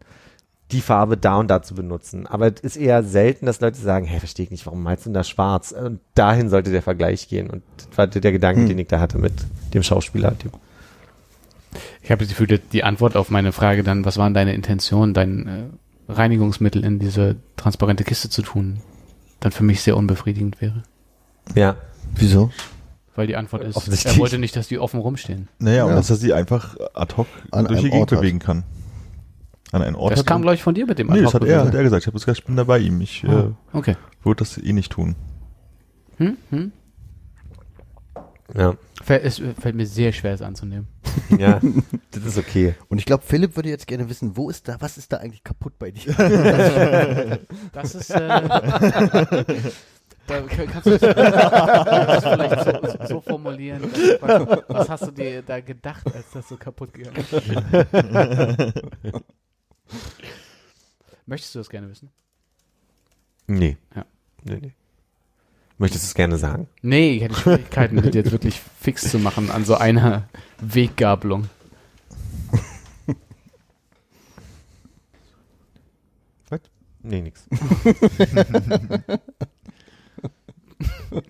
Die 0.71 0.81
Farbe 0.81 1.17
da 1.17 1.37
und 1.37 1.47
da 1.47 1.63
zu 1.63 1.73
benutzen. 1.73 2.27
Aber 2.27 2.45
es 2.47 2.59
ist 2.61 2.77
eher 2.77 3.01
selten, 3.01 3.47
dass 3.47 3.59
Leute 3.59 3.79
sagen, 3.79 4.05
hey, 4.05 4.19
verstehe 4.19 4.43
ich 4.43 4.51
nicht, 4.51 4.67
warum 4.67 4.83
malst 4.83 5.05
du 5.05 5.09
denn 5.09 5.15
da 5.15 5.23
schwarz? 5.23 5.71
Und 5.71 5.99
dahin 6.13 6.49
sollte 6.49 6.69
der 6.69 6.83
Vergleich 6.83 7.27
gehen. 7.27 7.49
Und 7.49 7.63
das 7.77 7.97
war 7.97 8.05
der 8.05 8.31
Gedanke, 8.31 8.61
Hm. 8.61 8.67
den 8.67 8.77
ich 8.77 8.87
da 8.87 8.99
hatte 8.99 9.17
mit 9.17 9.33
dem 9.73 9.81
Schauspieler. 9.81 10.29
Dem 10.31 10.51
Ich 12.09 12.11
habe 12.11 12.23
das 12.25 12.29
Gefühl, 12.29 12.47
dass 12.47 12.61
die 12.73 12.83
Antwort 12.83 13.15
auf 13.15 13.29
meine 13.29 13.51
Frage 13.51 13.83
dann, 13.83 14.03
was 14.03 14.17
waren 14.17 14.33
deine 14.33 14.55
Intentionen, 14.55 15.13
dein 15.13 15.47
äh, 15.47 16.11
Reinigungsmittel 16.11 16.83
in 16.83 16.97
diese 16.97 17.35
transparente 17.55 18.03
Kiste 18.03 18.31
zu 18.31 18.41
tun, 18.41 18.79
dann 19.41 19.51
für 19.51 19.63
mich 19.63 19.83
sehr 19.83 19.95
unbefriedigend 19.95 20.59
wäre. 20.59 20.81
Ja, 21.53 21.75
Wieso? 22.15 22.49
Weil 23.13 23.27
die 23.27 23.35
Antwort 23.35 23.63
ist, 23.63 24.05
er 24.07 24.17
wollte 24.17 24.39
nicht, 24.39 24.55
dass 24.55 24.67
die 24.67 24.79
offen 24.79 24.99
rumstehen. 24.99 25.49
Naja, 25.59 25.83
und 25.83 25.91
Ja. 25.91 25.97
dass 25.97 26.09
er 26.09 26.15
sie 26.15 26.33
einfach 26.33 26.75
ad 26.95 27.15
hoc 27.15 27.27
An 27.51 27.67
durch 27.67 27.81
die 27.81 27.91
einem 27.91 27.91
Gegend 27.91 28.09
bewegen 28.09 28.39
kann. 28.39 28.63
An 29.71 29.83
einen 29.83 29.95
Ort 29.95 30.13
Das 30.13 30.21
hat 30.21 30.25
kam, 30.25 30.41
glaube 30.41 30.55
ich, 30.55 30.63
von 30.63 30.73
dir 30.73 30.87
mit 30.87 30.97
dem 30.97 31.09
Nee, 31.09 31.21
das 31.21 31.35
hat 31.35 31.43
er, 31.43 31.63
hat 31.63 31.75
er 31.75 31.83
gesagt. 31.83 32.01
Ich 32.01 32.07
habe 32.07 32.15
das 32.15 32.25
gesagt, 32.25 32.39
ich 32.39 32.45
bin 32.45 32.55
da 32.55 32.63
bei 32.63 32.79
ihm. 32.79 33.01
Ich 33.01 33.23
Ah, 33.27 33.49
äh, 33.73 33.77
Okay. 33.77 33.95
würde 34.23 34.39
das 34.39 34.57
eh 34.57 34.73
nicht 34.73 34.91
tun. 34.91 35.15
Hm? 36.17 36.37
Hm? 36.49 36.71
Ja, 38.55 38.75
Fällt, 39.01 39.23
es 39.23 39.41
fällt 39.59 39.75
mir 39.75 39.85
sehr 39.85 40.11
schwer, 40.11 40.33
es 40.33 40.41
anzunehmen. 40.41 40.87
ja, 41.39 41.61
das 42.11 42.25
ist 42.25 42.37
okay. 42.37 42.75
Und 42.89 42.97
ich 42.97 43.05
glaube, 43.05 43.23
Philipp 43.25 43.55
würde 43.55 43.69
jetzt 43.69 43.87
gerne 43.87 44.09
wissen, 44.09 44.35
wo 44.35 44.49
ist 44.49 44.67
da, 44.67 44.75
was 44.79 44.97
ist 44.97 45.13
da 45.13 45.17
eigentlich 45.17 45.43
kaputt 45.43 45.79
bei 45.79 45.91
dir? 45.91 46.13
Das 47.71 47.95
ist, 47.95 48.09
äh, 48.09 48.19
da 48.19 48.59
kannst 50.71 50.85
du 50.85 50.91
du 50.91 50.99
vielleicht 50.99 52.63
so, 52.63 52.71
so 53.07 53.21
formulieren. 53.21 53.81
Was, 54.21 54.63
was 54.67 54.89
hast 54.89 55.07
du 55.07 55.11
dir 55.11 55.41
da 55.41 55.59
gedacht, 55.59 56.05
als 56.13 56.29
das 56.31 56.47
so 56.49 56.57
kaputt 56.57 56.93
gegangen 56.93 57.17
ist? 57.17 57.31
Möchtest 61.25 61.55
du 61.55 61.59
das 61.59 61.69
gerne 61.69 61.89
wissen? 61.89 62.11
Nee. 63.47 63.77
Ja. 63.95 64.05
Nee, 64.43 64.59
nee. 64.61 64.73
Möchtest 65.79 66.03
du 66.03 66.07
es 66.07 66.13
gerne 66.13 66.37
sagen? 66.37 66.67
Nee, 66.81 67.13
ich 67.13 67.23
hätte 67.23 67.35
Schwierigkeiten, 67.35 67.95
das 67.95 68.13
jetzt 68.13 68.31
wirklich 68.31 68.61
fix 68.79 69.09
zu 69.09 69.17
machen 69.17 69.49
an 69.49 69.63
so 69.63 69.75
einer 69.75 70.27
Weggabelung. 70.61 71.49
Nee, 77.01 77.21
nix. 77.21 77.47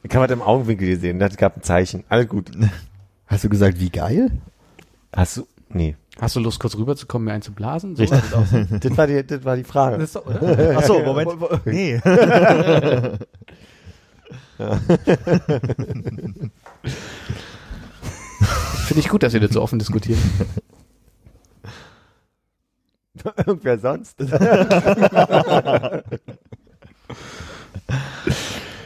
ich 0.04 0.10
habe 0.10 0.22
halt 0.22 0.32
im 0.32 0.42
Augenwinkel 0.42 0.88
gesehen, 0.88 1.20
das 1.20 1.38
gab 1.38 1.58
ein 1.58 1.62
Zeichen. 1.62 2.04
Alles 2.10 2.28
gut. 2.28 2.50
Hast 3.28 3.44
du 3.44 3.50
gesagt, 3.50 3.80
wie 3.80 3.92
geil? 3.92 4.32
Hast 5.16 5.38
du? 5.38 5.48
Nee. 5.70 5.96
Hast 6.20 6.36
du 6.36 6.40
Lust, 6.40 6.60
kurz 6.60 6.76
rüberzukommen, 6.76 7.28
mir 7.28 7.34
einen 7.34 7.44
zu 7.44 7.54
blasen? 7.54 7.96
So 7.96 8.04
das 8.04 8.34
aus. 8.34 8.48
Das 8.82 8.98
war 8.98 9.06
die, 9.06 9.24
das 9.26 9.46
war 9.46 9.56
die 9.56 9.64
Frage. 9.64 10.00
Das 10.00 10.06
ist 10.06 10.16
doch, 10.16 10.26
oder? 10.26 10.76
Ach 10.76 10.84
so, 10.84 11.00
Moment. 11.04 11.30
Nee. 11.66 12.02
Finde 18.88 19.00
ich 19.00 19.08
gut, 19.08 19.24
dass 19.24 19.34
ihr 19.34 19.40
das 19.40 19.52
so 19.52 19.62
offen 19.62 19.80
diskutiert. 19.80 20.20
Irgendwer 23.46 23.80
sonst? 23.80 24.20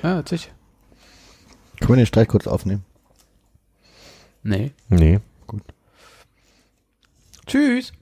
Ja, 0.04 0.22
sich. 0.28 0.52
Können 1.80 1.94
wir 1.94 1.95
den 2.04 2.06
Streit 2.06 2.28
kurz 2.28 2.45
aufnehmen? 2.45 2.84
Nee. 4.44 4.72
Nee. 4.90 5.22
Tschüss. 7.45 7.94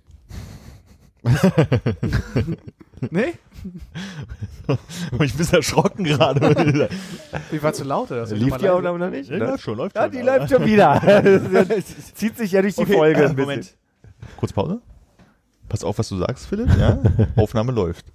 nee? 3.12 3.34
ich 5.24 5.34
bin 5.36 5.48
erschrocken 5.52 6.04
gerade. 6.04 6.90
Ich 7.52 7.62
war 7.62 7.74
zu 7.74 7.84
laut, 7.84 8.12
oder? 8.12 8.26
Lief 8.28 8.58
die 8.58 8.70
Aufnahme 8.70 9.00
noch 9.00 9.10
nicht? 9.10 9.30
Ja, 9.30 9.38
ne? 9.38 9.46
läuft 9.46 9.64
schon, 9.64 9.78
läuft 9.78 9.96
Ja, 9.96 10.04
schon. 10.04 10.12
die 10.12 10.22
aber- 10.22 10.40
läuft 10.40 10.52
schon 10.54 10.66
wieder. 10.66 11.02
Zieht 12.16 12.38
sich 12.38 12.52
ja 12.52 12.62
durch 12.62 12.76
die 12.76 12.82
Okay, 12.82 12.94
Folge 12.94 13.22
äh, 13.22 13.26
ein 13.28 13.36
bisschen. 13.36 13.50
Moment. 13.50 13.78
Kurz 14.38 14.54
Pause. 14.54 14.82
Pass 15.70 15.84
auf, 15.84 15.98
was 16.00 16.10
du 16.10 16.18
sagst, 16.18 16.48
Philipp. 16.48 16.70
Ja? 16.78 17.00
Aufnahme 17.36 17.72
läuft. 17.72 18.06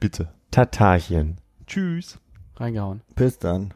Bitte. 0.00 0.28
Tatarchen. 0.50 1.38
Tschüss. 1.66 2.18
Reingehauen. 2.56 3.02
Bis 3.14 3.38
dann. 3.38 3.72